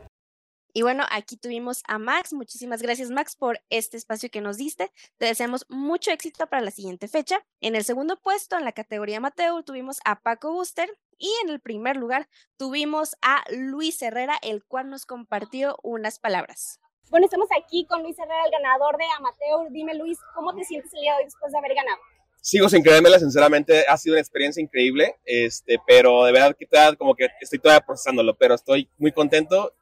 Y 0.77 0.83
bueno, 0.83 1.05
aquí 1.09 1.37
tuvimos 1.37 1.81
a 1.87 1.97
Max. 1.97 2.33
Muchísimas 2.33 2.83
gracias, 2.83 3.09
Max, 3.09 3.35
por 3.35 3.59
este 3.71 3.97
espacio 3.97 4.29
que 4.29 4.41
nos 4.41 4.57
diste. 4.57 4.91
Te 5.17 5.25
deseamos 5.25 5.65
mucho 5.69 6.11
éxito 6.11 6.45
para 6.45 6.61
la 6.61 6.69
siguiente 6.69 7.07
fecha. 7.07 7.43
En 7.61 7.75
el 7.75 7.83
segundo 7.83 8.15
puesto, 8.15 8.59
en 8.59 8.63
la 8.63 8.73
categoría 8.73 9.19
Mateo, 9.19 9.63
tuvimos 9.63 9.97
a 10.05 10.21
Paco 10.21 10.53
Buster. 10.53 10.87
Y 11.17 11.31
en 11.43 11.49
el 11.49 11.59
primer 11.61 11.97
lugar, 11.97 12.29
tuvimos 12.57 13.17
a 13.23 13.43
Luis 13.49 13.99
Herrera, 14.03 14.37
el 14.43 14.63
cual 14.65 14.91
nos 14.91 15.07
compartió 15.07 15.79
unas 15.81 16.19
palabras. 16.19 16.79
Bueno, 17.09 17.25
estamos 17.25 17.47
aquí 17.59 17.87
con 17.87 18.03
Luis 18.03 18.19
Herrera, 18.19 18.45
el 18.45 18.51
ganador 18.51 18.97
de 18.97 19.05
Amateur. 19.17 19.71
Dime, 19.71 19.95
Luis, 19.95 20.19
¿cómo 20.35 20.53
te 20.53 20.63
sientes 20.63 20.93
el 20.93 21.01
día 21.01 21.13
de 21.13 21.17
hoy 21.17 21.23
después 21.23 21.51
de 21.51 21.57
haber 21.57 21.73
ganado? 21.73 21.97
Sigo 22.39 22.69
sin 22.69 22.83
creérmela, 22.83 23.17
sinceramente, 23.17 23.85
ha 23.87 23.97
sido 23.97 24.13
una 24.13 24.21
experiencia 24.21 24.61
increíble, 24.61 25.15
este, 25.25 25.79
pero 25.87 26.23
de 26.23 26.31
verdad 26.31 26.55
que 26.55 26.67
como 26.97 27.15
que 27.15 27.27
estoy 27.41 27.57
todavía 27.59 27.83
procesándolo, 27.83 28.37
pero 28.37 28.53
estoy 28.53 28.89
muy 28.97 29.11
contento, 29.11 29.73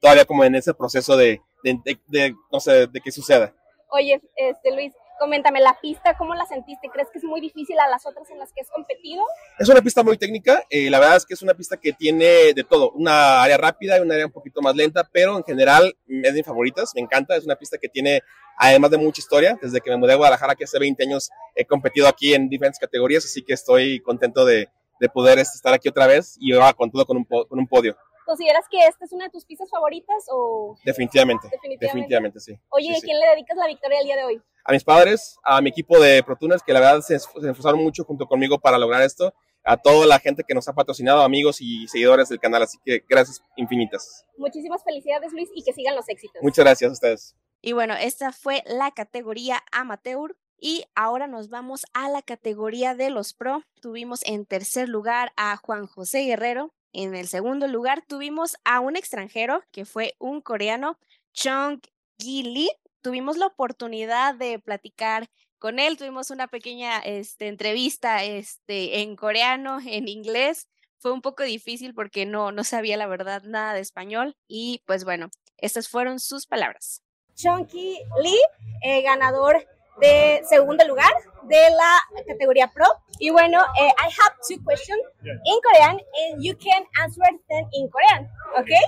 todavía 0.00 0.24
como 0.24 0.44
en 0.44 0.54
ese 0.54 0.74
proceso 0.74 1.16
de, 1.16 1.40
de, 1.62 1.98
de 2.08 2.34
no 2.50 2.60
sé, 2.60 2.86
de 2.86 3.00
qué 3.00 3.12
suceda. 3.12 3.54
Oye, 3.90 4.20
este, 4.36 4.74
Luis, 4.74 4.92
Coméntame, 5.20 5.60
la 5.60 5.78
pista, 5.82 6.16
¿cómo 6.16 6.34
la 6.34 6.46
sentiste? 6.46 6.88
¿Crees 6.88 7.10
que 7.12 7.18
es 7.18 7.24
muy 7.24 7.42
difícil 7.42 7.78
a 7.78 7.86
las 7.88 8.06
otras 8.06 8.30
en 8.30 8.38
las 8.38 8.54
que 8.54 8.62
has 8.62 8.70
competido? 8.70 9.22
Es 9.58 9.68
una 9.68 9.82
pista 9.82 10.02
muy 10.02 10.16
técnica, 10.16 10.64
eh, 10.70 10.88
la 10.88 10.98
verdad 10.98 11.18
es 11.18 11.26
que 11.26 11.34
es 11.34 11.42
una 11.42 11.52
pista 11.52 11.76
que 11.76 11.92
tiene 11.92 12.54
de 12.54 12.64
todo, 12.64 12.92
una 12.92 13.42
área 13.42 13.58
rápida 13.58 13.98
y 13.98 14.00
una 14.00 14.14
área 14.14 14.24
un 14.24 14.32
poquito 14.32 14.62
más 14.62 14.74
lenta, 14.74 15.06
pero 15.12 15.36
en 15.36 15.44
general 15.44 15.94
es 16.08 16.22
de 16.22 16.32
mis 16.32 16.46
favoritas, 16.46 16.92
me 16.94 17.02
encanta, 17.02 17.36
es 17.36 17.44
una 17.44 17.54
pista 17.54 17.76
que 17.76 17.90
tiene, 17.90 18.22
además 18.56 18.92
de 18.92 18.96
mucha 18.96 19.20
historia, 19.20 19.58
desde 19.60 19.82
que 19.82 19.90
me 19.90 19.98
mudé 19.98 20.14
a 20.14 20.16
Guadalajara, 20.16 20.54
que 20.54 20.64
hace 20.64 20.78
20 20.78 21.02
años 21.02 21.28
he 21.54 21.66
competido 21.66 22.08
aquí 22.08 22.32
en 22.32 22.48
diferentes 22.48 22.78
categorías, 22.78 23.22
así 23.22 23.42
que 23.42 23.52
estoy 23.52 24.00
contento 24.00 24.46
de, 24.46 24.70
de 25.00 25.08
poder 25.10 25.38
este, 25.38 25.56
estar 25.56 25.74
aquí 25.74 25.90
otra 25.90 26.06
vez 26.06 26.38
y 26.40 26.54
ahora 26.54 26.72
con 26.72 26.90
todo 26.90 27.04
con 27.04 27.18
un, 27.18 27.24
con 27.24 27.58
un 27.58 27.66
podio. 27.66 27.94
¿Consideras 28.30 28.64
que 28.70 28.78
esta 28.86 29.04
es 29.04 29.12
una 29.12 29.24
de 29.24 29.30
tus 29.30 29.44
pistas 29.44 29.68
favoritas 29.68 30.24
o...? 30.30 30.76
Definitivamente, 30.84 31.48
definitivamente, 31.80 32.38
sí. 32.38 32.56
Oye, 32.68 32.96
¿a 32.96 33.00
quién 33.00 33.18
le 33.18 33.26
dedicas 33.26 33.56
la 33.56 33.66
victoria 33.66 33.98
el 33.98 34.06
día 34.06 34.14
de 34.14 34.22
hoy? 34.22 34.42
A 34.64 34.70
mis 34.70 34.84
padres, 34.84 35.36
a 35.42 35.60
mi 35.60 35.70
equipo 35.70 35.98
de 35.98 36.22
ProTuners, 36.22 36.62
que 36.62 36.72
la 36.72 36.78
verdad 36.78 37.00
se, 37.00 37.16
esforzaron 37.16 37.82
mucho 37.82 38.04
junto 38.04 38.28
conmigo 38.28 38.60
para 38.60 38.78
lograr 38.78 39.02
esto, 39.02 39.34
a 39.64 39.76
toda 39.76 40.06
la 40.06 40.20
gente 40.20 40.44
que 40.46 40.54
nos 40.54 40.68
ha 40.68 40.74
patrocinado, 40.74 41.22
amigos 41.22 41.60
y 41.60 41.88
seguidores 41.88 42.28
del 42.28 42.38
canal, 42.38 42.62
así 42.62 42.78
que 42.84 43.04
gracias 43.08 43.42
infinitas. 43.56 44.24
Muchísimas 44.38 44.84
felicidades, 44.84 45.32
Luis, 45.32 45.50
y 45.52 45.64
que 45.64 45.72
sigan 45.72 45.96
los 45.96 46.08
éxitos. 46.08 46.40
Muchas 46.40 46.64
gracias 46.64 46.88
a 46.88 46.92
ustedes. 46.92 47.36
Y 47.60 47.72
bueno, 47.72 47.94
esta 48.00 48.30
fue 48.30 48.62
la 48.64 48.92
categoría 48.92 49.58
amateur. 49.72 50.36
Y 50.62 50.84
ahora 50.94 51.26
nos 51.26 51.48
vamos 51.48 51.84
a 51.94 52.08
la 52.10 52.22
categoría 52.22 52.94
de 52.94 53.10
los 53.10 53.32
pro. 53.32 53.64
Tuvimos 53.80 54.20
en 54.24 54.46
tercer 54.46 54.88
lugar 54.88 55.32
a 55.36 55.56
Juan 55.56 55.86
José 55.86 56.26
Guerrero, 56.26 56.74
en 56.92 57.14
el 57.14 57.28
segundo 57.28 57.66
lugar 57.66 58.02
tuvimos 58.06 58.56
a 58.64 58.80
un 58.80 58.96
extranjero 58.96 59.62
que 59.70 59.84
fue 59.84 60.14
un 60.18 60.40
coreano, 60.40 60.98
Chong 61.32 61.80
Gi 62.18 62.42
Lee. 62.42 62.70
Tuvimos 63.02 63.36
la 63.36 63.46
oportunidad 63.46 64.34
de 64.34 64.58
platicar 64.58 65.30
con 65.58 65.78
él, 65.78 65.96
tuvimos 65.96 66.30
una 66.30 66.48
pequeña 66.48 66.98
este, 66.98 67.48
entrevista 67.48 68.24
este, 68.24 69.00
en 69.00 69.16
coreano, 69.16 69.78
en 69.86 70.08
inglés. 70.08 70.68
Fue 70.98 71.12
un 71.12 71.22
poco 71.22 71.42
difícil 71.44 71.94
porque 71.94 72.26
no, 72.26 72.52
no 72.52 72.64
sabía 72.64 72.96
la 72.96 73.06
verdad 73.06 73.42
nada 73.44 73.72
de 73.74 73.80
español 73.80 74.36
y 74.48 74.82
pues 74.86 75.04
bueno, 75.04 75.30
estas 75.56 75.88
fueron 75.88 76.20
sus 76.20 76.46
palabras. 76.46 77.02
Chong 77.34 77.68
Lee, 77.72 78.40
eh, 78.82 79.02
ganador 79.02 79.66
de 80.00 80.42
segundo 80.48 80.86
lugar 80.86 81.12
de 81.44 81.70
la 81.70 82.22
categoría 82.26 82.68
Pro. 82.68 82.86
Y 83.18 83.30
bueno, 83.30 83.60
eh, 83.78 83.92
I 83.98 84.04
have 84.04 84.34
two 84.48 84.62
questions 84.64 85.00
in 85.22 85.60
Korean 85.62 86.00
and 86.22 86.42
you 86.42 86.54
can 86.54 86.84
answer 87.02 87.24
them 87.48 87.66
in 87.72 87.88
Korean, 87.90 88.28
okay? 88.58 88.82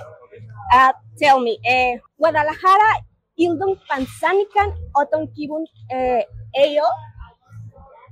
Uh, 0.73 0.91
tell 1.19 1.39
me, 1.39 1.59
eh, 1.63 1.99
Guadalajara, 2.17 3.05
Ildon 3.37 3.79
Panzanican, 3.87 4.73
Oton 4.95 5.27
Kibun, 5.35 5.65
eh, 5.91 6.25
Eyo. 6.57 6.85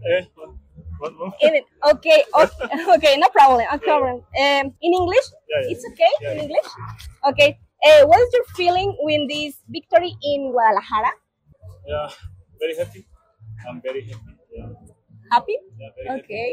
Eh, 0.06 0.26
okay, 1.94 2.24
okay, 2.96 3.18
no 3.18 3.30
problem, 3.30 3.66
no 3.72 3.78
problem. 3.80 4.22
Um, 4.38 4.66
in 4.82 4.94
English, 4.94 5.26
yeah, 5.50 5.62
yeah. 5.62 5.72
it's 5.72 5.86
okay 5.92 6.14
yeah, 6.22 6.32
in 6.34 6.40
English. 6.46 6.70
Okay, 7.30 7.58
uh, 7.86 8.06
what 8.06 8.20
is 8.22 8.30
your 8.34 8.46
feeling 8.56 8.96
with 9.02 9.30
this 9.30 9.58
victory 9.70 10.14
in 10.22 10.52
Guadalajara? 10.52 11.12
Yeah. 11.88 12.10
Very 12.62 12.76
happy. 12.78 13.06
I'm 13.68 13.82
very 13.82 14.04
happy. 14.06 14.34
Yeah, 14.56 14.70
Happy? 15.32 15.58
yeah 15.80 15.90
very 15.96 16.10
happy. 16.10 16.24
Okay, 16.26 16.48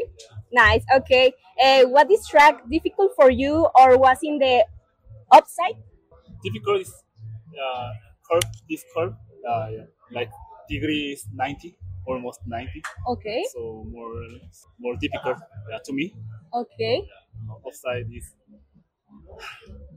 nice. 0.51 0.83
Okay, 0.97 1.33
uh, 1.63 1.83
what 1.85 2.09
is 2.11 2.25
track 2.27 2.63
difficult 2.69 3.11
for 3.15 3.29
you, 3.29 3.67
or 3.79 3.97
was 3.97 4.19
in 4.23 4.39
the 4.39 4.65
upside? 5.31 5.77
Difficult 6.43 6.81
is 6.81 6.93
uh, 7.63 7.89
curve. 8.29 8.47
This 8.69 8.85
curve, 8.95 9.13
uh, 9.47 9.67
yeah, 9.71 9.85
like 10.11 10.31
degree 10.69 11.13
is 11.13 11.27
90, 11.33 11.77
almost 12.07 12.39
90. 12.47 12.81
Okay, 13.07 13.43
So 13.53 13.83
more 13.89 14.15
more 14.79 14.95
difficult 14.97 15.37
yeah, 15.71 15.79
to 15.85 15.93
me. 15.93 16.15
okay, 16.53 17.05
Offside 17.65 18.07
is 18.13 18.35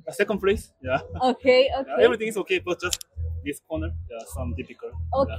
a 0.07 0.13
second 0.13 0.39
place. 0.41 0.73
Yeah. 0.83 1.01
okay, 1.23 1.69
Yeah, 1.87 1.95
okay. 1.95 2.05
everything 2.05 2.29
is 2.29 2.37
okay, 2.39 2.59
but 2.59 2.81
just 2.81 3.05
this 3.45 3.61
corner, 3.69 3.91
yeah, 4.11 4.25
some 4.35 4.55
difficult. 4.55 4.93
Yeah. 5.29 5.39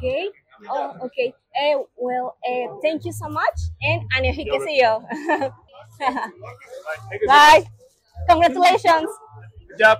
Okay. 0.63 0.69
Oh, 0.71 1.07
okay. 1.07 1.35
Uh, 1.55 1.83
well, 1.97 2.37
uh, 2.43 2.75
thank 2.83 3.05
you 3.05 3.13
so 3.13 3.29
much. 3.29 3.71
And 3.83 4.03
안녕히 4.17 4.45
You're 4.45 4.59
계세요. 4.59 5.03
Thank 5.99 7.23
you. 7.23 7.29
Bye. 7.29 7.65
Congratulations. 8.29 9.09
Good 9.69 9.79
job. 9.79 9.99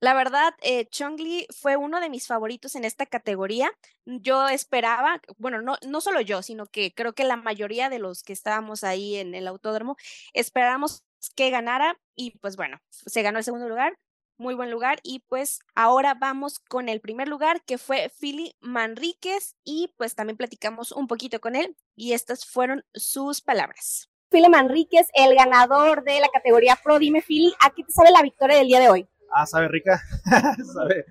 La 0.00 0.12
verdad, 0.12 0.52
eh, 0.60 0.86
Chongli 0.90 1.46
fue 1.50 1.76
uno 1.76 1.98
de 1.98 2.10
mis 2.10 2.26
favoritos 2.26 2.74
en 2.74 2.84
esta 2.84 3.06
categoría. 3.06 3.70
Yo 4.04 4.48
esperaba, 4.48 5.22
bueno, 5.38 5.62
no, 5.62 5.78
no 5.86 6.00
solo 6.02 6.20
yo, 6.20 6.42
sino 6.42 6.66
que 6.66 6.92
creo 6.92 7.14
que 7.14 7.24
la 7.24 7.36
mayoría 7.36 7.88
de 7.88 7.98
los 7.98 8.22
que 8.22 8.34
estábamos 8.34 8.84
ahí 8.84 9.16
en 9.16 9.34
el 9.34 9.46
autódromo 9.46 9.96
esperábamos 10.34 11.04
que 11.36 11.48
ganara 11.48 11.98
y 12.14 12.32
pues 12.38 12.56
bueno, 12.56 12.82
se 12.90 13.22
ganó 13.22 13.38
el 13.38 13.44
segundo 13.44 13.66
lugar, 13.66 13.96
muy 14.39 14.55
buen 14.55 14.71
lugar 14.71 14.99
y 15.03 15.19
pues 15.27 15.59
ahora 15.75 16.15
vamos 16.15 16.59
con 16.59 16.89
el 16.89 17.01
primer 17.01 17.27
lugar 17.27 17.61
que 17.61 17.77
fue 17.77 18.09
Philly 18.19 18.55
Manríquez 18.61 19.55
y 19.63 19.93
pues 19.97 20.15
también 20.15 20.37
platicamos 20.37 20.91
un 20.91 21.07
poquito 21.07 21.39
con 21.39 21.55
él 21.55 21.75
y 21.95 22.13
estas 22.13 22.45
fueron 22.45 22.85
sus 22.93 23.41
palabras. 23.41 24.09
Philip 24.29 24.49
Manríquez, 24.49 25.07
el 25.13 25.35
ganador 25.35 26.03
de 26.03 26.19
la 26.19 26.29
categoría 26.29 26.77
Pro. 26.81 26.99
Dime, 26.99 27.21
Philly, 27.21 27.53
¿a 27.59 27.71
qué 27.71 27.83
te 27.83 27.91
sabe 27.91 28.11
la 28.11 28.21
victoria 28.21 28.57
del 28.57 28.67
día 28.67 28.79
de 28.79 28.89
hoy? 28.89 29.07
Ah, 29.33 29.45
sabe 29.45 29.67
rica. 29.67 30.01
sabe. 30.73 31.05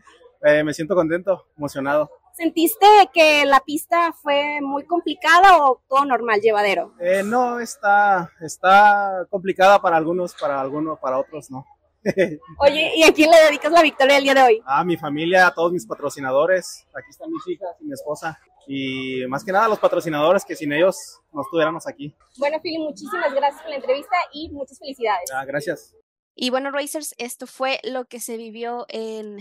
Eh, 0.44 0.62
me 0.62 0.72
siento 0.72 0.94
contento, 0.94 1.46
emocionado. 1.56 2.10
¿Sentiste 2.32 2.86
que 3.12 3.44
la 3.44 3.58
pista 3.60 4.12
fue 4.12 4.60
muy 4.62 4.86
complicada 4.86 5.64
o 5.64 5.82
todo 5.88 6.04
normal, 6.04 6.40
llevadero? 6.40 6.94
Eh, 7.00 7.24
no, 7.24 7.58
está, 7.58 8.30
está 8.40 9.26
complicada 9.28 9.82
para 9.82 9.96
algunos, 9.96 10.34
para 10.34 10.60
algunos, 10.60 11.00
para 11.00 11.18
otros 11.18 11.50
no. 11.50 11.66
Oye, 12.58 12.92
¿y 12.96 13.02
a 13.02 13.12
quién 13.12 13.30
le 13.30 13.36
dedicas 13.44 13.72
la 13.72 13.82
victoria 13.82 14.14
del 14.14 14.24
día 14.24 14.34
de 14.34 14.42
hoy? 14.42 14.62
A 14.64 14.84
mi 14.84 14.96
familia, 14.96 15.46
a 15.46 15.54
todos 15.54 15.72
mis 15.72 15.86
patrocinadores, 15.86 16.86
aquí 16.94 17.10
están 17.10 17.30
mis 17.30 17.46
hijas 17.48 17.70
y 17.80 17.84
mi 17.84 17.92
esposa. 17.92 18.38
Y 18.66 19.26
más 19.28 19.44
que 19.44 19.52
nada 19.52 19.64
a 19.64 19.68
los 19.68 19.78
patrocinadores 19.78 20.44
que 20.44 20.54
sin 20.54 20.72
ellos 20.72 21.20
no 21.32 21.42
estuviéramos 21.42 21.86
aquí. 21.86 22.14
Bueno, 22.36 22.58
Philly, 22.62 22.78
muchísimas 22.78 23.32
gracias 23.32 23.62
por 23.62 23.70
la 23.70 23.76
entrevista 23.76 24.16
y 24.32 24.50
muchas 24.50 24.78
felicidades. 24.78 25.30
Ah, 25.34 25.44
gracias. 25.44 25.94
Y 26.34 26.50
bueno, 26.50 26.70
Racers, 26.70 27.14
esto 27.18 27.46
fue 27.46 27.80
lo 27.82 28.04
que 28.04 28.20
se 28.20 28.36
vivió 28.36 28.86
en, 28.88 29.38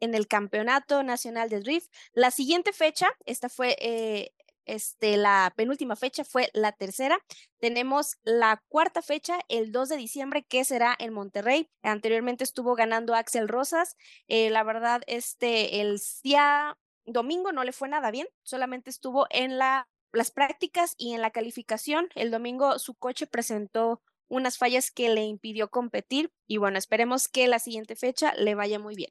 en 0.00 0.14
el 0.14 0.28
Campeonato 0.28 1.02
Nacional 1.02 1.48
de 1.48 1.60
Drift. 1.60 1.90
La 2.12 2.30
siguiente 2.30 2.72
fecha, 2.72 3.08
esta 3.24 3.48
fue 3.48 3.76
eh, 3.80 4.32
este, 4.66 5.16
la 5.16 5.52
penúltima 5.56 5.96
fecha, 5.96 6.24
fue 6.24 6.50
la 6.52 6.72
tercera. 6.72 7.18
Tenemos 7.58 8.16
la 8.22 8.62
cuarta 8.68 9.02
fecha, 9.02 9.38
el 9.48 9.72
2 9.72 9.88
de 9.88 9.96
diciembre, 9.96 10.44
que 10.44 10.64
será 10.64 10.94
en 10.98 11.12
Monterrey. 11.12 11.70
Anteriormente 11.82 12.44
estuvo 12.44 12.74
ganando 12.74 13.14
Axel 13.14 13.48
Rosas. 13.48 13.96
Eh, 14.28 14.50
la 14.50 14.62
verdad, 14.62 15.02
este, 15.06 15.80
el 15.80 16.00
día 16.22 16.76
domingo 17.06 17.52
no 17.52 17.64
le 17.64 17.72
fue 17.72 17.88
nada 17.88 18.10
bien, 18.10 18.26
solamente 18.42 18.90
estuvo 18.90 19.26
en 19.30 19.58
la, 19.58 19.88
las 20.12 20.30
prácticas 20.30 20.94
y 20.98 21.14
en 21.14 21.22
la 21.22 21.30
calificación. 21.30 22.08
El 22.14 22.30
domingo 22.30 22.78
su 22.78 22.94
coche 22.94 23.26
presentó 23.26 24.02
unas 24.28 24.58
fallas 24.58 24.90
que 24.90 25.08
le 25.08 25.24
impidió 25.24 25.70
competir 25.70 26.32
y 26.46 26.58
bueno, 26.58 26.78
esperemos 26.78 27.28
que 27.28 27.46
la 27.46 27.60
siguiente 27.60 27.94
fecha 27.94 28.34
le 28.34 28.54
vaya 28.54 28.78
muy 28.78 28.96
bien. 28.96 29.10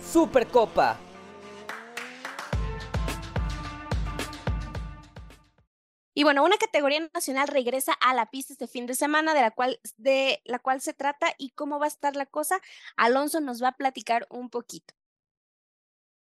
Supercopa. 0.00 0.98
Y 6.18 6.24
bueno, 6.24 6.44
una 6.44 6.56
categoría 6.56 7.08
nacional 7.14 7.46
regresa 7.46 7.92
a 7.92 8.12
la 8.12 8.28
pista 8.28 8.52
este 8.52 8.66
fin 8.66 8.86
de 8.86 8.94
semana, 8.94 9.34
de 9.34 9.40
la 9.40 9.52
cual, 9.52 9.78
de 9.98 10.40
la 10.46 10.58
cual 10.58 10.80
se 10.80 10.92
trata 10.92 11.28
y 11.38 11.50
cómo 11.50 11.78
va 11.78 11.84
a 11.84 11.94
estar 11.94 12.16
la 12.16 12.26
cosa. 12.26 12.60
Alonso 12.96 13.40
nos 13.40 13.62
va 13.62 13.68
a 13.68 13.76
platicar 13.76 14.26
un 14.28 14.50
poquito. 14.50 14.94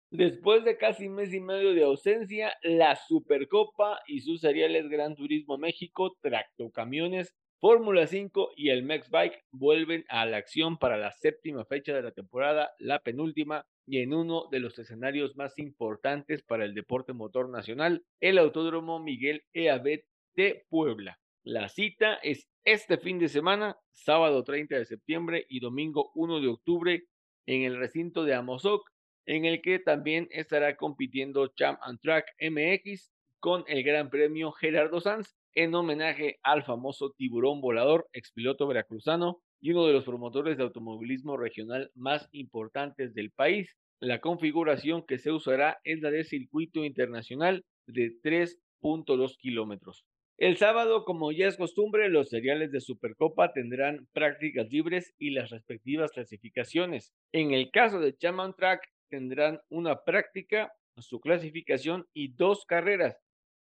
Después 0.10 0.64
de 0.64 0.78
casi 0.78 1.10
mes 1.10 1.34
y 1.34 1.42
medio 1.42 1.74
de 1.74 1.84
ausencia, 1.84 2.54
la 2.64 2.96
Supercopa 2.96 4.00
y 4.08 4.22
sus 4.22 4.40
seriales 4.40 4.88
Gran 4.88 5.14
Turismo 5.14 5.58
México, 5.58 6.16
Tractocamiones, 6.22 7.36
Fórmula 7.62 8.08
5 8.08 8.54
y 8.56 8.70
el 8.72 8.82
Mex 8.82 9.12
Bike 9.12 9.46
vuelven 9.52 10.04
a 10.10 10.26
la 10.26 10.38
acción 10.38 10.80
para 10.80 10.98
la 10.98 11.12
séptima 11.12 11.64
fecha 11.64 11.94
de 11.94 12.02
la 12.02 12.10
temporada, 12.10 12.72
la 12.80 13.04
penúltima, 13.04 13.68
y 13.86 14.00
en 14.00 14.16
uno 14.16 14.48
de 14.50 14.60
los 14.60 14.80
escenarios 14.80 15.36
más 15.36 15.60
importantes 15.60 16.42
para 16.42 16.66
el 16.66 16.74
deporte 16.74 17.14
motor 17.14 17.50
nacional, 17.50 18.04
el 18.20 18.40
Autódromo 18.40 19.00
Miguel 19.00 19.44
Eabet 19.54 20.08
de 20.34 20.66
Puebla. 20.70 21.20
La 21.44 21.70
cita 21.70 22.16
es 22.24 22.48
este 22.64 22.98
fin 22.98 23.20
de 23.20 23.30
semana, 23.30 23.78
sábado 23.92 24.44
30 24.44 24.80
de 24.80 24.86
septiembre 24.86 25.46
y 25.48 25.60
domingo 25.60 26.12
1 26.16 26.42
de 26.42 26.48
octubre, 26.48 27.04
en 27.46 27.62
el 27.62 27.78
recinto 27.78 28.24
de 28.24 28.34
Amozoc, 28.34 28.90
en 29.28 29.46
el 29.46 29.62
que 29.62 29.78
también 29.78 30.28
estará 30.32 30.78
compitiendo 30.78 31.46
Champ 31.50 31.78
and 31.84 32.00
Track 32.00 32.26
MX 32.40 33.12
con 33.40 33.64
el 33.68 33.84
Gran 33.84 34.10
Premio 34.10 34.52
Gerardo 34.52 35.00
Sanz 35.00 35.36
en 35.56 35.76
homenaje 35.76 36.40
al 36.44 36.64
famoso 36.64 37.12
tiburón 37.18 37.62
volador, 37.62 38.08
expiloto 38.14 38.68
veracruzano 38.68 39.42
y 39.60 39.72
uno 39.72 39.86
de 39.86 39.94
los 39.94 40.06
promotores 40.06 40.58
de 40.58 40.64
automovilismo 40.64 41.38
regional 41.38 41.92
más 41.96 42.28
importantes 42.32 43.14
del 43.14 43.32
país. 43.32 43.76
La 44.00 44.20
configuración 44.20 45.06
que 45.06 45.20
se 45.20 45.32
usará 45.32 45.80
es 45.84 46.02
la 46.02 46.10
de 46.10 46.24
circuito 46.24 46.84
internacional 46.84 47.64
de 47.86 48.12
3.2 48.24 49.38
kilómetros. 49.38 50.06
El 50.38 50.58
sábado, 50.58 51.06
como 51.06 51.32
ya 51.32 51.48
es 51.48 51.56
costumbre, 51.56 52.10
los 52.10 52.30
seriales 52.30 52.72
de 52.72 52.82
Supercopa 52.82 53.54
tendrán 53.54 54.08
prácticas 54.12 54.72
libres 54.72 55.14
y 55.20 55.30
las 55.30 55.52
respectivas 55.52 56.12
clasificaciones. 56.12 57.14
En 57.32 57.52
el 57.52 57.70
caso 57.70 58.00
de 58.00 58.18
Chaman 58.18 58.56
Track, 58.56 58.82
tendrán 59.08 59.60
una 59.70 60.04
práctica, 60.04 60.74
su 60.98 61.20
clasificación 61.20 62.08
y 62.12 62.34
dos 62.34 62.66
carreras. 62.66 63.18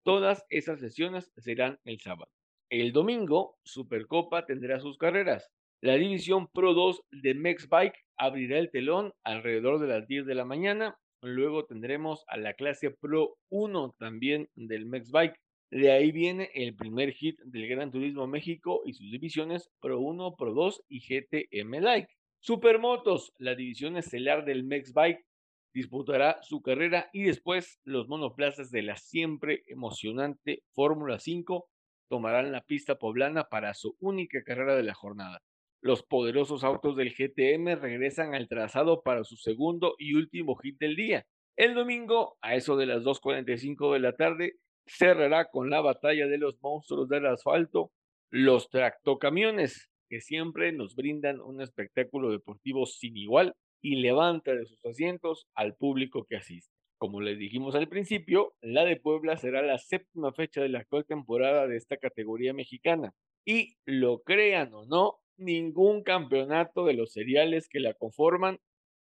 Todas 0.04 0.46
esas 0.50 0.80
sesiones 0.80 1.32
serán 1.38 1.80
el 1.86 2.00
sábado. 2.00 2.30
El 2.70 2.92
domingo, 2.92 3.58
Supercopa 3.64 4.46
tendrá 4.46 4.80
sus 4.80 4.98
carreras. 4.98 5.50
La 5.82 5.96
división 5.96 6.48
Pro 6.48 6.74
2 6.74 7.04
de 7.12 7.34
Mex 7.34 7.70
Bike 7.70 7.98
abrirá 8.18 8.60
el 8.60 8.70
telón 8.70 9.14
alrededor 9.24 9.80
de 9.80 9.88
las 9.88 10.08
10 10.08 10.26
de 10.26 10.36
la 10.36 10.44
mañana. 10.44 10.98
Luego 11.22 11.66
tendremos 11.66 12.26
a 12.28 12.38
la 12.38 12.54
clase 12.54 12.92
Pro 12.92 13.38
1 13.50 13.96
también 13.98 14.50
del 14.56 14.86
Mex 14.86 15.12
Bike. 15.12 15.40
De 15.72 15.92
ahí 15.92 16.12
viene 16.12 16.52
el 16.54 16.76
primer 16.76 17.14
hit 17.14 17.40
del 17.46 17.68
Gran 17.68 17.90
Turismo 17.90 18.28
México 18.28 18.82
y 18.86 18.94
sus 18.94 19.10
divisiones 19.10 19.70
Pro 19.80 20.00
1, 20.00 20.36
Pro 20.36 20.54
2 20.54 20.84
y 20.90 21.00
GTM 21.00 21.82
Like. 21.82 22.14
Supermotos, 22.42 23.32
la 23.38 23.56
división 23.56 23.96
estelar 23.96 24.44
del 24.44 24.66
Mex 24.66 24.94
Bike, 24.94 25.26
disputará 25.74 26.42
su 26.44 26.62
carrera 26.62 27.10
y 27.12 27.24
después 27.24 27.80
los 27.84 28.08
monoplazas 28.08 28.70
de 28.72 28.84
la 28.84 28.96
siempre 28.96 29.64
emocionante 29.68 30.64
Fórmula 30.74 31.20
5 31.20 31.68
tomarán 32.10 32.52
la 32.52 32.62
pista 32.62 32.96
poblana 32.96 33.46
para 33.46 33.74
su 33.74 33.96
única 34.00 34.44
carrera 34.44 34.76
de 34.76 34.84
la 34.84 34.94
jornada. 34.94 35.42
Los 35.82 36.04
poderosos 36.04 36.64
autos 36.64 36.96
del 36.96 37.14
GTM 37.14 37.82
regresan 37.82 38.36
al 38.36 38.48
trazado 38.48 39.02
para 39.02 39.24
su 39.24 39.36
segundo 39.36 39.96
y 39.98 40.14
último 40.14 40.56
hit 40.56 40.78
del 40.80 40.96
día. 40.96 41.26
El 41.58 41.74
domingo, 41.74 42.38
a 42.42 42.56
eso 42.56 42.78
de 42.78 42.86
las 42.86 43.04
2.45 43.04 43.94
de 43.94 44.00
la 44.00 44.16
tarde, 44.16 44.54
cerrará 44.86 45.50
con 45.50 45.70
la 45.70 45.82
batalla 45.82 46.28
de 46.28 46.38
los 46.38 46.62
monstruos 46.62 47.10
del 47.10 47.26
asfalto, 47.26 47.92
los 48.30 48.70
tractocamiones, 48.70 49.90
que 50.08 50.22
siempre 50.22 50.72
nos 50.72 50.96
brindan 50.96 51.42
un 51.42 51.62
espectáculo 51.62 52.32
deportivo 52.32 52.86
sin 52.86 53.18
igual 53.18 53.56
y 53.84 53.98
levanta 53.98 54.56
de 54.56 54.66
sus 54.66 54.84
asientos 54.86 55.46
al 55.54 55.76
público 55.76 56.26
que 56.26 56.38
asiste. 56.38 56.74
Como 56.98 57.20
les 57.20 57.38
dijimos 57.38 57.76
al 57.76 57.90
principio, 57.90 58.54
la 58.62 58.86
de 58.86 58.96
Puebla 58.96 59.36
será 59.36 59.62
la 59.62 59.78
séptima 59.78 60.32
fecha 60.32 60.62
de 60.62 60.70
la 60.70 60.80
actual 60.80 61.06
temporada 61.06 61.68
de 61.68 61.76
esta 61.76 61.98
categoría 61.98 62.54
mexicana. 62.54 63.14
Y 63.46 63.76
lo 63.86 64.24
crean 64.24 64.74
o 64.74 64.86
no, 64.86 65.18
ningún 65.38 66.02
campeonato 66.02 66.86
de 66.86 66.94
los 66.94 67.12
seriales 67.12 67.68
que 67.68 67.82
la 67.82 67.94
conforman 67.94 68.60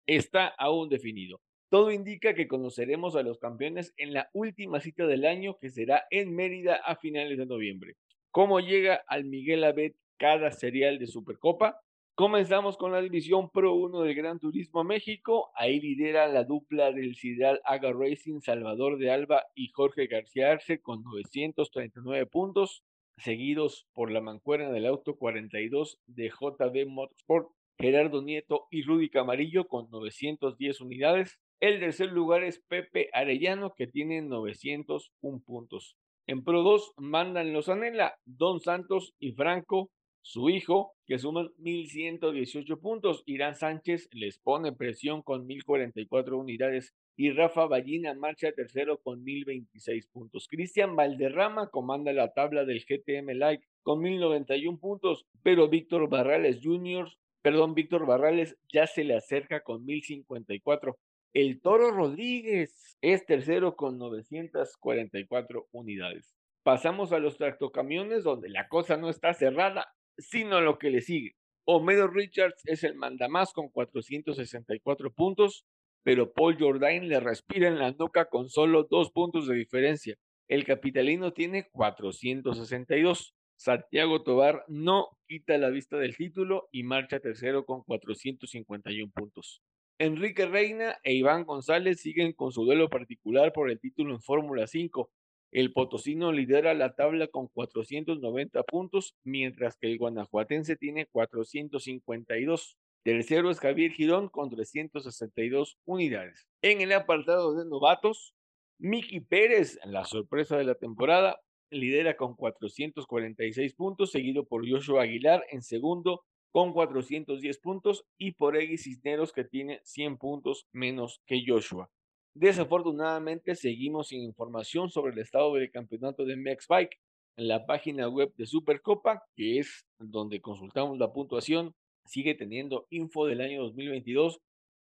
está 0.08 0.48
aún 0.48 0.90
definido. 0.90 1.40
Todo 1.70 1.92
indica 1.92 2.34
que 2.34 2.48
conoceremos 2.48 3.16
a 3.16 3.22
los 3.22 3.38
campeones 3.38 3.94
en 3.98 4.14
la 4.14 4.30
última 4.34 4.80
cita 4.80 5.06
del 5.06 5.26
año 5.26 5.58
que 5.62 5.70
será 5.70 6.06
en 6.10 6.36
Mérida 6.36 6.76
a 6.84 6.96
finales 6.96 7.38
de 7.38 7.46
noviembre. 7.46 7.94
¿Cómo 8.32 8.60
llega 8.60 9.04
al 9.08 9.26
Miguel 9.26 9.64
Abed 9.64 9.94
cada 10.18 10.52
serial 10.52 10.98
de 10.98 11.06
Supercopa? 11.06 11.80
Comenzamos 12.16 12.78
con 12.78 12.92
la 12.92 13.02
división 13.02 13.50
Pro 13.50 13.74
1 13.74 14.02
del 14.02 14.14
Gran 14.14 14.38
Turismo 14.38 14.84
México. 14.84 15.50
Ahí 15.56 15.80
lidera 15.80 16.28
la 16.28 16.44
dupla 16.44 16.92
del 16.92 17.16
Sideral 17.16 17.62
Aga 17.64 17.94
Racing 17.94 18.42
Salvador 18.42 18.98
de 19.00 19.10
Alba 19.10 19.46
y 19.56 19.70
Jorge 19.70 20.08
García 20.08 20.52
Arce 20.52 20.82
con 20.82 21.04
939 21.04 22.26
puntos, 22.28 22.84
seguidos 23.18 23.88
por 23.94 24.12
la 24.12 24.20
mancuerna 24.20 24.70
del 24.72 24.88
auto 24.88 25.16
42 25.16 26.00
de 26.06 26.30
JB 26.30 26.88
Motorsport, 26.90 27.50
Gerardo 27.80 28.22
Nieto 28.22 28.68
y 28.70 28.84
Rudy 28.84 29.10
Camarillo 29.10 29.68
con 29.68 29.90
910 29.90 30.82
unidades. 30.82 31.40
El 31.62 31.80
tercer 31.80 32.12
lugar 32.12 32.44
es 32.44 32.60
Pepe 32.68 33.10
Arellano 33.14 33.74
que 33.74 33.88
tiene 33.88 34.22
901 34.22 35.42
puntos. 35.46 35.96
En 36.28 36.44
Pro 36.44 36.62
2 36.62 36.94
mandan 36.98 37.54
los 37.54 37.70
Anela, 37.70 38.16
Don 38.26 38.60
Santos 38.60 39.16
y 39.18 39.32
Franco 39.32 39.92
su 40.22 40.50
hijo, 40.50 40.94
que 41.06 41.18
suman 41.18 41.50
1.118 41.60 42.80
puntos. 42.80 43.24
Irán 43.26 43.56
Sánchez 43.56 44.08
les 44.12 44.38
pone 44.38 44.72
presión 44.72 45.22
con 45.22 45.48
1.044 45.48 46.38
unidades 46.38 46.94
y 47.16 47.32
Rafa 47.32 47.66
Ballina 47.66 48.14
marcha 48.14 48.52
tercero 48.52 48.98
con 48.98 49.24
1.026 49.24 50.10
puntos. 50.12 50.48
Cristian 50.48 50.96
Valderrama 50.96 51.70
comanda 51.70 52.14
la 52.14 52.34
tabla 52.34 52.66
del 52.66 52.86
GTM 52.86 53.34
Light 53.38 53.62
con 53.84 54.02
1.091 54.02 54.80
puntos, 54.80 55.26
pero 55.44 55.70
Víctor 55.70 56.10
Barrales 56.10 56.60
Jr., 56.64 57.10
perdón, 57.42 57.74
Víctor 57.74 58.06
Barrales 58.06 58.58
ya 58.72 58.88
se 58.88 59.04
le 59.04 59.16
acerca 59.16 59.62
con 59.62 59.86
1.054. 59.86 60.96
El 61.34 61.62
Toro 61.62 61.92
Rodríguez 61.92 62.98
es 63.02 63.26
tercero 63.26 63.76
con 63.76 63.98
944 63.98 65.68
unidades. 65.72 66.36
Pasamos 66.64 67.12
a 67.12 67.20
los 67.20 67.38
tractocamiones 67.38 68.24
donde 68.24 68.50
la 68.50 68.68
cosa 68.68 68.98
no 68.98 69.10
está 69.10 69.34
cerrada 69.34 69.88
sino 70.18 70.62
lo 70.62 70.78
que 70.78 70.90
le 70.90 71.02
sigue. 71.02 71.36
Homero 71.66 72.08
Richards 72.08 72.62
es 72.66 72.84
el 72.84 72.96
mandamás 72.96 73.54
con 73.54 73.70
464 73.70 75.14
puntos, 75.14 75.66
pero 76.04 76.34
Paul 76.34 76.58
Jordain 76.60 77.08
le 77.08 77.20
respira 77.20 77.68
en 77.68 77.78
la 77.80 77.92
nuca 77.92 78.26
con 78.26 78.50
solo 78.50 78.88
dos 78.90 79.12
puntos 79.12 79.48
de 79.48 79.56
diferencia. 79.56 80.18
El 80.48 80.66
capitalino 80.66 81.34
tiene 81.34 81.70
462. 81.72 83.36
Santiago 83.56 84.24
Tobar 84.24 84.66
no 84.68 85.10
quita 85.28 85.58
la 85.60 85.70
vista 85.70 85.98
del 85.98 86.18
título 86.18 86.68
y 86.72 86.84
marcha 86.84 87.20
tercero 87.20 87.64
con 87.66 87.84
451 87.84 89.12
puntos. 89.14 89.62
Enrique 90.00 90.48
Reina 90.48 90.98
e 91.04 91.14
Iván 91.14 91.46
González 91.46 92.02
siguen 92.02 92.34
con 92.34 92.52
su 92.52 92.66
duelo 92.66 92.90
particular 92.90 93.54
por 93.54 93.70
el 93.70 93.80
título 93.80 94.16
en 94.16 94.22
Fórmula 94.22 94.66
5, 94.66 95.12
el 95.52 95.74
potosino 95.74 96.32
lidera 96.32 96.74
la 96.74 96.96
tabla 96.96 97.28
con 97.28 97.48
490 97.48 98.64
puntos, 98.64 99.16
mientras 99.24 99.78
que 99.78 99.88
el 99.88 99.98
guanajuatense 99.98 100.78
tiene 100.78 101.08
452. 101.08 102.78
Tercero 103.04 103.50
es 103.50 103.60
Javier 103.60 103.92
Girón 103.92 104.30
con 104.30 104.50
362 104.50 105.78
unidades. 105.86 106.48
En 106.62 106.82
el 106.82 106.94
apartado 106.94 107.56
de 107.56 107.66
novatos, 107.66 108.34
Miki 108.78 109.20
Pérez, 109.20 109.80
la 109.86 110.06
sorpresa 110.06 110.58
de 110.58 110.64
la 110.64 110.76
temporada, 110.76 111.40
lidera 111.70 112.16
con 112.16 112.36
446 112.36 113.74
puntos, 113.74 114.12
seguido 114.12 114.46
por 114.46 114.70
Joshua 114.70 115.04
Aguilar 115.04 115.46
en 115.50 115.62
segundo 115.62 116.24
con 116.52 116.74
410 116.74 117.60
puntos 117.60 118.06
y 118.18 118.32
por 118.32 118.58
Egui 118.58 118.78
Cisneros 118.78 119.32
que 119.32 119.46
tiene 119.46 119.80
100 119.84 120.18
puntos 120.18 120.68
menos 120.72 121.22
que 121.26 121.44
Joshua. 121.46 121.90
Desafortunadamente, 122.34 123.56
seguimos 123.56 124.08
sin 124.08 124.22
información 124.22 124.90
sobre 124.90 125.14
el 125.14 125.20
estado 125.20 125.54
del 125.56 125.70
campeonato 125.70 126.26
de 126.26 126.38
MX 126.38 126.68
Bike. 126.68 126.98
En 127.38 127.48
la 127.48 127.66
página 127.66 128.08
web 128.08 128.34
de 128.38 128.46
Supercopa, 128.46 129.24
que 129.36 129.60
es 129.60 129.86
donde 130.00 130.42
consultamos 130.42 130.98
la 130.98 131.12
puntuación, 131.12 131.74
sigue 132.06 132.36
teniendo 132.36 132.88
info 132.90 133.26
del 133.26 133.42
año 133.42 133.64
2022 133.64 134.40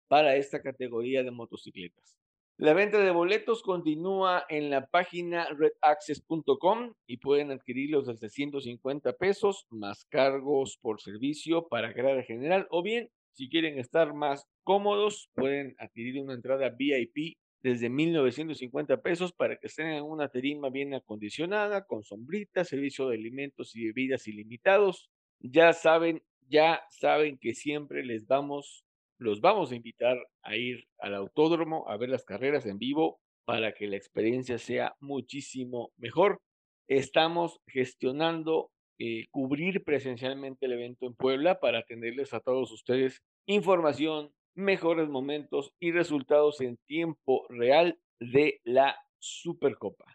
para 0.08 0.36
esta 0.36 0.62
categoría 0.62 1.24
de 1.24 1.32
motocicletas. 1.32 2.18
La 2.60 2.74
venta 2.74 2.98
de 3.00 3.12
boletos 3.12 3.62
continúa 3.62 4.46
en 4.50 4.72
la 4.72 4.88
página 4.88 5.48
redaccess.com 5.50 6.94
y 7.06 7.18
pueden 7.18 7.52
adquirirlos 7.52 8.08
desde 8.08 8.30
150 8.30 9.14
pesos 9.14 9.68
más 9.70 10.06
cargos 10.06 10.80
por 10.82 11.00
servicio 11.00 11.68
para 11.68 11.94
grada 11.94 12.24
general 12.24 12.68
o 12.72 12.82
bien 12.82 13.12
si 13.38 13.50
quieren 13.50 13.78
estar 13.78 14.16
más 14.16 14.48
cómodos, 14.64 15.30
pueden 15.36 15.76
adquirir 15.78 16.20
una 16.20 16.34
entrada 16.34 16.70
VIP 16.70 17.38
desde 17.62 17.88
1.950 17.88 19.00
pesos 19.04 19.32
para 19.32 19.58
que 19.58 19.68
estén 19.68 19.90
en 19.90 20.04
una 20.04 20.28
terima 20.30 20.72
bien 20.72 20.96
acondicionada, 20.96 21.86
con 21.86 22.04
sombrita, 22.04 22.66
servicio 22.66 23.08
de 23.08 23.16
alimentos 23.16 23.76
y 23.76 23.86
bebidas 23.86 24.28
ilimitados. 24.28 25.12
Ya 25.40 25.74
saben, 25.74 26.24
ya 26.50 26.82
saben 26.90 27.38
que 27.38 27.54
siempre 27.54 28.04
les 28.04 28.26
vamos, 28.26 28.84
los 29.20 29.40
vamos 29.40 29.72
a 29.72 29.76
invitar 29.76 30.18
a 30.42 30.56
ir 30.56 30.88
al 30.98 31.14
autódromo 31.14 31.88
a 31.88 31.98
ver 31.98 32.10
las 32.10 32.26
carreras 32.26 32.66
en 32.66 32.80
vivo 32.80 33.20
para 33.46 33.76
que 33.76 33.86
la 33.86 33.98
experiencia 33.98 34.58
sea 34.58 34.96
muchísimo 35.00 35.92
mejor. 35.98 36.42
Estamos 36.88 37.60
gestionando 37.68 38.72
eh, 39.00 39.28
cubrir 39.32 39.84
presencialmente 39.84 40.66
el 40.66 40.74
evento 40.74 41.06
en 41.06 41.16
Puebla 41.16 41.60
para 41.60 41.80
atenderles 41.80 42.34
a 42.34 42.40
todos 42.40 42.72
ustedes 42.72 43.22
información, 43.46 44.32
mejores 44.56 45.08
momentos 45.08 45.72
y 45.80 45.92
resultados 45.92 46.62
en 46.62 46.78
tiempo 46.88 47.46
real 47.50 48.00
de 48.20 48.60
la 48.64 48.98
Supercopa. 49.20 50.06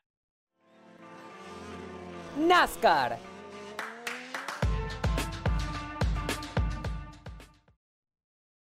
NASCAR. 2.39 3.19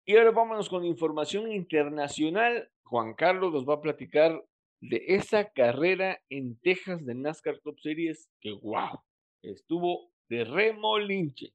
Y 0.05 0.16
ahora 0.16 0.32
vámonos 0.32 0.68
con 0.68 0.84
información 0.84 1.51
internacional. 1.51 2.68
Juan 2.82 3.14
Carlos 3.14 3.52
nos 3.52 3.66
va 3.66 3.74
a 3.74 3.80
platicar 3.80 4.44
de 4.80 5.02
esa 5.06 5.48
carrera 5.51 6.20
en 6.28 6.59
Texas 6.59 7.06
de 7.06 7.14
NASCAR 7.14 7.60
Top 7.60 7.78
Series 7.78 8.28
que, 8.40 8.52
wow, 8.52 9.01
estuvo 9.43 10.10
de 10.28 10.44
remolinche. 10.44 11.52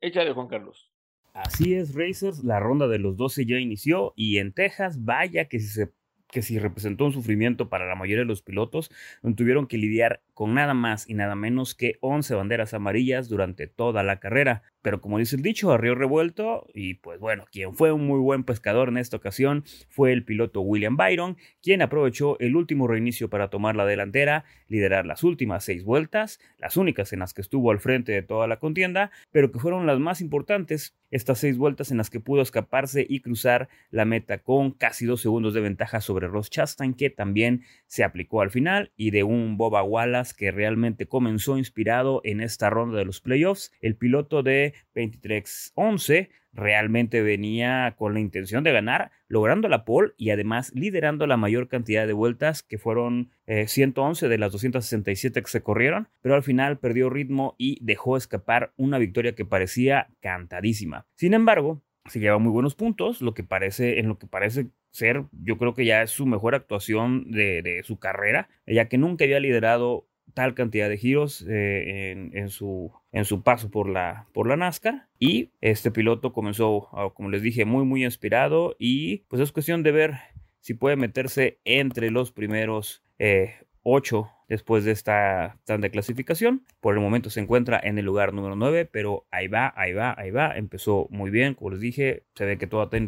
Échale, 0.00 0.32
Juan 0.32 0.48
Carlos. 0.48 0.90
Así 1.32 1.74
es, 1.74 1.94
Racers, 1.94 2.44
la 2.44 2.60
ronda 2.60 2.86
de 2.86 2.98
los 2.98 3.16
12 3.16 3.44
ya 3.44 3.58
inició 3.58 4.12
y 4.16 4.38
en 4.38 4.52
Texas, 4.52 5.04
vaya 5.04 5.46
que 5.46 5.58
si 5.58 5.66
se 5.66 5.92
que 6.34 6.42
representó 6.58 7.04
un 7.04 7.12
sufrimiento 7.12 7.68
para 7.68 7.86
la 7.86 7.94
mayoría 7.94 8.22
de 8.22 8.28
los 8.28 8.42
pilotos, 8.42 8.90
tuvieron 9.36 9.68
que 9.68 9.78
lidiar 9.78 10.20
con 10.34 10.54
nada 10.54 10.74
más 10.74 11.08
y 11.08 11.14
nada 11.14 11.34
menos 11.34 11.74
que 11.74 11.96
11 12.00 12.34
banderas 12.34 12.74
amarillas 12.74 13.28
durante 13.28 13.66
toda 13.66 14.02
la 14.02 14.18
carrera. 14.20 14.62
Pero 14.82 15.00
como 15.00 15.18
dice 15.18 15.36
el 15.36 15.42
dicho, 15.42 15.72
a 15.72 15.78
río 15.78 15.94
revuelto, 15.94 16.66
y 16.74 16.94
pues 16.94 17.18
bueno, 17.18 17.46
quien 17.50 17.74
fue 17.74 17.92
un 17.92 18.06
muy 18.06 18.18
buen 18.18 18.44
pescador 18.44 18.88
en 18.90 18.98
esta 18.98 19.16
ocasión 19.16 19.64
fue 19.88 20.12
el 20.12 20.24
piloto 20.24 20.60
William 20.60 20.96
Byron, 20.96 21.38
quien 21.62 21.80
aprovechó 21.80 22.38
el 22.38 22.54
último 22.54 22.86
reinicio 22.86 23.30
para 23.30 23.48
tomar 23.48 23.76
la 23.76 23.86
delantera, 23.86 24.44
liderar 24.68 25.06
las 25.06 25.24
últimas 25.24 25.64
seis 25.64 25.84
vueltas, 25.84 26.38
las 26.58 26.76
únicas 26.76 27.14
en 27.14 27.20
las 27.20 27.32
que 27.32 27.40
estuvo 27.40 27.70
al 27.70 27.80
frente 27.80 28.12
de 28.12 28.22
toda 28.22 28.46
la 28.46 28.58
contienda, 28.58 29.10
pero 29.30 29.50
que 29.50 29.58
fueron 29.58 29.86
las 29.86 29.98
más 30.00 30.20
importantes, 30.20 30.94
estas 31.10 31.38
seis 31.38 31.56
vueltas 31.56 31.90
en 31.90 31.96
las 31.98 32.10
que 32.10 32.20
pudo 32.20 32.42
escaparse 32.42 33.06
y 33.08 33.20
cruzar 33.20 33.68
la 33.90 34.04
meta 34.04 34.38
con 34.38 34.72
casi 34.72 35.06
dos 35.06 35.20
segundos 35.20 35.54
de 35.54 35.60
ventaja 35.60 36.00
sobre 36.00 36.26
Ross 36.26 36.50
Chastain, 36.50 36.92
que 36.92 37.08
también 37.08 37.62
se 37.86 38.04
aplicó 38.04 38.40
al 38.40 38.50
final, 38.50 38.92
y 38.96 39.12
de 39.12 39.22
un 39.22 39.56
Boba 39.56 39.82
Wallace 39.82 40.23
que 40.32 40.52
realmente 40.52 41.06
comenzó 41.06 41.58
inspirado 41.58 42.20
en 42.24 42.40
esta 42.40 42.70
ronda 42.70 42.96
de 42.96 43.04
los 43.04 43.20
playoffs, 43.20 43.72
el 43.80 43.96
piloto 43.96 44.42
de 44.42 44.72
23-11 44.94 46.30
realmente 46.54 47.20
venía 47.22 47.94
con 47.98 48.14
la 48.14 48.20
intención 48.20 48.64
de 48.64 48.72
ganar, 48.72 49.10
logrando 49.28 49.68
la 49.68 49.84
pole 49.84 50.12
y 50.16 50.30
además 50.30 50.72
liderando 50.74 51.26
la 51.26 51.36
mayor 51.36 51.68
cantidad 51.68 52.06
de 52.06 52.12
vueltas, 52.12 52.62
que 52.62 52.78
fueron 52.78 53.30
111 53.46 54.24
eh, 54.24 54.28
de 54.28 54.38
las 54.38 54.52
267 54.52 55.42
que 55.42 55.50
se 55.50 55.62
corrieron, 55.62 56.08
pero 56.22 56.34
al 56.34 56.42
final 56.42 56.78
perdió 56.78 57.10
ritmo 57.10 57.54
y 57.58 57.78
dejó 57.84 58.16
escapar 58.16 58.72
una 58.76 58.98
victoria 58.98 59.34
que 59.34 59.44
parecía 59.44 60.08
cantadísima. 60.20 61.06
Sin 61.16 61.34
embargo, 61.34 61.82
se 62.06 62.20
lleva 62.20 62.38
muy 62.38 62.52
buenos 62.52 62.74
puntos, 62.74 63.22
lo 63.22 63.34
que 63.34 63.44
parece, 63.44 63.98
en 63.98 64.08
lo 64.08 64.18
que 64.18 64.26
parece 64.26 64.68
ser, 64.90 65.24
yo 65.32 65.58
creo 65.58 65.74
que 65.74 65.84
ya 65.84 66.02
es 66.02 66.10
su 66.10 66.26
mejor 66.26 66.54
actuación 66.54 67.30
de 67.30 67.82
su 67.84 67.98
carrera, 67.98 68.48
ya 68.66 68.88
que 68.88 68.98
nunca 68.98 69.24
había 69.24 69.40
liderado 69.40 70.06
tal 70.34 70.54
cantidad 70.54 70.88
de 70.88 70.98
giros 70.98 71.44
eh, 71.48 72.30
en, 72.32 72.48
su, 72.50 72.92
en 73.12 73.24
su 73.24 73.42
paso 73.42 73.70
por 73.70 73.88
la, 73.88 74.26
por 74.32 74.48
la 74.48 74.56
NASCAR. 74.56 75.06
Y 75.18 75.50
este 75.60 75.90
piloto 75.90 76.32
comenzó, 76.32 76.88
ah, 76.92 77.08
como 77.14 77.30
les 77.30 77.42
dije, 77.42 77.64
muy, 77.64 77.84
muy 77.84 78.04
inspirado. 78.04 78.76
Y 78.78 79.18
pues 79.28 79.40
es 79.40 79.52
cuestión 79.52 79.82
de 79.82 79.92
ver 79.92 80.14
si 80.60 80.74
puede 80.74 80.96
meterse 80.96 81.58
entre 81.64 82.10
los 82.10 82.32
primeros 82.32 83.02
eh, 83.18 83.54
ocho 83.82 84.30
después 84.48 84.84
de 84.84 84.92
esta 84.92 85.58
tanda 85.64 85.86
de 85.86 85.90
clasificación. 85.90 86.64
Por 86.80 86.94
el 86.94 87.00
momento 87.00 87.30
se 87.30 87.40
encuentra 87.40 87.80
en 87.82 87.98
el 87.98 88.04
lugar 88.04 88.32
número 88.32 88.56
9, 88.56 88.88
pero 88.90 89.26
ahí 89.30 89.46
va, 89.46 89.72
ahí 89.76 89.92
va, 89.92 90.14
ahí 90.18 90.30
va. 90.30 90.56
Empezó 90.56 91.06
muy 91.10 91.30
bien, 91.30 91.54
como 91.54 91.70
les 91.70 91.80
dije, 91.80 92.24
se 92.34 92.44
ve 92.44 92.58
que 92.58 92.66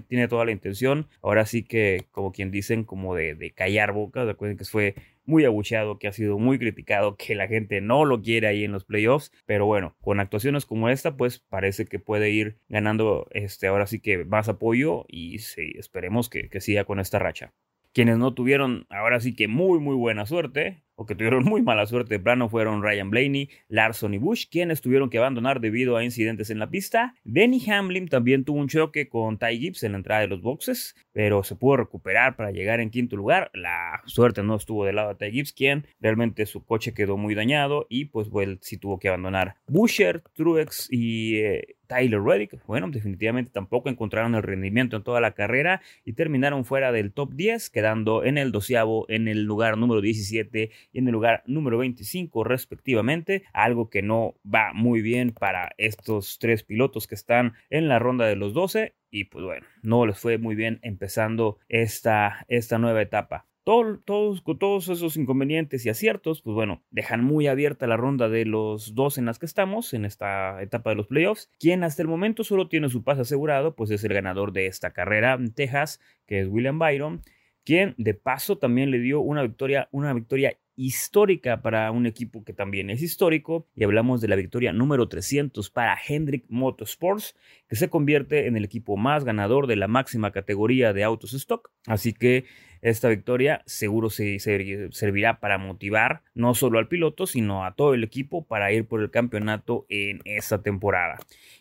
tiene 0.08 0.28
toda 0.28 0.44
la 0.44 0.52
intención. 0.52 1.08
Ahora 1.22 1.44
sí 1.46 1.62
que, 1.62 2.06
como 2.12 2.32
quien 2.32 2.50
dicen, 2.50 2.84
como 2.84 3.14
de, 3.14 3.34
de 3.34 3.50
callar 3.50 3.92
bocas. 3.92 4.26
Recuerden 4.26 4.56
que 4.56 4.64
fue 4.64 4.94
muy 5.26 5.44
abucheado, 5.44 5.98
que 5.98 6.08
ha 6.08 6.12
sido 6.12 6.38
muy 6.38 6.58
criticado, 6.58 7.16
que 7.16 7.34
la 7.34 7.48
gente 7.48 7.80
no 7.80 8.04
lo 8.04 8.22
quiere 8.22 8.46
ahí 8.46 8.64
en 8.64 8.72
los 8.72 8.84
playoffs, 8.84 9.32
pero 9.44 9.66
bueno, 9.66 9.96
con 10.00 10.20
actuaciones 10.20 10.66
como 10.66 10.88
esta, 10.88 11.16
pues 11.16 11.40
parece 11.40 11.86
que 11.86 11.98
puede 11.98 12.30
ir 12.30 12.58
ganando 12.68 13.26
este, 13.32 13.66
ahora 13.66 13.86
sí 13.86 14.00
que 14.00 14.24
más 14.24 14.48
apoyo 14.48 15.04
y 15.08 15.38
sí, 15.38 15.72
esperemos 15.76 16.28
que, 16.28 16.48
que 16.48 16.60
siga 16.60 16.84
con 16.84 17.00
esta 17.00 17.18
racha. 17.18 17.52
Quienes 17.92 18.18
no 18.18 18.34
tuvieron 18.34 18.86
ahora 18.90 19.20
sí 19.20 19.34
que 19.34 19.48
muy 19.48 19.78
muy 19.80 19.96
buena 19.96 20.26
suerte, 20.26 20.84
o 20.96 21.06
que 21.06 21.14
tuvieron 21.14 21.44
muy 21.44 21.62
mala 21.62 21.86
suerte 21.86 22.14
de 22.14 22.20
plano 22.20 22.48
fueron 22.48 22.82
Ryan 22.82 23.10
Blaney, 23.10 23.50
Larson 23.68 24.14
y 24.14 24.18
Bush, 24.18 24.46
quienes 24.50 24.80
tuvieron 24.80 25.10
que 25.10 25.18
abandonar 25.18 25.60
debido 25.60 25.96
a 25.96 26.04
incidentes 26.04 26.50
en 26.50 26.58
la 26.58 26.68
pista. 26.68 27.14
Denny 27.24 27.62
Hamlin 27.70 28.08
también 28.08 28.44
tuvo 28.44 28.58
un 28.58 28.68
choque 28.68 29.08
con 29.08 29.38
Ty 29.38 29.58
Gibbs 29.58 29.82
en 29.82 29.92
la 29.92 29.98
entrada 29.98 30.22
de 30.22 30.28
los 30.28 30.40
boxes, 30.40 30.96
pero 31.12 31.44
se 31.44 31.54
pudo 31.54 31.76
recuperar 31.76 32.36
para 32.36 32.50
llegar 32.50 32.80
en 32.80 32.90
quinto 32.90 33.16
lugar. 33.16 33.50
La 33.54 34.02
suerte 34.06 34.42
no 34.42 34.56
estuvo 34.56 34.84
del 34.84 34.96
lado 34.96 35.14
de 35.14 35.14
Ty 35.16 35.32
Gibbs, 35.32 35.52
quien 35.52 35.86
realmente 36.00 36.46
su 36.46 36.64
coche 36.64 36.94
quedó 36.94 37.16
muy 37.16 37.34
dañado 37.34 37.86
y 37.88 38.06
pues 38.06 38.28
well, 38.30 38.58
sí 38.62 38.78
tuvo 38.78 38.98
que 38.98 39.08
abandonar. 39.08 39.56
Busher, 39.68 40.22
Truex 40.34 40.88
y 40.90 41.36
eh, 41.36 41.76
Tyler 41.86 42.20
Reddick, 42.20 42.64
bueno, 42.66 42.88
definitivamente 42.90 43.50
tampoco 43.50 43.88
encontraron 43.88 44.34
el 44.34 44.42
rendimiento 44.42 44.96
en 44.96 45.02
toda 45.02 45.20
la 45.20 45.32
carrera 45.32 45.80
y 46.04 46.14
terminaron 46.14 46.64
fuera 46.64 46.92
del 46.92 47.12
top 47.12 47.34
10, 47.34 47.70
quedando 47.70 48.24
en 48.24 48.38
el 48.38 48.52
doceavo, 48.52 49.06
en 49.08 49.28
el 49.28 49.44
lugar 49.44 49.78
número 49.78 50.00
17 50.00 50.70
y 50.96 51.00
en 51.00 51.08
el 51.08 51.12
lugar 51.12 51.42
número 51.46 51.76
25 51.76 52.42
respectivamente, 52.42 53.44
algo 53.52 53.90
que 53.90 54.00
no 54.00 54.34
va 54.42 54.72
muy 54.72 55.02
bien 55.02 55.32
para 55.32 55.72
estos 55.76 56.38
tres 56.38 56.62
pilotos 56.62 57.06
que 57.06 57.14
están 57.14 57.52
en 57.68 57.88
la 57.88 57.98
ronda 57.98 58.26
de 58.26 58.36
los 58.36 58.54
12 58.54 58.94
y 59.10 59.24
pues 59.24 59.44
bueno, 59.44 59.66
no 59.82 60.06
les 60.06 60.18
fue 60.18 60.38
muy 60.38 60.54
bien 60.54 60.78
empezando 60.82 61.58
esta, 61.68 62.46
esta 62.48 62.78
nueva 62.78 63.02
etapa. 63.02 63.46
todos, 63.64 64.40
con 64.40 64.58
todos 64.58 64.88
esos 64.88 65.18
inconvenientes 65.18 65.84
y 65.84 65.90
aciertos, 65.90 66.40
pues 66.40 66.54
bueno, 66.54 66.82
dejan 66.90 67.22
muy 67.22 67.46
abierta 67.46 67.86
la 67.86 67.98
ronda 67.98 68.30
de 68.30 68.46
los 68.46 68.94
dos 68.94 69.18
en 69.18 69.26
las 69.26 69.38
que 69.38 69.46
estamos, 69.46 69.92
en 69.92 70.06
esta 70.06 70.62
etapa 70.62 70.90
de 70.90 70.96
los 70.96 71.08
playoffs. 71.08 71.50
Quien 71.58 71.84
hasta 71.84 72.00
el 72.00 72.08
momento 72.08 72.42
solo 72.42 72.68
tiene 72.68 72.88
su 72.88 73.04
pase 73.04 73.20
asegurado, 73.20 73.76
pues 73.76 73.90
es 73.90 74.02
el 74.02 74.14
ganador 74.14 74.52
de 74.52 74.66
esta 74.66 74.92
carrera 74.92 75.34
en 75.34 75.52
Texas, 75.52 76.00
que 76.26 76.40
es 76.40 76.48
William 76.48 76.78
Byron, 76.78 77.20
quien 77.66 77.94
de 77.98 78.14
paso 78.14 78.56
también 78.56 78.92
le 78.92 79.00
dio 79.00 79.20
una 79.20 79.42
victoria, 79.42 79.88
una 79.90 80.14
victoria 80.14 80.56
histórica 80.76 81.62
para 81.62 81.90
un 81.90 82.06
equipo 82.06 82.44
que 82.44 82.52
también 82.52 82.90
es 82.90 83.02
histórico 83.02 83.66
y 83.74 83.84
hablamos 83.84 84.20
de 84.20 84.28
la 84.28 84.36
victoria 84.36 84.74
número 84.74 85.08
300 85.08 85.70
para 85.70 85.96
Hendrick 86.06 86.44
Motorsports 86.48 87.34
que 87.66 87.76
se 87.76 87.88
convierte 87.88 88.46
en 88.46 88.56
el 88.56 88.64
equipo 88.64 88.96
más 88.98 89.24
ganador 89.24 89.66
de 89.66 89.76
la 89.76 89.88
máxima 89.88 90.32
categoría 90.32 90.92
de 90.92 91.02
autos 91.02 91.32
stock. 91.32 91.70
Así 91.86 92.12
que 92.12 92.44
esta 92.82 93.08
victoria 93.08 93.62
seguro 93.64 94.10
se, 94.10 94.38
servirá 94.38 95.40
para 95.40 95.56
motivar 95.56 96.22
no 96.34 96.54
solo 96.54 96.78
al 96.78 96.88
piloto 96.88 97.26
sino 97.26 97.64
a 97.64 97.74
todo 97.74 97.94
el 97.94 98.04
equipo 98.04 98.46
para 98.46 98.70
ir 98.70 98.86
por 98.86 99.00
el 99.00 99.10
campeonato 99.10 99.86
en 99.88 100.20
esta 100.26 100.62
temporada. 100.62 101.18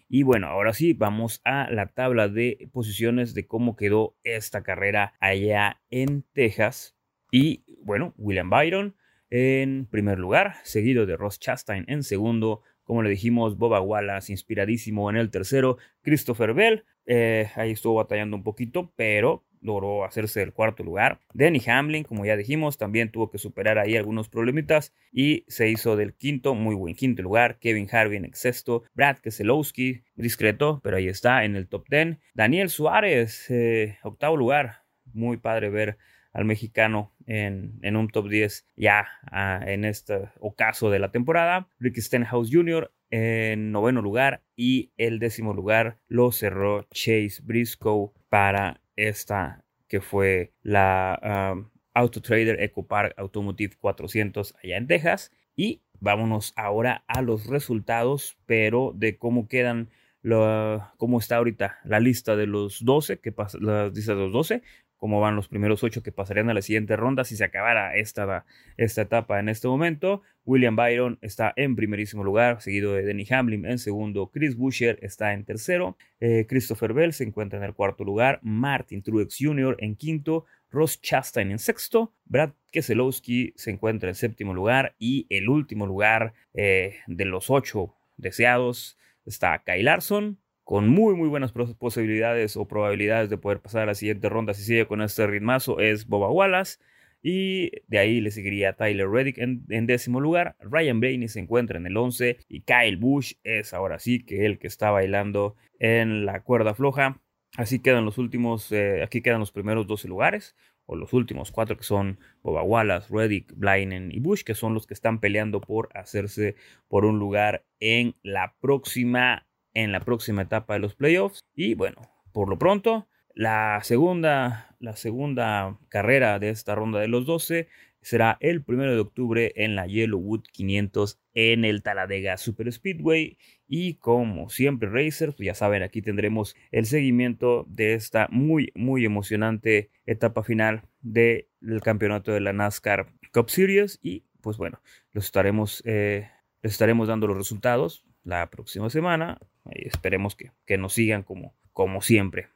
Y 0.10 0.24
bueno 0.24 0.48
ahora 0.48 0.74
sí 0.74 0.92
vamos 0.92 1.42
a 1.46 1.72
la 1.72 1.88
tabla 1.88 2.28
de 2.28 2.68
posiciones 2.74 3.34
de 3.34 3.48
cómo 3.48 3.78
quedó 3.78 4.18
esta 4.24 4.62
carrera 4.62 5.14
allá 5.22 5.82
en 5.90 6.24
Texas. 6.34 6.98
Y 7.32 7.64
bueno, 7.82 8.14
William 8.18 8.50
Byron 8.50 8.96
en 9.30 9.88
primer 9.90 10.20
lugar, 10.20 10.56
seguido 10.64 11.06
de 11.06 11.18
Ross 11.18 11.40
Chastain 11.40 11.86
en 11.88 12.04
segundo, 12.04 12.62
como 12.84 13.02
le 13.02 13.10
dijimos, 13.10 13.58
Boba 13.58 13.82
Wallace 13.82 14.32
inspiradísimo 14.32 15.10
en 15.10 15.18
el 15.18 15.32
tercero, 15.32 15.78
Christopher 16.02 16.54
Bell, 16.54 16.86
eh, 17.06 17.50
ahí 17.56 17.72
estuvo 17.72 17.96
batallando 17.96 18.38
un 18.38 18.44
poquito, 18.44 18.92
pero 18.96 19.44
logró 19.62 20.06
hacerse 20.06 20.42
el 20.44 20.54
cuarto 20.54 20.84
lugar. 20.84 21.20
Danny 21.34 21.62
Hamlin, 21.68 22.04
como 22.04 22.26
ya 22.26 22.38
dijimos, 22.38 22.78
también 22.78 23.12
tuvo 23.12 23.30
que 23.30 23.40
superar 23.40 23.80
ahí 23.80 23.98
algunos 23.98 24.30
problemitas 24.30 24.94
y 25.12 25.44
se 25.48 25.70
hizo 25.70 25.96
del 25.96 26.14
quinto, 26.14 26.54
muy 26.54 26.76
buen 26.76 26.96
quinto 26.96 27.24
lugar. 27.24 27.58
Kevin 27.60 27.88
Harvey 27.92 28.18
en 28.18 28.26
el 28.26 28.36
sexto, 28.36 28.84
Brad 28.94 29.18
Keselowski, 29.18 30.04
discreto, 30.16 30.80
pero 30.84 30.98
ahí 30.98 31.08
está 31.08 31.44
en 31.46 31.56
el 31.56 31.68
top 31.68 31.88
ten. 31.90 32.20
Daniel 32.34 32.70
Suárez, 32.70 33.50
eh, 33.50 33.98
octavo 34.04 34.38
lugar, 34.38 34.84
muy 35.14 35.38
padre 35.38 35.70
ver 35.70 35.98
al 36.36 36.44
mexicano 36.44 37.14
en, 37.26 37.80
en 37.82 37.96
un 37.96 38.10
top 38.10 38.28
10 38.28 38.68
ya 38.76 39.08
ah, 39.32 39.62
en 39.66 39.86
este 39.86 40.30
ocaso 40.42 40.92
de 40.92 41.00
la 41.00 41.10
temporada. 41.10 41.70
Ricky 41.80 42.02
Stenhouse 42.02 42.50
Jr. 42.52 42.94
en 43.10 43.72
noveno 43.72 44.02
lugar 44.02 44.44
y 44.58 44.92
el 44.98 45.20
décimo 45.20 45.54
lugar 45.54 45.98
lo 46.10 46.34
cerró 46.34 46.84
Chase 46.92 47.42
Briscoe 47.42 48.12
para 48.28 48.82
esta 48.98 49.64
que 49.88 50.02
fue 50.02 50.52
la 50.62 51.54
um, 51.54 51.70
Auto 51.94 52.22
Trader 52.22 52.62
Eco 52.62 52.86
Park 52.86 53.14
Automotive 53.16 53.76
400 53.80 54.56
allá 54.62 54.76
en 54.76 54.88
Texas. 54.88 55.32
Y 55.56 55.84
vámonos 56.02 56.52
ahora 56.58 57.06
a 57.08 57.22
los 57.22 57.48
resultados, 57.48 58.38
pero 58.46 58.92
de 58.94 59.18
cómo 59.18 59.48
quedan 59.48 59.90
lo, 60.22 60.86
cómo 60.98 61.20
está 61.20 61.38
ahorita 61.38 61.78
la 61.86 62.00
lista 62.00 62.36
de 62.36 62.48
los 62.48 62.84
12, 62.84 63.20
que 63.20 63.32
pasa, 63.32 63.58
la 63.62 63.88
lista 63.88 64.16
de 64.16 64.22
los 64.22 64.34
12, 64.34 64.64
cómo 64.98 65.20
van 65.20 65.36
los 65.36 65.48
primeros 65.48 65.84
ocho 65.84 66.04
que 66.04 66.12
pasarían 66.12 66.50
a 66.50 66.54
la 66.54 66.62
siguiente 66.62 66.96
ronda 66.96 67.24
si 67.24 67.36
se 67.36 67.44
acabara 67.44 67.96
esta, 67.96 68.46
esta 68.78 69.02
etapa 69.02 69.40
en 69.40 69.50
este 69.50 69.68
momento. 69.68 70.22
William 70.46 70.76
Byron 70.76 71.18
está 71.22 71.54
en 71.56 71.76
primerísimo 71.76 72.24
lugar, 72.24 72.62
seguido 72.62 72.94
de 72.94 73.04
Denny 73.04 73.26
Hamlin 73.30 73.66
en 73.66 73.80
segundo. 73.80 74.30
Chris 74.32 74.56
Buescher 74.56 75.00
está 75.02 75.34
en 75.34 75.44
tercero. 75.44 75.98
Eh, 76.20 76.46
Christopher 76.48 76.94
Bell 76.94 77.14
se 77.14 77.24
encuentra 77.24 77.58
en 77.58 77.66
el 77.66 77.74
cuarto 77.74 78.04
lugar. 78.04 78.40
Martin 78.44 79.02
Truex 79.02 79.38
Jr. 79.40 79.76
en 79.80 79.96
quinto. 79.96 80.46
Ross 80.70 81.02
Chastain 81.02 81.52
en 81.52 81.60
sexto. 81.60 82.14
Brad 82.26 82.52
Keselowski 82.72 83.54
se 83.56 83.72
encuentra 83.72 84.10
en 84.10 84.16
séptimo 84.16 84.54
lugar. 84.54 84.96
Y 85.00 85.26
el 85.30 85.50
último 85.50 85.88
lugar 85.88 86.34
eh, 86.54 86.98
de 87.08 87.26
los 87.26 87.50
ocho 87.50 87.96
deseados 88.18 88.98
está 89.26 89.64
Kyle 89.66 89.84
Larson 89.84 90.38
con 90.66 90.90
muy 90.90 91.16
muy 91.16 91.30
buenas 91.30 91.54
posibilidades 91.54 92.58
o 92.58 92.68
probabilidades 92.68 93.30
de 93.30 93.38
poder 93.38 93.62
pasar 93.62 93.84
a 93.84 93.86
la 93.86 93.96
siguiente 93.96 94.28
ronda 94.28 94.54
si 94.54 94.64
sigue 94.64 94.88
con 94.88 95.02
este 95.02 95.26
ritmazo 95.26 95.80
es 95.80 96.08
Boba 96.08 96.30
Wallace 96.30 96.80
y 97.22 97.72
de 97.88 97.98
ahí 97.98 98.20
le 98.20 98.30
seguiría 98.30 98.74
Tyler 98.74 99.10
Reddick 99.10 99.40
en, 99.40 99.88
décimo 99.88 100.20
lugar. 100.20 100.56
Ryan 100.60 101.00
Blaney 101.00 101.28
se 101.28 101.40
encuentra 101.40 101.80
en 101.80 101.88
el 101.88 101.98
11 101.98 102.38
y 102.48 102.62
Kyle 102.62 102.98
Bush 102.98 103.34
es 103.44 103.74
ahora 103.74 103.98
sí 103.98 104.24
que 104.24 104.46
el 104.46 104.60
que 104.60 104.68
está 104.68 104.92
bailando 104.92 105.56
en 105.80 106.28
la 106.28 106.44
cuerda 106.44 106.76
floja. 106.76 107.20
Así 107.58 107.80
quedan 107.80 108.06
los 108.06 108.20
últimos, 108.20 108.72
eh, 108.72 109.02
aquí 109.02 109.22
quedan 109.22 109.40
los 109.40 109.52
primeros 109.52 109.88
12 109.88 110.08
lugares, 110.08 110.56
o 110.86 110.96
los 110.96 111.14
últimos 111.14 111.52
cuatro 111.52 111.78
que 111.78 111.84
son 111.84 112.20
Boba 112.44 112.62
Wallace, 112.62 113.08
Reddick, 113.10 113.54
Blynen 113.56 114.12
y 114.12 114.20
Bush, 114.20 114.44
que 114.44 114.54
son 114.54 114.76
los 114.76 114.86
que 114.86 114.94
están 114.94 115.20
peleando 115.20 115.62
por 115.62 115.90
hacerse 115.96 116.56
por 116.88 117.06
un 117.06 117.18
lugar 117.18 117.66
en 117.80 118.14
la 118.22 118.56
próxima 118.62 119.48
en 119.76 119.92
la 119.92 120.00
próxima 120.00 120.42
etapa 120.42 120.74
de 120.74 120.80
los 120.80 120.96
playoffs. 120.96 121.42
Y 121.54 121.76
bueno, 121.76 122.02
por 122.32 122.50
lo 122.50 122.58
pronto, 122.58 123.08
la 123.36 123.80
segunda, 123.84 124.76
la 124.80 124.96
segunda 124.96 125.78
carrera 125.90 126.40
de 126.40 126.50
esta 126.50 126.74
ronda 126.74 127.00
de 127.00 127.08
los 127.08 127.28
12 127.28 127.68
será 128.02 128.38
el 128.40 128.64
primero 128.64 128.94
de 128.94 129.00
octubre 129.00 129.52
en 129.56 129.76
la 129.76 129.88
Yellowwood 129.88 130.44
500 130.52 131.20
en 131.34 131.66
el 131.66 131.82
Talladega 131.82 132.38
Super 132.38 132.72
Speedway. 132.72 133.38
Y 133.68 133.96
como 133.96 134.50
siempre, 134.50 134.90
Racers, 134.90 135.34
pues 135.36 135.48
ya 135.48 135.56
saben, 135.56 135.82
aquí 135.82 136.02
tendremos 136.02 136.56
el 136.72 136.86
seguimiento 136.86 137.66
de 137.68 137.96
esta 137.96 138.28
muy, 138.30 138.72
muy 138.76 139.06
emocionante 139.06 139.90
etapa 140.06 140.44
final 140.44 140.84
del 141.02 141.48
campeonato 141.84 142.32
de 142.32 142.42
la 142.42 142.54
NASCAR 142.54 143.08
Cup 143.34 143.50
Series. 143.50 144.00
Y 144.04 144.24
pues 144.40 144.58
bueno, 144.58 144.82
los 145.12 145.26
estaremos, 145.26 145.82
eh, 145.86 146.30
les 146.62 146.74
estaremos 146.74 147.08
dando 147.08 147.26
los 147.26 147.38
resultados 147.38 148.05
la 148.26 148.50
próxima 148.50 148.90
semana. 148.90 149.40
Y 149.72 149.88
esperemos 149.88 150.36
que, 150.36 150.52
que 150.66 150.78
nos 150.78 150.94
sigan 150.94 151.24
como, 151.24 151.56
como 151.72 152.02
siempre. 152.02 152.50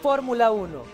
Fórmula 0.00 0.52
1. 0.52 0.84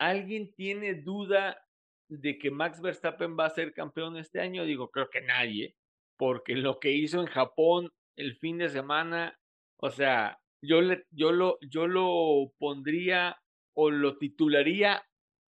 ¿Alguien 0.00 0.54
tiene 0.54 0.94
duda 0.94 1.60
de 2.08 2.38
que 2.38 2.50
Max 2.50 2.80
Verstappen 2.80 3.36
va 3.38 3.46
a 3.46 3.50
ser 3.50 3.74
campeón 3.74 4.16
este 4.16 4.40
año? 4.40 4.64
Digo, 4.64 4.90
creo 4.90 5.10
que 5.10 5.20
nadie, 5.20 5.76
porque 6.16 6.54
lo 6.54 6.78
que 6.78 6.92
hizo 6.92 7.20
en 7.20 7.26
Japón 7.26 7.90
el 8.16 8.36
fin 8.36 8.58
de 8.58 8.68
semana, 8.68 9.38
o 9.76 9.90
sea, 9.90 10.38
yo, 10.62 10.80
le, 10.80 11.04
yo, 11.10 11.32
lo, 11.32 11.58
yo 11.60 11.86
lo 11.86 12.52
pondría 12.58 13.36
o 13.74 13.90
lo 13.90 14.18
titularía 14.18 15.02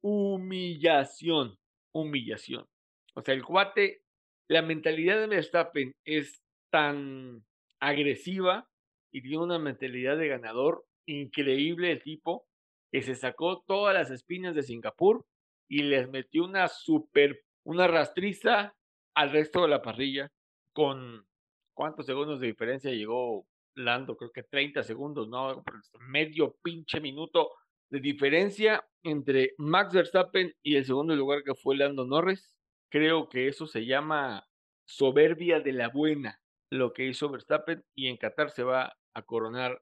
humillación, 0.02 1.58
humillación. 1.94 2.68
O 3.16 3.22
sea, 3.22 3.34
el 3.34 3.44
cuate, 3.44 4.04
la 4.48 4.62
mentalidad 4.62 5.20
de 5.20 5.28
Verstappen 5.28 5.96
es 6.06 6.42
tan 6.70 7.46
agresiva 7.80 8.70
y 9.12 9.22
tiene 9.22 9.38
una 9.40 9.60
mentalidad 9.60 10.18
de 10.18 10.28
ganador 10.28 10.86
increíble 11.06 11.92
el 11.92 12.02
tipo, 12.02 12.48
que 12.92 13.02
se 13.02 13.16
sacó 13.16 13.64
todas 13.68 13.94
las 13.94 14.12
espinas 14.12 14.56
de 14.56 14.64
Singapur 14.64 15.26
y 15.70 15.84
les 15.84 16.10
metió 16.10 16.44
una 16.44 16.68
super, 16.68 17.44
una 17.64 17.88
rastriza 17.88 18.76
al 19.16 19.32
resto 19.32 19.62
de 19.62 19.70
la 19.70 19.82
parrilla. 19.82 20.32
Con 20.74 21.26
cuántos 21.74 22.06
segundos 22.06 22.40
de 22.40 22.48
diferencia 22.48 22.92
llegó 22.92 23.46
Lando, 23.76 24.18
creo 24.18 24.32
que 24.32 24.44
30 24.44 24.84
segundos, 24.84 25.30
no, 25.30 25.64
medio 26.00 26.58
pinche 26.62 27.00
minuto 27.00 27.52
de 27.92 28.00
diferencia 28.00 28.84
entre 29.04 29.54
Max 29.58 29.94
Verstappen 29.94 30.56
y 30.64 30.78
el 30.78 30.86
segundo 30.86 31.16
lugar 31.16 31.44
que 31.44 31.54
fue 31.54 31.76
Lando 31.76 32.06
Norris. 32.06 32.56
Creo 32.90 33.30
que 33.30 33.48
eso 33.48 33.68
se 33.68 33.86
llama 33.86 34.48
soberbia 34.86 35.60
de 35.60 35.74
la 35.74 35.90
buena, 35.90 36.42
lo 36.72 36.94
que 36.94 37.06
hizo 37.06 37.30
Verstappen 37.30 37.84
y 37.94 38.08
en 38.08 38.18
Qatar 38.18 38.50
se 38.50 38.64
va 38.64 38.98
a 39.14 39.22
coronar 39.24 39.82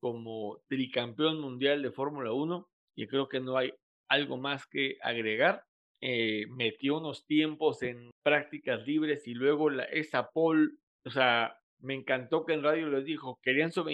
como 0.00 0.62
tricampeón 0.68 1.40
mundial 1.40 1.82
de 1.82 1.90
Fórmula 1.90 2.32
1 2.32 2.68
y 2.96 3.06
creo 3.06 3.28
que 3.28 3.40
no 3.40 3.56
hay 3.56 3.72
algo 4.08 4.36
más 4.36 4.66
que 4.66 4.98
agregar. 5.02 5.64
Eh, 6.02 6.46
metió 6.48 6.98
unos 6.98 7.26
tiempos 7.26 7.82
en 7.82 8.10
prácticas 8.22 8.86
libres 8.86 9.26
y 9.26 9.34
luego 9.34 9.70
esa 9.70 10.30
pole, 10.30 10.70
o 11.04 11.10
sea, 11.10 11.58
me 11.78 11.94
encantó 11.94 12.44
que 12.44 12.54
en 12.54 12.62
radio 12.62 12.88
les 12.88 13.04
dijo, 13.04 13.38
querían, 13.42 13.72
su 13.72 13.84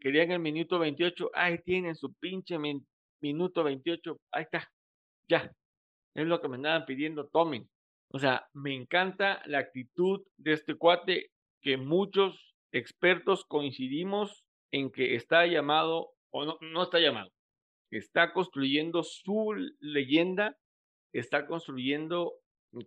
querían 0.00 0.30
el 0.30 0.40
minuto 0.40 0.78
28, 0.78 1.30
ahí 1.34 1.58
tienen 1.58 1.94
su 1.94 2.12
pinche 2.14 2.58
minuto 3.22 3.64
28, 3.64 4.18
ahí 4.32 4.42
está, 4.42 4.70
ya, 5.28 5.50
es 6.14 6.26
lo 6.26 6.40
que 6.40 6.48
me 6.48 6.56
andaban 6.56 6.84
pidiendo, 6.84 7.28
tomen. 7.28 7.68
O 8.08 8.18
sea, 8.18 8.46
me 8.52 8.74
encanta 8.74 9.42
la 9.46 9.58
actitud 9.58 10.22
de 10.36 10.52
este 10.52 10.74
cuate 10.74 11.30
que 11.62 11.76
muchos 11.76 12.54
expertos 12.72 13.44
coincidimos 13.46 14.44
en 14.70 14.90
que 14.90 15.14
está 15.14 15.46
llamado, 15.46 16.10
o 16.30 16.44
no, 16.44 16.58
no 16.60 16.82
está 16.82 16.98
llamado, 16.98 17.30
está 17.90 18.32
construyendo 18.32 19.02
su 19.02 19.54
leyenda, 19.80 20.56
está 21.12 21.46
construyendo 21.46 22.34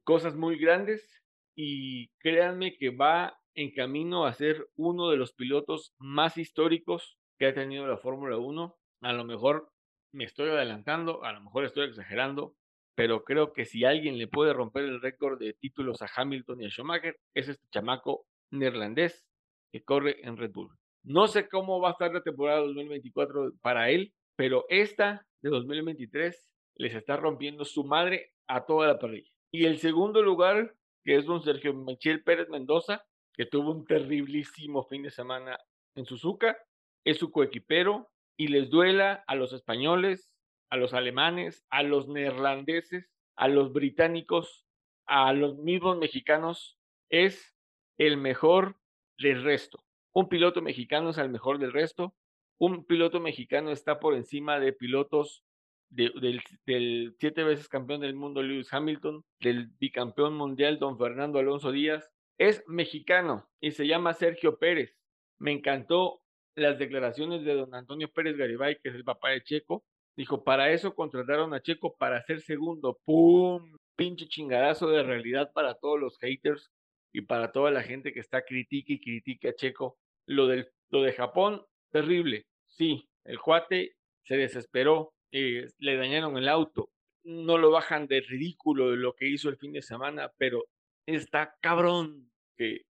cosas 0.03 0.35
muy 0.35 0.57
grandes 0.57 1.23
y 1.55 2.09
créanme 2.19 2.75
que 2.77 2.89
va 2.89 3.39
en 3.53 3.71
camino 3.71 4.25
a 4.25 4.33
ser 4.33 4.67
uno 4.75 5.09
de 5.09 5.17
los 5.17 5.33
pilotos 5.33 5.93
más 5.99 6.37
históricos 6.37 7.17
que 7.39 7.47
ha 7.47 7.53
tenido 7.53 7.87
la 7.87 7.97
Fórmula 7.97 8.37
1. 8.37 8.75
A 9.01 9.13
lo 9.13 9.23
mejor 9.23 9.71
me 10.15 10.23
estoy 10.23 10.49
adelantando, 10.49 11.23
a 11.23 11.33
lo 11.33 11.41
mejor 11.41 11.65
estoy 11.65 11.89
exagerando, 11.89 12.55
pero 12.95 13.25
creo 13.25 13.51
que 13.51 13.65
si 13.65 13.83
alguien 13.83 14.17
le 14.17 14.27
puede 14.27 14.53
romper 14.53 14.85
el 14.85 15.01
récord 15.01 15.37
de 15.37 15.53
títulos 15.53 16.01
a 16.01 16.09
Hamilton 16.15 16.61
y 16.61 16.65
a 16.65 16.69
Schumacher, 16.69 17.19
es 17.33 17.49
este 17.49 17.67
chamaco 17.69 18.25
neerlandés 18.49 19.27
que 19.71 19.83
corre 19.83 20.25
en 20.25 20.37
Red 20.37 20.51
Bull. 20.51 20.71
No 21.03 21.27
sé 21.27 21.49
cómo 21.49 21.81
va 21.81 21.89
a 21.89 21.91
estar 21.91 22.13
la 22.13 22.23
temporada 22.23 22.61
2024 22.61 23.55
para 23.61 23.89
él, 23.89 24.13
pero 24.37 24.65
esta 24.69 25.27
de 25.41 25.49
2023 25.49 26.49
les 26.77 26.95
está 26.95 27.17
rompiendo 27.17 27.65
su 27.65 27.83
madre 27.83 28.31
a 28.47 28.65
toda 28.65 28.87
la 28.87 28.97
parrilla. 28.97 29.29
Y 29.51 29.65
el 29.65 29.79
segundo 29.79 30.23
lugar, 30.23 30.73
que 31.03 31.17
es 31.17 31.25
don 31.25 31.43
Sergio 31.43 31.73
Michel 31.73 32.23
Pérez 32.23 32.47
Mendoza, 32.49 33.03
que 33.33 33.45
tuvo 33.45 33.71
un 33.71 33.85
terriblísimo 33.85 34.83
fin 34.83 35.03
de 35.03 35.11
semana 35.11 35.57
en 35.95 36.05
Suzuka, 36.05 36.57
es 37.03 37.17
su 37.17 37.31
coequipero 37.31 38.09
y 38.37 38.47
les 38.47 38.69
duela 38.69 39.23
a 39.27 39.35
los 39.35 39.53
españoles, 39.53 40.31
a 40.69 40.77
los 40.77 40.93
alemanes, 40.93 41.65
a 41.69 41.83
los 41.83 42.07
neerlandeses, 42.07 43.09
a 43.35 43.47
los 43.47 43.73
británicos, 43.73 44.65
a 45.05 45.33
los 45.33 45.57
mismos 45.57 45.97
mexicanos, 45.97 46.79
es 47.09 47.55
el 47.97 48.17
mejor 48.17 48.77
del 49.17 49.43
resto. 49.43 49.83
Un 50.13 50.29
piloto 50.29 50.61
mexicano 50.61 51.09
es 51.09 51.17
el 51.17 51.29
mejor 51.29 51.59
del 51.59 51.73
resto. 51.73 52.15
Un 52.57 52.85
piloto 52.85 53.19
mexicano 53.19 53.71
está 53.71 53.99
por 53.99 54.15
encima 54.15 54.59
de 54.59 54.73
pilotos 54.73 55.43
del, 55.89 56.41
del, 56.65 57.15
siete 57.19 57.43
veces 57.43 57.69
campeón 57.69 58.01
del 58.01 58.15
mundo 58.15 58.41
Lewis 58.41 58.73
Hamilton, 58.73 59.23
del 59.39 59.67
bicampeón 59.79 60.35
mundial 60.35 60.79
don 60.79 60.97
Fernando 60.97 61.39
Alonso 61.39 61.71
Díaz, 61.71 62.11
es 62.37 62.63
mexicano 62.67 63.49
y 63.61 63.71
se 63.71 63.87
llama 63.87 64.13
Sergio 64.13 64.57
Pérez. 64.57 64.97
Me 65.37 65.51
encantó 65.51 66.21
las 66.55 66.79
declaraciones 66.79 67.43
de 67.43 67.53
don 67.53 67.73
Antonio 67.75 68.09
Pérez 68.11 68.37
Garibay, 68.37 68.77
que 68.81 68.89
es 68.89 68.95
el 68.95 69.03
papá 69.03 69.31
de 69.31 69.43
Checo. 69.43 69.83
Dijo, 70.15 70.43
para 70.43 70.71
eso 70.71 70.95
contrataron 70.95 71.53
a 71.53 71.61
Checo 71.61 71.95
para 71.97 72.23
ser 72.23 72.41
segundo. 72.41 72.99
¡Pum! 73.03 73.75
Pinche 73.95 74.27
chingadazo 74.27 74.89
de 74.89 75.03
realidad 75.03 75.51
para 75.53 75.75
todos 75.75 75.99
los 75.99 76.17
haters 76.19 76.71
y 77.13 77.21
para 77.21 77.51
toda 77.51 77.71
la 77.71 77.83
gente 77.83 78.13
que 78.13 78.19
está 78.19 78.43
critique 78.43 78.93
y 78.93 78.99
critique 78.99 79.49
a 79.49 79.55
Checo. 79.55 79.97
Lo, 80.25 80.47
del, 80.47 80.69
lo 80.89 81.01
de 81.01 81.13
Japón, 81.13 81.65
terrible. 81.91 82.45
Sí, 82.67 83.07
el 83.25 83.39
cuate 83.39 83.95
se 84.23 84.37
desesperó, 84.37 85.13
eh, 85.31 85.67
le 85.79 85.97
dañaron 85.97 86.37
el 86.37 86.47
auto. 86.47 86.89
No 87.23 87.57
lo 87.57 87.71
bajan 87.71 88.07
de 88.07 88.21
ridículo 88.21 88.91
de 88.91 88.97
lo 88.97 89.13
que 89.13 89.27
hizo 89.27 89.49
el 89.49 89.57
fin 89.57 89.73
de 89.73 89.81
semana, 89.81 90.31
pero 90.37 90.65
está 91.05 91.55
cabrón 91.61 92.31
que 92.57 92.81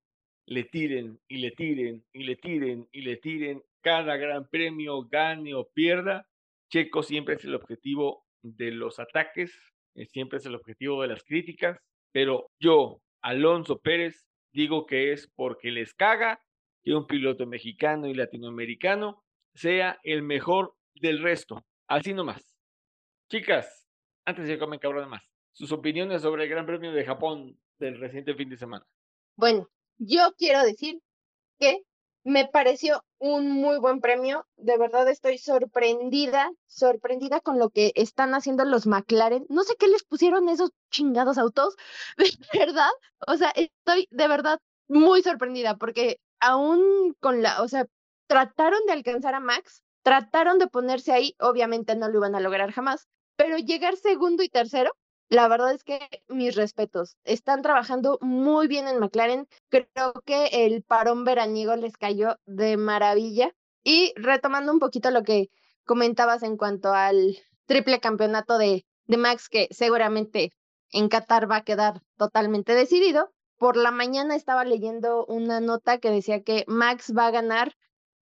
le 0.48 0.64
tiren 0.64 1.20
y 1.28 1.38
le 1.38 1.52
tiren 1.52 2.06
y 2.14 2.24
le 2.24 2.36
tiren 2.36 2.88
y 2.92 3.02
le 3.02 3.18
tiren 3.18 3.64
cada 3.82 4.18
gran 4.18 4.48
premio, 4.50 5.04
gane 5.04 5.54
o 5.54 5.68
pierda. 5.70 6.28
Checo 6.70 7.04
siempre 7.04 7.36
es 7.36 7.46
el 7.46 7.56
objetivo 7.56 8.26
de 8.42 8.72
los 8.72 9.00
ataques, 9.00 9.58
eh, 9.96 10.06
siempre 10.06 10.40
es 10.40 10.46
el 10.46 10.56
objetivo 10.56 11.02
de 11.02 11.10
las 11.10 11.24
críticas, 11.24 11.80
pero 12.12 12.52
yo, 12.60 13.02
Alonso 13.22 13.80
Pérez, 13.80 14.28
digo 14.54 14.86
que 14.86 15.12
es 15.12 15.28
porque 15.36 15.72
les 15.72 15.94
caga 15.94 16.42
que 16.84 16.94
un 16.94 17.08
piloto 17.08 17.46
mexicano 17.46 18.08
y 18.08 18.14
latinoamericano 18.14 19.24
sea 19.54 20.00
el 20.04 20.22
mejor 20.22 20.76
del 20.96 21.22
resto. 21.22 21.66
Así 21.88 22.14
nomás. 22.14 22.56
Chicas, 23.30 23.88
antes 24.26 24.48
de 24.48 24.68
me 24.68 24.80
cabrón 24.80 25.10
más, 25.10 25.24
sus 25.52 25.72
opiniones 25.72 26.22
sobre 26.22 26.44
el 26.44 26.50
Gran 26.50 26.66
Premio 26.66 26.92
de 26.92 27.06
Japón 27.06 27.60
del 27.80 28.00
reciente 28.00 28.36
fin 28.36 28.50
de 28.50 28.58
semana. 28.58 28.86
Bueno, 29.36 29.70
yo 29.98 30.34
quiero 30.38 30.64
decir 30.64 31.00
que 31.60 31.84
me 32.24 32.48
pareció 32.48 33.04
un 33.20 33.52
muy 33.52 33.78
buen 33.80 34.02
premio. 34.02 34.48
De 34.58 34.78
verdad 34.78 35.08
estoy 35.10 35.38
sorprendida, 35.38 36.52
sorprendida 36.66 37.40
con 37.40 37.60
lo 37.60 37.70
que 37.70 37.92
están 37.96 38.34
haciendo 38.34 38.66
los 38.66 38.88
McLaren. 38.88 39.46
No 39.50 39.64
sé 39.64 39.76
qué 39.78 39.88
les 39.88 40.04
pusieron 40.04 40.50
esos 40.50 40.72
chingados 40.90 41.38
autos, 41.38 41.76
de 42.18 42.60
verdad. 42.60 42.90
O 43.28 43.38
sea, 43.38 43.52
estoy 43.56 44.08
de 44.12 44.28
verdad 44.28 44.60
muy 44.88 45.22
sorprendida 45.22 45.78
porque 45.78 46.20
aún 46.40 47.16
con 47.20 47.42
la, 47.42 47.62
o 47.62 47.68
sea, 47.68 47.86
trataron 48.28 48.80
de 48.88 48.94
alcanzar 48.94 49.36
a 49.36 49.40
Max, 49.40 49.84
trataron 50.04 50.58
de 50.60 50.68
ponerse 50.68 51.12
ahí, 51.12 51.36
obviamente 51.40 51.96
no 51.96 52.10
lo 52.10 52.18
iban 52.18 52.36
a 52.36 52.40
lograr 52.40 52.72
jamás, 52.72 53.08
pero 53.36 53.58
llegar 53.58 53.98
segundo 53.98 54.44
y 54.44 54.50
tercero 54.50 54.92
la 55.36 55.50
verdad 55.50 55.74
es 55.74 55.84
que 55.84 56.00
mis 56.30 56.56
respetos. 56.56 57.18
Están 57.26 57.62
trabajando 57.62 58.18
muy 58.22 58.68
bien 58.68 58.88
en 58.88 59.00
McLaren. 59.00 59.48
Creo 59.70 60.14
que 60.26 60.48
el 60.66 60.82
parón 60.82 61.26
veraniego 61.26 61.76
les 61.76 61.98
cayó 61.98 62.38
de 62.46 62.78
maravilla. 62.78 63.54
Y 63.84 64.14
retomando 64.16 64.72
un 64.72 64.80
poquito 64.80 65.12
lo 65.12 65.24
que 65.24 65.50
comentabas 65.84 66.42
en 66.42 66.56
cuanto 66.56 66.94
al 66.94 67.38
triple 67.66 68.00
campeonato 68.00 68.58
de, 68.58 68.86
de 69.08 69.18
Max, 69.18 69.50
que 69.50 69.68
seguramente 69.72 70.54
en 70.92 71.10
Qatar 71.10 71.52
va 71.52 71.58
a 71.58 71.64
quedar 71.64 72.02
totalmente 72.18 72.74
decidido. 72.74 73.30
Por 73.58 73.76
la 73.76 73.92
mañana 73.92 74.36
estaba 74.36 74.64
leyendo 74.64 75.26
una 75.26 75.60
nota 75.60 75.98
que 75.98 76.12
decía 76.12 76.44
que 76.44 76.64
Max 76.68 77.14
va 77.16 77.28
a 77.28 77.32
ganar, 77.32 77.76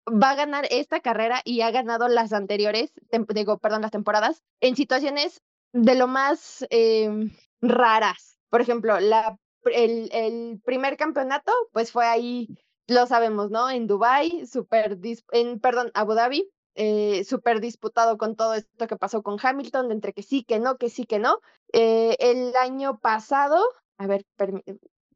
va 0.07 0.31
a 0.31 0.37
ganar 0.37 0.67
esta 0.71 1.01
carrera 1.01 1.41
y 1.45 1.63
ha 1.63 1.71
ganado 1.71 2.09
las 2.09 2.35
anteriores, 2.35 2.93
digo, 3.35 3.59
perdón, 3.59 3.83
las 3.83 3.91
temporadas, 3.91 4.43
en 4.61 4.77
situaciones 4.77 5.43
de 5.73 5.95
lo 5.95 6.07
más 6.07 6.67
em, 6.71 7.31
raras. 7.61 8.39
Por 8.51 8.61
ejemplo, 8.61 8.99
la, 9.01 9.39
el, 9.65 10.09
el, 10.13 10.61
primer 10.65 10.97
campeonato, 10.97 11.53
pues 11.73 11.93
fue 11.93 12.07
ahí, 12.07 12.49
lo 12.87 13.07
sabemos, 13.07 13.51
¿no? 13.51 13.69
En 13.71 13.87
Dubai, 13.87 14.47
super, 14.47 14.99
en, 15.33 15.61
perdón, 15.61 15.91
Abu 15.95 16.15
Dhabi, 16.15 16.51
eh, 16.75 17.25
súper 17.25 17.61
disputado 17.61 18.17
con 18.19 18.37
todo 18.37 18.55
esto 18.55 18.87
que 18.87 18.97
pasó 18.97 19.23
con 19.23 19.39
Hamilton, 19.43 19.91
entre 19.93 20.13
que 20.13 20.23
sí, 20.23 20.45
que 20.45 20.59
no, 20.59 20.77
que 20.79 20.89
sí, 20.89 21.05
que 21.05 21.19
no. 21.19 21.41
Eh, 21.73 22.17
el 22.21 22.55
año 22.57 22.99
pasado, 23.01 23.63
a 23.99 24.07
ver, 24.07 24.25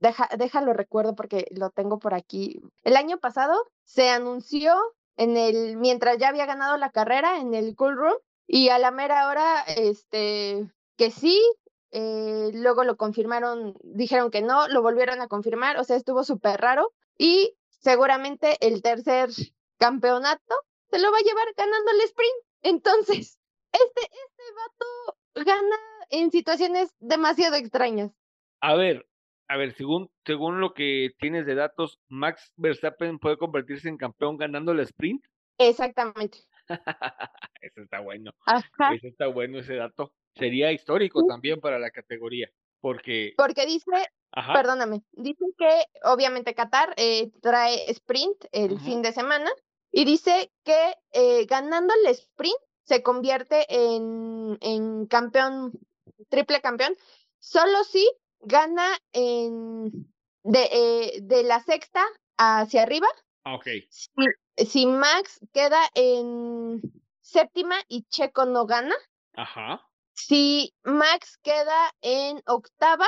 deja, 0.00 0.28
déjalo 0.36 0.72
recuerdo 0.72 1.14
porque 1.14 1.46
lo 1.52 1.70
tengo 1.70 1.98
por 1.98 2.14
aquí. 2.14 2.60
El 2.82 2.96
año 2.96 3.18
pasado 3.18 3.54
se 3.84 4.10
anunció 4.10 4.74
en 5.16 5.36
el, 5.36 5.76
mientras 5.76 6.18
ya 6.18 6.28
había 6.28 6.46
ganado 6.46 6.76
la 6.76 6.90
carrera 6.90 7.38
en 7.38 7.54
el 7.54 7.76
Cool 7.76 7.96
Room, 7.96 8.16
y 8.54 8.68
a 8.68 8.78
la 8.78 8.90
mera 8.90 9.28
hora, 9.28 9.62
este, 9.62 10.70
que 10.98 11.10
sí, 11.10 11.40
eh, 11.90 12.50
luego 12.52 12.84
lo 12.84 12.98
confirmaron, 12.98 13.74
dijeron 13.82 14.30
que 14.30 14.42
no, 14.42 14.68
lo 14.68 14.82
volvieron 14.82 15.22
a 15.22 15.26
confirmar, 15.26 15.78
o 15.78 15.84
sea, 15.84 15.96
estuvo 15.96 16.22
súper 16.22 16.60
raro 16.60 16.92
y 17.16 17.56
seguramente 17.80 18.58
el 18.60 18.82
tercer 18.82 19.30
campeonato 19.78 20.54
se 20.90 20.98
lo 20.98 21.10
va 21.10 21.16
a 21.16 21.22
llevar 21.22 21.46
ganando 21.56 21.92
el 21.92 22.00
sprint. 22.02 22.44
Entonces, 22.60 23.38
este, 23.72 24.02
este 24.02 24.42
vato 24.54 25.46
gana 25.46 25.76
en 26.10 26.30
situaciones 26.30 26.94
demasiado 27.00 27.56
extrañas. 27.56 28.12
A 28.60 28.74
ver, 28.74 29.08
a 29.48 29.56
ver, 29.56 29.74
según, 29.76 30.10
según 30.26 30.60
lo 30.60 30.74
que 30.74 31.12
tienes 31.18 31.46
de 31.46 31.54
datos, 31.54 32.00
Max 32.08 32.52
Verstappen 32.56 33.18
puede 33.18 33.38
convertirse 33.38 33.88
en 33.88 33.96
campeón 33.96 34.36
ganando 34.36 34.72
el 34.72 34.80
sprint. 34.80 35.24
Exactamente. 35.56 36.40
Eso 37.60 37.82
está 37.82 38.00
bueno. 38.00 38.32
Ajá. 38.46 38.94
Eso 38.94 39.06
está 39.08 39.26
bueno 39.26 39.58
ese 39.58 39.74
dato. 39.76 40.12
Sería 40.34 40.72
histórico 40.72 41.26
también 41.26 41.60
para 41.60 41.78
la 41.78 41.90
categoría, 41.90 42.48
porque, 42.80 43.34
Porque 43.36 43.66
dice, 43.66 43.90
ajá, 44.32 44.54
perdóname, 44.54 45.02
dice 45.12 45.44
que 45.58 45.84
obviamente 46.04 46.54
Qatar 46.54 46.94
eh, 46.96 47.30
trae 47.42 47.90
sprint 47.90 48.46
el 48.52 48.80
fin 48.80 49.02
de 49.02 49.12
semana 49.12 49.50
y 49.90 50.06
dice 50.06 50.50
que 50.64 50.94
eh, 51.12 51.44
ganando 51.44 51.92
el 52.02 52.10
sprint 52.12 52.56
se 52.84 53.02
convierte 53.02 53.66
en, 53.68 54.56
en 54.62 55.06
campeón, 55.06 55.72
triple 56.30 56.62
campeón, 56.62 56.96
solo 57.38 57.84
si 57.84 58.10
gana 58.40 58.88
en, 59.12 59.90
de, 60.42 60.68
eh, 60.72 61.18
de 61.22 61.42
la 61.42 61.60
sexta 61.60 62.02
hacia 62.38 62.82
arriba. 62.82 63.06
Ah, 63.44 63.54
ok, 63.54 63.66
Si, 63.88 64.10
si 64.66 64.86
Max 64.86 65.40
queda 65.52 65.80
en 65.94 66.80
séptima 67.20 67.76
y 67.88 68.04
Checo 68.04 68.44
no 68.46 68.66
gana, 68.66 68.94
ajá, 69.34 69.88
si 70.14 70.74
Max 70.82 71.38
queda 71.42 71.94
en 72.00 72.42
octava 72.46 73.06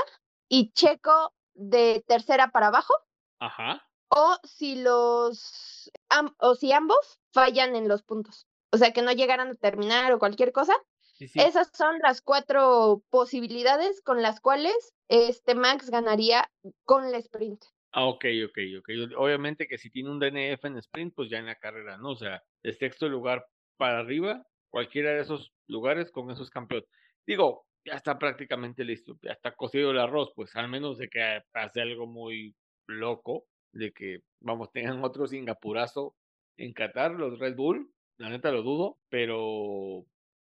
y 0.48 0.72
Checo 0.72 1.32
de 1.54 2.04
tercera 2.06 2.48
para 2.50 2.68
abajo, 2.68 2.94
ajá. 3.38 3.86
o 4.08 4.36
si 4.44 4.76
los 4.76 5.90
am- 6.08 6.34
o 6.38 6.54
si 6.54 6.72
ambos 6.72 7.20
fallan 7.32 7.76
en 7.76 7.88
los 7.88 8.02
puntos. 8.02 8.46
O 8.72 8.76
sea, 8.76 8.92
que 8.92 9.02
no 9.02 9.12
llegaran 9.12 9.50
a 9.50 9.54
terminar 9.54 10.12
o 10.12 10.18
cualquier 10.18 10.52
cosa. 10.52 10.74
Sí, 11.12 11.28
sí. 11.28 11.38
Esas 11.38 11.70
son 11.72 11.98
las 12.00 12.20
cuatro 12.22 13.02
posibilidades 13.08 14.00
con 14.02 14.20
las 14.20 14.40
cuales 14.40 14.74
este 15.08 15.54
Max 15.54 15.90
ganaría 15.90 16.50
con 16.84 17.04
el 17.04 17.14
sprint. 17.14 17.64
Ah, 17.96 18.06
ok, 18.06 18.24
ok, 18.46 18.58
ok. 18.80 18.88
Obviamente 19.16 19.68
que 19.68 19.78
si 19.78 19.88
tiene 19.88 20.10
un 20.10 20.18
DNF 20.18 20.64
en 20.64 20.78
sprint, 20.78 21.14
pues 21.14 21.30
ya 21.30 21.38
en 21.38 21.46
la 21.46 21.54
carrera, 21.54 21.96
¿no? 21.96 22.10
O 22.10 22.16
sea, 22.16 22.42
de 22.62 22.72
sexto 22.72 23.08
lugar 23.08 23.46
para 23.76 24.00
arriba, 24.00 24.44
cualquiera 24.68 25.12
de 25.12 25.20
esos 25.20 25.52
lugares 25.68 26.10
con 26.10 26.28
esos 26.32 26.50
campeones. 26.50 26.88
Digo, 27.24 27.66
ya 27.84 27.94
está 27.94 28.18
prácticamente 28.18 28.84
listo, 28.84 29.16
ya 29.22 29.30
está 29.32 29.54
cocido 29.54 29.92
el 29.92 30.00
arroz, 30.00 30.32
pues 30.34 30.56
al 30.56 30.68
menos 30.68 30.98
de 30.98 31.08
que 31.08 31.42
pase 31.52 31.82
algo 31.82 32.08
muy 32.08 32.56
loco, 32.88 33.46
de 33.72 33.92
que, 33.92 34.22
vamos, 34.40 34.72
tengan 34.72 35.04
otro 35.04 35.28
Singapurazo 35.28 36.16
en 36.56 36.72
Qatar, 36.72 37.12
los 37.12 37.38
Red 37.38 37.54
Bull, 37.54 37.92
la 38.18 38.28
neta 38.28 38.50
lo 38.50 38.62
dudo, 38.62 38.98
pero, 39.08 40.04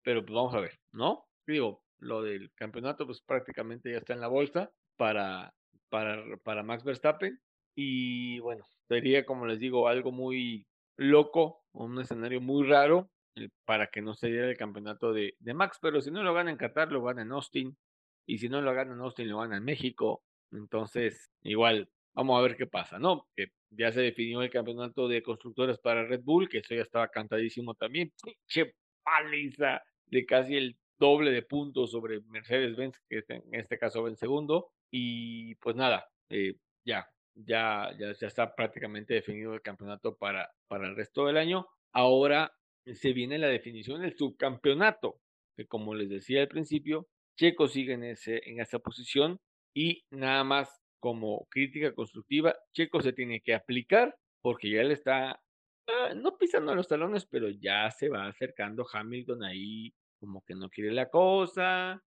pero 0.04 0.26
pues 0.26 0.34
vamos 0.36 0.56
a 0.56 0.62
ver, 0.62 0.80
¿no? 0.92 1.28
Digo, 1.46 1.84
lo 2.00 2.24
del 2.24 2.52
campeonato, 2.56 3.06
pues 3.06 3.22
prácticamente 3.22 3.92
ya 3.92 4.00
está 4.00 4.14
en 4.14 4.22
la 4.22 4.28
bolsa 4.28 4.72
para, 4.96 5.54
para, 5.90 6.24
para 6.44 6.64
Max 6.64 6.84
Verstappen. 6.84 7.40
Y 7.76 8.40
bueno, 8.40 8.66
sería, 8.88 9.26
como 9.26 9.46
les 9.46 9.60
digo, 9.60 9.88
algo 9.88 10.12
muy 10.12 10.68
loco, 10.98 11.64
un 11.74 12.00
escenario 12.00 12.42
muy 12.42 12.68
raro 12.68 13.10
eh, 13.36 13.50
para 13.66 13.88
que 13.88 14.02
no 14.02 14.16
se 14.16 14.28
diera 14.28 14.50
el 14.50 14.58
campeonato 14.58 15.14
de, 15.14 15.36
de 15.40 15.54
Max. 15.54 15.78
Pero 15.82 16.02
si 16.02 16.12
no 16.12 16.24
lo 16.24 16.34
gana 16.34 16.52
en 16.52 16.58
Qatar, 16.58 16.92
lo 16.92 17.04
gana 17.04 17.22
en 17.22 17.32
Austin. 17.32 17.78
Y 18.26 18.40
si 18.40 18.50
no 18.50 18.62
lo 18.62 18.74
gana 18.74 18.94
en 18.94 19.02
Austin, 19.02 19.30
lo 19.30 19.40
gana 19.40 19.58
en 19.58 19.64
México. 19.64 20.24
Entonces, 20.52 21.32
igual, 21.44 21.90
vamos 22.14 22.38
a 22.38 22.42
ver 22.42 22.58
qué 22.58 22.68
pasa, 22.68 23.00
¿no? 23.00 23.28
Que 23.36 23.52
ya 23.70 23.92
se 23.92 24.02
definió 24.02 24.42
el 24.42 24.50
campeonato 24.50 25.08
de 25.08 25.22
constructores 25.22 25.78
para 25.78 26.06
Red 26.06 26.22
Bull, 26.24 26.50
que 26.50 26.60
eso 26.60 26.74
ya 26.74 26.82
estaba 26.82 27.08
cantadísimo 27.10 27.76
también. 27.76 28.12
Pinche 28.24 28.76
paliza 29.04 29.82
de 30.08 30.26
casi 30.26 30.56
el 30.56 30.78
doble 30.98 31.32
de 31.32 31.44
puntos 31.44 31.92
sobre 31.92 32.22
Mercedes-Benz, 32.22 33.00
que 33.08 33.24
en 33.28 33.44
este 33.54 33.78
caso 33.78 34.04
va 34.04 34.10
en 34.10 34.18
segundo. 34.18 34.72
Y 34.92 35.56
pues 35.56 35.76
nada, 35.76 36.10
eh, 36.30 36.56
ya, 36.86 37.08
ya, 37.36 37.92
ya, 37.98 38.14
ya 38.14 38.28
está 38.28 38.56
prácticamente 38.56 39.14
definido 39.14 39.54
el 39.54 39.62
campeonato 39.62 40.16
para, 40.18 40.52
para 40.68 40.88
el 40.88 40.96
resto 40.96 41.26
del 41.26 41.38
año. 41.38 41.68
Ahora 41.94 42.52
se 42.86 43.14
viene 43.14 43.38
la 43.38 43.48
definición 43.48 44.02
del 44.02 44.16
subcampeonato, 44.16 45.20
que 45.56 45.68
como 45.68 45.94
les 45.96 46.10
decía 46.10 46.42
al 46.42 46.48
principio, 46.48 47.08
Checo 47.38 47.68
sigue 47.68 47.94
en, 47.94 48.04
ese, 48.04 48.42
en 48.50 48.60
esa 48.60 48.80
posición 48.80 49.40
y 49.74 50.06
nada 50.10 50.44
más 50.44 50.82
como 51.00 51.48
crítica 51.50 51.94
constructiva, 51.94 52.56
Checo 52.74 53.02
se 53.02 53.14
tiene 53.14 53.42
que 53.42 53.54
aplicar 53.54 54.16
porque 54.42 54.72
ya 54.72 54.84
le 54.84 54.94
está, 54.94 55.40
ah, 55.88 56.14
no 56.16 56.38
pisando 56.38 56.74
los 56.74 56.88
talones, 56.88 57.26
pero 57.26 57.50
ya 57.50 57.90
se 57.92 58.10
va 58.10 58.28
acercando 58.28 58.88
Hamilton 58.92 59.44
ahí, 59.44 59.94
como 60.20 60.42
que 60.44 60.56
no 60.56 60.70
quiere 60.70 60.92
la 60.92 61.10
cosa. 61.10 62.02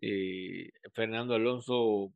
Eh, 0.00 0.70
Fernando 0.92 1.34
Alonso 1.34 2.12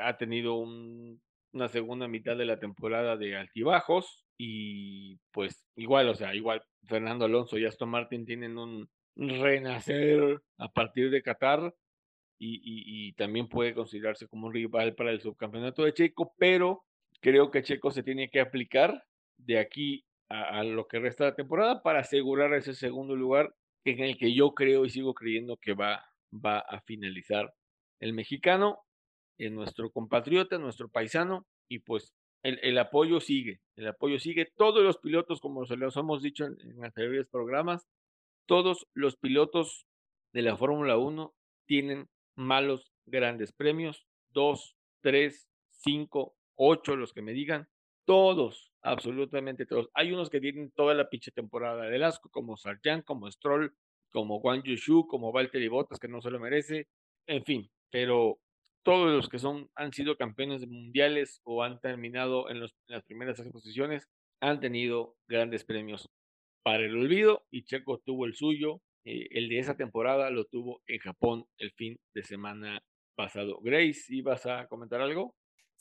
ha 0.00 0.16
tenido 0.16 0.54
un- 0.54 1.20
una 1.52 1.68
segunda 1.68 2.08
mitad 2.08 2.36
de 2.36 2.46
la 2.46 2.58
temporada 2.58 3.16
de 3.16 3.36
altibajos 3.36 4.24
y 4.36 5.16
pues 5.32 5.64
igual, 5.76 6.08
o 6.08 6.14
sea, 6.14 6.34
igual 6.34 6.62
Fernando 6.84 7.24
Alonso 7.24 7.58
y 7.58 7.64
Aston 7.64 7.90
Martin 7.90 8.26
tienen 8.26 8.58
un 8.58 8.88
renacer 9.16 10.40
a 10.58 10.68
partir 10.72 11.10
de 11.10 11.22
Qatar 11.22 11.74
y, 12.38 13.12
también 13.14 13.48
puede 13.48 13.74
considerarse 13.74 14.26
como 14.26 14.48
un 14.48 14.52
rival 14.52 14.94
para 14.94 15.12
el 15.12 15.20
subcampeonato 15.20 15.84
de 15.84 15.94
Checo, 15.94 16.34
pero 16.36 16.84
creo 17.20 17.50
que 17.50 17.62
Checo 17.62 17.90
se 17.90 18.02
tiene 18.02 18.28
que 18.28 18.40
aplicar 18.40 19.04
de 19.38 19.58
aquí 19.58 20.04
a, 20.28 20.58
a 20.60 20.64
lo 20.64 20.86
que 20.86 20.98
resta 20.98 21.24
de 21.24 21.30
la 21.30 21.36
temporada 21.36 21.82
para 21.82 22.00
asegurar 22.00 22.52
ese 22.54 22.74
segundo 22.74 23.16
lugar 23.16 23.54
en 23.84 24.00
el 24.00 24.18
que 24.18 24.34
yo 24.34 24.52
creo 24.52 24.84
y 24.84 24.90
sigo 24.90 25.14
creyendo 25.14 25.56
que 25.56 25.74
va, 25.74 26.04
va 26.34 26.58
a 26.58 26.80
finalizar 26.80 27.54
el 28.00 28.12
mexicano, 28.12 28.80
en 29.38 29.54
nuestro 29.54 29.90
compatriota, 29.90 30.58
nuestro 30.58 30.88
paisano, 30.88 31.46
y 31.68 31.80
pues 31.80 32.14
el, 32.42 32.76
apoyo 32.78 33.20
sigue, 33.20 33.60
el 33.76 33.88
apoyo 33.88 34.18
sigue. 34.18 34.52
Todos 34.56 34.82
los 34.82 34.98
pilotos, 34.98 35.40
como 35.40 35.64
se 35.64 35.76
los 35.76 35.96
hemos 35.96 36.22
dicho 36.22 36.44
en, 36.44 36.84
anteriores 36.84 37.26
programas, 37.28 37.88
todos 38.46 38.86
los 38.92 39.16
pilotos 39.16 39.86
de 40.32 40.42
la 40.42 40.56
Fórmula 40.56 40.98
1 40.98 41.34
tienen 41.66 42.08
malos 42.36 42.92
grandes 43.06 43.52
premios, 43.52 44.06
dos, 44.30 44.76
tres, 45.00 45.48
cinco, 45.70 46.36
ocho, 46.54 46.96
los 46.96 47.12
que 47.14 47.22
me 47.22 47.32
digan, 47.32 47.68
todos, 48.04 48.72
absolutamente 48.82 49.64
todos. 49.64 49.88
Hay 49.94 50.12
unos 50.12 50.28
que 50.28 50.40
tienen 50.40 50.70
toda 50.72 50.94
la 50.94 51.08
pinche 51.08 51.30
temporada 51.30 51.84
del 51.84 52.02
asco, 52.02 52.28
como 52.28 52.58
Sargent, 52.58 53.04
como 53.04 53.30
Stroll, 53.30 53.74
como 54.14 54.40
Juan 54.40 54.62
Yushu, 54.64 55.06
como 55.08 55.32
Valtteri 55.32 55.68
Bottas, 55.68 56.00
que 56.00 56.08
no 56.08 56.22
se 56.22 56.30
lo 56.32 56.40
merece, 56.40 56.88
en 57.28 57.44
fin, 57.44 57.70
pero 57.92 58.38
todos 58.84 59.10
los 59.12 59.28
que 59.28 59.38
son, 59.40 59.68
han 59.76 59.92
sido 59.92 60.16
campeones 60.16 60.66
mundiales 60.68 61.40
o 61.44 61.64
han 61.64 61.80
terminado 61.80 62.50
en, 62.50 62.60
los- 62.60 62.74
las 62.88 63.04
primeras 63.04 63.38
seis 63.38 63.50
posiciones 63.52 64.08
han 64.42 64.60
tenido 64.60 65.16
grandes 65.28 65.64
premios 65.64 66.08
para 66.64 66.84
el 66.84 66.96
olvido 66.96 67.46
y 67.50 67.64
Checo 67.64 67.98
tuvo 68.04 68.26
el 68.26 68.34
suyo. 68.34 68.80
eh, 69.06 69.28
el 69.32 69.48
de 69.50 69.58
esa 69.60 69.76
temporada 69.76 70.30
lo 70.30 70.44
tuvo 70.46 70.82
en 70.86 70.98
Japón 71.00 71.46
el 71.58 71.72
fin 71.72 71.98
de 72.14 72.22
semana 72.24 72.80
pasado. 73.16 73.60
Grace, 73.62 74.14
¿ibas 74.14 74.46
a 74.46 74.66
comentar 74.68 75.00
algo? 75.02 75.34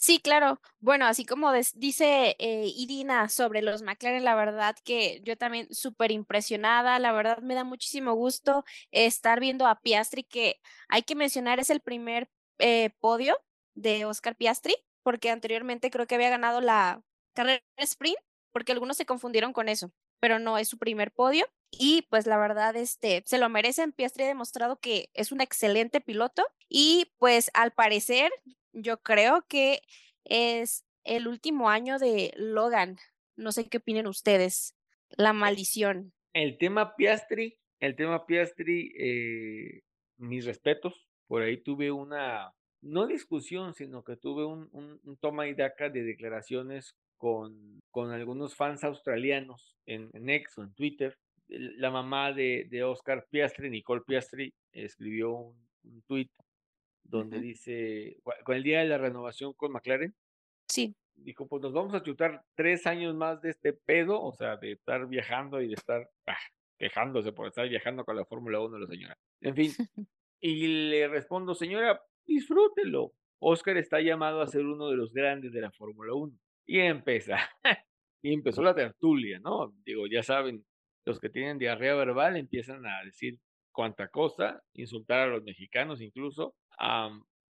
Sí, 0.06 0.20
claro. 0.20 0.60
Bueno, 0.82 1.06
así 1.06 1.26
como 1.26 1.54
dice 1.76 2.36
eh, 2.38 2.66
Irina 2.76 3.30
sobre 3.30 3.62
los 3.62 3.84
McLaren, 3.84 4.26
la 4.26 4.36
verdad 4.36 4.76
que 4.84 5.22
yo 5.24 5.38
también 5.38 5.74
súper 5.74 6.12
impresionada, 6.12 7.00
la 7.00 7.14
verdad 7.14 7.38
me 7.42 7.56
da 7.56 7.64
muchísimo 7.64 8.14
gusto 8.14 8.66
estar 8.92 9.40
viendo 9.40 9.66
a 9.66 9.80
Piastri, 9.80 10.24
que 10.26 10.60
hay 10.90 11.04
que 11.04 11.16
mencionar 11.16 11.62
es 11.62 11.70
el 11.70 11.80
primer 11.80 12.30
eh, 12.60 12.90
podio 13.00 13.38
de 13.76 14.04
Oscar 14.04 14.36
Piastri, 14.36 14.76
porque 15.04 15.30
anteriormente 15.30 15.90
creo 15.90 16.06
que 16.06 16.16
había 16.16 16.30
ganado 16.30 16.60
la 16.60 17.02
carrera 17.34 17.64
sprint, 17.78 18.18
porque 18.52 18.74
algunos 18.74 18.98
se 18.98 19.06
confundieron 19.06 19.54
con 19.54 19.70
eso, 19.70 19.94
pero 20.20 20.38
no 20.38 20.58
es 20.58 20.68
su 20.68 20.78
primer 20.78 21.14
podio. 21.14 21.46
Y 21.72 22.04
pues 22.10 22.28
la 22.28 22.38
verdad, 22.38 22.76
este, 22.76 23.24
se 23.26 23.38
lo 23.38 23.48
merecen. 23.50 23.94
Piastri 23.94 24.26
ha 24.26 24.28
demostrado 24.28 24.80
que 24.80 25.10
es 25.14 25.32
un 25.32 25.40
excelente 25.42 26.02
piloto 26.02 26.44
y 26.68 27.12
pues 27.18 27.50
al 27.54 27.72
parecer 27.72 28.32
yo 28.74 29.02
creo 29.02 29.45
que 29.48 29.82
es 30.26 30.86
el 31.04 31.28
último 31.28 31.70
año 31.70 32.00
de 32.00 32.34
Logan. 32.36 32.98
No 33.36 33.52
sé 33.52 33.68
qué 33.70 33.78
opinen 33.78 34.08
ustedes. 34.08 34.76
La 35.10 35.34
maldición. 35.34 36.14
El 36.34 36.58
tema 36.58 36.95
Piastri, 36.95 37.58
el 37.80 37.95
tema 37.95 38.26
Piastri, 38.26 38.91
eh, 38.98 39.82
mis 40.18 40.45
respetos. 40.45 41.08
Por 41.28 41.41
ahí 41.41 41.58
tuve 41.62 41.91
una, 41.91 42.52
no 42.82 43.08
discusión, 43.08 43.74
sino 43.74 44.04
que 44.04 44.18
tuve 44.18 44.45
un, 44.45 44.70
un- 44.72 45.00
un 45.04 45.18
toma 45.18 45.48
y 45.48 45.54
daca 45.54 45.90
de 45.90 46.04
declaraciones 46.04 46.95
con, 47.18 47.80
con 47.91 48.12
algunos 48.12 48.56
fans 48.56 48.84
australianos 48.84 49.76
en, 49.86 50.10
en 50.14 50.30
X 50.30 50.58
o 50.58 50.64
en 50.64 50.74
Twitter. 50.74 51.18
La 51.48 51.91
mamá 51.91 52.32
de, 52.34 52.68
de 52.70 52.84
Oscar 52.84 53.26
Piastri, 53.30 53.70
Nicole 53.70 54.02
Piastri, 54.06 54.54
escribió 54.72 55.32
un, 55.34 55.68
un 55.84 56.02
tweet 56.04 56.28
donde 57.18 57.38
Ujú. 57.38 57.45
dice, 57.45 58.18
"Cu- 58.23 58.31
con 58.44 58.56
el 58.56 58.64
día 58.64 58.80
de 58.80 58.88
la 58.88 58.98
renovación 58.98 59.53
con 59.53 59.72
McLaren, 59.72 60.15
Sí. 60.68 60.95
dijo, 61.15 61.48
pues 61.48 61.61
nos 61.61 61.73
vamos 61.73 61.94
a 61.94 62.03
chutar 62.03 62.44
tres 62.56 62.88
años 62.88 63.15
más 63.15 63.41
de 63.41 63.52
este 63.52 63.73
pedo, 63.73 64.22
o 64.22 64.34
sea, 64.34 64.57
de 64.57 64.73
estar 64.73 65.07
viajando 65.07 65.61
y 65.61 65.68
de 65.69 65.76
estar 65.76 66.10
ah, 66.27 66.38
quejándose 66.80 67.31
por 67.34 67.48
estar 67.48 67.68
viajando 67.69 68.03
con 68.06 68.15
la 68.15 68.26
Fórmula 68.26 68.60
1 68.61 68.80
la 68.80 68.88
señora. 68.88 69.18
En 69.41 69.56
fin, 69.56 69.72
y 70.41 70.90
le 70.90 71.07
respondo, 71.07 71.56
señora, 71.56 72.02
disfrútelo, 72.26 73.14
Oscar 73.40 73.77
está 73.77 74.02
llamado 74.02 74.41
a 74.41 74.48
ser 74.48 74.65
uno 74.65 74.90
de 74.90 74.98
los 74.98 75.14
grandes 75.14 75.52
de 75.53 75.61
la 75.61 75.72
Fórmula 75.72 76.14
1. 76.14 76.38
Y 76.65 76.80
empieza, 76.80 77.38
y 78.23 78.34
empezó 78.34 78.64
la 78.64 78.76
tertulia, 78.76 79.40
¿no? 79.40 79.73
Digo, 79.85 80.07
ya 80.07 80.23
saben, 80.23 80.65
los 81.06 81.19
que 81.19 81.30
tienen 81.30 81.57
diarrea 81.60 81.95
verbal 81.95 82.38
empiezan 82.38 82.85
a 82.85 83.03
decir 83.06 83.40
cuánta 83.74 84.08
cosa, 84.08 84.62
insultar 84.74 85.20
a 85.20 85.28
los 85.28 85.44
mexicanos 85.44 86.02
incluso, 86.02 86.56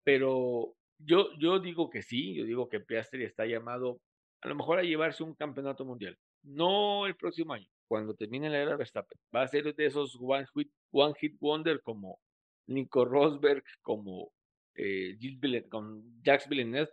pero 0.04 0.74
yo, 0.98 1.30
yo 1.38 1.58
digo 1.58 1.90
que 1.90 2.02
sí, 2.02 2.34
yo 2.34 2.44
digo 2.44 2.68
que 2.68 2.80
Piastri 2.80 3.24
está 3.24 3.46
llamado 3.46 4.00
a 4.42 4.48
lo 4.48 4.54
mejor 4.54 4.78
a 4.78 4.82
llevarse 4.82 5.22
un 5.22 5.34
campeonato 5.34 5.84
mundial, 5.84 6.16
no 6.42 7.06
el 7.06 7.16
próximo 7.16 7.52
año, 7.52 7.66
cuando 7.88 8.14
termine 8.14 8.48
la 8.48 8.58
era 8.58 8.76
Verstappen, 8.76 9.18
va 9.34 9.42
a 9.42 9.48
ser 9.48 9.74
de 9.74 9.86
esos 9.86 10.16
one 10.20 10.46
hit, 10.54 10.70
one 10.92 11.14
hit 11.18 11.36
wonder 11.40 11.82
como 11.82 12.20
Nico 12.66 13.04
Rosberg, 13.04 13.64
como 13.82 14.32
eh, 14.76 15.16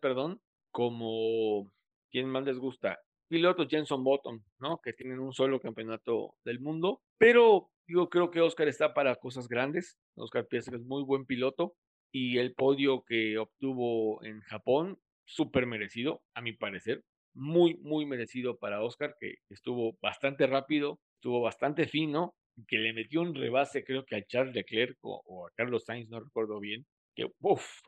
perdón, 0.01 0.41
como 0.71 1.71
¿quién 2.09 2.29
más 2.29 2.43
les 2.43 2.57
gusta? 2.57 2.99
Pilotos 3.27 3.67
Jenson 3.69 4.03
Button, 4.03 4.43
¿no? 4.59 4.79
Que 4.81 4.93
tienen 4.93 5.19
un 5.19 5.33
solo 5.33 5.59
campeonato 5.59 6.35
del 6.45 6.59
mundo, 6.59 7.01
pero 7.17 7.69
yo 7.87 8.09
creo 8.09 8.31
que 8.31 8.41
Oscar 8.41 8.67
está 8.67 8.93
para 8.93 9.15
cosas 9.15 9.47
grandes. 9.47 9.97
Oscar 10.15 10.47
Piastri 10.47 10.75
es 10.75 10.83
muy 10.83 11.03
buen 11.03 11.25
piloto 11.25 11.75
y 12.11 12.37
el 12.37 12.53
podio 12.53 13.03
que 13.03 13.37
obtuvo 13.37 14.23
en 14.23 14.41
Japón, 14.41 14.99
súper 15.25 15.65
merecido, 15.65 16.21
a 16.33 16.41
mi 16.41 16.53
parecer. 16.53 17.03
Muy, 17.33 17.75
muy 17.77 18.05
merecido 18.05 18.57
para 18.57 18.81
Oscar, 18.81 19.15
que 19.19 19.35
estuvo 19.49 19.97
bastante 20.01 20.47
rápido, 20.47 20.99
estuvo 21.15 21.41
bastante 21.41 21.87
fino, 21.87 22.33
que 22.67 22.77
le 22.77 22.93
metió 22.93 23.21
un 23.21 23.35
rebase, 23.35 23.83
creo 23.83 24.05
que 24.05 24.15
a 24.15 24.25
Charles 24.25 24.55
Leclerc 24.55 24.97
o, 25.01 25.45
a 25.45 25.51
Carlos 25.55 25.85
Sainz, 25.85 26.09
no 26.09 26.19
recuerdo 26.19 26.59
bien, 26.59 26.85
que 27.15 27.27
uf, 27.41 27.81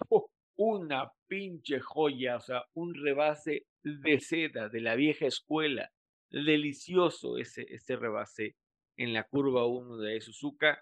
una 0.60 1.10
pinche 1.28 1.80
joya, 1.80 2.36
o 2.36 2.42
sea, 2.42 2.66
un 2.74 2.94
rebase 2.94 3.66
de 3.82 4.20
seda 4.20 4.68
de 4.68 4.82
la 4.82 4.96
vieja 4.96 5.26
escuela. 5.26 5.90
Delicioso 6.30 7.38
ese, 7.38 7.66
ese 7.70 7.96
rebase 7.96 8.58
en 8.98 9.14
la 9.14 9.24
curva 9.24 9.66
1 9.66 9.98
de 9.98 10.20
Suzuka. 10.20 10.78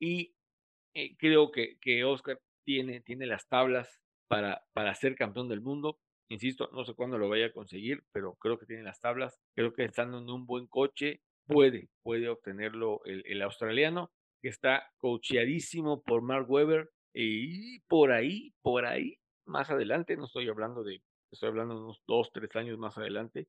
Y 0.00 0.34
eh, 0.94 1.16
creo 1.16 1.52
que, 1.52 1.78
que 1.80 2.02
Oscar 2.02 2.40
tiene, 2.64 3.02
tiene 3.02 3.26
las 3.26 3.46
tablas 3.46 4.02
para, 4.26 4.64
para 4.72 4.94
ser 4.96 5.14
campeón 5.14 5.48
del 5.48 5.60
mundo. 5.60 6.00
Insisto, 6.28 6.68
no 6.72 6.84
sé 6.84 6.94
cuándo 6.94 7.16
lo 7.16 7.28
vaya 7.28 7.46
a 7.46 7.52
conseguir, 7.52 8.02
pero 8.10 8.34
creo 8.40 8.58
que 8.58 8.66
tiene 8.66 8.82
las 8.82 8.98
tablas. 8.98 9.40
Creo 9.54 9.72
que 9.74 9.84
estando 9.84 10.18
en 10.18 10.28
un 10.28 10.44
buen 10.44 10.66
coche, 10.66 11.20
puede, 11.46 11.88
puede 12.02 12.28
obtenerlo 12.28 13.00
el, 13.04 13.22
el 13.26 13.42
australiano, 13.42 14.10
que 14.42 14.48
está 14.48 14.90
cocheadísimo 14.96 16.02
por 16.02 16.22
Mark 16.22 16.50
Webber. 16.50 16.90
Y 17.14 17.78
por 17.80 18.12
ahí, 18.12 18.52
por 18.60 18.84
ahí, 18.86 19.16
más 19.46 19.70
adelante, 19.70 20.16
no 20.16 20.26
estoy 20.26 20.48
hablando 20.48 20.82
de, 20.82 21.00
estoy 21.30 21.48
hablando 21.48 21.74
de 21.74 21.80
unos 21.82 22.02
dos, 22.06 22.30
tres 22.32 22.54
años 22.56 22.76
más 22.78 22.98
adelante, 22.98 23.46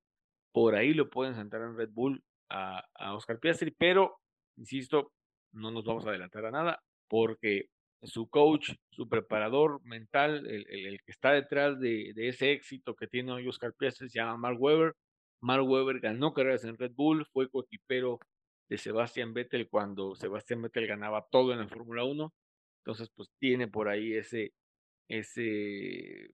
por 0.51 0.75
ahí 0.75 0.93
lo 0.93 1.09
pueden 1.09 1.35
sentar 1.35 1.61
en 1.61 1.75
Red 1.75 1.89
Bull 1.91 2.23
a, 2.49 2.85
a 2.93 3.15
Oscar 3.15 3.39
Piastri, 3.39 3.71
pero, 3.71 4.19
insisto, 4.57 5.11
no 5.51 5.71
nos 5.71 5.83
vamos 5.83 6.05
a 6.05 6.09
adelantar 6.09 6.45
a 6.45 6.51
nada, 6.51 6.83
porque 7.07 7.69
su 8.03 8.29
coach, 8.29 8.71
su 8.91 9.09
preparador 9.09 9.83
mental, 9.83 10.45
el, 10.47 10.65
el, 10.69 11.01
que 11.01 11.11
está 11.11 11.31
detrás 11.31 11.79
de, 11.79 12.13
de, 12.13 12.29
ese 12.29 12.51
éxito 12.51 12.95
que 12.95 13.07
tiene 13.07 13.31
hoy 13.31 13.47
Oscar 13.47 13.73
Piastri, 13.73 14.09
se 14.09 14.19
llama 14.19 14.37
Mark 14.37 14.61
Webber. 14.61 14.93
Mark 15.41 15.67
Webber 15.67 15.99
ganó 15.99 16.33
carreras 16.33 16.63
en 16.65 16.77
Red 16.77 16.93
Bull, 16.93 17.25
fue 17.33 17.49
coequipero 17.49 18.19
de 18.69 18.77
Sebastian 18.77 19.33
Vettel 19.33 19.69
cuando 19.69 20.15
Sebastian 20.15 20.61
Vettel 20.61 20.87
ganaba 20.87 21.25
todo 21.31 21.51
en 21.51 21.59
la 21.59 21.67
Fórmula 21.67 22.03
1. 22.03 22.33
Entonces, 22.85 23.09
pues 23.15 23.31
tiene 23.39 23.67
por 23.67 23.89
ahí 23.89 24.13
ese, 24.13 24.53
ese 25.09 26.29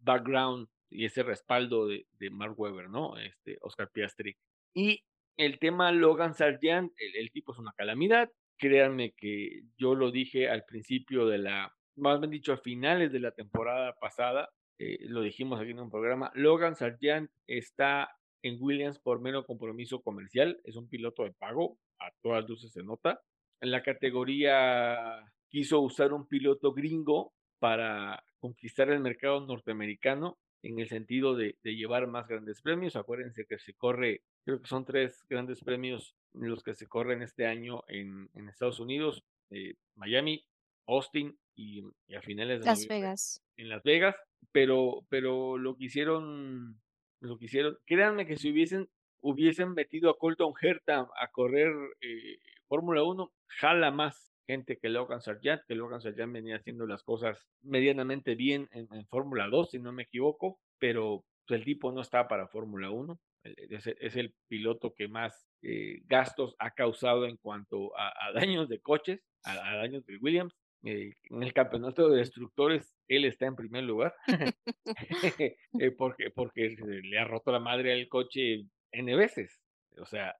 background 0.00 0.68
y 0.90 1.04
ese 1.04 1.22
respaldo 1.22 1.86
de, 1.86 2.06
de 2.18 2.30
Mark 2.30 2.58
Webber, 2.58 2.90
¿no? 2.90 3.16
Este, 3.16 3.58
Oscar 3.60 3.90
Piastri. 3.92 4.36
Y 4.74 5.04
el 5.36 5.60
tema 5.60 5.92
Logan 5.92 6.34
Sargent, 6.34 6.92
el, 6.96 7.30
tipo 7.30 7.52
es 7.52 7.58
una 7.58 7.72
calamidad. 7.76 8.28
Créanme 8.58 9.12
que 9.12 9.62
yo 9.76 9.94
lo 9.94 10.10
dije 10.10 10.48
al 10.48 10.64
principio 10.64 11.26
de 11.26 11.38
la, 11.38 11.72
más 11.96 12.18
bien 12.18 12.30
dicho, 12.32 12.52
a 12.52 12.56
finales 12.56 13.12
de 13.12 13.20
la 13.20 13.30
temporada 13.30 13.94
pasada, 14.00 14.50
eh, 14.80 14.98
lo 15.02 15.22
dijimos 15.22 15.60
aquí 15.60 15.70
en 15.70 15.78
un 15.78 15.90
programa, 15.90 16.32
Logan 16.34 16.74
Sargent 16.74 17.30
está 17.46 18.10
en 18.42 18.58
Williams 18.60 18.98
por 18.98 19.20
menos 19.20 19.46
compromiso 19.46 20.02
comercial, 20.02 20.60
es 20.64 20.74
un 20.74 20.88
piloto 20.88 21.22
de 21.22 21.32
pago, 21.32 21.78
a 22.00 22.10
todas 22.20 22.48
luces 22.48 22.72
se 22.72 22.82
nota. 22.82 23.20
En 23.60 23.70
la 23.70 23.82
categoría 23.82 25.24
quiso 25.54 25.80
usar 25.80 26.12
un 26.12 26.26
piloto 26.26 26.72
gringo 26.72 27.32
para 27.60 28.24
conquistar 28.40 28.90
el 28.90 28.98
mercado 28.98 29.46
norteamericano 29.46 30.36
en 30.64 30.80
el 30.80 30.88
sentido 30.88 31.36
de, 31.36 31.56
de, 31.62 31.76
llevar 31.76 32.08
más 32.08 32.26
grandes 32.26 32.60
premios. 32.60 32.96
Acuérdense 32.96 33.46
que 33.46 33.60
se 33.60 33.72
corre, 33.72 34.22
creo 34.44 34.60
que 34.60 34.66
son 34.66 34.84
tres 34.84 35.22
grandes 35.28 35.62
premios 35.62 36.16
los 36.32 36.64
que 36.64 36.74
se 36.74 36.88
corren 36.88 37.22
este 37.22 37.46
año 37.46 37.84
en, 37.86 38.28
en 38.34 38.48
Estados 38.48 38.80
Unidos, 38.80 39.22
eh, 39.50 39.74
Miami, 39.94 40.44
Austin 40.88 41.38
y, 41.54 41.84
y, 42.08 42.14
a 42.16 42.20
finales 42.20 42.58
de 42.58 42.66
Las 42.66 42.88
Vegas. 42.88 43.40
En 43.56 43.68
Las 43.68 43.84
Vegas, 43.84 44.16
pero, 44.50 45.06
pero 45.08 45.56
lo 45.56 45.76
que 45.76 45.84
hicieron, 45.84 46.82
lo 47.20 47.38
que 47.38 47.44
hicieron, 47.44 47.78
créanme 47.86 48.26
que 48.26 48.38
si 48.38 48.50
hubiesen, 48.50 48.88
hubiesen 49.20 49.72
metido 49.72 50.10
a 50.10 50.18
Colton 50.18 50.52
Herta 50.60 51.08
a 51.16 51.28
correr 51.30 51.72
eh, 52.00 52.40
Fórmula 52.66 53.04
1, 53.04 53.32
jala 53.46 53.92
más 53.92 54.33
gente 54.46 54.78
que 54.78 54.88
Logan 54.88 55.20
Sargent, 55.20 55.62
que 55.66 55.74
Logan 55.74 56.00
Sargent 56.00 56.32
venía 56.32 56.56
haciendo 56.56 56.86
las 56.86 57.02
cosas 57.02 57.38
medianamente 57.62 58.34
bien 58.34 58.68
en, 58.72 58.88
en 58.92 59.06
Fórmula 59.06 59.48
2, 59.48 59.70
si 59.70 59.78
no 59.78 59.92
me 59.92 60.04
equivoco, 60.04 60.58
pero 60.78 61.24
pues, 61.46 61.58
el 61.60 61.64
tipo 61.64 61.92
no 61.92 62.00
está 62.00 62.28
para 62.28 62.48
Fórmula 62.48 62.90
1. 62.90 63.18
Es, 63.44 63.86
es, 63.86 64.16
el 64.16 64.34
piloto 64.48 64.94
que 64.94 65.06
más 65.06 65.46
eh, 65.60 66.00
gastos 66.06 66.56
ha 66.58 66.70
causado 66.70 67.26
en 67.26 67.36
cuanto 67.36 67.96
a, 67.98 68.08
a 68.08 68.32
daños 68.32 68.70
de 68.70 68.80
coches, 68.80 69.20
a, 69.44 69.52
a 69.52 69.76
daños 69.76 70.06
de 70.06 70.16
Williams. 70.16 70.54
Eh, 70.86 71.14
en 71.30 71.42
el 71.42 71.52
campeonato 71.54 72.10
de 72.10 72.18
destructores, 72.18 72.94
él 73.08 73.24
está 73.24 73.46
en 73.46 73.56
primer 73.56 73.84
lugar, 73.84 74.14
eh, 75.80 75.90
porque, 75.96 76.30
porque 76.30 76.76
le 77.02 77.18
ha 77.18 77.24
roto 77.24 77.52
la 77.52 77.60
madre 77.60 77.92
al 77.92 78.08
coche 78.08 78.66
N 78.92 79.16
veces. 79.16 79.62
O 79.98 80.06
sea, 80.06 80.36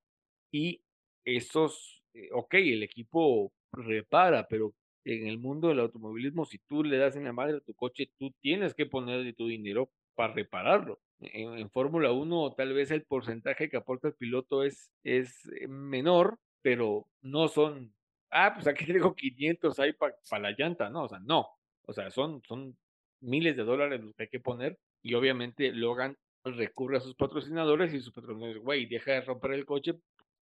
y 0.51 0.83
esos, 1.25 2.03
ok, 2.33 2.55
el 2.55 2.83
equipo 2.83 3.53
repara, 3.75 4.47
pero 4.49 4.75
en 5.05 5.27
el 5.27 5.39
mundo 5.39 5.69
del 5.69 5.81
automovilismo, 5.81 6.45
si 6.45 6.59
tú 6.59 6.83
le 6.83 6.97
das 6.97 7.17
en 7.17 7.25
la 7.25 7.33
madre 7.33 7.59
a 7.59 7.61
tu 7.61 7.75
coche, 7.75 8.11
tú 8.19 8.33
tienes 8.41 8.75
que 8.75 8.87
poner 8.87 9.23
de 9.23 9.33
tu 9.33 9.47
dinero 9.47 9.91
para 10.15 10.33
repararlo. 10.33 11.01
En, 11.21 11.71
Fórmula 11.71 12.13
1 12.13 12.55
tal 12.55 12.73
vez 12.73 12.91
el 12.91 13.05
porcentaje 13.05 13.69
que 13.69 13.77
aporta 13.77 14.09
el 14.09 14.15
piloto 14.15 14.63
es, 14.63 14.91
es 15.03 15.49
menor, 15.69 16.39
pero 16.63 17.07
no 17.23 17.49
son, 17.49 17.95
ah, 18.31 18.53
pues 18.55 18.67
aquí 18.67 18.87
tengo 18.87 19.15
500 19.15 19.79
ahí 19.79 19.93
para 19.93 20.15
pa 20.29 20.39
la 20.39 20.55
llanta, 20.57 20.91
no, 20.91 21.05
o 21.05 21.09
sea, 21.09 21.21
no, 21.21 21.49
o 21.83 21.93
sea, 21.93 22.11
son, 22.11 22.43
son 22.47 22.77
miles 23.21 23.57
de 23.57 23.65
dólares 23.65 24.03
los 24.03 24.15
que 24.15 24.25
hay 24.25 24.29
que 24.29 24.41
poner 24.41 24.79
y 25.03 25.15
obviamente 25.15 25.73
Logan 25.73 26.17
recurre 26.45 26.99
a 26.99 27.01
sus 27.01 27.15
patrocinadores 27.15 27.95
y 27.95 28.01
sus 28.01 28.13
patrocinadores, 28.13 28.63
güey, 28.63 28.87
deja 28.87 29.13
de 29.13 29.21
romper 29.23 29.53
el 29.53 29.65
coche 29.65 29.95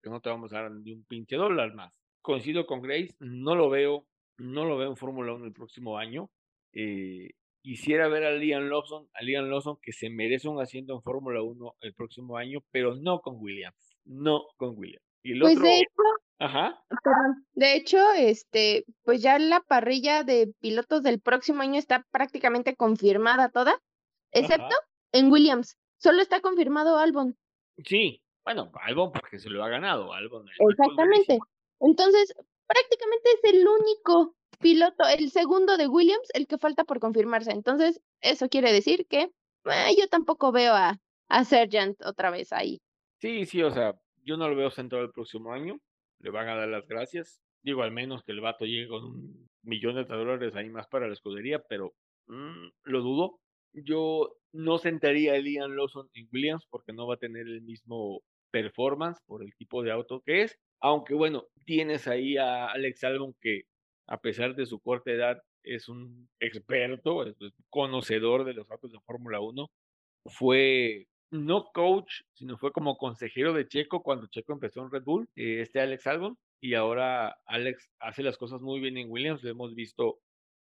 que 0.01 0.09
no 0.09 0.19
te 0.19 0.29
vamos 0.29 0.51
a 0.53 0.61
dar 0.61 0.71
ni 0.71 0.93
un 0.93 1.03
pinche 1.03 1.35
dólar 1.35 1.73
más 1.75 2.00
coincido 2.21 2.65
con 2.65 2.81
Grace, 2.81 3.15
no 3.19 3.55
lo 3.55 3.69
veo, 3.69 4.05
no 4.37 4.65
lo 4.65 4.77
veo 4.77 4.89
en 4.89 4.97
Fórmula 4.97 5.33
1 5.33 5.45
el 5.45 5.53
próximo 5.53 5.97
año. 5.97 6.29
Eh, 6.73 7.31
quisiera 7.61 8.07
ver 8.07 8.25
a 8.25 8.31
Liam 8.31 8.69
Lawson, 8.69 9.07
a 9.13 9.23
Liam 9.23 9.49
Lawson 9.49 9.77
que 9.81 9.91
se 9.91 10.09
merece 10.09 10.47
un 10.47 10.59
asiento 10.59 10.93
en 10.93 11.01
Fórmula 11.01 11.41
1 11.41 11.75
el 11.81 11.93
próximo 11.93 12.37
año, 12.37 12.63
pero 12.71 12.95
no 12.95 13.21
con 13.21 13.35
Williams, 13.39 13.95
no 14.05 14.45
con 14.57 14.77
Williams. 14.77 15.05
Y 15.23 15.33
el 15.33 15.39
pues 15.39 15.57
otro, 15.57 15.67
de 15.67 15.77
hecho, 15.77 16.03
ajá, 16.39 16.83
perdón, 16.89 17.45
de 17.53 17.75
hecho, 17.75 17.97
este, 18.17 18.85
pues 19.03 19.21
ya 19.21 19.37
la 19.37 19.59
parrilla 19.61 20.23
de 20.23 20.51
pilotos 20.59 21.03
del 21.03 21.21
próximo 21.21 21.61
año 21.61 21.77
está 21.77 22.07
prácticamente 22.11 22.75
confirmada 22.75 23.49
toda, 23.49 23.79
excepto 24.31 24.65
ajá. 24.65 24.87
en 25.11 25.31
Williams. 25.31 25.77
Solo 25.97 26.21
está 26.23 26.41
confirmado 26.41 26.97
Albon. 26.97 27.37
Sí, 27.85 28.23
bueno, 28.43 28.71
Albon 28.81 29.11
porque 29.11 29.37
se 29.37 29.49
lo 29.49 29.63
ha 29.63 29.69
ganado, 29.69 30.11
Albon. 30.13 30.47
Exactamente. 30.57 31.37
Entonces, 31.81 32.33
prácticamente 32.67 33.29
es 33.33 33.53
el 33.53 33.67
único 33.67 34.35
piloto, 34.59 35.03
el 35.17 35.31
segundo 35.31 35.77
de 35.77 35.87
Williams, 35.87 36.29
el 36.33 36.47
que 36.47 36.57
falta 36.57 36.83
por 36.83 36.99
confirmarse. 36.99 37.51
Entonces, 37.51 38.01
eso 38.21 38.47
quiere 38.49 38.71
decir 38.71 39.07
que 39.07 39.31
eh, 39.65 39.95
yo 39.97 40.07
tampoco 40.07 40.51
veo 40.51 40.73
a, 40.73 40.99
a 41.27 41.43
Sargent 41.43 42.01
otra 42.05 42.29
vez 42.29 42.53
ahí. 42.53 42.79
Sí, 43.19 43.45
sí, 43.45 43.61
o 43.63 43.71
sea, 43.71 43.95
yo 44.23 44.37
no 44.37 44.47
lo 44.47 44.55
veo 44.55 44.71
centrado 44.71 45.03
el 45.03 45.11
próximo 45.11 45.51
año. 45.51 45.79
Le 46.19 46.29
van 46.29 46.47
a 46.47 46.55
dar 46.55 46.67
las 46.67 46.87
gracias. 46.87 47.41
Digo, 47.63 47.83
al 47.83 47.91
menos 47.91 48.23
que 48.23 48.31
el 48.31 48.41
vato 48.41 48.65
llegue 48.65 48.87
con 48.87 49.03
un 49.03 49.49
millón 49.63 49.95
de 49.95 50.05
dólares 50.05 50.55
ahí 50.55 50.69
más 50.69 50.87
para 50.87 51.07
la 51.07 51.13
escudería, 51.13 51.59
pero 51.67 51.93
mm, 52.27 52.69
lo 52.83 53.01
dudo. 53.01 53.39
Yo 53.73 54.35
no 54.51 54.77
sentaría 54.77 55.33
a 55.33 55.37
Liam 55.37 55.71
Lawson 55.71 56.09
en 56.13 56.27
Williams 56.31 56.65
porque 56.69 56.93
no 56.93 57.07
va 57.07 57.15
a 57.15 57.19
tener 57.19 57.47
el 57.47 57.61
mismo 57.61 58.21
performance 58.51 59.19
por 59.25 59.43
el 59.43 59.55
tipo 59.55 59.81
de 59.81 59.91
auto 59.91 60.21
que 60.25 60.43
es. 60.43 60.59
Aunque 60.81 61.13
bueno, 61.13 61.47
tienes 61.65 62.07
ahí 62.07 62.37
a 62.37 62.67
Alex 62.67 63.03
Albon 63.03 63.35
que 63.39 63.63
a 64.07 64.19
pesar 64.19 64.55
de 64.55 64.65
su 64.65 64.79
corta 64.79 65.11
edad 65.11 65.41
es 65.63 65.87
un 65.87 66.29
experto, 66.39 67.23
conocedor 67.69 68.43
de 68.43 68.53
los 68.53 68.69
autos 68.69 68.91
de 68.91 68.99
Fórmula 69.01 69.39
1. 69.39 69.71
Fue 70.25 71.07
no 71.31 71.71
coach, 71.73 72.23
sino 72.33 72.57
fue 72.57 72.71
como 72.71 72.97
consejero 72.97 73.53
de 73.53 73.67
Checo 73.67 74.03
cuando 74.03 74.27
Checo 74.27 74.53
empezó 74.53 74.81
en 74.81 74.91
Red 74.91 75.03
Bull, 75.03 75.29
eh, 75.35 75.61
este 75.61 75.79
Alex 75.79 76.05
Albon, 76.07 76.37
y 76.59 76.73
ahora 76.73 77.37
Alex 77.45 77.89
hace 77.99 78.21
las 78.21 78.37
cosas 78.37 78.61
muy 78.61 78.79
bien 78.79 78.97
en 78.97 79.09
Williams, 79.09 79.43
lo 79.43 79.49
hemos 79.49 79.73
visto 79.73 80.19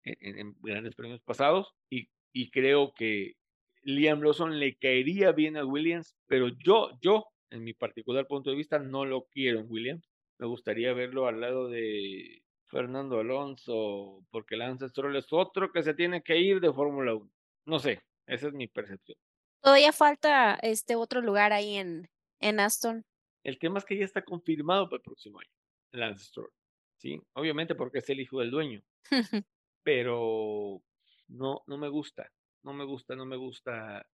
en, 0.06 0.56
grandes 0.62 0.96
premios 0.96 1.22
pasados, 1.22 1.74
y, 1.90 2.08
y, 2.34 2.50
creo 2.50 2.94
que 2.94 3.36
Liam 3.84 4.22
Lawson 4.22 4.60
le 4.60 4.76
caería 4.76 5.32
bien 5.34 5.58
a 5.58 5.66
Williams, 5.66 6.16
pero 6.28 6.48
yo, 6.48 6.92
yo, 7.02 7.26
en 7.54 7.64
mi 7.64 7.74
particular 7.74 8.28
punto 8.28 8.50
de 8.50 8.56
vista, 8.56 8.80
no 8.80 9.06
lo 9.06 9.26
quiero 9.26 9.60
en 9.60 9.72
Williams. 9.72 10.10
Me 10.40 10.48
gustaría 10.48 10.94
verlo 10.94 11.28
al 11.28 11.40
lado 11.40 11.70
de 11.70 12.44
Fernando 12.66 13.20
Alonso, 13.20 14.26
porque 14.32 14.58
Lance 14.58 14.90
Stroll 14.90 15.16
es 15.16 15.32
otro 15.32 15.72
que 15.72 15.84
se 15.84 15.94
tiene 15.94 16.24
que 16.24 16.38
ir 16.40 16.60
de 16.60 16.74
Fórmula 16.74 17.14
1. 17.14 17.32
No 17.66 17.80
sé, 17.80 18.02
esa 18.26 18.48
es 18.48 18.54
mi 18.54 18.68
percepción. 18.68 19.18
Todavía 19.62 19.94
falta 19.94 20.56
este 20.56 20.96
otro 20.96 21.22
lugar 21.22 21.54
ahí 21.54 21.76
en, 21.76 22.10
en 22.40 22.60
Aston. 22.60 23.06
El 23.44 23.60
tema 23.60 23.78
es 23.78 23.86
que 23.86 23.98
ya 23.98 24.06
está 24.06 24.24
confirmado 24.24 24.90
para 24.90 24.98
el 24.98 25.04
próximo 25.04 25.40
año, 25.40 25.52
Lance 25.92 26.26
Stroll. 26.26 26.52
Sí, 26.98 27.22
obviamente 27.34 27.76
porque 27.76 28.00
es 28.00 28.10
el 28.10 28.20
hijo 28.20 28.40
del 28.40 28.52
dueño. 28.52 28.82
pero 29.84 30.82
no, 31.28 31.62
no 31.68 31.78
me 31.78 31.90
gusta, 31.90 32.32
no 32.64 32.74
me 32.74 32.86
gusta, 32.86 33.16
no 33.16 33.26
me 33.26 33.36
gusta 33.36 34.06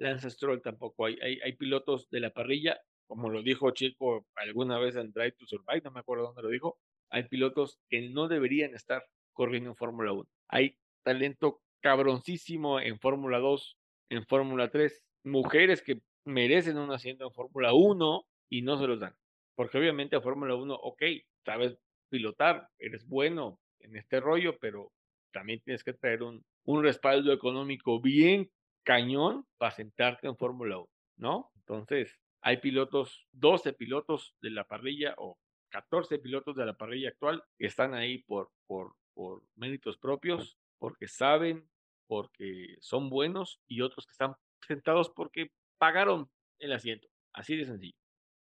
Lance 0.00 0.30
Stroll 0.30 0.62
tampoco. 0.62 1.06
Hay, 1.06 1.18
hay, 1.22 1.38
hay 1.44 1.52
pilotos 1.52 2.08
de 2.10 2.20
la 2.20 2.30
parrilla, 2.30 2.80
como 3.06 3.28
lo 3.28 3.42
dijo 3.42 3.70
Chico 3.72 4.26
alguna 4.34 4.78
vez 4.78 4.96
en 4.96 5.12
Drive 5.12 5.32
to 5.32 5.46
Survive, 5.46 5.82
no 5.84 5.90
me 5.90 6.00
acuerdo 6.00 6.24
dónde 6.24 6.42
lo 6.42 6.48
dijo. 6.48 6.78
Hay 7.10 7.24
pilotos 7.24 7.78
que 7.88 8.08
no 8.08 8.28
deberían 8.28 8.74
estar 8.74 9.04
corriendo 9.32 9.70
en 9.70 9.76
Fórmula 9.76 10.12
1. 10.12 10.28
Hay 10.48 10.76
talento 11.02 11.60
cabroncísimo 11.80 12.80
en 12.80 12.98
Fórmula 12.98 13.38
2 13.38 13.76
en 14.10 14.26
Fórmula 14.26 14.70
3, 14.70 15.02
mujeres 15.24 15.82
que 15.82 16.00
merecen 16.24 16.78
un 16.78 16.90
asiento 16.92 17.26
en 17.26 17.32
Fórmula 17.32 17.72
1 17.72 18.26
y 18.50 18.62
no 18.62 18.78
se 18.78 18.86
los 18.86 19.00
dan. 19.00 19.14
Porque 19.54 19.78
obviamente 19.78 20.16
a 20.16 20.20
Fórmula 20.20 20.54
1, 20.54 20.74
ok, 20.74 21.02
sabes 21.44 21.78
pilotar, 22.08 22.68
eres 22.78 23.06
bueno 23.06 23.60
en 23.80 23.96
este 23.96 24.18
rollo, 24.20 24.58
pero 24.58 24.92
también 25.32 25.60
tienes 25.60 25.84
que 25.84 25.92
traer 25.92 26.22
un, 26.22 26.44
un 26.64 26.82
respaldo 26.82 27.32
económico 27.32 28.00
bien 28.00 28.50
cañón 28.84 29.46
para 29.58 29.72
sentarte 29.72 30.26
en 30.26 30.36
Fórmula 30.36 30.78
1, 30.78 30.88
¿no? 31.18 31.50
Entonces, 31.56 32.18
hay 32.42 32.58
pilotos, 32.58 33.26
12 33.32 33.72
pilotos 33.74 34.34
de 34.40 34.50
la 34.50 34.64
parrilla 34.64 35.14
o 35.18 35.38
14 35.70 36.18
pilotos 36.18 36.56
de 36.56 36.66
la 36.66 36.74
parrilla 36.74 37.10
actual 37.10 37.42
que 37.58 37.66
están 37.66 37.94
ahí 37.94 38.18
por, 38.18 38.50
por, 38.66 38.94
por 39.14 39.42
méritos 39.56 39.98
propios, 39.98 40.58
porque 40.78 41.06
saben, 41.06 41.68
porque 42.06 42.76
son 42.80 43.10
buenos 43.10 43.60
y 43.68 43.82
otros 43.82 44.06
que 44.06 44.12
están 44.12 44.34
sentados 44.66 45.10
porque 45.10 45.52
pagaron 45.78 46.28
el 46.58 46.72
asiento. 46.72 47.08
Así 47.32 47.56
de 47.56 47.64
sencillo. 47.64 47.96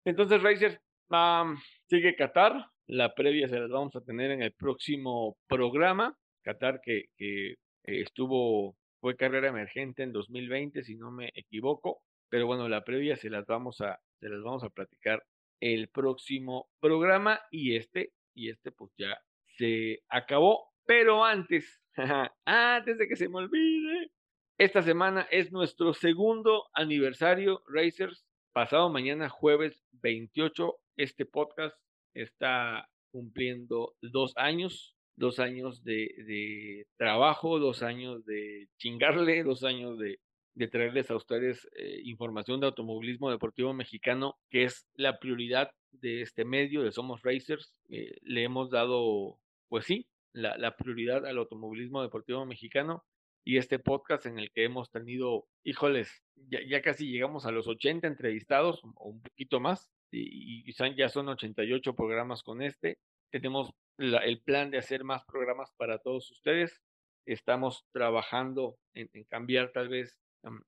Entonces, 0.04 0.42
Racer, 0.42 0.80
sigue 1.88 2.16
Qatar. 2.16 2.68
La 2.86 3.14
previa 3.14 3.48
se 3.48 3.60
las 3.60 3.70
vamos 3.70 3.94
a 3.94 4.00
tener 4.00 4.30
en 4.32 4.42
el 4.42 4.52
próximo 4.52 5.36
programa. 5.46 6.16
Qatar 6.42 6.80
que, 6.80 7.06
que 7.16 7.52
eh, 7.52 7.56
estuvo, 7.84 8.76
fue 9.02 9.16
carrera 9.16 9.48
emergente 9.48 10.04
en 10.04 10.12
2020, 10.12 10.84
si 10.84 10.94
no 10.94 11.10
me 11.10 11.32
equivoco. 11.34 12.02
Pero 12.28 12.46
bueno, 12.46 12.68
la 12.68 12.84
previa 12.84 13.16
se 13.16 13.30
las 13.30 13.44
vamos 13.46 13.80
a, 13.80 14.00
se 14.20 14.28
las 14.28 14.40
vamos 14.42 14.62
a 14.62 14.70
platicar 14.70 15.26
el 15.60 15.88
próximo 15.88 16.70
programa 16.78 17.40
y 17.50 17.74
este, 17.74 18.12
y 18.32 18.48
este 18.48 18.70
pues 18.70 18.92
ya 18.96 19.20
se 19.58 20.04
acabó. 20.08 20.72
Pero 20.86 21.24
antes, 21.24 21.82
antes 22.44 22.96
de 22.96 23.08
que 23.08 23.16
se 23.16 23.28
me 23.28 23.38
olvide, 23.38 24.12
esta 24.56 24.82
semana 24.82 25.26
es 25.32 25.50
nuestro 25.50 25.94
segundo 25.94 26.68
aniversario 26.72 27.64
Racers. 27.66 28.24
Pasado 28.52 28.88
mañana, 28.88 29.28
jueves 29.28 29.84
28, 29.90 30.76
este 30.96 31.26
podcast 31.26 31.76
está 32.14 32.88
cumpliendo 33.10 33.96
dos 34.00 34.32
años, 34.36 34.96
dos 35.16 35.38
años 35.38 35.82
de, 35.84 36.86
trabajo, 36.96 37.58
dos 37.58 37.82
años 37.82 38.24
de 38.24 38.68
chingarle, 38.78 39.42
dos 39.42 39.64
años 39.64 39.98
de, 39.98 40.18
traerles 40.70 41.10
a 41.10 41.16
ustedes 41.16 41.68
eh, 41.76 42.00
información 42.04 42.60
de 42.60 42.66
automovilismo 42.66 43.30
deportivo 43.30 43.72
mexicano, 43.72 44.36
que 44.50 44.64
es 44.64 44.86
la 44.94 45.18
prioridad 45.18 45.70
de 45.90 46.22
este 46.22 46.44
medio 46.44 46.82
de 46.82 46.92
Somos 46.92 47.22
Racers. 47.22 47.74
Eh, 47.88 48.16
le 48.22 48.44
hemos 48.44 48.70
dado, 48.70 49.38
pues 49.68 49.86
sí, 49.86 50.06
la, 50.32 50.76
prioridad 50.76 51.26
al 51.26 51.38
automovilismo 51.38 52.02
deportivo 52.02 52.44
mexicano 52.46 53.04
y 53.44 53.56
este 53.56 53.78
podcast 53.78 54.26
en 54.26 54.38
el 54.38 54.50
que 54.52 54.64
hemos 54.64 54.90
tenido, 54.90 55.46
híjoles, 55.64 56.22
ya, 56.48 56.80
casi 56.82 57.10
llegamos 57.10 57.44
a 57.46 57.50
los 57.50 57.66
80 57.66 58.06
entrevistados 58.06 58.82
o 58.96 59.08
un 59.08 59.22
poquito 59.22 59.60
más 59.60 59.90
y, 60.10 60.64
ya 60.96 61.08
son 61.08 61.28
88 61.28 61.94
programas 61.94 62.42
con 62.42 62.62
este. 62.62 62.98
Tenemos 63.30 63.72
el 63.98 64.40
plan 64.42 64.70
de 64.70 64.78
hacer 64.78 65.04
más 65.04 65.24
programas 65.24 65.72
para 65.76 65.98
todos 65.98 66.30
ustedes. 66.30 66.80
Estamos 67.26 67.86
trabajando 67.92 68.76
en, 68.94 69.08
cambiar 69.28 69.72
tal 69.72 69.88
vez 69.88 70.18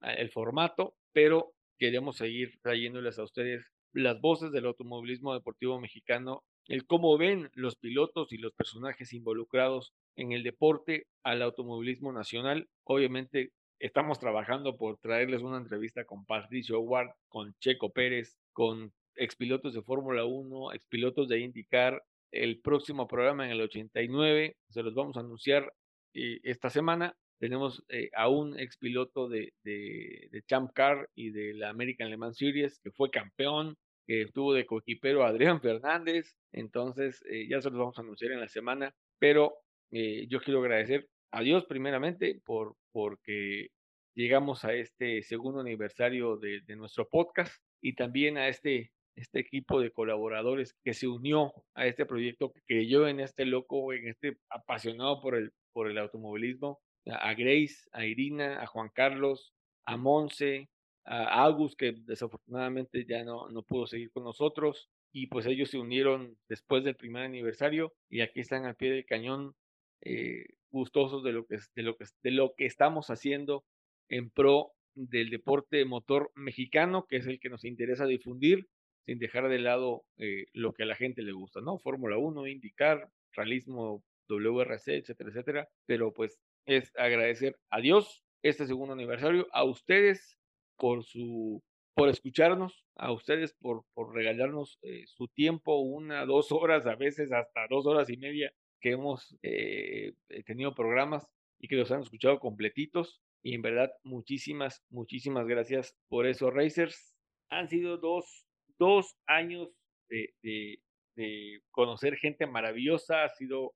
el 0.02 0.30
formato, 0.30 0.94
pero 1.12 1.52
queremos 1.78 2.16
seguir 2.16 2.58
trayéndoles 2.62 3.18
a 3.18 3.24
ustedes 3.24 3.72
las 3.92 4.20
voces 4.20 4.52
del 4.52 4.66
automovilismo 4.66 5.34
deportivo 5.34 5.80
mexicano 5.80 6.44
el 6.68 6.86
cómo 6.86 7.18
ven 7.18 7.50
los 7.54 7.76
pilotos 7.76 8.32
y 8.32 8.38
los 8.38 8.52
personajes 8.54 9.12
involucrados 9.12 9.92
en 10.16 10.32
el 10.32 10.42
deporte 10.42 11.06
al 11.22 11.42
automovilismo 11.42 12.12
nacional. 12.12 12.68
Obviamente 12.84 13.52
estamos 13.78 14.18
trabajando 14.18 14.76
por 14.76 14.98
traerles 14.98 15.42
una 15.42 15.58
entrevista 15.58 16.04
con 16.04 16.24
Patricio 16.24 16.80
Ward, 16.80 17.10
con 17.28 17.54
Checo 17.60 17.90
Pérez, 17.90 18.38
con 18.52 18.92
expilotos 19.16 19.74
de 19.74 19.82
Fórmula 19.82 20.24
1, 20.24 20.72
expilotos 20.72 21.28
de 21.28 21.40
IndyCar. 21.40 22.02
El 22.34 22.60
próximo 22.60 23.06
programa 23.06 23.44
en 23.44 23.52
el 23.52 23.60
89 23.60 24.56
se 24.68 24.82
los 24.82 24.94
vamos 24.94 25.16
a 25.16 25.20
anunciar 25.20 25.72
eh, 26.14 26.40
esta 26.42 26.68
semana. 26.68 27.16
Tenemos 27.38 27.84
eh, 27.88 28.10
a 28.16 28.28
un 28.28 28.58
expiloto 28.58 29.28
de, 29.28 29.52
de, 29.62 30.28
de 30.30 30.42
Champ 30.42 30.72
Car 30.72 31.08
y 31.14 31.30
de 31.30 31.54
la 31.54 31.70
American 31.70 32.10
Le 32.10 32.16
Mans 32.16 32.36
Series 32.36 32.80
que 32.80 32.90
fue 32.90 33.10
campeón, 33.10 33.76
que 34.06 34.22
estuvo 34.22 34.52
de 34.52 34.66
coequipero 34.66 35.24
Adrián 35.24 35.60
Fernández. 35.62 36.36
Entonces, 36.52 37.22
eh, 37.28 37.46
ya 37.48 37.60
se 37.60 37.70
los 37.70 37.78
vamos 37.78 37.98
a 37.98 38.02
anunciar 38.02 38.32
en 38.32 38.40
la 38.40 38.48
semana. 38.48 38.94
Pero 39.18 39.58
eh, 39.90 40.26
yo 40.28 40.40
quiero 40.40 40.60
agradecer 40.60 41.08
a 41.30 41.40
Dios 41.42 41.64
primeramente 41.66 42.40
por 42.44 42.74
porque 42.92 43.68
llegamos 44.14 44.64
a 44.64 44.72
este 44.74 45.22
segundo 45.22 45.60
aniversario 45.60 46.36
de, 46.36 46.62
nuestro 46.76 47.08
podcast 47.08 47.54
y 47.80 47.94
también 47.94 48.38
a 48.38 48.48
este, 48.48 48.92
este 49.16 49.40
equipo 49.40 49.80
de 49.80 49.92
colaboradores 49.92 50.74
que 50.84 50.94
se 50.94 51.08
unió 51.08 51.52
a 51.74 51.86
este 51.86 52.06
proyecto, 52.06 52.52
que 52.52 52.60
creyó 52.66 53.06
en 53.06 53.20
este 53.20 53.44
loco, 53.44 53.92
en 53.92 54.08
este 54.08 54.38
apasionado 54.50 55.20
por 55.20 55.36
el, 55.36 55.52
por 55.72 55.90
el 55.90 55.98
automovilismo, 55.98 56.80
a 57.06 57.34
Grace, 57.34 57.84
a 57.92 58.04
Irina, 58.06 58.62
a 58.62 58.66
Juan 58.66 58.90
Carlos, 58.94 59.52
a 59.86 59.96
Monse, 59.96 60.68
a 61.04 61.44
Agus, 61.44 61.76
que 61.76 61.92
desafortunadamente 62.06 63.04
ya 63.06 63.24
no, 63.24 63.48
no 63.50 63.62
pudo 63.62 63.86
seguir 63.86 64.10
con 64.10 64.24
nosotros, 64.24 64.88
y 65.14 65.28
pues 65.28 65.46
ellos 65.46 65.70
se 65.70 65.78
unieron 65.78 66.36
después 66.48 66.82
del 66.82 66.96
primer 66.96 67.22
aniversario 67.22 67.94
y 68.10 68.20
aquí 68.20 68.40
están 68.40 68.64
al 68.64 68.74
pie 68.74 68.90
del 68.90 69.06
cañón 69.06 69.54
eh, 70.02 70.44
gustosos 70.70 71.22
de 71.22 71.32
lo, 71.32 71.46
que, 71.46 71.58
de, 71.76 71.82
lo 71.82 71.96
que, 71.96 72.04
de 72.24 72.30
lo 72.32 72.54
que 72.56 72.66
estamos 72.66 73.10
haciendo 73.10 73.64
en 74.08 74.30
pro 74.30 74.72
del 74.96 75.30
deporte 75.30 75.84
motor 75.84 76.32
mexicano, 76.34 77.06
que 77.08 77.16
es 77.16 77.26
el 77.28 77.38
que 77.38 77.48
nos 77.48 77.64
interesa 77.64 78.06
difundir, 78.06 78.66
sin 79.06 79.18
dejar 79.18 79.48
de 79.48 79.58
lado 79.58 80.04
eh, 80.18 80.46
lo 80.52 80.72
que 80.72 80.84
a 80.84 80.86
la 80.86 80.96
gente 80.96 81.22
le 81.22 81.32
gusta, 81.32 81.60
¿no? 81.60 81.78
Fórmula 81.78 82.16
1, 82.18 82.46
indicar, 82.46 83.08
realismo, 83.32 84.02
WRC, 84.28 84.96
etcétera, 84.96 85.30
etcétera. 85.30 85.68
Pero 85.86 86.12
pues 86.12 86.40
es 86.66 86.92
agradecer 86.96 87.58
a 87.70 87.80
Dios 87.80 88.22
este 88.42 88.66
segundo 88.66 88.94
aniversario, 88.94 89.46
a 89.52 89.64
ustedes 89.64 90.38
por 90.76 91.04
su 91.04 91.62
por 91.94 92.08
escucharnos, 92.08 92.84
a 92.96 93.12
ustedes 93.12 93.54
por, 93.54 93.84
por 93.94 94.12
regalarnos 94.14 94.78
eh, 94.82 95.04
su 95.06 95.28
tiempo, 95.28 95.78
una, 95.78 96.26
dos 96.26 96.50
horas, 96.50 96.86
a 96.86 96.96
veces 96.96 97.30
hasta 97.32 97.66
dos 97.70 97.86
horas 97.86 98.10
y 98.10 98.16
media 98.16 98.52
que 98.80 98.90
hemos 98.90 99.36
eh, 99.42 100.12
tenido 100.44 100.74
programas 100.74 101.26
y 101.58 101.68
que 101.68 101.76
los 101.76 101.90
han 101.92 102.00
escuchado 102.00 102.40
completitos. 102.40 103.22
Y 103.42 103.54
en 103.54 103.62
verdad, 103.62 103.92
muchísimas, 104.02 104.82
muchísimas 104.90 105.46
gracias 105.46 105.96
por 106.08 106.26
eso, 106.26 106.50
Racers. 106.50 107.14
Han 107.48 107.68
sido 107.68 107.98
dos, 107.98 108.46
dos 108.84 109.16
años 109.26 109.70
de, 110.10 110.34
de, 110.42 111.62
conocer 111.70 112.16
gente 112.16 112.46
maravillosa, 112.46 113.24
ha 113.24 113.30
sido 113.30 113.72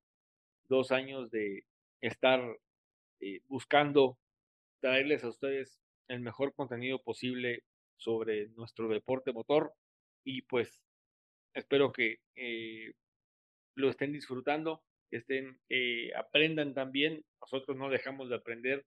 dos 0.69 0.93
años 0.93 1.31
de 1.31 1.65
estar 2.03 2.41
eh, 3.21 3.41
buscando 3.47 4.19
traerles 4.83 5.25
a 5.25 5.29
ustedes 5.29 5.81
el 6.09 6.21
mejor 6.21 6.53
contenido 6.53 7.03
posible 7.03 7.63
sobre 7.97 8.49
nuestro 8.51 8.89
deporte 8.89 9.33
motor 9.33 9.73
y 10.25 10.43
pues 10.43 10.83
espero 11.55 11.91
que 11.91 12.19
eh, 12.37 12.93
lo 13.77 13.89
estén 13.89 14.13
disfrutando. 14.13 14.83
estén, 15.11 15.59
eh, 15.71 16.11
aprendan 16.17 16.75
también. 16.75 17.25
Nosotros 17.41 17.79
no 17.79 17.89
dejamos 17.89 18.29
de 18.29 18.37
aprender, 18.37 18.85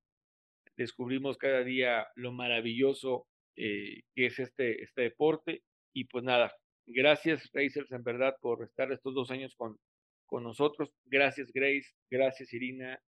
descubrimos 0.78 1.38
cada 1.38 1.64
día 1.64 2.08
lo 2.16 2.32
maravilloso 2.32 3.26
que 3.56 4.04
es 4.16 4.40
este, 4.40 4.84
este 4.84 5.02
deporte. 5.02 5.64
Y 5.94 6.06
pues 6.06 6.24
nada, 6.24 6.54
gracias 6.86 7.50
Racers 7.54 7.92
en 7.92 8.04
verdad 8.04 8.36
por 8.42 8.64
estar 8.64 8.92
estos 8.92 9.14
dos 9.14 9.32
años 9.32 9.56
con, 9.56 9.78
con 10.26 10.44
nosotros. 10.44 10.92
Gracias 11.06 11.52
Grace, 11.54 11.90
gracias 12.10 12.54
Irina, 12.54 13.00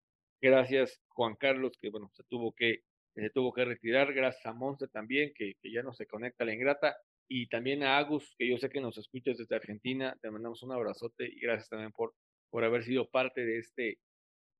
gracias 0.40 1.00
Juan 1.08 1.36
Carlos, 1.36 1.76
que 1.80 1.90
bueno, 1.90 2.10
se 2.14 2.24
tuvo 2.24 2.52
que, 2.52 2.82
se 3.14 3.30
tuvo 3.30 3.52
que 3.52 3.64
retirar. 3.64 4.12
Gracias 4.12 4.44
a 4.46 4.52
Monster 4.52 4.88
también, 4.88 5.32
que, 5.34 5.54
que 5.60 5.72
ya 5.72 5.82
no 5.82 5.92
se 5.92 6.06
conecta 6.06 6.44
la 6.44 6.54
ingrata 6.54 6.96
y 7.34 7.46
también 7.46 7.82
a 7.82 7.96
Agus, 7.96 8.34
que 8.36 8.46
yo 8.46 8.58
sé 8.58 8.68
que 8.68 8.80
nos 8.80 8.98
escuchas 8.98 9.38
desde 9.38 9.56
Argentina, 9.56 10.14
te 10.20 10.30
mandamos 10.30 10.62
un 10.62 10.72
abrazote 10.72 11.24
y 11.24 11.40
gracias 11.40 11.70
también 11.70 11.92
por, 11.92 12.14
por 12.50 12.62
haber 12.62 12.84
sido 12.84 13.08
parte 13.08 13.46
de 13.46 13.58
este, 13.58 13.98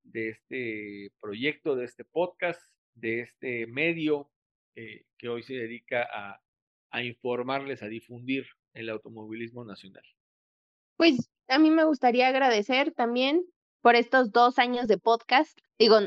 de 0.05 0.31
este 0.31 1.13
proyecto, 1.21 1.77
de 1.77 1.85
este 1.85 2.05
podcast, 2.05 2.63
de 2.95 3.21
este 3.21 3.67
medio 3.67 4.31
eh, 4.75 5.05
que 5.19 5.29
hoy 5.29 5.43
se 5.43 5.53
dedica 5.55 6.09
a, 6.11 6.41
a 6.93 7.03
informarles, 7.03 7.83
a 7.83 7.89
difundir 7.89 8.47
el 8.75 8.91
automovilismo 8.91 9.65
nacional. 9.65 10.05
Pues 10.97 11.31
a 11.49 11.59
mí 11.59 11.71
me 11.71 11.85
gustaría 11.85 12.29
agradecer 12.29 12.93
también 12.93 13.45
por 13.81 13.97
estos 13.97 14.31
dos 14.31 14.59
años 14.59 14.87
de 14.87 14.99
podcast. 14.99 15.59
Digo, 15.79 15.99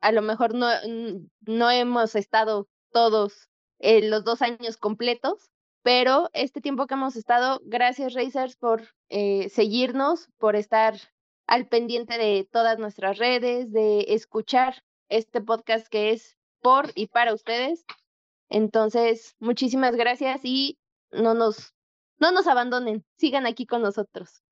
a 0.00 0.12
lo 0.12 0.20
mejor 0.20 0.54
no, 0.54 0.68
no 1.40 1.70
hemos 1.70 2.14
estado 2.16 2.68
todos 2.90 3.48
eh, 3.78 4.08
los 4.08 4.24
dos 4.24 4.42
años 4.42 4.76
completos, 4.76 5.50
pero 5.82 6.28
este 6.32 6.60
tiempo 6.60 6.86
que 6.86 6.94
hemos 6.94 7.16
estado, 7.16 7.60
gracias 7.64 8.14
Racers 8.14 8.56
por 8.56 8.88
eh, 9.08 9.48
seguirnos, 9.48 10.28
por 10.38 10.56
estar 10.56 10.94
al 11.46 11.68
pendiente 11.68 12.18
de 12.18 12.46
todas 12.50 12.78
nuestras 12.78 13.18
redes, 13.18 13.72
de 13.72 14.06
escuchar 14.08 14.82
este 15.08 15.40
podcast 15.40 15.86
que 15.86 16.10
es 16.10 16.36
por 16.60 16.90
y 16.94 17.06
para 17.06 17.34
ustedes. 17.34 17.84
Entonces, 18.52 19.34
muchísimas 19.40 19.96
gracias 19.96 20.42
y 20.44 20.78
no 21.10 21.32
nos, 21.32 21.72
no 22.18 22.32
nos 22.32 22.46
abandonen, 22.46 23.02
sigan 23.16 23.46
aquí 23.46 23.64
con 23.64 23.80
nosotros. 23.80 24.42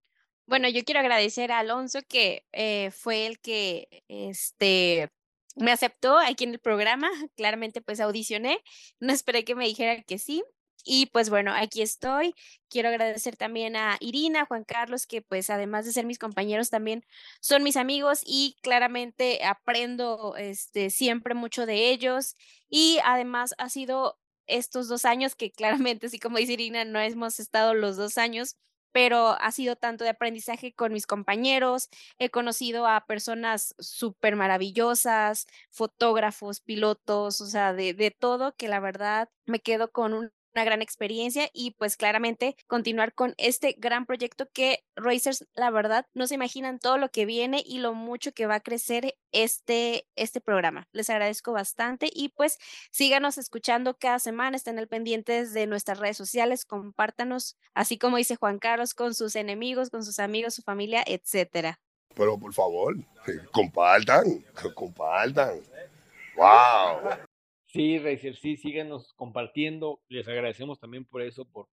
Bueno, 0.47 0.71
yo 0.71 0.83
quiero 0.85 1.01
agradecer 1.01 1.53
a 1.53 1.59
Alonso 1.59 1.99
que 2.09 2.47
eh, 2.53 2.91
fue 2.93 3.27
el 3.27 3.41
que 3.41 4.03
este, 4.09 5.11
me 5.55 5.71
aceptó 5.71 6.19
aquí 6.19 6.45
en 6.45 6.53
el 6.55 6.61
programa. 6.61 7.11
Claramente 7.37 7.83
pues 7.83 8.01
audicioné, 8.01 8.63
no 9.01 9.13
esperé 9.13 9.45
que 9.45 9.55
me 9.55 9.67
dijera 9.67 10.03
que 10.03 10.19
sí 10.19 10.43
y 10.85 11.07
pues 11.07 11.31
bueno, 11.31 11.52
aquí 11.55 11.82
estoy. 11.82 12.35
Quiero 12.69 12.89
agradecer 12.89 13.36
también 13.36 13.77
a 13.77 13.97
Irina, 14.01 14.47
Juan 14.47 14.65
Carlos, 14.65 15.07
que 15.07 15.23
pues 15.23 15.51
además 15.51 15.85
de 15.85 15.93
ser 15.93 16.07
mis 16.07 16.19
compañeros 16.19 16.70
también 16.70 17.05
son 17.40 17.62
mis 17.62 17.77
amigos 17.77 18.23
y 18.24 18.57
claramente 18.62 19.44
aprendo 19.44 20.36
este, 20.36 20.90
siempre 20.90 21.35
mucho 21.35 21.66
de 21.66 21.90
ellos. 21.90 22.35
Y 22.69 22.98
además 23.05 23.55
ha 23.59 23.69
sido 23.69 24.19
estos 24.47 24.89
dos 24.89 25.05
años 25.05 25.35
que 25.36 25.51
claramente, 25.52 26.07
así 26.07 26.19
como 26.19 26.39
dice 26.39 26.55
Irina, 26.55 26.85
no 26.85 27.01
hemos 27.01 27.40
estado 27.40 27.74
los 27.74 27.97
dos 27.97 28.19
años, 28.19 28.57
pero 28.93 29.36
ha 29.40 29.52
sido 29.52 29.77
tanto 29.77 30.05
de 30.05 30.11
aprendizaje 30.11 30.73
con 30.74 30.93
mis 30.93 31.07
compañeros, 31.07 31.89
he 32.19 32.31
conocido 32.31 32.86
a 32.86 33.07
personas 33.07 33.74
súper 33.78 34.36
maravillosas, 34.36 35.47
fotógrafos, 35.70 36.61
pilotos, 36.61 37.40
o 37.40 37.47
sea, 37.47 37.73
de, 37.73 37.94
de 37.94 38.11
todo, 38.11 38.55
que 38.57 38.69
la 38.69 38.81
verdad 38.81 39.28
me 39.47 39.61
quedo 39.61 39.93
con 39.93 40.12
un 40.15 40.32
una 40.55 40.65
gran 40.65 40.83
experiencia 40.83 41.49
y 41.53 41.73
pues 41.73 41.97
claramente 41.97 42.57
continuar 42.67 43.15
con 43.15 43.35
este 43.39 43.75
gran 43.79 44.07
proyecto 44.07 44.49
que 44.53 44.85
Racers, 44.97 45.47
la 45.55 45.71
verdad, 45.71 46.07
no 46.15 46.27
se 46.27 46.35
imaginan 46.35 46.79
todo 46.79 46.99
lo 46.99 47.11
que 47.11 47.27
viene 47.27 47.63
y 47.65 47.79
lo 47.79 47.95
mucho 47.95 48.33
que 48.33 48.47
va 48.47 48.57
a 48.57 48.61
crecer 48.61 49.17
este, 49.33 50.07
este 50.17 50.41
programa. 50.41 50.89
Les 50.93 51.11
agradezco 51.11 51.53
bastante 51.53 52.11
y 52.13 52.31
pues 52.31 52.59
síganos 52.91 53.39
escuchando 53.39 53.97
cada 53.97 54.19
semana, 54.19 54.57
estén 54.57 54.79
al 54.79 54.89
pendientes 54.89 55.53
de 55.53 55.67
nuestras 55.67 55.99
redes 55.99 56.17
sociales, 56.17 56.65
compártanos, 56.65 57.57
así 57.75 57.99
como 57.99 58.17
dice 58.17 58.37
Juan 58.37 58.59
Carlos, 58.59 58.95
con 58.95 59.15
sus 59.15 59.37
enemigos, 59.37 59.91
con 59.91 60.05
sus 60.05 60.19
amigos, 60.19 60.55
su 60.55 60.63
familia, 60.63 61.03
etcétera. 61.07 61.81
Pero 62.15 62.39
por 62.39 62.53
favor, 62.53 62.97
compartan, 63.53 64.45
compartan. 64.75 65.61
¡Wow! 66.37 67.30
Sí, 67.73 67.99
Racer, 67.99 68.35
sí, 68.37 68.57
síganos 68.57 69.13
compartiendo. 69.15 70.01
Les 70.09 70.27
agradecemos 70.27 70.81
también 70.81 71.05
por 71.05 71.23
eso, 71.23 71.45
por, 71.45 71.69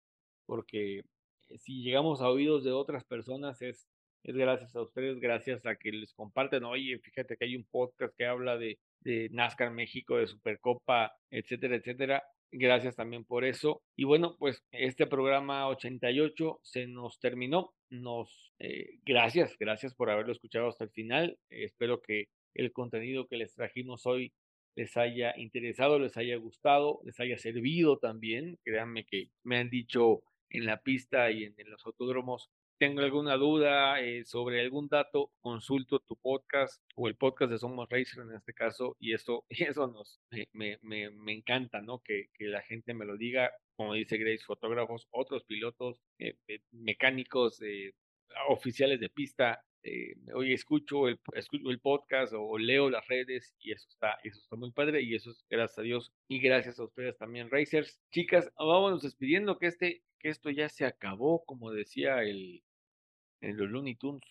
porque 0.46 1.00
eh, 1.00 1.58
si 1.58 1.82
llegamos 1.82 2.22
a 2.22 2.30
oídos 2.30 2.64
de 2.64 2.72
otras 2.72 3.04
personas 3.04 3.62
es, 3.64 3.88
es 4.24 4.36
gracias 4.36 4.76
a 4.76 4.82
ustedes, 4.82 5.20
gracias 5.20 5.66
a 5.66 5.76
que 5.76 5.92
les 5.92 6.14
comparten. 6.14 6.66
Oye, 6.66 7.00
fíjate 7.00 7.36
que 7.36 7.46
hay 7.46 7.56
un 7.56 7.66
podcast 7.66 8.16
que 8.16 8.28
habla 8.28 8.58
de, 8.58 8.78
de 9.02 9.30
NASCAR 9.32 9.72
México, 9.72 10.18
de 10.18 10.28
Supercopa, 10.28 11.16
etcétera, 11.32 11.78
etcétera. 11.78 12.24
Gracias 12.52 12.96
también 12.96 13.26
por 13.26 13.44
eso. 13.44 13.82
Y 13.96 14.04
bueno, 14.04 14.36
pues 14.38 14.64
este 14.72 15.08
programa 15.08 15.68
88 15.68 16.60
se 16.62 16.86
nos 16.86 17.20
terminó. 17.20 17.74
Nos, 17.90 18.54
eh, 18.60 19.00
gracias, 19.04 19.58
gracias 19.60 19.96
por 19.96 20.12
haberlo 20.12 20.32
escuchado 20.32 20.68
hasta 20.68 20.84
el 20.84 20.92
final. 20.92 21.40
espero 21.50 22.02
que 22.04 22.26
el 22.54 22.72
contenido 22.72 23.28
que 23.28 23.38
les 23.38 23.56
trajimos 23.56 24.06
hoy 24.06 24.32
les 24.78 24.96
haya 24.96 25.34
interesado, 25.38 25.98
les 25.98 26.16
haya 26.18 26.38
gustado, 26.38 27.02
les 27.04 27.20
haya 27.20 27.38
servido 27.40 27.98
también. 27.98 28.60
Créanme 28.64 29.06
que 29.06 29.32
me 29.44 29.58
han 29.58 29.72
dicho 29.72 30.22
en 30.52 30.66
la 30.68 30.82
pista 30.84 31.32
y 31.32 31.46
en, 31.46 31.56
los 31.66 31.84
autódromos, 31.86 32.52
tengo 32.78 33.02
alguna 33.02 33.38
duda 33.38 34.00
eh, 34.02 34.24
sobre 34.24 34.62
algún 34.62 34.88
dato, 34.88 35.32
consulto 35.42 36.00
tu 36.00 36.16
podcast 36.16 36.80
o 36.96 37.08
el 37.08 37.16
podcast 37.16 37.52
de 37.52 37.58
Somos 37.58 37.90
Racer 37.90 38.22
en 38.22 38.36
este 38.36 38.54
caso, 38.54 38.96
y 39.00 39.14
eso, 39.14 39.46
eso 39.50 39.88
nos, 39.88 40.22
me, 40.54 40.78
me, 40.84 41.10
me 41.10 41.34
encanta, 41.34 41.82
¿no? 41.82 42.00
Que, 42.04 42.30
la 42.38 42.62
gente 42.62 42.94
me 42.94 43.06
lo 43.06 43.18
diga, 43.18 43.52
como 43.76 43.96
dice 43.96 44.18
Grace, 44.18 44.46
fotógrafos, 44.46 45.08
otros 45.10 45.44
pilotos, 45.46 46.04
eh, 46.20 46.36
eh, 46.48 46.60
mecánicos, 46.72 47.60
oficiales 48.48 49.00
de 49.00 49.10
pista, 49.10 49.66
eh, 49.88 50.16
hoy 50.34 50.54
escucho 50.54 51.08
el, 51.08 51.18
escucho 51.34 51.70
el 51.70 51.80
podcast 51.80 52.34
o 52.36 52.58
leo 52.58 52.90
las 52.90 53.08
redes 53.08 53.56
y 53.60 53.72
eso 53.72 53.88
está, 53.90 54.18
eso 54.22 54.38
está 54.38 54.58
muy 54.58 54.72
padre 54.72 55.02
y 55.02 55.16
eso 55.16 55.32
es 55.32 55.46
gracias 55.50 55.80
a 55.80 55.82
Dios 55.82 56.12
y 56.28 56.40
gracias 56.40 56.78
a 56.78 56.84
ustedes 56.84 57.18
también, 57.18 57.50
Racers. 57.50 57.98
Chicas, 58.12 58.52
vámonos 58.58 59.02
despidiendo 59.02 59.58
que 59.58 59.68
este, 59.68 60.04
que 60.20 60.28
esto 60.28 60.50
ya 60.50 60.68
se 60.68 60.86
acabó, 60.86 61.46
como 61.46 61.72
decía 61.72 62.22
el, 62.24 62.64
en 63.40 63.56
los 63.56 63.70
Looney 63.70 63.96
Tunes. 63.96 64.28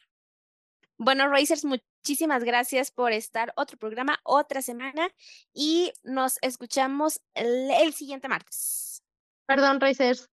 Bueno, 0.99 1.27
Racers, 1.29 1.65
muchísimas 1.65 2.45
gracias 2.45 2.91
por 2.91 3.13
estar 3.13 3.55
otro 3.57 3.79
programa, 3.79 4.21
otra 4.25 4.61
semana 4.61 5.09
y 5.55 5.91
nos 6.05 6.39
escuchamos 6.43 7.23
el 7.35 7.95
siguiente 7.95 8.29
martes. 8.29 9.03
Perdón, 9.47 9.81
Racers, 9.81 10.29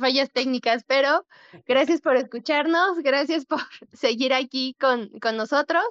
fallas 0.00 0.32
técnicas, 0.32 0.84
pero 0.84 1.26
gracias 1.66 2.00
por 2.00 2.16
escucharnos, 2.16 2.98
gracias 2.98 3.44
por 3.46 3.60
seguir 3.92 4.34
aquí 4.34 4.74
con, 4.80 5.08
con 5.20 5.36
nosotros. 5.36 5.84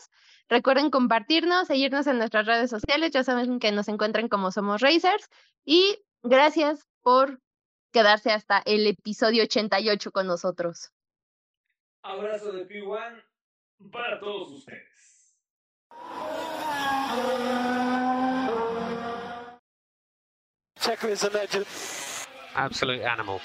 Recuerden 0.50 0.90
compartirnos, 0.90 1.68
seguirnos 1.68 2.08
en 2.08 2.18
nuestras 2.18 2.46
redes 2.46 2.70
sociales, 2.70 3.12
ya 3.12 3.24
saben 3.24 3.60
que 3.60 3.72
nos 3.72 3.88
encuentran 3.88 4.28
como 4.28 4.52
Somos 4.52 4.82
Racers 4.82 5.30
y 5.64 6.00
gracias 6.24 6.86
por 7.02 7.40
quedarse 7.92 8.32
hasta 8.32 8.62
el 8.66 8.88
episodio 8.88 9.44
88 9.44 10.12
con 10.12 10.28
nosotros. 10.28 10.92
Abrazo 12.04 12.52
de 12.52 12.68
P1 12.68 13.24
para 13.92 14.20
todos 14.20 14.52
ustedes. 14.52 14.92
Checker 20.82 21.12
is 21.12 21.24
a 21.24 21.30
legend. 21.30 21.68
Absolute 22.56 23.02
animal. 23.02 23.42